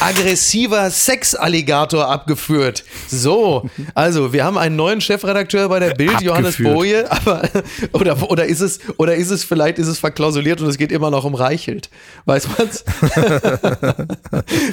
Aggressiver 0.00 0.90
Sexalligator 0.90 2.08
abgeführt. 2.08 2.84
So, 3.08 3.68
also 3.94 4.32
wir 4.32 4.44
haben 4.44 4.58
einen 4.58 4.76
neuen 4.76 5.00
Chefredakteur 5.00 5.68
bei 5.68 5.80
der 5.80 5.94
Bild, 5.94 6.10
abgeführt. 6.10 6.22
Johannes 6.22 6.56
Boje, 6.58 7.10
aber 7.10 7.42
oder, 7.92 8.30
oder 8.30 8.46
ist 8.46 8.60
es 8.60 8.80
oder 8.96 9.14
ist 9.14 9.30
es 9.30 9.44
vielleicht 9.44 9.78
ist 9.78 9.88
es 9.88 9.98
verklausuliert 9.98 10.60
und 10.60 10.68
es 10.68 10.78
geht 10.78 10.92
immer 10.92 11.10
noch 11.10 11.24
um 11.24 11.34
Reichelt. 11.34 11.90
Weiß 12.24 12.48
man's? 12.56 12.84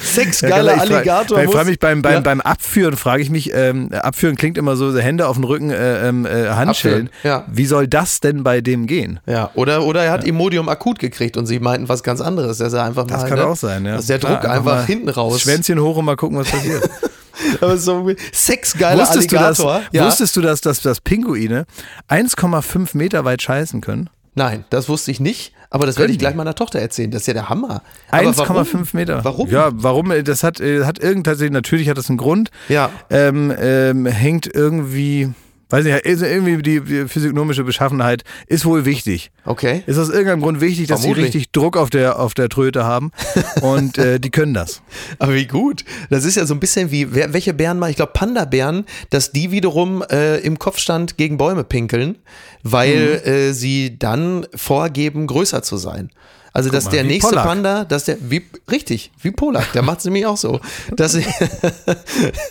Sexgeiler 0.00 0.76
ja, 0.76 0.80
Alligator. 0.82 1.42
Ich 1.42 1.50
frage 1.50 1.70
mich 1.70 1.78
beim, 1.78 2.02
beim, 2.02 2.14
ja. 2.14 2.20
beim 2.20 2.40
Abführen, 2.40 2.96
frage 2.96 3.22
ich 3.22 3.30
mich, 3.30 3.52
ähm, 3.54 3.90
Abführen 3.92 4.36
klingt 4.36 4.58
immer 4.58 4.76
so, 4.76 4.96
Hände 4.96 5.26
auf 5.28 5.36
den 5.36 5.44
Rücken, 5.44 5.70
äh, 5.70 6.08
ähm, 6.08 6.26
äh, 6.26 6.48
Handschellen. 6.50 7.10
Ja. 7.22 7.44
Wie 7.48 7.66
soll 7.66 7.88
das 7.88 8.20
denn 8.20 8.42
bei 8.44 8.60
dem 8.60 8.86
gehen? 8.86 9.20
Ja, 9.26 9.50
oder, 9.54 9.84
oder 9.84 10.04
er 10.04 10.12
hat 10.12 10.24
Imodium 10.24 10.68
akut 10.68 10.98
gekriegt 10.98 11.36
und 11.36 11.46
sie 11.46 11.60
meinten 11.60 11.88
was 11.88 12.02
ganz 12.02 12.20
anderes. 12.20 12.60
Er 12.60 12.72
einfach 12.82 13.06
das 13.06 13.22
mal, 13.22 13.28
kann 13.28 13.38
ne? 13.38 13.46
auch 13.46 13.56
sein, 13.56 13.84
ja. 13.84 13.96
Dass 13.96 14.06
der 14.06 14.18
Druck 14.18 14.40
Klar, 14.40 14.52
einfach, 14.52 14.72
einfach 14.72 14.86
hinten 14.86 15.08
raus. 15.16 15.40
Schwänzchen 15.40 15.80
hoch 15.80 15.96
und 15.96 16.04
mal 16.04 16.16
gucken, 16.16 16.38
was 16.38 16.50
passiert. 16.50 16.88
Aber 17.60 17.76
so 17.76 18.10
sexgeiler 18.32 19.02
wusstest 19.02 19.34
Alligator. 19.34 19.74
Du 19.74 19.84
das, 19.84 19.92
ja. 19.92 20.06
Wusstest 20.06 20.36
du, 20.36 20.40
dass, 20.40 20.60
dass, 20.60 20.80
dass 20.80 21.00
Pinguine 21.00 21.66
1,5 22.08 22.96
Meter 22.96 23.24
weit 23.24 23.42
scheißen 23.42 23.80
können? 23.80 24.10
Nein, 24.34 24.64
das 24.70 24.88
wusste 24.88 25.10
ich 25.10 25.20
nicht. 25.20 25.52
Aber 25.70 25.86
das 25.86 25.98
werde 25.98 26.12
ich 26.12 26.18
gleich 26.18 26.34
meiner 26.34 26.54
Tochter 26.54 26.78
erzählen. 26.78 27.10
Das 27.10 27.22
ist 27.22 27.26
ja 27.26 27.34
der 27.34 27.48
Hammer. 27.48 27.82
1,5 28.12 28.88
Meter. 28.92 29.24
Warum? 29.24 29.48
Ja, 29.48 29.70
warum? 29.72 30.12
Das 30.24 30.42
hat, 30.42 30.60
äh, 30.60 30.84
hat 30.84 30.98
irgend 30.98 31.26
tatsächlich, 31.26 31.52
natürlich 31.52 31.88
hat 31.88 31.98
das 31.98 32.08
einen 32.08 32.18
Grund. 32.18 32.50
Ja. 32.68 32.90
Ähm, 33.10 33.52
ähm, 33.58 34.06
hängt 34.06 34.46
irgendwie 34.46 35.32
weiß 35.68 35.84
nicht, 35.84 36.04
irgendwie 36.04 36.62
die 36.62 37.08
physiognomische 37.08 37.64
Beschaffenheit 37.64 38.22
ist 38.46 38.64
wohl 38.64 38.84
wichtig. 38.84 39.30
Okay. 39.44 39.82
Ist 39.86 39.98
aus 39.98 40.10
irgendeinem 40.10 40.42
Grund 40.42 40.60
wichtig, 40.60 40.86
dass 40.86 41.00
Vermutlich. 41.00 41.32
sie 41.32 41.38
richtig 41.38 41.52
Druck 41.52 41.76
auf 41.76 41.90
der, 41.90 42.18
auf 42.20 42.34
der 42.34 42.48
Tröte 42.48 42.84
haben 42.84 43.10
und 43.62 43.98
äh, 43.98 44.20
die 44.20 44.30
können 44.30 44.54
das. 44.54 44.82
Aber 45.18 45.34
wie 45.34 45.46
gut. 45.46 45.84
Das 46.10 46.24
ist 46.24 46.36
ja 46.36 46.46
so 46.46 46.54
ein 46.54 46.60
bisschen 46.60 46.90
wie, 46.90 47.14
welche 47.14 47.52
Bären 47.52 47.78
mal, 47.78 47.90
ich 47.90 47.96
glaube 47.96 48.12
Panda-Bären, 48.12 48.84
dass 49.10 49.32
die 49.32 49.50
wiederum 49.50 50.04
äh, 50.10 50.38
im 50.38 50.58
Kopfstand 50.58 51.16
gegen 51.16 51.36
Bäume 51.36 51.64
pinkeln, 51.64 52.18
weil 52.62 53.20
mhm. 53.24 53.30
äh, 53.30 53.52
sie 53.52 53.98
dann 53.98 54.46
vorgeben, 54.54 55.26
größer 55.26 55.62
zu 55.62 55.76
sein. 55.76 56.10
Also, 56.56 56.70
dass 56.70 56.86
mal, 56.86 56.92
der 56.92 57.04
nächste 57.04 57.28
Pollack. 57.28 57.44
Panda, 57.44 57.84
dass 57.84 58.06
der, 58.06 58.16
wie, 58.30 58.42
richtig, 58.70 59.10
wie 59.20 59.30
Polak, 59.30 59.74
der 59.74 59.82
macht 59.82 59.98
es 59.98 60.06
nämlich 60.06 60.24
auch 60.24 60.38
so. 60.38 60.58
Dass 60.96 61.14
ich, 61.14 61.26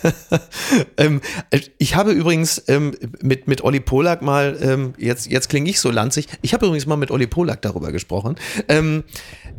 ähm, 0.96 1.20
ich 1.78 1.96
habe 1.96 2.12
übrigens 2.12 2.62
ähm, 2.68 2.94
mit, 3.20 3.48
mit 3.48 3.64
Olli 3.64 3.80
Polak 3.80 4.22
mal, 4.22 4.56
ähm, 4.62 4.94
jetzt, 4.96 5.26
jetzt 5.26 5.48
klinge 5.48 5.68
ich 5.68 5.80
so 5.80 5.90
lanzig, 5.90 6.28
ich 6.42 6.54
habe 6.54 6.66
übrigens 6.66 6.86
mal 6.86 6.94
mit 6.94 7.10
Olli 7.10 7.26
Polak 7.26 7.62
darüber 7.62 7.90
gesprochen. 7.90 8.36
Ähm, 8.68 9.02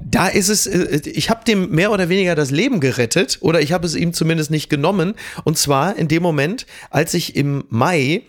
da 0.02 0.30
ist 0.30 0.48
es, 0.48 0.66
äh, 0.66 1.02
ich 1.04 1.30
habe 1.30 1.44
dem 1.44 1.72
mehr 1.72 1.92
oder 1.92 2.08
weniger 2.08 2.34
das 2.34 2.50
Leben 2.50 2.80
gerettet 2.80 3.40
oder 3.42 3.60
ich 3.60 3.74
habe 3.74 3.86
es 3.86 3.96
ihm 3.96 4.14
zumindest 4.14 4.50
nicht 4.50 4.70
genommen. 4.70 5.16
Und 5.44 5.58
zwar 5.58 5.98
in 5.98 6.08
dem 6.08 6.24
Moment, 6.24 6.68
als 6.90 7.14
ich 7.14 7.36
im 7.36 7.66
Mai 7.68 8.22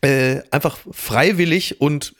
äh, 0.00 0.40
einfach 0.50 0.78
freiwillig 0.90 1.78
und 1.78 2.14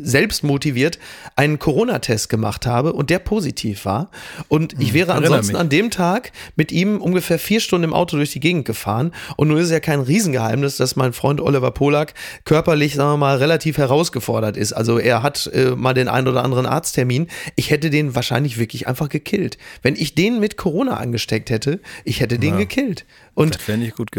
selbst 0.00 0.44
motiviert 0.44 0.98
einen 1.36 1.58
Corona-Test 1.58 2.28
gemacht 2.28 2.66
habe 2.66 2.92
und 2.92 3.10
der 3.10 3.18
positiv 3.18 3.84
war. 3.84 4.10
Und 4.48 4.74
ich 4.80 4.88
hm, 4.88 4.94
wäre 4.94 5.14
ansonsten 5.14 5.52
mich. 5.52 5.60
an 5.60 5.68
dem 5.68 5.90
Tag 5.90 6.32
mit 6.56 6.72
ihm 6.72 7.00
ungefähr 7.00 7.38
vier 7.38 7.60
Stunden 7.60 7.84
im 7.84 7.94
Auto 7.94 8.16
durch 8.16 8.32
die 8.32 8.40
Gegend 8.40 8.64
gefahren. 8.64 9.12
Und 9.36 9.48
nun 9.48 9.58
ist 9.58 9.66
es 9.66 9.70
ja 9.70 9.80
kein 9.80 10.00
Riesengeheimnis, 10.00 10.76
dass 10.78 10.96
mein 10.96 11.12
Freund 11.12 11.40
Oliver 11.40 11.70
Polak 11.70 12.14
körperlich, 12.44 12.94
sagen 12.94 13.12
wir 13.12 13.16
mal, 13.18 13.36
relativ 13.36 13.78
herausgefordert 13.78 14.56
ist. 14.56 14.72
Also 14.72 14.98
er 14.98 15.22
hat 15.22 15.50
äh, 15.52 15.70
mal 15.76 15.94
den 15.94 16.08
einen 16.08 16.28
oder 16.28 16.42
anderen 16.42 16.66
Arzttermin. 16.66 17.28
Ich 17.56 17.70
hätte 17.70 17.90
den 17.90 18.14
wahrscheinlich 18.14 18.58
wirklich 18.58 18.88
einfach 18.88 19.08
gekillt. 19.08 19.58
Wenn 19.82 19.96
ich 19.96 20.14
den 20.14 20.40
mit 20.40 20.56
Corona 20.56 20.96
angesteckt 20.96 21.50
hätte, 21.50 21.80
ich 22.04 22.20
hätte 22.20 22.38
den 22.38 22.54
ja. 22.54 22.60
gekillt. 22.60 23.04
Und 23.34 23.58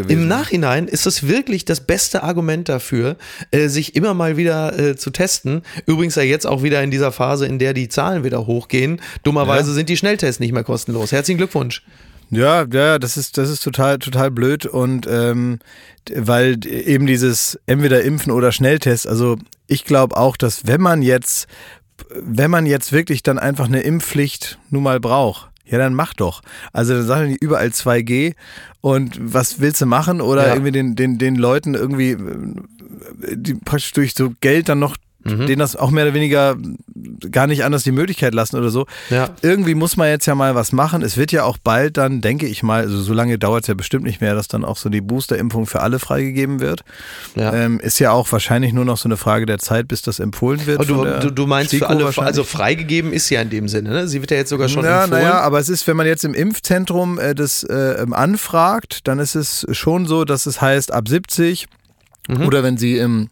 im 0.08 0.28
Nachhinein 0.28 0.88
ist 0.88 1.06
es 1.06 1.26
wirklich 1.26 1.64
das 1.64 1.80
beste 1.80 2.22
Argument 2.22 2.68
dafür, 2.68 3.16
äh, 3.50 3.68
sich 3.68 3.96
immer 3.96 4.12
mal 4.12 4.36
wieder 4.36 4.75
äh, 4.76 4.96
zu 4.96 5.10
testen. 5.10 5.62
Übrigens 5.86 6.14
ja 6.14 6.22
jetzt 6.22 6.46
auch 6.46 6.62
wieder 6.62 6.82
in 6.82 6.90
dieser 6.90 7.12
Phase, 7.12 7.46
in 7.46 7.58
der 7.58 7.74
die 7.74 7.88
Zahlen 7.88 8.24
wieder 8.24 8.46
hochgehen. 8.46 9.00
Dummerweise 9.22 9.70
ja. 9.70 9.74
sind 9.74 9.88
die 9.88 9.96
Schnelltests 9.96 10.40
nicht 10.40 10.52
mehr 10.52 10.64
kostenlos. 10.64 11.12
Herzlichen 11.12 11.38
Glückwunsch. 11.38 11.82
Ja, 12.30 12.64
ja, 12.64 12.98
das 12.98 13.16
ist, 13.16 13.38
das 13.38 13.50
ist 13.50 13.62
total, 13.62 13.98
total 13.98 14.30
blöd 14.32 14.66
und 14.66 15.06
ähm, 15.08 15.60
weil 16.12 16.58
eben 16.66 17.06
dieses 17.06 17.58
entweder 17.66 18.02
Impfen 18.02 18.32
oder 18.32 18.50
Schnelltest, 18.50 19.06
also 19.06 19.36
ich 19.68 19.84
glaube 19.84 20.16
auch, 20.16 20.36
dass 20.36 20.66
wenn 20.66 20.80
man 20.80 21.02
jetzt, 21.02 21.46
wenn 22.14 22.50
man 22.50 22.66
jetzt 22.66 22.92
wirklich 22.92 23.22
dann 23.22 23.38
einfach 23.38 23.66
eine 23.66 23.80
Impfpflicht 23.80 24.58
nun 24.70 24.82
mal 24.82 24.98
braucht, 24.98 25.50
ja, 25.66 25.78
dann 25.78 25.94
mach 25.94 26.14
doch. 26.14 26.42
Also 26.72 26.94
dann 26.94 27.06
sagen 27.06 27.30
die 27.30 27.38
überall 27.44 27.68
2G 27.68 28.34
und 28.80 29.18
was 29.20 29.60
willst 29.60 29.80
du 29.80 29.86
machen? 29.86 30.20
Oder 30.20 30.46
ja. 30.46 30.54
irgendwie 30.54 30.72
den, 30.72 30.94
den, 30.94 31.18
den 31.18 31.36
Leuten 31.36 31.74
irgendwie 31.74 32.12
äh, 32.12 33.36
die 33.36 33.54
praktisch 33.54 33.92
durch 33.92 34.14
so 34.14 34.32
Geld 34.40 34.68
dann 34.68 34.78
noch 34.78 34.96
mhm. 35.26 35.46
denen 35.46 35.58
das 35.58 35.76
auch 35.76 35.90
mehr 35.90 36.04
oder 36.04 36.14
weniger 36.14 36.56
gar 37.30 37.46
nicht 37.46 37.64
anders 37.64 37.82
die 37.82 37.92
Möglichkeit 37.92 38.34
lassen 38.34 38.56
oder 38.56 38.70
so. 38.70 38.86
Ja. 39.10 39.30
Irgendwie 39.42 39.74
muss 39.74 39.96
man 39.96 40.08
jetzt 40.08 40.26
ja 40.26 40.34
mal 40.34 40.54
was 40.54 40.72
machen. 40.72 41.02
Es 41.02 41.16
wird 41.16 41.32
ja 41.32 41.44
auch 41.44 41.58
bald 41.58 41.96
dann, 41.96 42.20
denke 42.20 42.46
ich 42.46 42.62
mal, 42.62 42.82
also 42.82 43.00
so 43.00 43.12
lange 43.12 43.38
dauert 43.38 43.64
es 43.64 43.68
ja 43.68 43.74
bestimmt 43.74 44.04
nicht 44.04 44.20
mehr, 44.20 44.34
dass 44.34 44.48
dann 44.48 44.64
auch 44.64 44.76
so 44.76 44.88
die 44.88 45.00
Boosterimpfung 45.00 45.66
für 45.66 45.80
alle 45.80 45.98
freigegeben 45.98 46.60
wird. 46.60 46.82
Ja. 47.34 47.52
Ähm, 47.52 47.80
ist 47.80 47.98
ja 47.98 48.12
auch 48.12 48.30
wahrscheinlich 48.30 48.72
nur 48.72 48.84
noch 48.84 48.96
so 48.96 49.08
eine 49.08 49.16
Frage 49.16 49.46
der 49.46 49.58
Zeit, 49.58 49.88
bis 49.88 50.02
das 50.02 50.20
empfohlen 50.20 50.66
wird. 50.66 50.88
Du, 50.88 51.04
du, 51.04 51.30
du, 51.30 51.46
meinst 51.46 51.70
STIKO 51.70 51.86
für 51.86 52.20
alle, 52.20 52.26
also 52.26 52.44
freigegeben 52.44 53.12
ist 53.12 53.30
ja 53.30 53.40
in 53.40 53.50
dem 53.50 53.68
Sinne, 53.68 53.90
ne? 53.90 54.08
Sie 54.08 54.20
wird 54.20 54.30
ja 54.30 54.36
jetzt 54.36 54.50
sogar 54.50 54.68
schon 54.68 54.84
ja, 54.84 55.04
empfohlen. 55.04 55.22
Naja, 55.22 55.40
aber 55.40 55.58
es 55.58 55.68
ist, 55.68 55.86
wenn 55.86 55.96
man 55.96 56.06
jetzt 56.06 56.24
im 56.24 56.34
Impfzentrum 56.34 57.18
äh, 57.18 57.34
das 57.34 57.62
äh, 57.64 58.06
anfragt, 58.10 59.06
dann 59.08 59.18
ist 59.18 59.34
es 59.34 59.66
schon 59.72 60.06
so, 60.06 60.24
dass 60.24 60.46
es 60.46 60.60
heißt 60.60 60.92
ab 60.92 61.08
70 61.08 61.66
mhm. 62.28 62.46
oder 62.46 62.62
wenn 62.62 62.76
Sie 62.76 62.98
im 62.98 63.30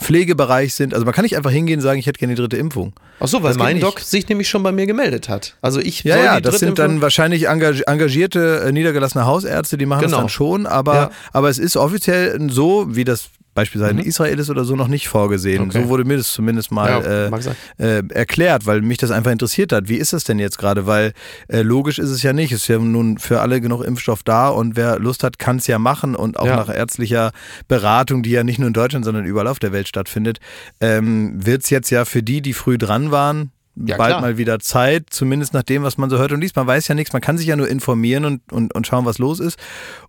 Pflegebereich 0.00 0.74
sind. 0.74 0.94
Also 0.94 1.04
man 1.04 1.14
kann 1.14 1.22
nicht 1.22 1.36
einfach 1.36 1.50
hingehen 1.50 1.78
und 1.78 1.82
sagen, 1.82 1.98
ich 1.98 2.06
hätte 2.06 2.18
gerne 2.18 2.34
die 2.34 2.40
dritte 2.40 2.56
Impfung. 2.56 2.92
Ach 3.20 3.28
so, 3.28 3.42
weil 3.42 3.50
das 3.50 3.58
mein 3.58 3.80
Doc 3.80 4.00
sich 4.00 4.28
nämlich 4.28 4.48
schon 4.48 4.62
bei 4.62 4.72
mir 4.72 4.86
gemeldet 4.86 5.28
hat. 5.28 5.56
Also 5.62 5.80
ich 5.80 6.04
ja, 6.04 6.16
ja, 6.16 6.40
das 6.40 6.58
sind 6.58 6.70
Impfung 6.70 6.86
dann 6.86 7.00
wahrscheinlich 7.00 7.46
engagierte, 7.48 8.64
äh, 8.66 8.72
niedergelassene 8.72 9.26
Hausärzte, 9.26 9.78
die 9.78 9.86
machen 9.86 10.02
genau. 10.02 10.16
das 10.16 10.22
dann 10.22 10.28
schon, 10.28 10.66
aber, 10.66 10.94
ja. 10.94 11.10
aber 11.32 11.48
es 11.48 11.58
ist 11.58 11.76
offiziell 11.76 12.50
so, 12.50 12.86
wie 12.88 13.04
das 13.04 13.30
beispielsweise 13.54 13.94
mhm. 13.94 14.00
in 14.00 14.06
Israel 14.06 14.38
ist 14.38 14.50
oder 14.50 14.64
so 14.64 14.76
noch 14.76 14.88
nicht 14.88 15.08
vorgesehen. 15.08 15.62
Okay. 15.64 15.82
So 15.82 15.88
wurde 15.88 16.04
mir 16.04 16.16
das 16.16 16.32
zumindest 16.32 16.72
mal 16.72 16.90
ja, 16.90 17.28
äh, 17.28 17.98
äh, 17.98 18.02
erklärt, 18.10 18.66
weil 18.66 18.82
mich 18.82 18.98
das 18.98 19.10
einfach 19.10 19.30
interessiert 19.30 19.72
hat. 19.72 19.88
Wie 19.88 19.96
ist 19.96 20.12
das 20.12 20.24
denn 20.24 20.38
jetzt 20.38 20.58
gerade? 20.58 20.86
Weil 20.86 21.12
äh, 21.48 21.62
logisch 21.62 21.98
ist 21.98 22.10
es 22.10 22.22
ja 22.22 22.32
nicht. 22.32 22.52
Es 22.52 22.62
ist 22.62 22.68
ja 22.68 22.78
nun 22.78 23.18
für 23.18 23.40
alle 23.40 23.60
genug 23.60 23.84
Impfstoff 23.84 24.22
da 24.22 24.48
und 24.48 24.76
wer 24.76 24.98
Lust 24.98 25.24
hat, 25.24 25.38
kann 25.38 25.56
es 25.56 25.66
ja 25.66 25.78
machen 25.78 26.14
und 26.14 26.38
auch 26.38 26.46
ja. 26.46 26.56
nach 26.56 26.68
ärztlicher 26.68 27.32
Beratung, 27.68 28.22
die 28.22 28.30
ja 28.30 28.44
nicht 28.44 28.58
nur 28.58 28.68
in 28.68 28.74
Deutschland, 28.74 29.04
sondern 29.04 29.24
überall 29.24 29.46
auf 29.46 29.58
der 29.58 29.72
Welt 29.72 29.88
stattfindet, 29.88 30.38
ähm, 30.80 31.44
wird 31.44 31.62
es 31.62 31.70
jetzt 31.70 31.90
ja 31.90 32.04
für 32.04 32.22
die, 32.22 32.42
die 32.42 32.52
früh 32.52 32.78
dran 32.78 33.10
waren, 33.10 33.52
ja, 33.76 33.96
bald 33.96 34.10
klar. 34.10 34.20
mal 34.20 34.38
wieder 34.38 34.60
Zeit, 34.60 35.06
zumindest 35.10 35.52
nach 35.52 35.62
dem, 35.62 35.82
was 35.82 35.98
man 35.98 36.10
so 36.10 36.18
hört 36.18 36.32
und 36.32 36.40
liest. 36.40 36.56
Man 36.56 36.66
weiß 36.66 36.88
ja 36.88 36.94
nichts, 36.94 37.12
man 37.12 37.22
kann 37.22 37.38
sich 37.38 37.46
ja 37.46 37.56
nur 37.56 37.68
informieren 37.68 38.24
und, 38.24 38.52
und, 38.52 38.74
und 38.74 38.86
schauen, 38.86 39.04
was 39.04 39.18
los 39.18 39.40
ist. 39.40 39.58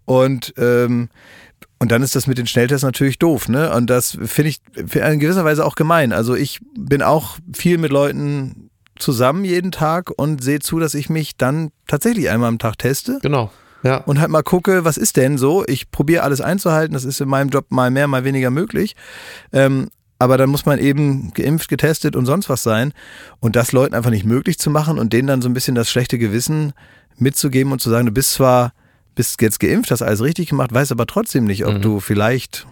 Und 0.06 0.54
ähm, 0.58 1.10
und 1.80 1.92
dann 1.92 2.02
ist 2.02 2.16
das 2.16 2.28
mit 2.28 2.38
den 2.38 2.48
Schnelltests 2.48 2.84
natürlich 2.84 3.20
doof, 3.20 3.50
ne? 3.50 3.72
Und 3.74 3.90
das 3.90 4.18
finde 4.24 4.50
ich 4.50 4.62
in 4.78 5.20
gewisser 5.20 5.46
Weise 5.46 5.66
auch 5.66 5.76
gemein. 5.76 6.14
Also 6.14 6.36
ich 6.36 6.60
bin 6.78 7.02
auch 7.02 7.38
viel 7.54 7.78
mit 7.78 7.92
Leuten 7.92 8.70
zusammen 8.98 9.44
jeden 9.44 9.72
Tag 9.72 10.12
und 10.16 10.44
sehe 10.44 10.60
zu, 10.60 10.80
dass 10.80 10.94
ich 10.94 11.10
mich 11.10 11.36
dann 11.36 11.72
tatsächlich 11.88 12.30
einmal 12.30 12.50
am 12.50 12.60
Tag 12.60 12.78
teste. 12.78 13.20
Genau. 13.22 13.52
Ja. 13.84 13.98
Und 13.98 14.20
halt 14.20 14.32
mal 14.32 14.42
gucke, 14.42 14.86
was 14.86 14.98
ist 14.98 15.18
denn 15.18 15.38
so? 15.38 15.64
Ich 15.68 15.92
probiere 15.92 16.24
alles 16.24 16.42
einzuhalten. 16.42 16.94
Das 16.94 17.04
ist 17.04 17.22
in 17.22 17.30
meinem 17.30 17.50
Job 17.50 17.66
mal 17.70 17.92
mehr, 17.92 18.08
mal 18.08 18.24
weniger 18.24 18.50
möglich. 18.50 18.96
Ähm, 19.52 19.90
aber 20.18 20.38
dann 20.38 20.50
muss 20.50 20.66
man 20.66 20.80
eben 20.80 21.34
geimpft, 21.34 21.70
getestet 21.70 22.16
und 22.16 22.26
sonst 22.26 22.50
was 22.50 22.64
sein. 22.64 22.94
Und 23.42 23.56
das 23.56 23.74
Leuten 23.74 23.94
einfach 23.94 24.10
nicht 24.10 24.26
möglich 24.26 24.58
zu 24.58 24.70
machen 24.70 24.98
und 24.98 25.14
denen 25.14 25.28
dann 25.28 25.42
so 25.42 25.50
ein 25.50 25.54
bisschen 25.54 25.76
das 25.76 25.92
schlechte 25.92 26.18
Gewissen 26.18 26.74
mitzugeben 27.18 27.72
und 27.72 27.80
zu 27.80 27.90
sagen, 27.90 28.06
du 28.06 28.12
bist 28.12 28.32
zwar 28.32 28.74
bist 29.16 29.42
jetzt 29.42 29.60
geimpft, 29.60 29.92
hast 29.92 30.02
alles 30.02 30.22
richtig 30.22 30.50
gemacht, 30.50 30.74
weißt 30.74 30.92
aber 30.92 31.08
trotzdem 31.08 31.46
nicht, 31.46 31.66
ob 31.66 31.76
mhm. 31.76 31.82
du 31.82 32.00
vielleicht 32.00 32.68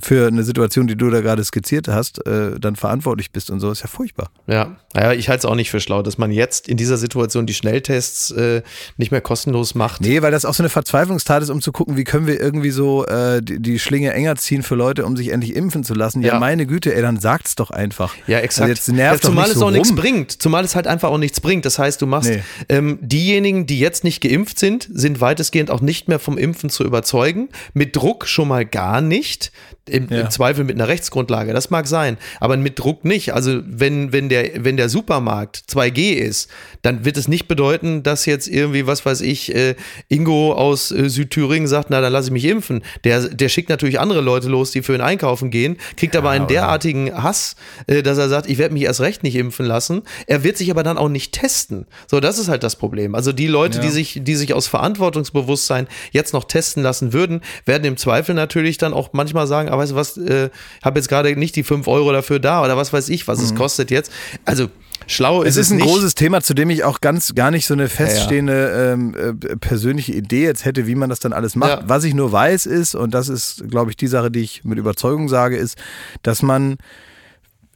für 0.00 0.26
eine 0.26 0.42
Situation, 0.42 0.86
die 0.86 0.96
du 0.96 1.08
da 1.10 1.20
gerade 1.20 1.42
skizziert 1.42 1.88
hast, 1.88 2.24
äh, 2.26 2.58
dann 2.60 2.76
verantwortlich 2.76 3.32
bist 3.32 3.50
und 3.50 3.60
so, 3.60 3.70
ist 3.70 3.80
ja 3.80 3.88
furchtbar. 3.88 4.30
Ja, 4.46 4.76
naja, 4.94 5.12
ich 5.12 5.28
halte 5.28 5.40
es 5.40 5.44
auch 5.44 5.54
nicht 5.54 5.70
für 5.70 5.80
schlau, 5.80 6.02
dass 6.02 6.18
man 6.18 6.30
jetzt 6.30 6.68
in 6.68 6.76
dieser 6.76 6.98
Situation 6.98 7.46
die 7.46 7.54
Schnelltests 7.54 8.30
äh, 8.32 8.62
nicht 8.98 9.12
mehr 9.12 9.20
kostenlos 9.20 9.74
macht. 9.74 10.02
Nee, 10.02 10.20
weil 10.20 10.30
das 10.30 10.44
auch 10.44 10.54
so 10.54 10.62
eine 10.62 10.68
Verzweiflungstat 10.68 11.42
ist, 11.42 11.50
um 11.50 11.62
zu 11.62 11.72
gucken, 11.72 11.96
wie 11.96 12.04
können 12.04 12.26
wir 12.26 12.40
irgendwie 12.40 12.70
so 12.70 13.06
äh, 13.06 13.42
die, 13.42 13.60
die, 13.60 13.78
Schlinge 13.78 14.12
enger 14.12 14.36
ziehen 14.36 14.62
für 14.62 14.74
Leute, 14.74 15.06
um 15.06 15.16
sich 15.16 15.28
endlich 15.28 15.56
impfen 15.56 15.84
zu 15.84 15.94
lassen. 15.94 16.22
Ja, 16.22 16.34
ja 16.34 16.38
meine 16.38 16.66
Güte, 16.66 16.94
ey, 16.94 17.00
dann 17.00 17.18
sagt's 17.18 17.54
doch 17.54 17.70
einfach. 17.70 18.14
Ja, 18.26 18.38
exakt. 18.38 18.68
Also 18.68 18.74
jetzt 18.74 18.88
nervt 18.88 19.24
ja, 19.24 19.30
zumal 19.30 19.48
es 19.48 19.54
so 19.54 19.66
auch 19.66 19.70
nichts 19.70 19.94
bringt. 19.94 20.42
Zumal 20.42 20.64
es 20.64 20.76
halt 20.76 20.86
einfach 20.86 21.10
auch 21.10 21.18
nichts 21.18 21.40
bringt. 21.40 21.64
Das 21.64 21.78
heißt, 21.78 22.02
du 22.02 22.06
machst 22.06 22.30
nee. 22.30 22.42
ähm, 22.68 22.98
diejenigen, 23.00 23.66
die 23.66 23.78
jetzt 23.78 24.04
nicht 24.04 24.20
geimpft 24.20 24.58
sind, 24.58 24.88
sind 24.92 25.20
weitestgehend 25.20 25.70
auch 25.70 25.80
nicht 25.80 26.08
mehr 26.08 26.18
vom 26.18 26.36
Impfen 26.36 26.68
zu 26.68 26.84
überzeugen. 26.84 27.48
Mit 27.72 27.96
Druck 27.96 28.26
schon 28.26 28.48
mal 28.48 28.66
gar 28.66 29.00
nicht 29.00 29.52
Im, 29.88 30.08
ja. 30.10 30.22
Im, 30.22 30.30
Zweifel 30.30 30.64
mit 30.64 30.76
einer 30.76 30.88
Rechtsgrundlage, 30.88 31.52
das 31.52 31.70
mag 31.70 31.86
sein, 31.86 32.18
aber 32.40 32.56
mit 32.56 32.78
Druck 32.78 33.04
nicht. 33.04 33.34
Also 33.34 33.60
wenn, 33.64 34.12
wenn, 34.12 34.28
der, 34.28 34.64
wenn 34.64 34.76
der 34.76 34.88
Supermarkt 34.88 35.64
2G 35.70 36.14
ist, 36.14 36.50
dann 36.82 37.04
wird 37.04 37.16
es 37.16 37.28
nicht 37.28 37.48
bedeuten, 37.48 38.02
dass 38.02 38.26
jetzt 38.26 38.48
irgendwie, 38.48 38.86
was 38.86 39.04
weiß 39.04 39.20
ich, 39.20 39.54
äh, 39.54 39.74
Ingo 40.08 40.52
aus 40.52 40.90
äh, 40.90 41.08
Südthüringen 41.08 41.68
sagt, 41.68 41.90
na 41.90 42.00
dann 42.00 42.12
lasse 42.12 42.28
ich 42.28 42.32
mich 42.32 42.44
impfen. 42.44 42.82
Der, 43.04 43.28
der 43.28 43.48
schickt 43.48 43.68
natürlich 43.68 44.00
andere 44.00 44.20
Leute 44.20 44.48
los, 44.48 44.70
die 44.70 44.82
für 44.82 44.94
ihn 44.94 45.00
einkaufen 45.00 45.50
gehen, 45.50 45.76
kriegt 45.96 46.16
aber 46.16 46.30
einen 46.30 46.46
derartigen 46.46 47.22
Hass, 47.22 47.56
äh, 47.86 48.02
dass 48.02 48.18
er 48.18 48.28
sagt, 48.28 48.48
ich 48.48 48.58
werde 48.58 48.74
mich 48.74 48.84
erst 48.84 49.00
recht 49.00 49.22
nicht 49.22 49.36
impfen 49.36 49.66
lassen. 49.66 50.02
Er 50.26 50.44
wird 50.44 50.56
sich 50.56 50.70
aber 50.70 50.82
dann 50.82 50.98
auch 50.98 51.08
nicht 51.08 51.32
testen. 51.32 51.86
So, 52.06 52.20
das 52.20 52.38
ist 52.38 52.48
halt 52.48 52.62
das 52.62 52.76
Problem. 52.76 53.14
Also 53.14 53.32
die 53.32 53.46
Leute, 53.46 53.78
ja. 53.78 53.84
die 53.84 53.90
sich, 53.90 54.20
die 54.22 54.36
sich 54.36 54.54
aus 54.54 54.66
Verantwortungsbewusstsein 54.66 55.88
jetzt 56.12 56.32
noch 56.32 56.44
testen 56.44 56.82
lassen 56.82 57.12
würden, 57.12 57.40
werden 57.64 57.84
im 57.84 57.96
Zweifel 57.96 58.34
natürlich 58.34 58.78
dann 58.78 58.92
auch 58.92 59.10
manchmal 59.12 59.46
sagen, 59.46 59.68
weißt 59.78 59.92
du 59.92 59.96
was, 59.96 60.16
äh, 60.16 60.50
habe 60.82 60.98
jetzt 60.98 61.08
gerade 61.08 61.34
nicht 61.36 61.56
die 61.56 61.62
5 61.62 61.86
Euro 61.88 62.12
dafür 62.12 62.38
da 62.38 62.62
oder 62.62 62.76
was 62.76 62.92
weiß 62.92 63.08
ich, 63.08 63.26
was 63.28 63.38
mhm. 63.38 63.44
es 63.44 63.54
kostet 63.54 63.90
jetzt. 63.90 64.12
Also 64.44 64.68
schlau 65.06 65.42
ist 65.42 65.50
es. 65.50 65.56
Es 65.56 65.66
ist 65.66 65.70
ein 65.72 65.76
nicht. 65.78 65.86
großes 65.86 66.14
Thema, 66.14 66.42
zu 66.42 66.54
dem 66.54 66.70
ich 66.70 66.84
auch 66.84 67.00
ganz 67.00 67.34
gar 67.34 67.50
nicht 67.50 67.66
so 67.66 67.74
eine 67.74 67.88
feststehende 67.88 68.52
ja, 68.52 68.68
ja. 68.68 68.92
Ähm, 68.92 69.14
äh, 69.14 69.56
persönliche 69.56 70.12
Idee 70.12 70.44
jetzt 70.44 70.64
hätte, 70.64 70.86
wie 70.86 70.94
man 70.94 71.08
das 71.08 71.20
dann 71.20 71.32
alles 71.32 71.56
macht. 71.56 71.82
Ja. 71.82 71.88
Was 71.88 72.04
ich 72.04 72.14
nur 72.14 72.30
weiß 72.30 72.66
ist, 72.66 72.94
und 72.94 73.14
das 73.14 73.28
ist, 73.28 73.68
glaube 73.68 73.90
ich, 73.90 73.96
die 73.96 74.08
Sache, 74.08 74.30
die 74.30 74.40
ich 74.40 74.64
mit 74.64 74.78
Überzeugung 74.78 75.28
sage, 75.28 75.56
ist, 75.56 75.78
dass 76.22 76.42
man 76.42 76.76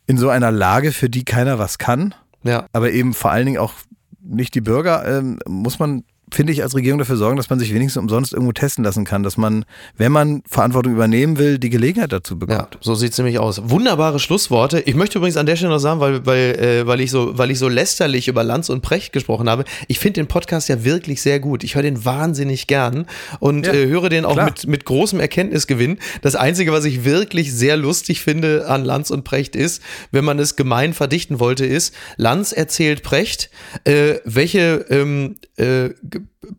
in 0.06 0.18
so 0.18 0.28
einer 0.28 0.50
Lage, 0.50 0.92
für 0.92 1.08
die 1.08 1.24
keiner 1.24 1.58
was 1.58 1.78
kann, 1.78 2.14
ja. 2.42 2.66
aber 2.72 2.90
eben 2.90 3.14
vor 3.14 3.30
allen 3.30 3.46
Dingen 3.46 3.58
auch 3.58 3.72
nicht 4.20 4.54
die 4.54 4.60
Bürger, 4.60 5.06
ähm, 5.06 5.38
muss 5.46 5.78
man 5.78 6.04
finde 6.34 6.52
ich, 6.52 6.62
als 6.62 6.74
Regierung 6.74 6.98
dafür 6.98 7.16
sorgen, 7.16 7.36
dass 7.36 7.50
man 7.50 7.58
sich 7.58 7.72
wenigstens 7.72 8.00
umsonst 8.00 8.32
irgendwo 8.32 8.52
testen 8.52 8.84
lassen 8.84 9.04
kann, 9.04 9.22
dass 9.22 9.36
man, 9.36 9.64
wenn 9.96 10.12
man 10.12 10.42
Verantwortung 10.46 10.92
übernehmen 10.92 11.38
will, 11.38 11.58
die 11.58 11.70
Gelegenheit 11.70 12.12
dazu 12.12 12.38
bekommt. 12.38 12.74
Ja, 12.74 12.80
so 12.80 12.94
sieht 12.94 13.12
es 13.12 13.18
nämlich 13.18 13.38
aus. 13.38 13.62
Wunderbare 13.64 14.18
Schlussworte. 14.18 14.80
Ich 14.80 14.94
möchte 14.94 15.18
übrigens 15.18 15.36
an 15.36 15.46
der 15.46 15.56
Stelle 15.56 15.72
noch 15.72 15.78
sagen, 15.78 16.00
weil, 16.00 16.24
weil, 16.26 16.58
äh, 16.58 16.86
weil, 16.86 17.00
ich, 17.00 17.10
so, 17.10 17.36
weil 17.38 17.50
ich 17.50 17.58
so 17.58 17.68
lästerlich 17.68 18.28
über 18.28 18.44
Lanz 18.44 18.68
und 18.68 18.82
Precht 18.82 19.12
gesprochen 19.12 19.48
habe, 19.48 19.64
ich 19.88 19.98
finde 19.98 20.20
den 20.20 20.28
Podcast 20.28 20.68
ja 20.68 20.84
wirklich 20.84 21.22
sehr 21.22 21.40
gut. 21.40 21.64
Ich 21.64 21.74
höre 21.74 21.82
den 21.82 22.04
wahnsinnig 22.04 22.66
gern 22.66 23.06
und 23.40 23.66
ja, 23.66 23.72
äh, 23.72 23.86
höre 23.86 24.08
den 24.08 24.24
auch 24.24 24.42
mit, 24.42 24.66
mit 24.66 24.84
großem 24.84 25.20
Erkenntnisgewinn. 25.20 25.98
Das 26.22 26.34
Einzige, 26.34 26.72
was 26.72 26.84
ich 26.84 27.04
wirklich 27.04 27.52
sehr 27.52 27.76
lustig 27.76 28.22
finde 28.22 28.68
an 28.68 28.84
Lanz 28.84 29.10
und 29.10 29.24
Precht 29.24 29.56
ist, 29.56 29.82
wenn 30.10 30.24
man 30.24 30.38
es 30.38 30.56
gemein 30.56 30.94
verdichten 30.94 31.40
wollte, 31.40 31.66
ist, 31.66 31.94
Lanz 32.16 32.52
erzählt 32.52 33.02
Precht, 33.02 33.50
äh, 33.84 34.16
welche 34.24 34.86
ähm, 34.88 35.36
äh, 35.56 35.90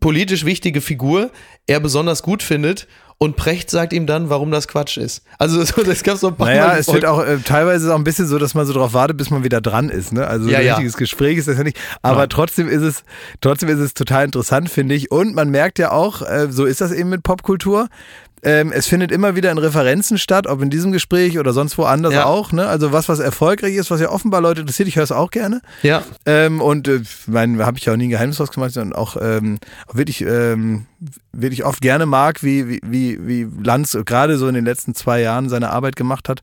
politisch 0.00 0.44
wichtige 0.44 0.80
Figur 0.80 1.30
er 1.66 1.80
besonders 1.80 2.22
gut 2.22 2.42
findet 2.42 2.86
und 3.18 3.36
Precht 3.36 3.70
sagt 3.70 3.92
ihm 3.92 4.06
dann, 4.06 4.28
warum 4.28 4.50
das 4.50 4.68
Quatsch 4.68 4.96
ist. 4.96 5.22
Also 5.38 5.64
das 5.84 6.02
gab 6.02 6.18
so 6.18 6.28
ein 6.28 6.36
paar 6.36 6.48
Naja, 6.48 6.68
Mal 6.68 6.78
es 6.78 6.92
wird 6.92 7.06
auch 7.06 7.24
äh, 7.24 7.38
teilweise 7.38 7.92
auch 7.92 7.98
ein 7.98 8.04
bisschen 8.04 8.26
so, 8.26 8.38
dass 8.38 8.54
man 8.54 8.66
so 8.66 8.72
darauf 8.72 8.92
wartet, 8.92 9.16
bis 9.16 9.30
man 9.30 9.44
wieder 9.44 9.60
dran 9.60 9.88
ist. 9.88 10.12
Ne? 10.12 10.26
Also 10.26 10.48
ja, 10.48 10.58
ein 10.58 10.66
richtiges 10.66 10.94
ja. 10.94 10.98
Gespräch 10.98 11.38
ist 11.38 11.48
das 11.48 11.56
ja 11.56 11.64
nicht. 11.64 11.78
Aber 12.02 12.20
ja. 12.20 12.26
trotzdem 12.26 12.68
ist 12.68 12.82
es, 12.82 13.04
trotzdem 13.40 13.68
ist 13.68 13.78
es 13.78 13.94
total 13.94 14.24
interessant, 14.24 14.68
finde 14.68 14.94
ich. 14.94 15.10
Und 15.10 15.34
man 15.34 15.50
merkt 15.50 15.78
ja 15.78 15.92
auch, 15.92 16.22
äh, 16.22 16.48
so 16.50 16.64
ist 16.64 16.80
das 16.80 16.92
eben 16.92 17.08
mit 17.08 17.22
Popkultur. 17.22 17.88
Ähm, 18.44 18.72
es 18.72 18.86
findet 18.86 19.10
immer 19.10 19.36
wieder 19.36 19.50
in 19.50 19.58
Referenzen 19.58 20.18
statt, 20.18 20.46
ob 20.46 20.62
in 20.62 20.70
diesem 20.70 20.92
Gespräch 20.92 21.38
oder 21.38 21.52
sonst 21.52 21.78
woanders 21.78 22.12
ja. 22.12 22.26
auch. 22.26 22.52
Ne? 22.52 22.66
Also 22.66 22.92
was, 22.92 23.08
was 23.08 23.18
erfolgreich 23.18 23.74
ist, 23.74 23.90
was 23.90 24.00
ja 24.00 24.10
offenbar 24.10 24.40
Leute 24.40 24.60
interessiert, 24.60 24.88
ich 24.88 24.96
höre 24.96 25.04
es 25.04 25.12
auch 25.12 25.30
gerne. 25.30 25.62
Ja. 25.82 26.02
Ähm, 26.26 26.60
und 26.60 26.86
äh, 26.86 27.00
mein, 27.26 27.58
habe 27.64 27.78
ich 27.78 27.86
ja 27.86 27.94
auch 27.94 27.96
nie 27.96 28.06
ein 28.06 28.10
Geheimnis 28.10 28.36
draus 28.36 28.52
gemacht, 28.52 28.72
sondern 28.72 28.98
auch, 28.98 29.16
ähm, 29.20 29.58
auch 29.88 29.94
wirklich 29.96 30.20
ähm, 30.20 30.86
wirklich 31.32 31.64
oft 31.64 31.80
gerne 31.80 32.06
mag, 32.06 32.42
wie, 32.42 32.80
wie, 32.82 33.18
wie 33.26 33.46
Lanz 33.62 33.96
gerade 34.04 34.38
so 34.38 34.48
in 34.48 34.54
den 34.54 34.64
letzten 34.64 34.94
zwei 34.94 35.20
Jahren 35.20 35.48
seine 35.48 35.70
Arbeit 35.70 35.96
gemacht 35.96 36.28
hat. 36.28 36.40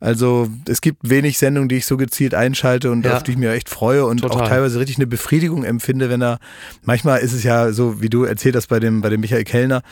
Also 0.00 0.48
es 0.68 0.80
gibt 0.80 1.08
wenig 1.08 1.38
Sendungen, 1.38 1.68
die 1.68 1.76
ich 1.76 1.86
so 1.86 1.96
gezielt 1.96 2.34
einschalte 2.34 2.90
und 2.90 3.04
ja. 3.04 3.16
auf 3.16 3.22
die 3.22 3.32
ich 3.32 3.36
mich 3.36 3.48
echt 3.48 3.68
freue 3.68 4.04
und 4.06 4.20
Total. 4.20 4.42
auch 4.42 4.48
teilweise 4.48 4.78
richtig 4.78 4.96
eine 4.98 5.06
Befriedigung 5.06 5.64
empfinde, 5.64 6.10
wenn 6.10 6.22
er, 6.22 6.38
manchmal 6.84 7.20
ist 7.20 7.32
es 7.32 7.42
ja 7.44 7.72
so, 7.72 8.00
wie 8.00 8.08
du 8.08 8.24
erzählt 8.24 8.56
hast 8.56 8.68
bei 8.68 8.80
dem, 8.80 9.00
bei 9.00 9.10
dem 9.10 9.20
Michael 9.20 9.44
Kellner, 9.44 9.82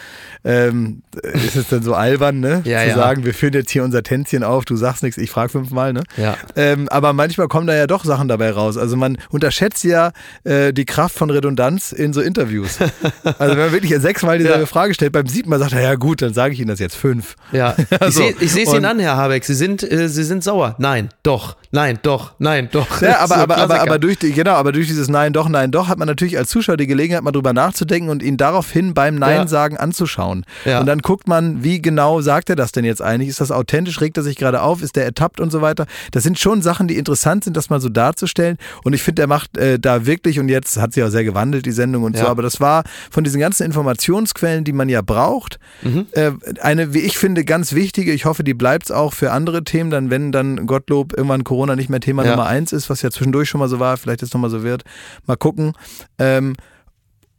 ähm, 0.44 1.02
ist 1.22 1.56
es 1.56 1.68
dann 1.68 1.82
so 1.82 1.94
albern, 1.94 2.40
ne? 2.40 2.62
Ja, 2.64 2.82
Zu 2.82 2.88
ja. 2.88 2.94
sagen, 2.94 3.24
wir 3.24 3.34
führen 3.34 3.52
jetzt 3.52 3.70
hier 3.70 3.84
unser 3.84 4.02
Tänzchen 4.02 4.42
auf, 4.42 4.64
du 4.64 4.76
sagst 4.76 5.02
nichts, 5.02 5.18
ich 5.18 5.30
frage 5.30 5.50
fünfmal, 5.50 5.92
ne? 5.92 6.02
Ja. 6.16 6.36
Ähm, 6.56 6.88
aber 6.88 7.12
manchmal 7.12 7.48
kommen 7.48 7.66
da 7.66 7.74
ja 7.74 7.86
doch 7.86 8.04
Sachen 8.04 8.28
dabei 8.28 8.50
raus. 8.50 8.76
Also 8.76 8.96
man 8.96 9.18
unterschätzt 9.30 9.84
ja 9.84 10.12
äh, 10.44 10.72
die 10.72 10.84
Kraft 10.84 11.16
von 11.16 11.30
Redundanz 11.30 11.92
in 11.92 12.12
so 12.12 12.20
Interviews. 12.20 12.78
also 13.24 13.56
wenn 13.56 13.58
man 13.58 13.72
wirklich 13.72 13.92
sechsmal 14.10 14.38
dieselbe 14.38 14.60
ja. 14.60 14.66
Frage 14.66 14.94
stellt, 14.94 15.12
beim 15.12 15.26
siebten 15.26 15.50
Mal 15.50 15.58
sagt 15.58 15.72
er, 15.72 15.80
ja 15.80 15.94
gut, 15.94 16.20
dann 16.22 16.34
sage 16.34 16.54
ich 16.54 16.60
Ihnen 16.60 16.68
das 16.68 16.80
jetzt 16.80 16.96
fünf. 16.96 17.36
Ja, 17.52 17.76
also, 18.00 18.22
ich 18.40 18.52
sehe 18.52 18.64
es 18.64 18.72
Ihnen 18.72 18.84
an, 18.84 18.98
Herr 18.98 19.16
Habeck, 19.16 19.44
Sie 19.44 19.54
sind, 19.54 19.82
äh, 19.82 20.08
Sie 20.08 20.24
sind 20.24 20.42
sauer. 20.42 20.74
Nein, 20.78 21.10
doch, 21.22 21.56
nein, 21.70 21.98
doch, 22.02 22.32
nein, 22.38 22.68
doch. 22.72 23.00
Ja, 23.00 23.18
aber, 23.20 23.36
aber, 23.36 23.56
aber, 23.58 23.80
aber, 23.80 23.98
durch 23.98 24.18
die, 24.18 24.32
genau, 24.32 24.52
aber 24.52 24.72
durch 24.72 24.88
dieses 24.88 25.08
Nein, 25.08 25.32
doch, 25.32 25.48
nein, 25.48 25.70
doch 25.70 25.88
hat 25.88 25.98
man 25.98 26.08
natürlich 26.08 26.36
als 26.36 26.50
Zuschauer 26.50 26.76
die 26.76 26.86
Gelegenheit, 26.86 27.22
mal 27.22 27.30
drüber 27.30 27.52
nachzudenken 27.52 28.10
und 28.10 28.22
ihn 28.22 28.36
daraufhin 28.36 28.94
beim 28.94 29.14
Nein 29.16 29.46
sagen 29.48 29.76
ja. 29.76 29.80
anzuschauen. 29.80 30.44
Ja. 30.64 30.80
Und 30.80 30.86
dann 30.86 31.00
guckt 31.00 31.28
man, 31.28 31.62
wie 31.62 31.80
genau 31.80 32.20
sagt 32.20 32.50
er 32.50 32.56
das 32.56 32.72
denn 32.72 32.84
jetzt 32.84 33.02
eigentlich? 33.02 33.28
Ist 33.28 33.40
das 33.40 33.52
authentisch? 33.52 34.00
Regt 34.00 34.16
er 34.16 34.22
sich 34.22 34.36
gerade 34.36 34.62
auf? 34.62 34.82
Ist 34.82 34.96
der 34.96 35.04
ertappt 35.04 35.40
und 35.40 35.50
so 35.50 35.60
weiter? 35.60 35.86
Das 36.10 36.22
sind 36.22 36.38
schon 36.38 36.62
Sachen, 36.62 36.88
die 36.88 36.96
interessant 36.96 37.44
sind, 37.44 37.56
das 37.56 37.70
mal 37.70 37.80
so 37.80 37.88
darzustellen. 37.88 38.56
Und 38.82 38.92
ich 38.92 39.02
finde, 39.02 39.22
er 39.22 39.28
macht 39.28 39.56
äh, 39.56 39.78
da 39.78 40.06
wirklich, 40.06 40.40
und 40.40 40.48
jetzt 40.48 40.78
hat 40.78 40.92
sie 40.94 41.02
auch 41.04 41.08
sehr 41.08 41.24
gewandelt, 41.24 41.66
die 41.66 41.72
Sendung 41.72 42.02
und 42.02 42.16
so, 42.16 42.26
aber 42.26 42.42
das 42.42 42.60
war 42.60 42.84
von 43.10 43.24
diesen 43.24 43.40
ganzen 43.40 43.64
Informationsquellen, 44.00 44.64
die 44.64 44.72
man 44.72 44.88
ja 44.88 45.02
braucht, 45.02 45.58
mhm. 45.82 46.06
äh, 46.12 46.32
eine, 46.60 46.94
wie 46.94 47.00
ich 47.00 47.18
finde, 47.18 47.44
ganz 47.44 47.72
wichtige, 47.72 48.12
ich 48.12 48.24
hoffe, 48.24 48.44
die 48.44 48.54
bleibt 48.54 48.86
es 48.86 48.90
auch 48.90 49.12
für 49.12 49.32
andere 49.32 49.64
Themen, 49.64 49.90
dann 49.90 50.10
wenn 50.10 50.32
dann 50.32 50.66
Gottlob 50.66 51.12
irgendwann 51.12 51.44
Corona 51.44 51.76
nicht 51.76 51.90
mehr 51.90 52.00
Thema 52.00 52.24
ja. 52.24 52.30
Nummer 52.30 52.46
eins 52.46 52.72
ist, 52.72 52.90
was 52.90 53.02
ja 53.02 53.10
zwischendurch 53.10 53.48
schon 53.48 53.58
mal 53.58 53.68
so 53.68 53.78
war, 53.78 53.96
vielleicht 53.96 54.22
jetzt 54.22 54.34
nochmal 54.34 54.50
so 54.50 54.62
wird. 54.62 54.84
Mal 55.26 55.36
gucken. 55.36 55.72
Ähm, 56.18 56.54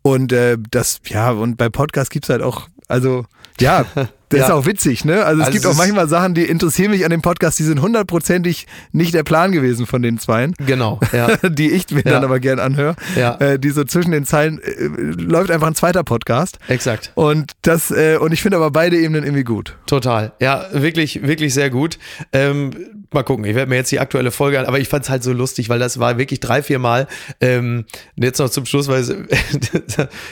und 0.03 0.31
äh, 0.31 0.57
das, 0.71 0.99
ja, 1.05 1.31
und 1.31 1.57
bei 1.57 1.69
Podcasts 1.69 2.09
gibt 2.09 2.25
es 2.25 2.29
halt 2.29 2.41
auch, 2.41 2.67
also 2.87 3.25
ja, 3.59 3.85
Das 4.31 4.39
ja. 4.39 4.45
ist 4.45 4.51
auch 4.51 4.65
witzig, 4.65 5.03
ne? 5.03 5.25
Also 5.25 5.41
es 5.41 5.47
also 5.47 5.51
gibt 5.51 5.65
es 5.65 5.71
auch 5.71 5.77
manchmal 5.77 6.07
Sachen, 6.07 6.33
die 6.33 6.43
interessieren 6.43 6.91
mich 6.91 7.03
an 7.03 7.11
dem 7.11 7.21
Podcast, 7.21 7.59
die 7.59 7.63
sind 7.63 7.81
hundertprozentig 7.81 8.65
nicht 8.93 9.13
der 9.13 9.23
Plan 9.23 9.51
gewesen 9.51 9.85
von 9.85 10.01
den 10.01 10.19
Zweien. 10.19 10.53
Genau, 10.65 11.01
ja. 11.11 11.35
die 11.49 11.69
ich 11.69 11.91
mir 11.91 12.03
ja. 12.05 12.11
dann 12.11 12.23
aber 12.23 12.39
gern 12.39 12.59
anhöre. 12.59 12.95
Ja. 13.17 13.35
Äh, 13.35 13.59
die 13.59 13.71
so 13.71 13.83
zwischen 13.83 14.11
den 14.11 14.25
Zeilen 14.25 14.61
äh, 14.63 14.87
läuft 15.21 15.51
einfach 15.51 15.67
ein 15.67 15.75
zweiter 15.75 16.05
Podcast. 16.05 16.59
Exakt. 16.69 17.11
Und 17.15 17.51
das, 17.63 17.91
äh, 17.91 18.17
und 18.21 18.31
ich 18.31 18.41
finde 18.41 18.55
aber 18.55 18.71
beide 18.71 18.97
Ebenen 18.97 19.25
irgendwie 19.25 19.43
gut. 19.43 19.75
Total. 19.85 20.31
Ja, 20.39 20.65
wirklich, 20.71 21.27
wirklich 21.27 21.53
sehr 21.53 21.69
gut. 21.69 21.99
Ähm, 22.31 22.71
mal 23.11 23.23
gucken, 23.23 23.43
ich 23.43 23.55
werde 23.55 23.69
mir 23.69 23.75
jetzt 23.75 23.91
die 23.91 23.99
aktuelle 23.99 24.31
Folge 24.31 24.61
an, 24.61 24.65
aber 24.65 24.79
ich 24.79 24.87
fand 24.87 25.03
es 25.03 25.09
halt 25.09 25.23
so 25.23 25.33
lustig, 25.33 25.67
weil 25.67 25.79
das 25.79 25.99
war 25.99 26.17
wirklich 26.17 26.39
drei, 26.39 26.63
vier 26.63 26.79
Mal. 26.79 27.07
Ähm, 27.41 27.83
jetzt 28.15 28.39
noch 28.39 28.49
zum 28.49 28.65
Schluss, 28.65 28.87
weil 28.87 29.01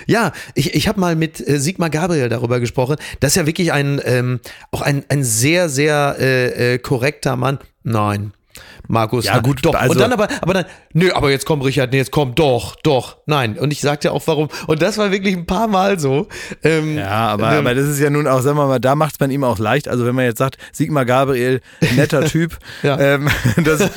ja, 0.06 0.32
ich, 0.56 0.74
ich 0.74 0.88
habe 0.88 1.02
mal 1.02 1.18
mit 1.18 1.46
äh, 1.46 1.60
Sigmar 1.60 1.90
Gabriel 1.90 2.30
darüber 2.30 2.62
gesprochen. 2.62 2.96
Das 3.20 3.34
ist 3.34 3.36
ja 3.36 3.46
wirklich 3.46 3.74
ein 3.74 3.89
ähm, 4.06 4.40
auch 4.72 4.82
ein, 4.82 5.04
ein 5.10 5.24
sehr, 5.24 5.70
sehr 5.70 6.18
äh, 6.20 6.74
äh, 6.74 6.78
korrekter 6.78 7.36
Mann. 7.36 7.60
Nein, 7.84 8.34
Markus. 8.90 9.26
Ja, 9.26 9.40
gut, 9.40 9.64
doch. 9.64 9.76
Also 9.76 9.94
und 9.94 10.00
dann 10.00 10.12
aber, 10.12 10.28
aber 10.42 10.54
dann, 10.56 10.66
nö, 10.94 11.12
aber 11.14 11.30
jetzt 11.30 11.46
komm, 11.46 11.62
Richard, 11.62 11.92
nee, 11.92 12.00
jetzt 12.00 12.12
komm, 12.12 12.34
doch, 12.34 12.76
doch, 12.82 13.18
nein. 13.28 13.58
Und 13.58 13.72
ich 13.72 13.82
sagte 13.82 14.12
auch, 14.12 14.24
warum. 14.26 14.50
Und 14.66 14.82
das 14.82 14.98
war 14.98 15.12
wirklich 15.12 15.38
ein 15.38 15.46
paar 15.46 15.68
Mal 15.68 16.00
so. 16.00 16.28
Ähm, 16.64 16.98
ja, 16.98 17.08
aber, 17.08 17.52
ähm, 17.52 17.60
aber 17.60 17.76
das 17.76 17.86
ist 17.86 18.00
ja 18.00 18.10
nun 18.10 18.28
auch, 18.28 18.42
sagen 18.42 18.58
wir 18.58 18.66
mal, 18.66 18.80
da 18.80 18.96
macht 18.96 19.14
es 19.14 19.20
man 19.20 19.30
ihm 19.30 19.44
auch 19.44 19.60
leicht. 19.60 19.88
Also 19.88 20.08
wenn 20.08 20.16
man 20.16 20.26
jetzt 20.26 20.40
sagt, 20.40 20.58
Sigmar 20.72 21.06
Gabriel, 21.06 21.62
netter 21.96 22.26
Typ, 22.26 22.58
ähm, 22.84 23.30
das 23.64 23.92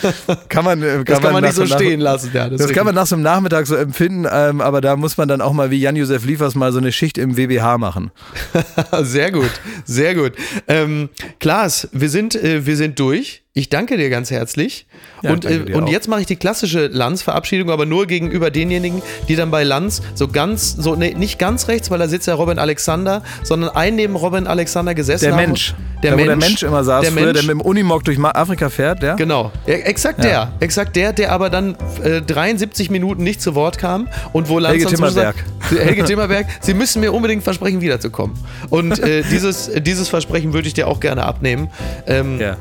kann 0.50 0.62
man, 0.66 0.82
kann 0.82 1.04
das 1.06 1.14
kann 1.14 1.22
man, 1.22 1.32
man 1.32 1.44
nicht 1.44 1.54
so 1.54 1.64
stehen 1.64 2.00
lassen. 2.00 2.30
Ja, 2.34 2.50
das, 2.50 2.60
das 2.60 2.72
kann 2.72 2.84
man 2.84 2.94
nach 2.94 3.06
so 3.06 3.14
einem 3.16 3.22
Nachmittag 3.22 3.66
so 3.66 3.76
empfinden, 3.76 4.26
ähm, 4.30 4.60
aber 4.60 4.82
da 4.82 4.96
muss 4.96 5.16
man 5.16 5.26
dann 5.26 5.40
auch 5.40 5.54
mal 5.54 5.70
wie 5.70 5.80
Jan-Josef 5.80 6.26
Liefers 6.26 6.54
mal 6.54 6.70
so 6.70 6.78
eine 6.78 6.92
Schicht 6.92 7.16
im 7.16 7.38
WBH 7.38 7.78
machen. 7.78 8.10
sehr 9.00 9.32
gut, 9.32 9.50
sehr 9.86 10.14
gut. 10.14 10.32
Ähm, 10.68 11.08
Klaas, 11.40 11.88
wir 11.92 12.10
sind, 12.10 12.34
äh, 12.34 12.66
wir 12.66 12.76
sind 12.76 12.98
durch. 12.98 13.41
Ich 13.54 13.68
danke 13.68 13.98
dir 13.98 14.08
ganz 14.08 14.30
herzlich. 14.30 14.86
Ja, 15.20 15.30
und 15.30 15.44
äh, 15.44 15.74
und 15.74 15.86
jetzt 15.86 16.08
mache 16.08 16.22
ich 16.22 16.26
die 16.26 16.36
klassische 16.36 16.86
Lanz-Verabschiedung, 16.86 17.68
aber 17.68 17.84
nur 17.84 18.06
gegenüber 18.06 18.50
denjenigen, 18.50 19.02
die 19.28 19.36
dann 19.36 19.50
bei 19.50 19.62
Lanz 19.62 20.00
so 20.14 20.26
ganz, 20.26 20.74
so 20.74 20.96
nee, 20.96 21.12
nicht 21.12 21.38
ganz 21.38 21.68
rechts, 21.68 21.90
weil 21.90 21.98
da 21.98 22.08
sitzt 22.08 22.26
ja 22.26 22.32
Robin 22.32 22.58
Alexander, 22.58 23.22
sondern 23.42 23.68
ein 23.76 23.94
neben 23.94 24.16
Robin 24.16 24.46
Alexander 24.46 24.94
gesessen 24.94 25.26
der. 25.26 25.36
Mensch. 25.36 25.74
Der 26.02 26.12
da, 26.12 26.16
Mensch. 26.16 26.28
der 26.28 26.36
Mensch 26.36 26.62
immer 26.62 26.82
saß, 26.82 27.02
der, 27.02 27.12
früher, 27.12 27.24
Mensch, 27.26 27.40
der 27.40 27.42
mit 27.42 27.50
dem 27.50 27.60
Unimog 27.60 28.04
durch 28.04 28.18
Afrika 28.18 28.70
fährt, 28.70 29.02
der? 29.02 29.16
Genau. 29.16 29.52
Ja, 29.66 29.74
exakt 29.74 30.24
ja. 30.24 30.30
der. 30.30 30.52
Exakt 30.60 30.96
der, 30.96 31.12
der 31.12 31.30
aber 31.30 31.50
dann 31.50 31.76
äh, 32.02 32.22
73 32.22 32.88
Minuten 32.88 33.22
nicht 33.22 33.42
zu 33.42 33.54
Wort 33.54 33.76
kam 33.76 34.08
und 34.32 34.48
wo 34.48 34.58
Lanz 34.60 34.78
Helge 34.78 34.94
Timmerberg. 34.94 35.36
Sagt, 35.60 35.78
Helge 35.78 36.04
Timmerberg, 36.04 36.46
Sie 36.62 36.72
müssen 36.72 37.00
mir 37.00 37.12
unbedingt 37.12 37.44
versprechen, 37.44 37.82
wiederzukommen. 37.82 38.34
Und 38.70 38.98
äh, 38.98 39.22
dieses, 39.30 39.70
dieses 39.82 40.08
Versprechen 40.08 40.54
würde 40.54 40.68
ich 40.68 40.74
dir 40.74 40.88
auch 40.88 41.00
gerne 41.00 41.24
abnehmen. 41.24 41.68
Ähm, 42.06 42.40
ja 42.40 42.56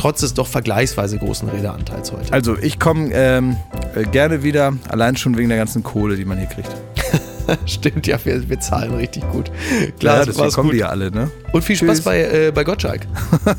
trotz 0.00 0.20
des 0.20 0.32
doch 0.32 0.46
vergleichsweise 0.46 1.18
großen 1.18 1.48
Redeanteils 1.50 2.10
heute. 2.10 2.32
Also 2.32 2.56
ich 2.58 2.78
komme 2.78 3.10
ähm, 3.12 3.56
äh, 3.94 4.04
gerne 4.04 4.42
wieder, 4.42 4.72
allein 4.88 5.16
schon 5.16 5.36
wegen 5.36 5.50
der 5.50 5.58
ganzen 5.58 5.82
Kohle, 5.82 6.16
die 6.16 6.24
man 6.24 6.38
hier 6.38 6.46
kriegt. 6.46 6.70
Stimmt, 7.66 8.06
ja, 8.06 8.18
wir, 8.24 8.48
wir 8.48 8.60
zahlen 8.60 8.94
richtig 8.94 9.30
gut. 9.30 9.50
Klar, 9.98 10.20
ja, 10.20 10.24
deswegen 10.24 10.50
kommen 10.52 10.68
gut. 10.68 10.74
die 10.74 10.80
ja 10.80 10.88
alle, 10.88 11.10
ne? 11.10 11.30
Und 11.52 11.62
viel 11.62 11.76
Spaß 11.76 12.00
bei, 12.00 12.22
äh, 12.22 12.50
bei 12.50 12.64
Gottschalk. 12.64 13.02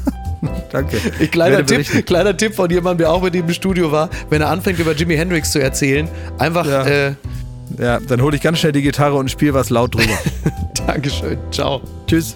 Danke. 0.72 0.98
Ich, 1.20 1.30
kleiner, 1.30 1.64
Tipp, 1.64 2.08
kleiner 2.08 2.36
Tipp 2.36 2.56
von 2.56 2.72
jemandem, 2.72 3.00
der 3.06 3.12
auch 3.12 3.22
mit 3.22 3.36
ihm 3.36 3.46
im 3.46 3.54
Studio 3.54 3.92
war, 3.92 4.10
wenn 4.32 4.42
er 4.42 4.50
anfängt 4.50 4.80
über 4.80 4.94
Jimi 4.94 5.16
Hendrix 5.16 5.52
zu 5.52 5.62
erzählen, 5.62 6.08
einfach. 6.40 6.66
Ja, 6.66 6.86
äh, 6.88 7.14
ja 7.78 8.00
dann 8.00 8.20
hole 8.22 8.36
ich 8.36 8.42
ganz 8.42 8.58
schnell 8.58 8.72
die 8.72 8.82
Gitarre 8.82 9.14
und 9.16 9.30
spiele 9.30 9.54
was 9.54 9.70
laut 9.70 9.94
drüber. 9.94 10.18
Dankeschön. 10.88 11.38
Ciao. 11.52 11.82
Tschüss. 12.08 12.36